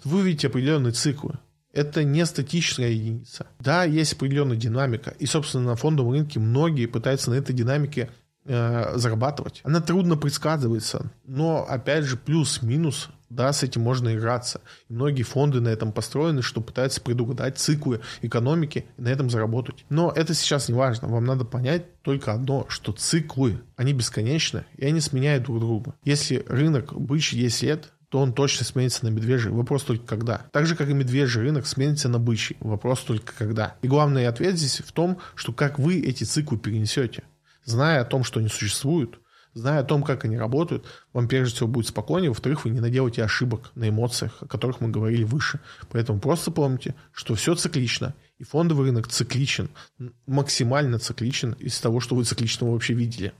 вы 0.04 0.20
увидите 0.20 0.48
определенные 0.48 0.92
циклы. 0.92 1.38
Это 1.72 2.04
не 2.04 2.24
статическая 2.24 2.90
единица. 2.90 3.46
Да, 3.61 3.84
есть 3.84 4.14
определенная 4.14 4.57
динамика. 4.57 5.14
И, 5.18 5.26
собственно, 5.26 5.64
на 5.64 5.76
фондовом 5.76 6.12
рынке 6.12 6.40
многие 6.40 6.86
пытаются 6.86 7.30
на 7.30 7.34
этой 7.34 7.54
динамике 7.54 8.09
э, 8.46 8.96
зарабатывать. 8.96 9.61
Она 9.62 9.82
трудно 9.82 10.16
предсказывается, 10.16 11.12
но, 11.26 11.66
опять 11.68 12.04
же, 12.04 12.16
плюс-минус 12.16 13.11
Да, 13.29 13.53
с 13.53 13.62
этим 13.62 13.83
можно 13.83 14.14
играться. 14.14 14.61
И 14.89 14.93
многие 14.93 15.22
фонды 15.22 15.61
на 15.61 15.68
этом 15.68 15.93
построены, 15.93 16.43
что 16.43 16.61
пытаются 16.61 17.01
предугадать 17.01 17.59
циклы 17.59 18.01
экономики 18.22 18.87
и 18.97 19.03
на 19.03 19.09
этом 19.09 19.31
заработать. 19.31 19.85
Но 19.89 20.12
это 20.14 20.35
сейчас 20.35 20.68
не 20.68 20.74
важно. 20.74 21.09
Вам 21.09 21.24
надо 21.24 21.45
понять 21.45 22.03
только 22.03 22.33
одно, 22.33 22.66
что 22.68 22.93
циклы, 22.93 23.61
они 23.77 23.93
бесконечны, 23.93 24.64
и 24.77 24.87
они 24.87 25.01
сменяют 25.01 25.45
друг 25.45 25.61
друга. 25.61 25.95
Если 26.05 26.45
рынок 26.49 26.92
бычий 26.95 27.38
10 27.41 27.63
лет, 27.63 27.92
то 28.09 28.21
он 28.21 28.33
точно 28.33 28.64
сменится 28.64 29.05
на 29.05 29.09
медвежий. 29.09 29.50
Вопрос 29.50 29.83
только 29.83 30.07
когда. 30.07 30.46
Так 30.53 30.67
же, 30.67 30.76
как 30.76 30.88
и 30.88 30.95
медвежий 30.95 31.42
рынок 31.42 31.67
сменится 31.67 32.09
на 32.09 32.18
бычий. 32.18 32.57
Вопрос 32.61 33.00
только 33.00 33.33
когда. 33.37 33.76
И 33.83 33.88
главный 33.88 34.29
ответ 34.29 34.57
здесь 34.57 34.80
в 34.80 34.92
том, 34.92 35.18
что 35.34 35.53
как 35.53 35.79
вы 35.79 36.00
эти 36.00 36.25
циклы 36.25 36.59
перенесете. 36.59 37.25
Зная 37.64 38.00
о 38.00 38.05
том, 38.05 38.22
что 38.22 38.38
они 38.38 38.49
существуют, 38.49 39.18
зная 39.57 39.80
о 39.80 39.84
том, 39.84 40.03
как 40.03 40.24
они 40.24 40.37
работают, 40.37 40.84
вам 41.12 41.28
прежде 41.28 41.57
всего 41.57 41.68
будет 41.68 41.87
спокойнее, 41.88 42.30
во-вторых, 42.30 42.64
вы 42.64 42.70
не 42.70 42.80
наделаете 42.80 43.24
ошибок 43.24 43.72
на 43.74 43.88
эмоциях, 43.88 44.37
о 44.41 44.46
которых 44.46 44.80
мы 44.80 44.88
говорили 44.88 45.24
выше. 45.24 45.61
Поэтому 45.91 46.20
просто 46.20 46.50
помните, 46.50 46.95
что 47.12 47.34
все 47.34 47.54
циклично, 47.54 48.14
и 48.38 48.45
фондовый 48.45 48.87
рынок 48.87 49.08
цикличен, 49.08 49.70
максимально 50.26 50.99
цикличен 50.99 51.53
из 51.53 51.80
того, 51.80 52.00
что 52.00 52.14
вы 52.14 52.24
цикличного 52.24 52.72
вообще 52.72 52.92
видели. 52.92 53.33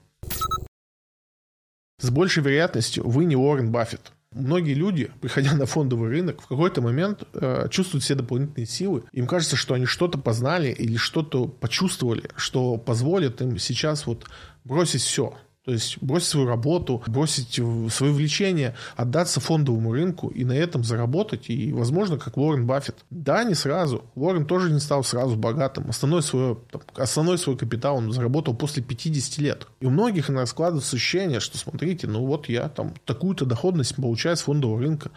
С 1.98 2.10
большей 2.10 2.43
вероятностью 2.43 3.06
вы 3.09 3.24
не 3.26 3.36
Уоррен 3.36 3.70
Баффет. 3.70 4.12
Многие 4.32 4.74
люди, 4.74 5.10
приходя 5.20 5.55
на 5.55 5.66
фондовый 5.66 6.10
рынок, 6.10 6.43
в 6.43 6.47
какой-то 6.47 6.82
момент 6.82 7.24
э, 7.32 7.68
чувствуют 7.70 8.05
все 8.05 8.14
дополнительные 8.14 8.66
силы. 8.66 9.05
Им 9.12 9.26
кажется, 9.26 9.56
что 9.56 9.74
они 9.74 9.86
что-то 9.86 10.18
познали 10.18 10.68
или 10.68 10.97
что-то 10.97 11.47
почувствовали, 11.47 12.28
что 12.36 12.76
позволит 12.76 13.40
им 13.40 13.59
сейчас 13.59 14.06
вот 14.06 14.26
бросить 14.64 15.02
все. 15.02 15.34
То 15.66 15.72
есть 15.72 16.01
бросить 16.01 16.28
свою 16.28 16.47
работу, 16.47 17.02
бросить 17.09 17.55
свое 17.93 18.12
влечение, 18.12 18.76
отдаться 18.94 19.40
фондовому 19.40 19.93
рынку 19.93 20.28
и 20.28 20.44
на 20.44 20.52
этом 20.52 20.84
заработать. 20.84 21.51
И, 21.51 21.72
возможно, 21.72 22.18
как 22.18 22.36
Уоррен 22.36 22.68
Баффет. 22.68 23.05
Да, 23.10 23.43
не 23.43 23.55
сразу. 23.55 24.05
Уоррен 24.14 24.47
тоже 24.47 24.70
не 24.70 24.78
стал 24.78 25.02
сразу 25.02 25.34
богатым. 25.34 25.90
Основной 25.90 26.22
свой, 26.22 26.56
основной 26.94 27.36
свой 27.36 27.56
капитал 27.56 27.97
он 27.97 28.12
заработал 28.12 28.55
после 28.55 28.80
50 28.80 29.38
лет. 29.38 29.66
И 29.80 29.86
у 29.86 29.90
многих 29.90 30.30
иногда 30.30 30.47
складывается 30.47 30.94
ощущение, 30.94 31.40
что, 31.40 31.59
смотрите, 31.59 32.06
ну 32.06 32.24
вот 32.24 32.48
я 32.48 32.68
там 32.68 32.94
такую-то 33.05 33.44
доходность 33.44 33.97
получаю 33.97 34.36
с 34.36 34.43
фондового 34.43 34.78
рынка 34.80 35.10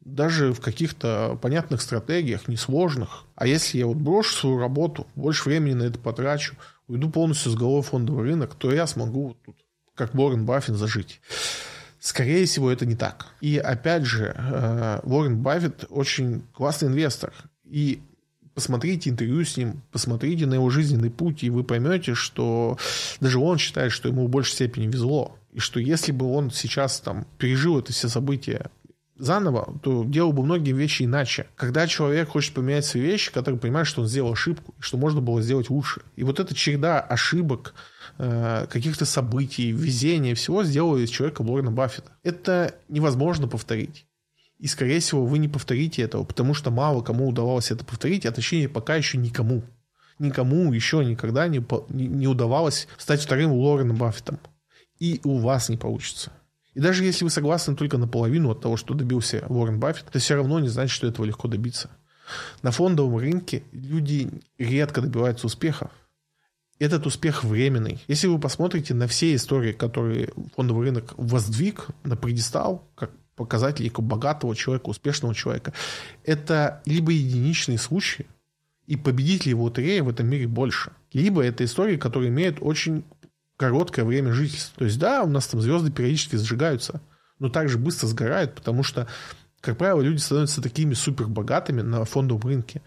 даже 0.00 0.52
в 0.52 0.60
каких-то 0.60 1.38
понятных 1.40 1.80
стратегиях, 1.80 2.46
несложных. 2.46 3.24
А 3.36 3.46
если 3.46 3.78
я 3.78 3.86
вот 3.86 3.96
брошу 3.96 4.34
свою 4.34 4.58
работу, 4.58 5.06
больше 5.14 5.48
времени 5.48 5.72
на 5.72 5.84
это 5.84 5.98
потрачу, 5.98 6.56
уйду 6.88 7.08
полностью 7.08 7.50
с 7.50 7.54
головой 7.54 7.80
фондовый 7.80 8.24
рынок, 8.24 8.54
то 8.54 8.70
я 8.70 8.86
смогу 8.86 9.28
вот 9.28 9.38
тут 9.42 9.63
как 9.94 10.14
Уоррен 10.14 10.44
Баффет 10.44 10.76
зажить. 10.76 11.20
Скорее 11.98 12.44
всего, 12.44 12.70
это 12.70 12.84
не 12.84 12.96
так. 12.96 13.28
И 13.40 13.56
опять 13.56 14.04
же, 14.04 14.34
э, 14.36 15.00
Уоррен 15.04 15.38
Баффет 15.38 15.86
очень 15.88 16.42
классный 16.52 16.88
инвестор. 16.88 17.32
И 17.64 18.00
посмотрите 18.54 19.10
интервью 19.10 19.44
с 19.44 19.56
ним, 19.56 19.82
посмотрите 19.90 20.46
на 20.46 20.54
его 20.54 20.70
жизненный 20.70 21.10
путь, 21.10 21.42
и 21.42 21.50
вы 21.50 21.64
поймете, 21.64 22.14
что 22.14 22.78
даже 23.20 23.38
он 23.38 23.58
считает, 23.58 23.92
что 23.92 24.08
ему 24.08 24.26
в 24.26 24.30
большей 24.30 24.52
степени 24.52 24.86
везло. 24.86 25.38
И 25.52 25.60
что 25.60 25.80
если 25.80 26.12
бы 26.12 26.26
он 26.26 26.50
сейчас 26.50 27.00
там 27.00 27.26
пережил 27.38 27.78
это 27.78 27.92
все 27.92 28.08
события 28.08 28.70
заново, 29.16 29.78
то 29.82 30.04
делал 30.04 30.32
бы 30.32 30.42
многие 30.42 30.72
вещи 30.72 31.04
иначе. 31.04 31.46
Когда 31.54 31.86
человек 31.86 32.30
хочет 32.30 32.54
поменять 32.54 32.84
свои 32.84 33.02
вещи, 33.02 33.32
который 33.32 33.58
понимает, 33.58 33.86
что 33.86 34.02
он 34.02 34.08
сделал 34.08 34.32
ошибку, 34.32 34.74
что 34.80 34.96
можно 34.96 35.20
было 35.20 35.40
сделать 35.40 35.70
лучше. 35.70 36.02
И 36.16 36.24
вот 36.24 36.40
эта 36.40 36.54
череда 36.54 37.00
ошибок, 37.00 37.74
каких-то 38.16 39.04
событий, 39.04 39.72
везения, 39.72 40.34
всего 40.34 40.62
сделала 40.64 40.98
из 40.98 41.10
человека 41.10 41.42
Уоррена 41.42 41.72
Баффета. 41.72 42.12
Это 42.22 42.74
невозможно 42.88 43.48
повторить. 43.48 44.06
И, 44.58 44.66
скорее 44.66 45.00
всего, 45.00 45.26
вы 45.26 45.38
не 45.38 45.48
повторите 45.48 46.02
этого, 46.02 46.24
потому 46.24 46.54
что 46.54 46.70
мало 46.70 47.02
кому 47.02 47.28
удавалось 47.28 47.70
это 47.70 47.84
повторить, 47.84 48.24
а 48.24 48.32
точнее, 48.32 48.68
пока 48.68 48.94
еще 48.94 49.18
никому. 49.18 49.64
Никому 50.18 50.72
еще 50.72 51.04
никогда 51.04 51.48
не, 51.48 51.64
не 51.88 52.28
удавалось 52.28 52.86
стать 52.96 53.20
вторым 53.20 53.52
Лореном 53.52 53.96
Баффетом. 53.96 54.38
И 55.00 55.20
у 55.24 55.38
вас 55.38 55.68
не 55.68 55.76
получится. 55.76 56.32
И 56.74 56.80
даже 56.80 57.04
если 57.04 57.24
вы 57.24 57.30
согласны 57.30 57.74
только 57.74 57.98
наполовину 57.98 58.50
от 58.50 58.60
того, 58.60 58.76
что 58.76 58.94
добился 58.94 59.44
Уоррен 59.48 59.80
Баффет, 59.80 60.06
это 60.08 60.20
все 60.20 60.36
равно 60.36 60.60
не 60.60 60.68
значит, 60.68 60.94
что 60.94 61.08
этого 61.08 61.26
легко 61.26 61.48
добиться. 61.48 61.90
На 62.62 62.70
фондовом 62.70 63.16
рынке 63.16 63.64
люди 63.72 64.30
редко 64.56 65.00
добиваются 65.00 65.46
успехов 65.46 65.90
этот 66.78 67.06
успех 67.06 67.44
временный. 67.44 68.02
Если 68.08 68.26
вы 68.26 68.38
посмотрите 68.38 68.94
на 68.94 69.06
все 69.06 69.34
истории, 69.34 69.72
которые 69.72 70.30
фондовый 70.56 70.86
рынок 70.86 71.14
воздвиг 71.16 71.86
на 72.02 72.16
предистал, 72.16 72.88
как 72.94 73.10
показатели 73.36 73.90
богатого 73.96 74.54
человека, 74.54 74.88
успешного 74.88 75.34
человека, 75.34 75.72
это 76.24 76.82
либо 76.86 77.12
единичные 77.12 77.78
случаи, 77.78 78.26
и 78.86 78.96
победителей 78.96 79.54
в 79.54 79.62
лотерее 79.62 80.02
в 80.02 80.08
этом 80.08 80.26
мире 80.26 80.46
больше. 80.46 80.92
Либо 81.12 81.42
это 81.42 81.64
истории, 81.64 81.96
которые 81.96 82.28
имеют 82.28 82.58
очень 82.60 83.04
короткое 83.56 84.04
время 84.04 84.32
жительства. 84.32 84.74
То 84.78 84.84
есть, 84.84 84.98
да, 84.98 85.22
у 85.22 85.28
нас 85.28 85.46
там 85.46 85.60
звезды 85.60 85.90
периодически 85.90 86.36
сжигаются, 86.36 87.00
но 87.38 87.48
также 87.48 87.78
быстро 87.78 88.06
сгорают, 88.08 88.54
потому 88.54 88.82
что, 88.82 89.08
как 89.60 89.78
правило, 89.78 90.00
люди 90.00 90.18
становятся 90.18 90.60
такими 90.60 90.94
супербогатыми 90.94 91.80
на 91.80 92.04
фондовом 92.04 92.42
рынке, 92.42 92.82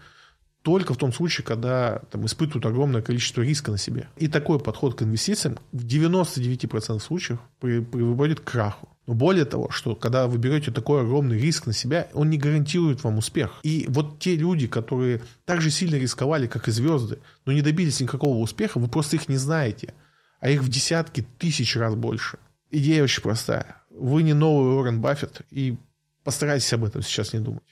только 0.68 0.92
в 0.92 0.98
том 0.98 1.14
случае, 1.14 1.46
когда 1.46 2.02
там, 2.10 2.26
испытывают 2.26 2.66
огромное 2.66 3.00
количество 3.00 3.40
риска 3.40 3.70
на 3.70 3.78
себе. 3.78 4.06
И 4.18 4.28
такой 4.28 4.60
подход 4.60 4.94
к 4.94 5.02
инвестициям 5.02 5.56
в 5.72 5.82
99% 5.82 7.00
случаев 7.00 7.38
приводит 7.58 8.40
к 8.40 8.44
краху. 8.44 8.86
Но 9.06 9.14
более 9.14 9.46
того, 9.46 9.70
что 9.70 9.94
когда 9.94 10.26
вы 10.26 10.36
берете 10.36 10.70
такой 10.70 11.00
огромный 11.00 11.38
риск 11.38 11.64
на 11.64 11.72
себя, 11.72 12.08
он 12.12 12.28
не 12.28 12.36
гарантирует 12.36 13.02
вам 13.02 13.16
успех. 13.16 13.60
И 13.62 13.86
вот 13.88 14.18
те 14.18 14.36
люди, 14.36 14.66
которые 14.66 15.22
так 15.46 15.62
же 15.62 15.70
сильно 15.70 15.94
рисковали, 15.94 16.46
как 16.48 16.68
и 16.68 16.70
звезды, 16.70 17.18
но 17.46 17.52
не 17.52 17.62
добились 17.62 18.00
никакого 18.00 18.36
успеха, 18.36 18.76
вы 18.76 18.88
просто 18.88 19.16
их 19.16 19.26
не 19.30 19.38
знаете. 19.38 19.94
А 20.38 20.50
их 20.50 20.62
в 20.62 20.68
десятки 20.68 21.26
тысяч 21.38 21.76
раз 21.76 21.94
больше. 21.94 22.36
Идея 22.70 23.04
очень 23.04 23.22
простая. 23.22 23.80
Вы 23.88 24.22
не 24.22 24.34
новый 24.34 24.74
Уоррен 24.74 25.00
Баффет, 25.00 25.40
и 25.50 25.78
постарайтесь 26.24 26.70
об 26.74 26.84
этом 26.84 27.00
сейчас 27.00 27.32
не 27.32 27.40
думать. 27.40 27.62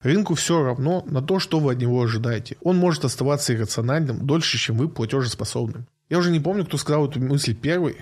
Рынку 0.00 0.34
все 0.34 0.62
равно 0.62 1.02
на 1.06 1.22
то, 1.22 1.38
что 1.38 1.58
вы 1.58 1.72
от 1.72 1.78
него 1.78 2.02
ожидаете. 2.02 2.56
Он 2.62 2.76
может 2.76 3.04
оставаться 3.04 3.54
иррациональным 3.54 4.26
дольше, 4.26 4.58
чем 4.58 4.76
вы 4.76 4.88
платежеспособным. 4.88 5.86
Я 6.08 6.18
уже 6.18 6.30
не 6.30 6.40
помню, 6.40 6.64
кто 6.64 6.76
сказал 6.76 7.08
эту 7.08 7.20
мысль 7.20 7.54
первый, 7.54 7.96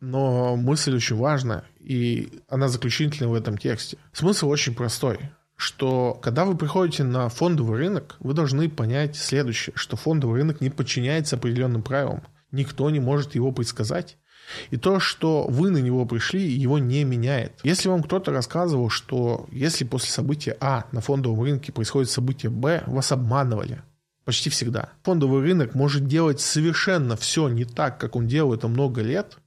но 0.00 0.56
мысль 0.56 0.94
очень 0.94 1.16
важна, 1.16 1.64
и 1.78 2.40
она 2.48 2.68
заключительна 2.68 3.28
в 3.28 3.34
этом 3.34 3.56
тексте. 3.56 3.96
Смысл 4.12 4.48
очень 4.48 4.74
простой 4.74 5.18
что 5.60 6.14
когда 6.14 6.46
вы 6.46 6.56
приходите 6.56 7.04
на 7.04 7.28
фондовый 7.28 7.76
рынок, 7.76 8.16
вы 8.20 8.32
должны 8.32 8.70
понять 8.70 9.14
следующее, 9.14 9.74
что 9.76 9.94
фондовый 9.94 10.40
рынок 10.40 10.62
не 10.62 10.70
подчиняется 10.70 11.36
определенным 11.36 11.82
правилам. 11.82 12.22
Никто 12.50 12.88
не 12.88 12.98
может 12.98 13.34
его 13.34 13.52
предсказать. 13.52 14.16
И 14.70 14.76
то, 14.76 15.00
что 15.00 15.46
вы 15.48 15.70
на 15.70 15.78
него 15.78 16.06
пришли, 16.06 16.46
его 16.46 16.78
не 16.78 17.04
меняет. 17.04 17.52
Если 17.62 17.88
вам 17.88 18.02
кто-то 18.02 18.32
рассказывал, 18.32 18.90
что 18.90 19.46
если 19.50 19.84
после 19.84 20.10
события 20.10 20.56
А 20.60 20.84
на 20.92 21.00
фондовом 21.00 21.42
рынке 21.42 21.72
происходит 21.72 22.10
событие 22.10 22.50
Б, 22.50 22.82
вас 22.86 23.12
обманывали. 23.12 23.82
Почти 24.24 24.50
всегда. 24.50 24.90
Фондовый 25.02 25.42
рынок 25.42 25.74
может 25.74 26.06
делать 26.06 26.40
совершенно 26.40 27.16
все 27.16 27.48
не 27.48 27.64
так, 27.64 27.98
как 27.98 28.16
он 28.16 28.26
делал 28.26 28.54
это 28.54 28.68
много 28.68 29.02
лет, 29.02 29.38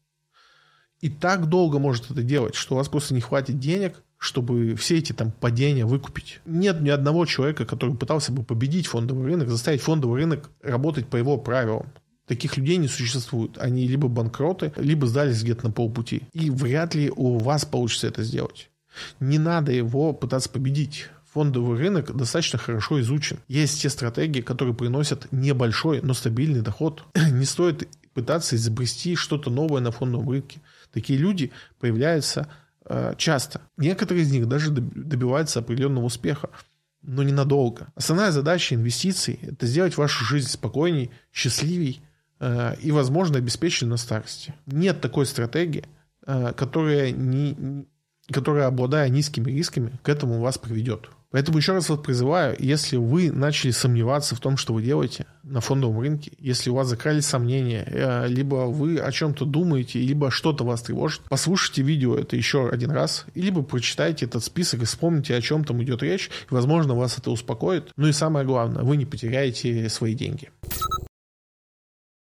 и 1.03 1.09
так 1.09 1.47
долго 1.47 1.79
может 1.79 2.09
это 2.11 2.23
делать, 2.23 2.55
что 2.55 2.75
у 2.75 2.77
вас 2.77 2.87
просто 2.87 3.13
не 3.13 3.19
хватит 3.19 3.59
денег, 3.59 4.01
чтобы 4.17 4.75
все 4.75 4.99
эти 4.99 5.11
там 5.11 5.31
падения 5.31 5.85
выкупить. 5.85 6.39
Нет 6.45 6.79
ни 6.79 6.89
одного 6.89 7.25
человека, 7.25 7.65
который 7.65 7.93
пытался 7.93 8.31
бы 8.31 8.41
победить 8.41 8.87
фондовый 8.87 9.25
рынок, 9.25 9.49
заставить 9.49 9.81
фондовый 9.81 10.21
рынок 10.21 10.49
работать 10.61 11.07
по 11.07 11.17
его 11.17 11.37
правилам. 11.37 11.87
Таких 12.27 12.57
людей 12.57 12.77
не 12.77 12.87
существует. 12.87 13.57
Они 13.57 13.87
либо 13.87 14.07
банкроты, 14.07 14.71
либо 14.77 15.07
сдались 15.07 15.43
где-то 15.43 15.67
на 15.67 15.71
полпути. 15.71 16.23
И 16.31 16.49
вряд 16.49 16.95
ли 16.95 17.11
у 17.13 17.37
вас 17.37 17.65
получится 17.65 18.07
это 18.07 18.23
сделать. 18.23 18.69
Не 19.19 19.39
надо 19.39 19.71
его 19.71 20.13
пытаться 20.13 20.49
победить. 20.49 21.07
Фондовый 21.33 21.79
рынок 21.79 22.15
достаточно 22.15 22.59
хорошо 22.59 23.01
изучен. 23.01 23.39
Есть 23.47 23.81
те 23.81 23.89
стратегии, 23.89 24.41
которые 24.41 24.75
приносят 24.75 25.31
небольшой, 25.31 25.99
но 26.01 26.13
стабильный 26.13 26.61
доход. 26.61 27.03
Не 27.31 27.45
стоит 27.45 27.89
пытаться 28.13 28.55
изобрести 28.55 29.15
что-то 29.15 29.49
новое 29.49 29.81
на 29.81 29.91
фондовом 29.91 30.29
рынке. 30.29 30.61
Такие 30.91 31.17
люди 31.17 31.51
появляются 31.79 32.47
э, 32.85 33.15
часто. 33.17 33.61
Некоторые 33.77 34.23
из 34.23 34.31
них 34.31 34.47
даже 34.47 34.69
добиваются 34.69 35.59
определенного 35.59 36.05
успеха 36.05 36.51
но 37.03 37.21
ненадолго. 37.21 37.87
Основная 37.95 38.31
задача 38.31 38.75
инвестиций– 38.75 39.39
это 39.41 39.67
сделать 39.67 39.97
вашу 39.97 40.23
жизнь 40.23 40.49
спокойней, 40.49 41.11
счастливей, 41.31 42.01
и, 42.81 42.91
возможно, 42.91 43.37
обеспечены 43.37 43.91
на 43.91 43.97
старости. 43.97 44.53
Нет 44.65 45.01
такой 45.01 45.25
стратегии, 45.25 45.85
э, 46.25 46.53
которая, 46.55 47.11
не, 47.11 47.85
которая 48.31 48.67
обладая 48.67 49.09
низкими 49.09 49.51
рисками, 49.51 49.99
к 50.01 50.09
этому 50.09 50.39
вас 50.39 50.57
приведет. 50.57 51.09
Поэтому 51.33 51.57
еще 51.57 51.73
раз 51.73 51.89
вот 51.89 52.03
призываю, 52.03 52.55
если 52.59 52.95
вы 52.95 53.31
начали 53.31 53.71
сомневаться 53.71 54.35
в 54.35 54.39
том, 54.39 54.55
что 54.55 54.71
вы 54.71 54.83
делаете 54.83 55.25
на 55.41 55.61
фондовом 55.61 55.99
рынке, 55.99 56.31
если 56.37 56.69
у 56.69 56.75
вас 56.75 56.87
закрались 56.87 57.25
сомнения, 57.25 57.83
э, 57.87 58.27
либо 58.27 58.67
вы 58.67 58.99
о 58.99 59.11
чем-то 59.11 59.45
думаете, 59.45 59.99
либо 59.99 60.29
что-то 60.29 60.63
вас 60.63 60.83
тревожит, 60.83 61.21
послушайте 61.29 61.81
видео 61.81 62.15
это 62.15 62.35
еще 62.35 62.69
один 62.69 62.91
раз, 62.91 63.25
либо 63.33 63.63
прочитайте 63.63 64.25
этот 64.25 64.43
список 64.43 64.83
и 64.83 64.85
вспомните, 64.85 65.35
о 65.35 65.41
чем 65.41 65.63
там 65.63 65.81
идет 65.81 66.03
речь, 66.03 66.29
и, 66.51 66.53
возможно, 66.53 66.93
вас 66.93 67.17
это 67.17 67.31
успокоит. 67.31 67.91
Ну 67.97 68.07
и 68.07 68.11
самое 68.11 68.45
главное, 68.45 68.83
вы 68.83 68.95
не 68.95 69.05
потеряете 69.05 69.89
свои 69.89 70.13
деньги. 70.13 70.51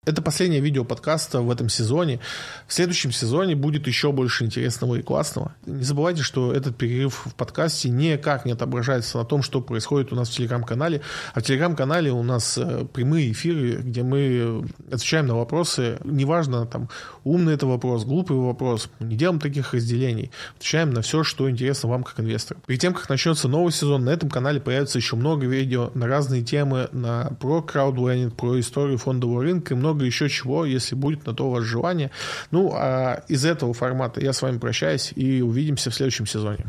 Это 0.07 0.21
последнее 0.21 0.61
видео 0.61 0.85
подкаста 0.85 1.41
в 1.41 1.51
этом 1.51 1.67
сезоне. 1.67 2.21
В 2.65 2.73
следующем 2.73 3.11
сезоне 3.11 3.57
будет 3.57 3.87
еще 3.87 4.13
больше 4.13 4.45
интересного 4.45 4.95
и 4.95 5.01
классного. 5.01 5.53
Не 5.65 5.83
забывайте, 5.83 6.23
что 6.23 6.53
этот 6.53 6.77
перерыв 6.77 7.25
в 7.25 7.35
подкасте 7.35 7.89
никак 7.89 8.45
не 8.45 8.53
отображается 8.53 9.17
на 9.17 9.25
том, 9.25 9.43
что 9.43 9.59
происходит 9.59 10.13
у 10.13 10.15
нас 10.15 10.29
в 10.29 10.33
Телеграм-канале. 10.33 11.01
А 11.33 11.41
в 11.41 11.43
Телеграм-канале 11.43 12.09
у 12.13 12.23
нас 12.23 12.57
э, 12.57 12.85
прямые 12.93 13.33
эфиры, 13.33 13.81
где 13.81 14.01
мы 14.01 14.65
отвечаем 14.89 15.27
на 15.27 15.35
вопросы. 15.35 15.99
Неважно, 16.05 16.65
там, 16.65 16.87
умный 17.25 17.55
это 17.55 17.67
вопрос, 17.67 18.05
глупый 18.05 18.37
вопрос. 18.37 18.89
Мы 18.99 19.07
не 19.07 19.17
делаем 19.17 19.41
таких 19.41 19.73
разделений. 19.73 20.31
Отвечаем 20.55 20.91
на 20.91 21.01
все, 21.01 21.25
что 21.25 21.49
интересно 21.49 21.89
вам 21.89 22.05
как 22.05 22.21
инвестору. 22.21 22.61
Перед 22.65 22.79
тем, 22.79 22.93
как 22.93 23.09
начнется 23.09 23.49
новый 23.49 23.73
сезон, 23.73 24.05
на 24.05 24.11
этом 24.11 24.29
канале 24.29 24.61
появится 24.61 24.99
еще 24.99 25.17
много 25.17 25.45
видео 25.47 25.91
на 25.95 26.07
разные 26.07 26.43
темы, 26.43 26.87
на 26.93 27.35
про 27.41 27.61
краудлендинг, 27.61 28.37
про 28.37 28.57
историю 28.57 28.97
фондового 28.97 29.43
рынка 29.43 29.73
и 29.73 29.77
много 29.77 29.96
много 29.97 30.05
еще 30.05 30.29
чего, 30.29 30.65
если 30.65 30.95
будет 30.95 31.25
на 31.25 31.33
то 31.33 31.49
у 31.49 31.61
желание. 31.61 32.11
Ну, 32.51 32.71
а 32.73 33.23
из 33.27 33.45
этого 33.45 33.73
формата 33.73 34.21
я 34.21 34.31
с 34.31 34.41
вами 34.41 34.59
прощаюсь 34.59 35.11
и 35.15 35.41
увидимся 35.41 35.89
в 35.89 35.95
следующем 35.95 36.27
сезоне. 36.27 36.65